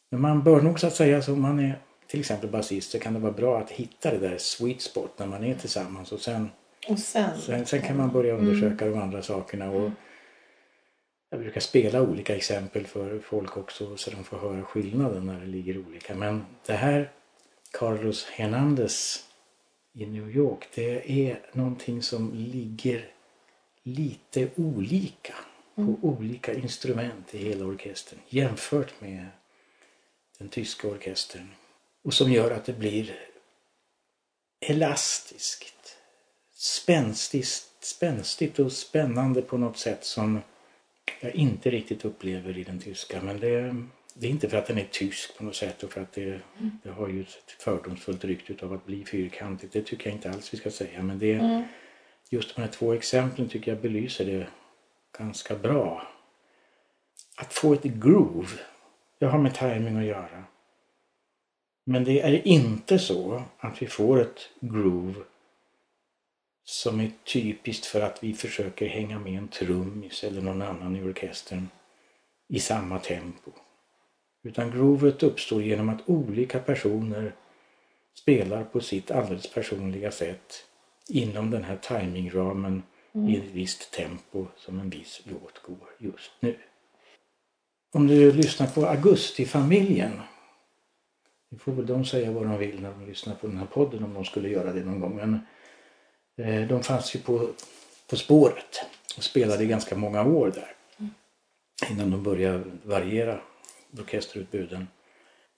Men 0.09 0.21
man 0.21 0.43
bör 0.43 0.61
nog 0.61 0.79
så 0.79 0.87
att 0.87 0.95
säga, 0.95 1.21
så 1.21 1.33
om 1.33 1.41
man 1.41 1.59
är 1.59 1.79
till 2.07 2.19
exempel 2.19 2.49
basist 2.49 2.91
så 2.91 2.99
kan 2.99 3.13
det 3.13 3.19
vara 3.19 3.31
bra 3.31 3.59
att 3.59 3.71
hitta 3.71 4.11
det 4.11 4.17
där 4.17 4.37
sweet 4.37 4.81
spot 4.81 5.19
när 5.19 5.27
man 5.27 5.43
är 5.43 5.55
tillsammans 5.55 6.11
och 6.11 6.19
sen, 6.19 6.49
Och 6.89 6.99
sen? 6.99 7.41
sen, 7.41 7.65
sen 7.65 7.81
kan 7.81 7.97
man 7.97 8.11
börja 8.11 8.33
undersöka 8.37 8.85
de 8.85 9.01
andra 9.01 9.21
sakerna. 9.21 9.71
Och 9.71 9.91
jag 11.29 11.39
brukar 11.39 11.61
spela 11.61 12.01
olika 12.01 12.35
exempel 12.35 12.85
för 12.85 13.19
folk 13.19 13.57
också 13.57 13.97
så 13.97 14.11
de 14.11 14.23
får 14.23 14.37
höra 14.37 14.63
skillnaden 14.63 15.25
när 15.25 15.39
det 15.39 15.47
ligger 15.47 15.77
olika. 15.77 16.15
Men 16.15 16.45
det 16.65 16.73
här 16.73 17.11
Carlos 17.77 18.25
Hernandez 18.25 19.25
i 19.93 20.05
New 20.05 20.35
York, 20.35 20.67
det 20.75 21.11
är 21.11 21.41
någonting 21.53 22.01
som 22.01 22.33
ligger 22.33 23.11
lite 23.83 24.49
olika 24.55 25.35
på 25.75 25.95
olika 26.01 26.53
instrument 26.53 27.35
i 27.35 27.37
hela 27.37 27.65
orkestern 27.65 28.19
jämfört 28.29 29.01
med 29.01 29.27
den 30.37 30.49
tyska 30.49 30.87
orkestern. 30.87 31.47
Och 32.03 32.13
som 32.13 32.31
gör 32.31 32.51
att 32.51 32.65
det 32.65 32.73
blir 32.73 33.19
elastiskt, 34.59 35.97
spänstigt, 36.53 37.47
spänstigt 37.79 38.59
och 38.59 38.71
spännande 38.71 39.41
på 39.41 39.57
något 39.57 39.77
sätt 39.77 40.05
som 40.05 40.39
jag 41.19 41.35
inte 41.35 41.69
riktigt 41.69 42.05
upplever 42.05 42.57
i 42.57 42.63
den 42.63 42.79
tyska. 42.79 43.21
Men 43.21 43.39
det, 43.39 43.75
det 44.19 44.27
är 44.27 44.31
inte 44.31 44.49
för 44.49 44.57
att 44.57 44.67
den 44.67 44.77
är 44.77 44.87
tysk 44.91 45.37
på 45.37 45.43
något 45.43 45.55
sätt 45.55 45.83
och 45.83 45.91
för 45.91 46.01
att 46.01 46.13
det, 46.13 46.39
det 46.83 46.89
har 46.89 47.07
ju 47.07 47.21
ett 47.21 47.51
fördomsfullt 47.59 48.25
rykte 48.25 48.65
av 48.65 48.73
att 48.73 48.85
bli 48.85 49.05
fyrkantigt. 49.05 49.73
Det 49.73 49.81
tycker 49.81 50.09
jag 50.09 50.17
inte 50.17 50.31
alls 50.31 50.53
vi 50.53 50.57
ska 50.57 50.71
säga. 50.71 51.01
Men 51.01 51.19
det, 51.19 51.63
just 52.29 52.55
de 52.55 52.61
här 52.61 52.69
två 52.69 52.93
exemplen 52.93 53.49
tycker 53.49 53.71
jag 53.71 53.81
belyser 53.81 54.25
det 54.25 54.47
ganska 55.17 55.55
bra. 55.55 56.07
Att 57.35 57.53
få 57.53 57.73
ett 57.73 57.83
groove, 57.83 58.59
det 59.19 59.25
har 59.25 59.39
med 59.39 59.53
timing 59.55 59.97
att 59.97 60.05
göra. 60.05 60.43
Men 61.83 62.03
det 62.03 62.21
är 62.21 62.47
inte 62.47 62.99
så 62.99 63.43
att 63.57 63.81
vi 63.81 63.87
får 63.87 64.21
ett 64.21 64.49
groove 64.59 65.23
som 66.63 66.99
är 66.99 67.11
typiskt 67.23 67.85
för 67.85 68.01
att 68.01 68.23
vi 68.23 68.33
försöker 68.33 68.87
hänga 68.87 69.19
med 69.19 69.37
en 69.37 69.47
trummis 69.47 70.23
eller 70.23 70.41
någon 70.41 70.61
annan 70.61 70.95
i 70.95 71.03
orkestern 71.03 71.69
i 72.47 72.59
samma 72.59 72.99
tempo. 72.99 73.51
Utan 74.47 74.71
groovet 74.71 75.23
uppstår 75.23 75.61
genom 75.61 75.89
att 75.89 76.09
olika 76.09 76.59
personer 76.59 77.35
spelar 78.13 78.63
på 78.63 78.79
sitt 78.79 79.11
alldeles 79.11 79.53
personliga 79.53 80.11
sätt 80.11 80.65
inom 81.09 81.51
den 81.51 81.63
här 81.63 81.77
timingramen 81.77 82.83
i 83.27 83.37
ett 83.37 83.51
visst 83.51 83.93
tempo 83.93 84.47
som 84.57 84.79
en 84.79 84.89
viss 84.89 85.21
låt 85.23 85.61
går 85.63 85.89
just 85.97 86.31
nu. 86.39 86.57
Om 87.93 88.07
du 88.07 88.31
lyssnar 88.31 88.67
på 88.67 88.85
Augustifamiljen 88.85 90.11
nu 91.49 91.57
får 91.57 91.71
väl 91.71 91.85
de 91.85 92.05
säga 92.05 92.31
vad 92.31 92.43
de 92.43 92.57
vill 92.57 92.81
när 92.81 92.91
de 92.91 93.05
lyssnar 93.05 93.35
på 93.35 93.47
den 93.47 93.57
här 93.57 93.65
podden 93.65 94.03
om 94.03 94.13
de 94.13 94.25
skulle 94.25 94.49
göra 94.49 94.73
det 94.73 94.83
någon 94.83 94.99
gång. 94.99 95.15
Men 95.15 95.39
eh, 96.37 96.67
de 96.67 96.83
fanns 96.83 97.15
ju 97.15 97.19
på, 97.19 97.49
på 98.09 98.15
spåret 98.15 98.85
och 99.17 99.23
spelade 99.23 99.63
i 99.63 99.67
ganska 99.67 99.95
många 99.95 100.23
år 100.23 100.51
där. 100.55 100.73
Innan 101.91 102.11
de 102.11 102.23
började 102.23 102.63
variera 102.83 103.41
orkesterutbuden. 103.99 104.87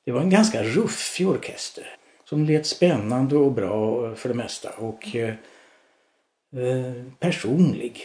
Det 0.05 0.11
var 0.11 0.21
en 0.21 0.29
ganska 0.29 0.63
ruffig 0.63 1.27
orkester. 1.27 1.95
Som 2.23 2.45
lät 2.45 2.65
spännande 2.65 3.37
och 3.37 3.51
bra 3.51 4.15
för 4.15 4.29
det 4.29 4.35
mesta. 4.35 4.69
Och 4.69 5.15
eh, 5.15 5.33
personlig. 7.19 8.01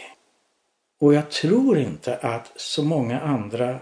Och 1.01 1.14
jag 1.14 1.30
tror 1.30 1.78
inte 1.78 2.16
att 2.16 2.52
så 2.56 2.84
många 2.84 3.20
andra 3.20 3.78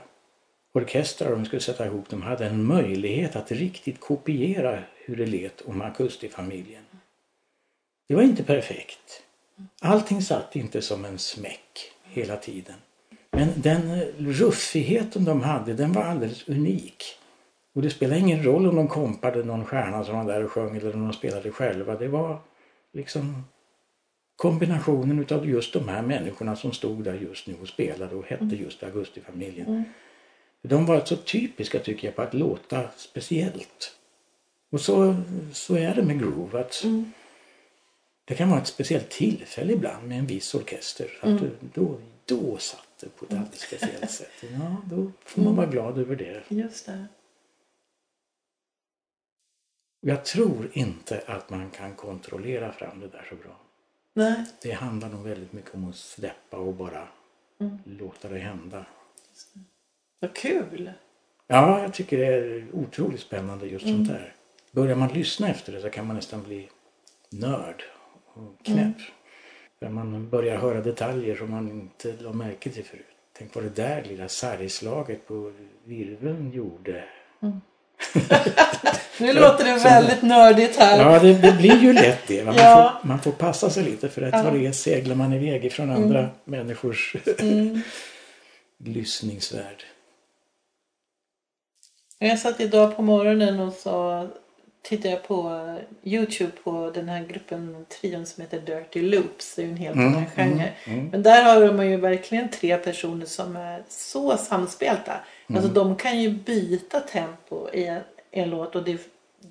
orkestrar, 0.75 1.33
om 1.33 1.41
vi 1.41 1.47
skulle 1.47 1.63
sätta 1.63 1.87
ihop 1.87 2.09
dem, 2.09 2.23
hade 2.23 2.47
en 2.47 2.65
möjlighet 2.65 3.37
att 3.37 3.53
riktigt 3.53 4.01
kopiera 4.01 4.83
hur 4.95 5.17
det 5.17 5.27
lät 5.27 5.61
om 5.61 5.83
Akustifamiljen. 5.83 6.85
Det 8.09 8.15
var 8.15 8.23
inte 8.23 8.45
perfekt. 8.45 9.23
Allting 9.81 10.23
satt 10.23 10.57
inte 10.57 10.83
som 10.83 11.05
en 11.05 11.19
smäck 11.19 11.93
hela 12.05 12.37
tiden. 12.37 12.75
Men 13.37 13.49
den 13.57 14.01
ruffigheten 14.19 15.25
de 15.25 15.43
hade, 15.43 15.75
den 15.75 15.93
var 15.93 16.03
alldeles 16.03 16.49
unik. 16.49 17.05
Och 17.75 17.83
det 17.83 17.91
spelade 17.91 18.21
ingen 18.21 18.45
roll 18.45 18.67
om 18.67 18.77
de 18.77 18.89
kompade 18.89 19.45
någon 19.45 19.65
stjärna 19.65 20.05
som 20.05 20.17
var 20.17 20.33
där 20.33 20.45
och 20.45 20.51
sjöng 20.51 20.77
eller 20.77 20.95
om 20.95 21.03
de 21.03 21.13
spelade 21.13 21.51
själva. 21.51 21.97
Det 21.97 22.09
var 22.09 22.39
liksom 22.93 23.45
kombinationen 24.37 25.19
utav 25.19 25.49
just 25.49 25.73
de 25.73 25.89
här 25.89 26.03
människorna 26.03 26.57
som 26.57 26.73
stod 26.73 27.05
där 27.05 27.15
just 27.15 27.47
nu 27.47 27.55
och 27.63 27.69
spelade 27.69 28.17
och 28.17 28.27
hette 28.27 28.57
just 28.57 28.83
Augustifamiljen. 28.83 29.85
De 30.63 30.87
var 30.87 31.01
så 31.05 31.17
typiska 31.17 31.79
tycker 31.79 32.09
jag 32.09 32.17
på 32.17 32.23
att 32.23 32.35
låta 32.35 32.89
speciellt. 32.97 33.97
Och 34.71 34.81
så, 34.81 35.17
så 35.53 35.77
är 35.77 35.95
det 35.95 36.03
med 36.03 36.19
groove. 36.19 36.61
Att 36.61 36.85
Det 38.25 38.35
kan 38.35 38.51
vara 38.51 38.61
ett 38.61 38.67
speciellt 38.67 39.11
tillfälle 39.11 39.73
ibland 39.73 40.09
med 40.09 40.19
en 40.19 40.27
viss 40.27 40.55
orkester. 40.55 41.07
Att 41.21 41.39
du, 41.39 41.51
då, 41.75 41.99
då 42.27 42.57
satt 42.57 42.92
det 43.03 43.17
på 43.17 43.25
ett 43.25 43.33
alldeles 43.33 43.61
speciellt 43.61 44.11
sätt. 44.11 44.31
Ja, 44.41 44.77
då 44.91 45.13
får 45.25 45.43
man 45.43 45.57
vara 45.57 45.67
glad 45.67 45.99
över 45.99 46.17
det. 46.17 46.43
Just 46.49 46.87
det. 46.87 47.07
Jag 50.01 50.25
tror 50.25 50.71
inte 50.73 51.25
att 51.27 51.51
man 51.51 51.71
kan 51.71 51.95
kontrollera 51.95 52.73
fram 52.73 53.01
det 53.01 53.09
där 53.09 53.27
så 53.29 53.35
bra. 53.35 53.61
Nej. 54.15 54.45
Det 54.63 54.73
handlar 54.73 55.09
nog 55.09 55.23
väldigt 55.23 55.53
mycket 55.53 55.75
om 55.75 55.89
att 55.89 55.97
släppa 55.97 56.57
och 56.57 56.75
bara 56.75 57.09
låta 57.85 58.29
det 58.29 58.39
hända. 58.39 58.87
Vad 60.21 60.35
kul. 60.35 60.93
Ja, 61.47 61.83
jag 61.83 61.95
tycker 61.95 62.19
det 62.19 62.27
är 62.27 62.69
otroligt 62.73 63.21
spännande 63.21 63.67
just 63.67 63.87
sånt 63.87 64.09
där. 64.09 64.35
Börjar 64.71 64.97
man 64.97 65.09
lyssna 65.09 65.49
efter 65.49 65.73
det 65.73 65.81
så 65.81 65.91
kan 65.91 66.07
man 66.07 66.17
nästan 66.17 66.43
bli 66.43 66.69
nörd 67.31 67.83
och 68.25 68.65
knäpp. 68.65 68.97
När 69.83 69.91
man 69.91 70.29
börjar 70.29 70.57
höra 70.59 70.81
detaljer 70.81 71.37
som 71.37 71.51
man 71.51 71.69
inte 71.71 72.15
la 72.23 72.33
märke 72.33 72.71
till 72.71 72.85
förut. 72.85 73.07
Tänk 73.39 73.55
vad 73.55 73.65
det 73.65 73.77
där 73.77 74.03
lilla 74.09 74.29
sargslaget 74.29 75.29
på 75.29 75.53
virveln 75.85 76.53
gjorde. 76.53 77.05
Nu 79.21 79.33
låter 79.33 79.65
det 79.65 79.85
väldigt 79.85 80.23
nördigt 80.23 80.77
här. 80.77 81.01
Ja, 81.13 81.19
det, 81.19 81.35
det 81.35 81.53
blir 81.53 81.79
ju 81.79 81.93
lätt 81.93 82.19
det. 82.27 82.45
Man, 82.45 82.55
Ja. 82.55 82.99
får, 83.03 83.09
man 83.09 83.21
får 83.21 83.33
passa 83.33 83.71
sig 83.71 83.85
lite 83.85 84.09
för 84.09 84.23
att 84.23 84.45
vad 84.45 84.53
det 84.55 84.67
är 84.67 84.73
seglar 84.73 85.15
man 85.15 85.33
iväg 85.33 85.65
ifrån 85.65 85.91
andra 85.91 86.29
människors 86.45 87.17
lyssningsvärld. 88.85 89.85
Jag 92.19 92.39
satt 92.39 92.61
idag 92.61 92.97
på 92.97 93.03
morgonen 93.03 93.61
och 93.61 93.73
så 93.73 94.29
tittade 94.83 95.11
jag 95.11 95.23
på 95.23 95.77
Youtube 96.05 96.53
på 96.65 96.91
den 96.95 97.09
här 97.09 97.25
gruppen 97.25 97.87
trion 97.89 98.27
som 98.27 98.41
heter 98.43 98.61
Dirty 98.61 99.03
Loops. 99.03 99.55
Det 99.55 99.63
är 99.63 99.67
ju 99.67 99.71
en 99.73 99.77
helt 99.79 99.97
Mm, 99.97 100.09
annan 100.09 100.27
genre. 100.37 100.73
mm. 100.87 101.09
Men 101.09 101.23
där 101.23 101.45
har 101.45 101.73
man 101.73 101.91
ju 101.91 101.97
verkligen 101.97 102.49
tre 102.49 102.77
personer 102.77 103.27
som 103.27 103.57
är 103.57 103.83
så 103.89 104.37
samspelta. 104.37 105.13
Mm. 105.49 105.59
Alltså 105.63 105.75
de 105.75 105.97
kan 105.97 106.21
ju 106.21 106.31
byta 106.31 107.01
tempo 107.01 107.69
i 107.73 107.85
en, 107.87 108.01
en 108.31 108.51
låt 108.51 108.77
och 108.77 108.83
det, 108.85 109.01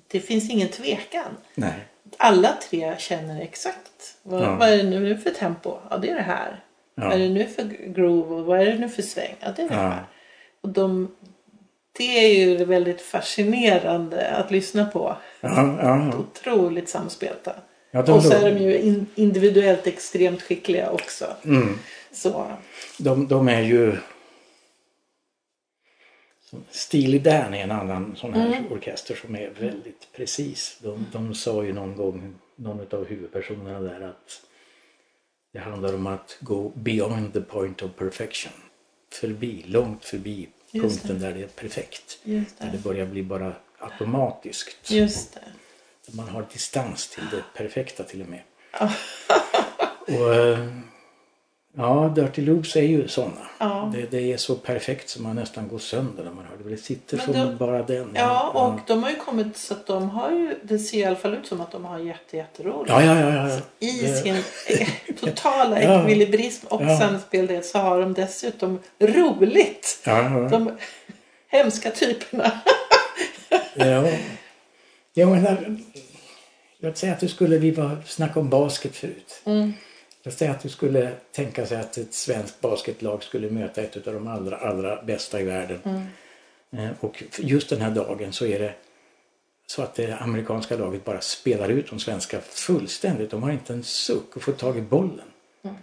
det 0.08 0.20
finns 0.20 0.50
ingen 0.50 0.68
tvekan. 0.68 1.36
Nej. 1.54 1.72
Alla 2.16 2.56
tre 2.70 2.94
känner 2.98 3.40
exakt. 3.40 4.16
Vad, 4.22 4.42
Ja. 4.42 4.56
vad 4.56 4.68
är 4.68 4.76
det 4.76 4.82
nu 4.90 5.16
för 5.18 5.30
tempo? 5.30 5.76
Ja, 5.90 5.96
det 5.96 6.10
är 6.10 6.14
det 6.14 6.22
här. 6.22 6.60
Ja. 6.94 7.04
Vad 7.04 7.12
är 7.12 7.18
det 7.18 7.28
nu 7.28 7.46
för 7.46 7.62
groove 7.88 8.34
och 8.34 8.44
vad 8.44 8.60
är 8.60 8.66
det 8.66 8.78
nu 8.78 8.88
för 8.88 9.02
sväng? 9.02 9.34
Ja, 9.40 9.48
det 9.56 9.62
är 9.62 9.68
det 9.68 9.74
Ja. 9.74 9.80
här. 9.80 10.04
Och 10.60 10.68
de, 10.68 11.14
det 11.92 12.18
är 12.18 12.34
ju 12.34 12.64
väldigt 12.64 13.00
fascinerande 13.00 14.30
att 14.30 14.50
lyssna 14.50 14.84
på. 14.86 15.16
Ja, 15.40 15.78
ja, 15.82 16.16
Otroligt 16.18 16.88
samspelta. 16.88 17.54
ja. 17.90 18.02
de, 18.02 18.12
Och 18.12 18.22
så 18.22 18.32
är 18.32 18.50
de 18.54 18.58
ju 18.62 18.78
in, 18.78 19.06
individuellt 19.14 19.86
extremt 19.86 20.42
skickliga 20.42 20.90
också. 20.90 21.36
mm, 21.44 21.78
Så, 22.12 22.52
de, 22.98 23.28
de 23.28 23.48
är 23.48 23.60
ju... 23.60 23.96
Steely 26.70 27.18
Dan 27.18 27.54
är 27.54 27.62
en 27.64 27.70
annan 27.70 28.16
sån 28.16 28.34
här 28.34 28.46
Mm. 28.46 28.72
orkester 28.72 29.14
som 29.14 29.36
är 29.36 29.50
väldigt 29.50 30.08
precis. 30.16 30.78
De, 30.82 31.06
de 31.12 31.34
sa 31.34 31.64
ju 31.64 31.72
någon 31.72 31.96
gång, 31.96 32.34
någon 32.56 32.80
av 32.90 33.04
huvudpersonerna 33.06 33.80
där 33.80 34.00
att 34.00 34.42
det 35.52 35.58
handlar 35.58 35.94
om 35.94 36.06
att 36.06 36.36
gå 36.40 36.72
beyond 36.74 37.32
the 37.32 37.40
point 37.40 37.82
of 37.82 37.90
perfection. 37.96 38.52
Förbi, 39.12 39.64
långt 39.66 40.04
förbi 40.04 40.48
Punkten 40.72 41.18
där 41.18 41.32
det 41.34 41.42
är 41.42 41.46
perfekt. 41.46 42.18
just 42.24 42.58
Där 42.58 42.66
det 42.66 42.72
det. 42.72 42.78
börjar 42.78 43.06
bli 43.06 43.22
bara 43.22 43.52
automatiskt. 43.78 44.90
Just 44.90 45.34
det. 45.34 46.12
Man 46.16 46.28
har 46.28 46.46
distans 46.52 47.08
till 47.08 47.24
det 47.30 47.42
perfekta 47.56 48.04
till 48.04 48.22
och 48.22 48.28
med. 48.28 48.40
Och 50.08 50.34
eh, 50.34 50.68
ja, 51.76 52.12
Dirty 52.16 52.42
Loops 52.42 52.76
är 52.76 52.82
ju 52.82 53.08
sådana. 53.08 53.48
Ja. 53.58 53.92
Det, 53.94 54.10
det 54.10 54.32
är 54.32 54.36
så 54.36 54.54
perfekt 54.54 55.08
som 55.08 55.22
man 55.22 55.36
nästan 55.36 55.68
går 55.68 55.78
sönder 55.78 56.24
när 56.24 56.30
man 56.32 56.44
hör 56.44 56.56
det. 56.64 56.70
Det 56.70 56.76
sitter 56.76 57.16
Men 57.16 57.26
som 57.46 57.56
bara 57.56 57.82
den. 57.82 58.10
Ja, 58.14 58.48
och 58.54 58.80
de 58.86 59.02
har 59.02 59.10
ju 59.10 59.16
kommit 59.16 59.56
så 59.56 59.74
att 59.74 59.86
de 59.86 60.10
har 60.10 60.30
ju, 60.30 60.54
det 60.62 60.78
ser 60.78 60.98
i 60.98 61.04
alla 61.04 61.16
fall 61.16 61.34
ut 61.34 61.46
som 61.46 61.60
att 61.60 61.72
de 61.72 61.84
har 61.84 61.98
jätte, 61.98 62.36
jätteroligt. 62.36 62.90
Ja, 62.90 63.04
ja, 63.04 63.20
ja. 63.20 63.48
ja. 63.48 63.58
I 63.78 64.00
Det- 64.00 64.16
sin 64.16 64.36
totala 65.20 65.80
ekvilibrism 65.80 66.66
och 66.66 66.82
Ja. 66.82 66.98
samspelhet 66.98 67.66
så 67.66 67.78
har 67.78 68.00
de 68.00 68.14
dessutom 68.14 68.78
roligt. 69.00 70.00
Ja, 70.04 70.22
ja. 70.22 70.48
De 70.48 70.70
hemska 71.48 71.90
typerna. 71.90 72.50
ja. 73.74 74.08
Jag 75.14 75.28
menar, 75.28 75.76
låt 76.80 76.96
säga 76.96 77.12
att 77.12 77.20
du 77.20 77.28
skulle, 77.28 77.58
vi 77.58 77.70
var 77.70 77.96
snacka 78.06 78.40
om 78.40 78.48
basket 78.50 78.96
förut. 78.96 79.42
Mm. 79.44 79.72
Låt 80.22 80.34
säga 80.34 80.50
att 80.50 80.62
du 80.62 80.68
skulle 80.68 81.12
tänka 81.32 81.66
sig 81.66 81.80
att 81.80 81.96
ett 81.96 82.14
svenskt 82.14 82.60
basketlag 82.60 83.22
skulle 83.22 83.50
möta 83.50 83.82
ett 83.82 84.06
av 84.06 84.14
de 84.14 84.26
allra, 84.26 84.56
allra 84.56 85.02
bästa 85.02 85.40
i 85.40 85.44
världen. 85.44 85.80
Mm. 85.84 86.06
Eh, 86.86 86.90
Och 87.00 87.22
just 87.38 87.68
den 87.68 87.80
här 87.80 87.90
dagen 87.90 88.32
så 88.32 88.46
är 88.46 88.58
det 88.58 88.74
så 89.66 89.82
att 89.82 89.94
det 89.94 90.16
amerikanska 90.16 90.76
laget 90.76 91.04
bara 91.04 91.20
spelar 91.20 91.68
ut 91.68 91.90
de 91.90 91.98
svenska 91.98 92.40
fullständigt. 92.40 93.30
De 93.30 93.42
har 93.42 93.50
inte 93.50 93.72
en 93.72 93.82
suck 93.84 94.36
att 94.36 94.42
få 94.42 94.52
tag 94.52 94.78
i 94.78 94.80
bollen. 94.80 95.28
Mm. 95.62 95.76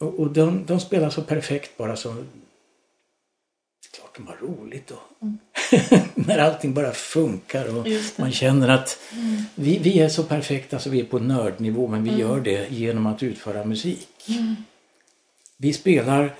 Och, 0.00 0.20
och 0.20 0.30
de, 0.30 0.66
de 0.66 0.80
spelar 0.80 1.10
så 1.10 1.22
perfekt 1.22 1.76
bara 1.76 1.96
så... 1.96 2.24
Klart 3.96 4.16
de 4.16 4.26
har 4.26 4.36
roligt 4.36 4.86
då. 4.86 4.98
När 6.14 6.38
allting 6.38 6.74
bara 6.74 6.92
funkar 6.92 7.76
och 7.76 7.86
man 8.16 8.32
känner 8.32 8.68
att 8.68 8.98
vi, 9.54 9.78
vi 9.78 10.00
är 10.00 10.08
så 10.08 10.22
perfekta 10.22 10.78
så 10.78 10.90
vi 10.90 11.00
är 11.00 11.04
på 11.04 11.18
nördnivå 11.18 11.88
men 11.88 12.04
vi 12.04 12.16
gör 12.16 12.40
det 12.40 12.72
genom 12.72 13.06
att 13.06 13.22
utföra 13.22 13.64
musik. 13.64 14.08
Vi 15.56 15.72
spelar 15.72 16.34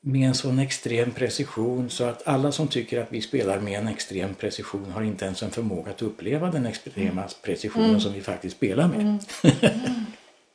med 0.00 0.28
en 0.28 0.34
sån 0.34 0.58
extrem 0.58 1.10
precision 1.10 1.90
så 1.90 2.04
att 2.04 2.28
alla 2.28 2.52
som 2.52 2.68
tycker 2.68 3.00
att 3.00 3.12
vi 3.12 3.22
spelar 3.22 3.60
med 3.60 3.78
en 3.78 3.88
extrem 3.88 4.34
precision 4.34 4.90
har 4.90 5.02
inte 5.02 5.24
ens 5.24 5.42
en 5.42 5.50
förmåga 5.50 5.90
att 5.90 6.02
uppleva 6.02 6.50
den 6.50 6.66
extrema 6.66 7.28
precisionen 7.42 8.00
som 8.00 8.12
vi 8.12 8.20
faktiskt 8.20 8.56
spelar 8.56 8.88
med. 8.88 9.18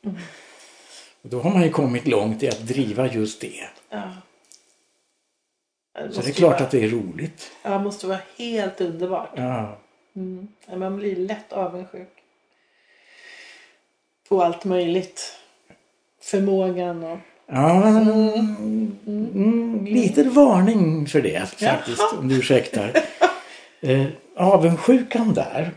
Och 1.22 1.30
då 1.30 1.40
har 1.40 1.50
man 1.50 1.62
ju 1.62 1.70
kommit 1.70 2.06
långt 2.06 2.42
i 2.42 2.48
att 2.48 2.66
driva 2.66 3.12
just 3.12 3.40
det. 3.40 3.68
Ja. 3.90 4.12
Så 6.10 6.20
det 6.20 6.28
är 6.28 6.32
klart 6.32 6.52
vara, 6.52 6.62
att 6.64 6.70
det 6.70 6.84
är 6.84 6.88
roligt. 6.88 7.52
Ja, 7.62 7.70
det 7.70 7.78
måste 7.78 8.06
vara 8.06 8.18
helt 8.38 8.80
underbart. 8.80 9.30
Ja. 9.36 9.78
Mm. 10.16 10.48
Ja, 10.66 10.76
Man 10.76 10.96
blir 10.96 11.16
lätt 11.16 11.52
avundsjuk. 11.52 12.08
På 14.28 14.42
allt 14.42 14.64
möjligt. 14.64 15.36
Förmågan 16.22 17.04
och... 17.04 17.18
Ja, 17.46 17.82
mm, 19.06 19.86
lite 19.90 20.22
varning 20.22 21.06
för 21.06 21.20
det 21.20 21.48
faktiskt, 21.48 21.98
Jaha. 21.98 22.18
om 22.18 22.28
du 22.28 22.38
ursäktar. 22.38 22.92
Eh, 23.84 24.04
avundsjukan 24.36 25.34
där. 25.34 25.70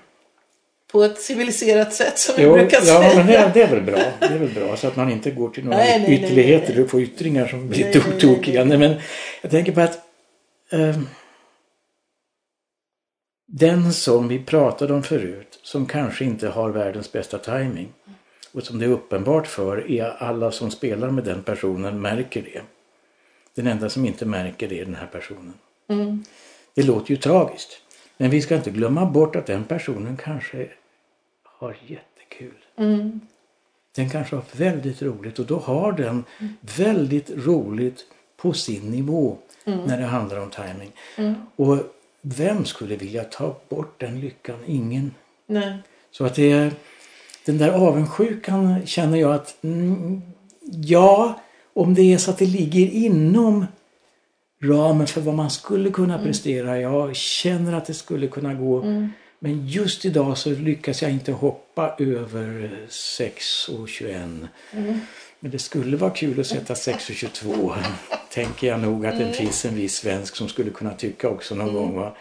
På 0.91 1.03
ett 1.03 1.21
civiliserat 1.21 1.93
sätt 1.93 2.17
som 2.19 2.35
vi 2.37 2.43
Jo, 2.43 2.53
brukar 2.53 2.77
ja, 2.77 2.83
säga. 2.83 3.15
men 3.15 3.27
det, 3.27 3.51
det 3.53 3.61
är 3.61 3.67
väl 3.67 3.81
bra. 3.81 3.99
Det 4.19 4.25
är 4.25 4.37
väl 4.37 4.49
bra 4.53 4.77
så 4.77 4.87
att 4.87 4.95
man 4.95 5.11
inte 5.11 5.31
går 5.31 5.49
till 5.49 5.63
några 5.65 5.77
Nej, 5.77 6.05
ytterligheter 6.13 6.67
nej, 6.67 6.75
nej. 6.75 6.83
och 6.83 6.89
får 6.91 7.01
yttringar 7.01 7.47
som 7.47 7.69
blir 7.69 7.83
Nej, 7.83 8.19
tokiga. 8.19 8.65
men 8.65 8.95
jag 9.41 9.51
tänker 9.51 9.71
på 9.71 9.81
att 9.81 10.04
ehm, 10.69 11.07
den 13.47 13.93
som 13.93 14.27
vi 14.27 14.43
pratade 14.43 14.93
om 14.93 15.03
förut, 15.03 15.59
som 15.63 15.85
kanske 15.85 16.25
inte 16.25 16.47
har 16.47 16.69
världens 16.69 17.11
bästa 17.11 17.37
timing 17.37 17.93
och 18.51 18.63
som 18.63 18.79
det 18.79 18.85
är 18.85 18.89
uppenbart 18.89 19.47
för 19.47 19.91
är 19.91 20.09
alla 20.09 20.51
som 20.51 20.71
spelar 20.71 21.09
med 21.09 21.23
den 21.23 21.43
personen 21.43 22.01
märker 22.01 22.41
det. 22.41 22.61
Den 23.53 23.67
enda 23.67 23.89
som 23.89 24.05
inte 24.05 24.25
märker 24.25 24.67
det 24.67 24.81
är 24.81 24.85
den 24.85 24.95
här 24.95 25.07
personen. 25.07 25.53
Mm. 25.87 26.23
Det 26.73 26.83
låter 26.83 27.11
ju 27.11 27.17
tragiskt. 27.17 27.81
Men 28.17 28.29
vi 28.29 28.41
ska 28.41 28.55
inte 28.55 28.71
glömma 28.71 29.05
bort 29.05 29.35
att 29.35 29.45
den 29.45 29.63
personen 29.63 30.17
kanske 30.17 30.69
har 31.43 31.77
jättekul. 31.87 32.65
Mm. 32.77 33.19
Den 33.95 34.09
kanske 34.09 34.35
har 34.35 34.43
väldigt 34.51 35.01
roligt 35.01 35.39
och 35.39 35.45
då 35.45 35.57
har 35.57 35.91
den 35.91 36.23
väldigt 36.61 37.29
roligt 37.29 38.05
på 38.37 38.53
sin 38.53 38.91
nivå 38.91 39.37
när 39.65 39.97
det 39.97 40.05
handlar 40.05 40.39
om 40.39 40.49
timing. 40.49 40.91
Och 41.55 41.77
vem 42.21 42.65
skulle 42.65 42.95
vilja 42.95 43.23
ta 43.23 43.55
bort 43.69 43.99
den 43.99 44.19
lyckan? 44.19 44.57
Ingen. 44.65 45.13
Nej. 45.47 45.77
Så 46.11 46.25
att 46.25 46.35
det 46.35 46.51
är 46.51 46.71
den 47.45 47.57
där 47.57 47.69
avundsjukan 47.71 48.85
känner 48.85 49.17
jag 49.17 49.33
att 49.33 49.63
mm, 49.63 50.21
ja, 50.61 51.39
om 51.73 51.93
det 51.93 52.13
är 52.13 52.17
så 52.17 52.31
att 52.31 52.37
det 52.37 52.45
ligger 52.45 52.87
inom 52.87 53.65
ramen 54.63 55.07
för 55.07 55.21
vad 55.21 55.35
man 55.35 55.49
skulle 55.49 55.91
kunna 55.91 56.19
prestera. 56.19 56.81
Jag 56.81 57.15
känner 57.15 57.73
att 57.73 57.85
det 57.85 57.93
skulle 57.93 58.27
kunna 58.27 58.53
gå. 58.53 58.81
Men 59.39 59.67
just 59.67 60.05
idag 60.05 60.37
så 60.37 60.49
lyckas 60.49 61.01
jag 61.01 61.11
inte 61.11 61.31
hoppa 61.31 61.95
över 61.99 62.79
6 62.89 63.69
och 63.69 63.89
21. 63.89 64.21
Men 65.45 65.51
det 65.51 65.59
skulle 65.59 65.97
vara 65.97 66.11
kul 66.11 66.39
att 66.39 66.47
sätta 66.47 66.75
6 66.75 67.09
och 67.09 67.15
22. 67.15 67.73
Tänker 68.31 68.67
jag 68.67 68.79
nog 68.79 69.05
att 69.05 69.19
det 69.19 69.33
finns 69.33 69.65
en 69.65 69.75
viss 69.75 69.95
svensk 69.95 70.35
som 70.35 70.49
skulle 70.49 70.71
kunna 70.71 70.93
tycka 70.93 71.29
också 71.29 71.55
någon 71.55 71.73
gång. 71.73 71.95
Va? 71.95 72.15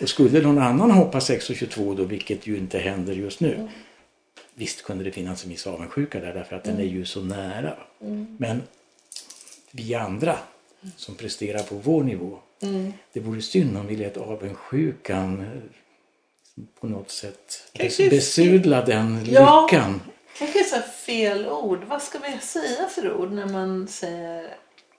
Och 0.00 0.08
skulle 0.08 0.40
någon 0.40 0.58
annan 0.58 0.90
hoppa 0.90 1.20
6 1.20 1.50
och 1.50 1.56
22 1.56 1.94
då, 1.94 2.04
vilket 2.04 2.46
ju 2.46 2.56
inte 2.56 2.78
händer 2.78 3.12
just 3.12 3.40
nu. 3.40 3.68
Visst 4.54 4.82
kunde 4.82 5.04
det 5.04 5.10
finnas 5.10 5.44
en 5.44 5.50
viss 5.50 5.66
avundsjuka 5.66 6.20
där 6.20 6.34
därför 6.34 6.56
att 6.56 6.64
den 6.64 6.78
är 6.78 6.84
ju 6.84 7.04
så 7.04 7.20
nära. 7.20 7.76
Men 8.38 8.62
vi 9.70 9.94
andra 9.94 10.38
som 10.96 11.14
presterar 11.14 11.62
på 11.62 11.74
vår 11.74 12.04
nivå. 12.04 12.38
Det 13.12 13.20
vore 13.20 13.42
synd 13.42 13.76
om 13.76 13.86
vi 13.86 13.96
lät 13.96 14.16
avundsjukan 14.16 15.40
eh, 15.40 16.62
på 16.80 16.86
något 16.86 17.10
sätt 17.10 17.70
Kanske 17.72 18.10
besudla 18.10 18.84
den 18.84 19.24
Ja. 19.30 19.68
lyckan. 19.70 20.00
Kanske 20.38 20.60
är 20.60 20.64
så 20.64 20.76
fel 21.10 21.46
ord. 21.46 21.84
Vad 21.88 22.02
ska 22.02 22.18
vi 22.18 22.38
säga 22.46 22.86
för 22.88 23.12
ord 23.12 23.32
när 23.32 23.46
man 23.46 23.88
säger 23.88 24.46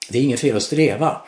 Det 0.09 0.17
är 0.17 0.21
inget 0.21 0.39
fel 0.39 0.55
att 0.55 0.63
sträva 0.63 1.21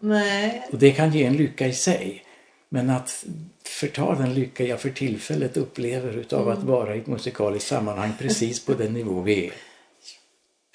nej? 0.00 0.68
och 0.72 0.78
det 0.78 0.92
kan 0.92 1.12
ge 1.12 1.24
en 1.24 1.36
lycka 1.36 1.66
i 1.66 1.72
sig. 1.72 2.22
Men 2.68 2.90
att 2.90 3.24
förta 3.64 4.14
den 4.14 4.34
lycka 4.34 4.64
jag 4.64 4.80
för 4.80 4.90
tillfället 4.90 5.56
upplever 5.56 6.16
utav 6.16 6.48
att 6.48 6.62
vara 6.62 6.96
i 6.96 6.98
ett 6.98 7.06
musikaliskt 7.06 7.68
sammanhang 7.68 8.12
precis 8.18 8.64
på 8.64 8.74
den 8.74 8.92
nivå 8.92 9.20
vi 9.20 9.46
är. 9.46 9.52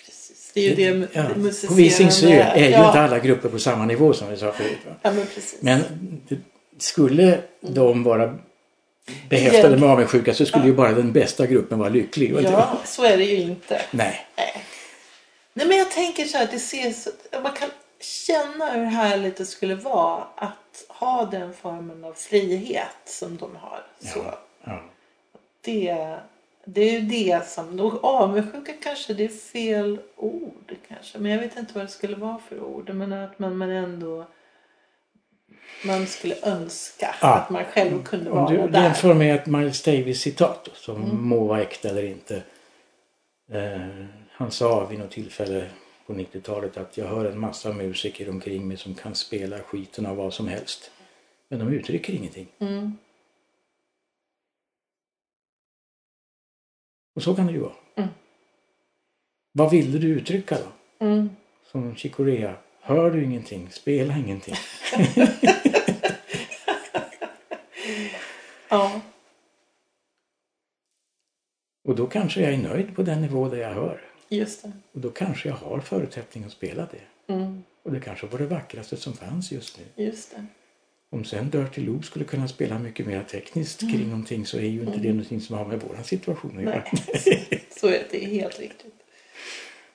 Precis. 0.06 0.52
Det 0.54 0.60
är 0.60 0.70
ju 0.70 0.76
det, 0.76 0.94
det 0.94 1.08
Ja. 1.14 1.26
På. 1.68 1.74
Visingsö 1.74 2.28
är 2.28 2.66
ju 2.66 2.72
ja. 2.72 2.88
inte 2.88 3.00
alla 3.00 3.20
grupper 3.20 3.50
på 3.50 3.60
samma 3.60 3.86
nivå 3.86 4.14
som 4.14 4.30
vi 4.30 4.38
sa 4.38 4.52
förut. 4.52 4.78
Va? 4.86 4.96
Ja, 5.02 5.12
men 5.12 5.26
precis. 5.26 5.58
Men 5.62 5.82
det, 6.28 6.38
skulle 6.78 7.40
de 7.62 8.04
vara 8.04 8.38
behäftade 9.30 9.78
med 9.78 9.90
avundsjuka 9.90 10.34
så 10.34 10.46
skulle 10.46 10.66
ju 10.66 10.74
bara 10.74 10.92
den 10.92 11.12
bästa 11.14 11.46
gruppen 11.46 11.80
vara 11.80 11.90
lycklig. 11.90 12.36
och 12.36 12.42
det- 12.42 12.50
Ja, 12.50 12.78
så 12.86 13.04
är 13.04 13.18
det 13.18 13.24
ju 13.24 13.38
inte. 13.38 13.82
Nej. 13.92 14.26
Nej, 15.54 15.68
men 15.68 15.78
jag 15.78 15.92
tänker 15.92 16.26
så 16.26 16.38
här, 16.38 16.48
det 16.52 16.60
ser 16.60 16.92
så, 16.92 17.10
man 17.44 17.52
kan 17.54 17.70
känna 18.00 18.72
hur 18.72 18.86
härligt 18.86 19.38
det 19.38 19.46
skulle 19.46 19.76
vara 19.76 20.24
att 20.36 20.86
ha 20.88 21.26
den 21.26 21.54
formen 21.54 22.04
av 22.04 22.14
frihet 22.14 22.86
som 23.06 23.38
de 23.38 23.56
har. 23.56 23.84
Så 24.00 24.20
Ja. 24.64 24.82
det, 25.62 26.16
det 26.66 26.82
är 26.82 26.92
ju 26.92 27.02
det 27.02 27.48
som, 27.48 27.80
och 27.80 28.04
avundsjuka 28.04 28.74
kanske 28.84 29.14
det 29.14 29.24
är 29.24 29.28
fel 29.52 30.00
ord 30.16 30.76
kanske, 30.88 31.18
men 31.20 31.32
jag 31.32 31.40
vet 31.40 31.58
inte 31.58 31.74
vad 31.74 31.84
det 31.84 31.90
skulle 31.92 32.16
vara 32.16 32.40
för 32.50 32.64
ord. 32.64 32.90
Men 32.94 33.14
att 33.14 33.40
man, 33.40 33.58
man 33.58 33.70
ändå 33.70 34.26
man 35.86 36.08
skulle 36.08 36.36
önska 36.44 37.16
Ja. 37.22 37.34
att 37.36 37.50
man 37.50 37.66
själv 37.66 38.04
kunde 38.04 38.32
Om 38.32 38.38
vara 38.38 38.50
du 38.50 38.68
där. 38.68 38.84
jämför 38.84 39.14
med 39.14 39.36
ett 39.36 39.46
Miles 39.48 39.84
Davis 39.84 40.22
citat 40.22 40.66
då, 40.66 40.72
som 40.76 41.28
må 41.28 41.46
vara 41.48 41.62
äkta 41.62 41.90
eller 41.90 42.04
inte. 42.04 42.44
Eh, 43.52 44.06
han 44.32 44.52
sa 44.52 44.86
vid 44.86 45.00
något 45.00 45.12
tillfälle 45.12 45.70
på 46.06 46.14
90-talet 46.14 46.78
att 46.78 46.98
jag 46.98 47.06
hör 47.08 47.26
en 47.26 47.40
massa 47.40 47.74
musiker 47.74 48.30
omkring 48.30 48.68
mig 48.68 48.78
som 48.78 48.96
kan 48.96 49.16
spela 49.16 49.60
skiten 49.60 50.06
av 50.06 50.16
vad 50.16 50.34
som 50.34 50.48
helst. 50.48 50.92
Men 51.48 51.60
de 51.60 51.68
uttrycker 51.74 52.14
ingenting. 52.14 52.48
Mm. 52.60 52.98
Och 57.16 57.24
så 57.24 57.36
kan 57.36 57.48
det 57.48 57.54
ju 57.54 57.60
vara. 57.60 57.74
Mm. 57.96 58.10
Vad 59.52 59.72
ville 59.72 59.98
du 60.00 60.08
uttrycka 60.08 60.58
då? 60.58 61.06
Mm. 61.06 61.30
Som 61.72 61.96
Chicorea. 61.96 62.56
Hör 62.82 63.12
du 63.12 63.24
ingenting? 63.24 63.70
Spela 63.72 64.18
ingenting. 64.18 64.56
Ja. 68.70 69.02
Och 71.88 71.96
då 71.96 72.08
kanske 72.08 72.42
jag 72.42 72.54
är 72.54 72.58
nöjd 72.58 72.96
på 72.96 73.04
den 73.04 73.22
nivå 73.22 73.50
där 73.50 73.58
jag 73.58 73.74
hör. 73.74 74.02
Just 74.30 74.64
det. 74.64 74.72
Och 74.92 75.00
då 75.00 75.10
kanske 75.10 75.50
jag 75.50 75.56
har 75.56 75.80
förutsättning 75.80 76.44
att 76.44 76.52
spela 76.52 76.88
det. 76.92 77.34
Mm. 77.34 77.64
Och 77.84 77.92
det 77.92 78.00
kanske 78.00 78.28
var 78.28 78.40
det 78.40 78.46
vackraste 78.46 78.98
som 78.98 79.14
fanns 79.14 79.52
just 79.52 79.80
nu. 79.80 80.06
Just 80.06 80.36
det. 80.36 80.46
Om 81.10 81.26
sen 81.26 81.50
Dirty 81.50 81.82
Lou 81.82 82.02
skulle 82.02 82.26
kunna 82.26 82.48
spela 82.48 82.80
mycket 82.80 83.06
mer 83.06 83.24
tekniskt 83.24 83.80
kring 83.80 84.10
någonting 84.10 84.46
så 84.46 84.58
är 84.58 84.62
ju 84.62 84.82
inte 84.82 84.98
det 85.00 85.10
någonting 85.10 85.42
som 85.42 85.58
har 85.58 85.66
med 85.66 85.82
våran 85.82 86.04
situation 86.04 86.58
att 86.58 86.64
göra. 86.64 86.84
Nej, 86.92 87.64
så 87.78 87.88
är 87.88 88.04
det. 88.12 88.26
Helt 88.26 88.60
riktigt. 88.60 88.94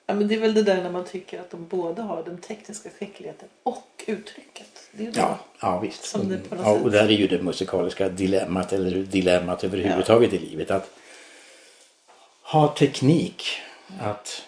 Ja, 0.09 0.13
men 0.13 0.27
det 0.27 0.35
är 0.35 0.39
väl 0.39 0.53
det 0.53 0.63
där 0.63 0.83
när 0.83 0.91
man 0.91 1.05
tycker 1.05 1.39
att 1.39 1.49
de 1.49 1.67
båda 1.67 2.03
har 2.03 2.23
den 2.23 2.37
tekniska 2.37 2.89
skickligheten 2.89 3.49
och 3.63 4.03
uttrycket. 4.07 4.89
Det 4.91 5.07
är 5.07 5.11
det. 5.11 5.19
Ja, 5.19 5.39
ja 5.61 5.79
visst. 5.79 6.03
Som 6.03 6.29
det 6.29 6.49
på 6.49 6.55
något 6.55 6.65
ja, 6.65 6.79
och 6.83 6.91
där 6.91 7.03
är 7.03 7.09
ju 7.09 7.27
det 7.27 7.41
musikaliska 7.41 8.09
dilemmat 8.09 8.73
eller 8.73 8.91
dilemmat 8.91 9.63
överhuvudtaget 9.63 10.33
i 10.33 10.39
livet. 10.39 10.71
Att 10.71 10.91
ha 12.41 12.67
teknik 12.67 13.43
att 13.99 14.43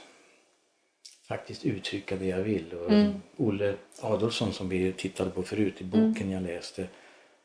faktiskt 1.27 1.65
uttrycka 1.65 2.15
det 2.15 2.25
jag 2.25 2.37
vill. 2.37 2.73
Och 2.73 2.91
Mm. 2.91 3.21
Olle 3.37 3.75
Adolfsson 4.01 4.53
som 4.53 4.69
vi 4.69 4.93
tittade 4.93 5.29
på 5.29 5.43
förut 5.43 5.81
i 5.81 5.83
boken 5.83 6.31
jag 6.31 6.43
läste. 6.43 6.87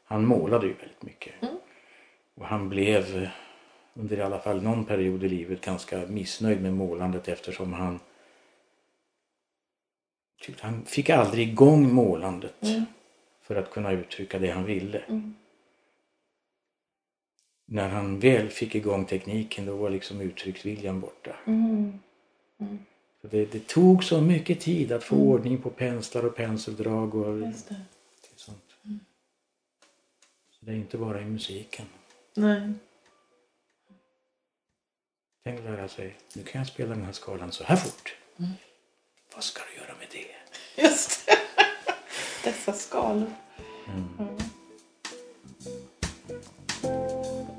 Han 0.05 0.27
målade 0.27 0.67
ju 0.67 0.73
väldigt 0.73 1.03
mycket. 1.03 1.43
Mm. 1.43 1.55
Och 2.35 2.47
han 2.47 2.69
blev 2.69 3.29
under 3.95 4.17
i 4.17 4.23
alla 4.23 4.39
fall 4.39 4.63
någon 4.63 4.85
period 4.85 5.25
i 5.25 5.29
livet 5.29 5.61
ganska 5.61 6.07
missnöjd 6.07 6.63
med 6.63 6.75
målandet 6.75 7.29
eftersom 7.29 7.73
han 7.73 8.01
tyckte 10.43 10.67
han 10.67 10.85
fick 10.85 11.11
aldrig 11.11 11.49
igång 11.49 11.93
målandet 11.93 12.63
Mm. 12.63 12.85
för 13.43 13.57
att 13.57 13.71
kunna 13.71 13.93
uttrycka 13.93 14.39
det 14.39 14.51
han 14.51 14.65
ville. 14.65 14.99
Mm. 14.99 15.35
När 17.67 17.89
han 17.89 18.19
väl 18.21 18.49
fick 18.49 18.75
igång 18.75 19.05
tekniken 19.05 19.67
då 19.67 19.77
var 19.77 19.91
liksom 19.91 20.21
uttrycksviljan 20.21 21.01
borta. 21.01 21.37
Mm. 21.47 21.99
Så 23.21 23.27
det, 23.29 23.53
det 23.53 23.67
tog 23.67 24.05
så 24.05 24.21
mycket 24.21 24.61
tid 24.61 24.93
att 24.93 25.05
få 25.05 25.17
ordning 25.17 25.59
på 25.63 25.71
penslar 25.71 26.25
och 26.25 26.37
penseldrag 26.37 27.15
och 27.15 27.43
sånt. 28.37 28.75
Så 30.51 30.67
det 30.67 30.73
är 30.73 30.77
inte 30.77 30.99
bara 30.99 31.21
i 31.21 31.25
musiken. 31.25 31.87
Nej. 32.35 32.73
Tänk 35.47 35.59
att 35.59 35.65
lära 35.65 35.89
sig, 35.89 36.17
nu 36.35 36.43
kan 36.43 36.61
jag 36.61 36.69
spela 36.69 36.95
den 36.95 37.05
här 37.05 37.13
skalan 37.13 37.53
så 37.53 37.65
här 37.65 37.77
fort. 37.77 38.15
Vad 39.35 39.45
ska 39.45 39.61
du 39.73 39.81
göra 39.81 39.95
med 39.99 40.07
det? 40.13 40.83
Just 40.83 41.27
det. 41.27 41.37
Dessa 42.45 42.73
skalor. 42.73 43.31
Mm. 43.89 44.09
Mm. 44.19 44.37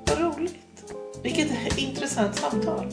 Vad 0.06 0.20
roligt. 0.20 0.56
Vilket 1.24 1.78
intressant 1.78 2.36
samtal. 2.36 2.92